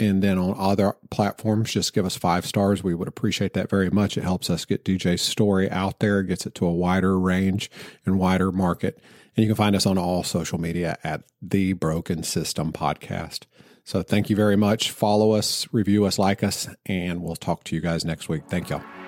And 0.01 0.23
then 0.23 0.39
on 0.39 0.55
other 0.59 0.97
platforms, 1.11 1.73
just 1.73 1.93
give 1.93 2.05
us 2.05 2.17
five 2.17 2.47
stars. 2.47 2.83
We 2.83 2.95
would 2.95 3.09
appreciate 3.09 3.53
that 3.55 3.71
very 3.71 3.91
much. 3.91 4.19
It 4.19 4.25
helps 4.25 4.51
us 4.51 4.65
get 4.65 4.85
DJ's 4.85 5.23
story 5.23 5.71
out 5.71 6.01
there, 6.01 6.23
gets 6.23 6.47
it 6.47 6.55
to 6.57 6.67
a 6.67 6.73
wider 6.73 7.19
range 7.19 7.71
and 8.05 8.19
wider 8.19 8.51
market. 8.51 9.01
And 9.37 9.45
you 9.45 9.49
can 9.49 9.57
find 9.57 9.77
us 9.77 9.87
on 9.87 9.99
all 9.99 10.25
social 10.25 10.59
media 10.61 10.99
at 11.05 11.23
the 11.41 11.75
Broken 11.75 12.23
System 12.23 12.73
Podcast. 12.73 13.45
So 13.85 14.03
thank 14.03 14.31
you 14.31 14.37
very 14.37 14.57
much. 14.57 14.91
Follow 14.91 15.33
us, 15.33 15.69
review 15.73 16.07
us, 16.07 16.19
like 16.19 16.43
us, 16.43 16.69
and 16.87 17.23
we'll 17.23 17.37
talk 17.37 17.65
to 17.65 17.77
you 17.77 17.81
guys 17.81 18.05
next 18.05 18.29
week. 18.29 18.45
Thank 18.49 18.71
y'all. 18.71 19.04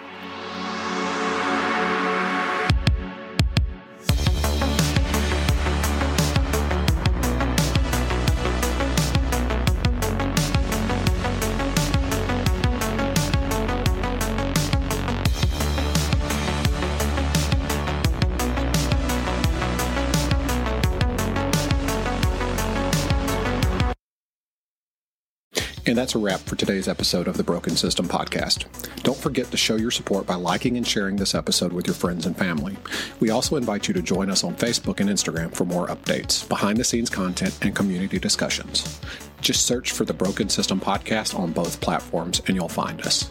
And 25.89 25.97
that's 25.97 26.17
a 26.17 26.19
wrap 26.19 26.41
for 26.41 26.57
today's 26.57 26.89
episode 26.89 27.29
of 27.29 27.37
the 27.37 27.45
Broken 27.45 27.77
System 27.77 28.09
Podcast. 28.09 28.67
Don't 29.05 29.17
forget 29.17 29.53
to 29.53 29.57
show 29.57 29.77
your 29.77 29.93
support 29.93 30.27
by 30.27 30.35
liking 30.35 30.77
and 30.77 30.85
sharing 30.85 31.15
this 31.15 31.33
episode 31.33 31.73
with 31.73 31.87
your 31.87 31.95
friends 31.95 32.27
and 32.27 32.37
family. 32.37 32.77
We 33.21 33.31
also 33.31 33.55
invite 33.55 33.87
you 33.87 33.95
to 33.95 34.03
join 34.03 34.29
us 34.29 34.43
on 34.43 34.57
Facebook 34.57 34.99
and 34.99 35.09
Instagram 35.09 35.55
for 35.55 35.65
more 35.65 35.87
updates, 35.87 36.47
behind 36.49 36.79
the 36.79 36.85
scenes 36.85 37.09
content, 37.09 37.57
and 37.63 37.77
community 37.77 38.19
discussions. 38.19 39.01
Just 39.41 39.65
search 39.65 39.93
for 39.93 40.05
the 40.05 40.13
Broken 40.13 40.49
System 40.49 40.81
Podcast 40.81 41.39
on 41.39 41.53
both 41.53 41.81
platforms 41.81 42.43
and 42.49 42.57
you'll 42.57 42.69
find 42.69 43.01
us. 43.03 43.31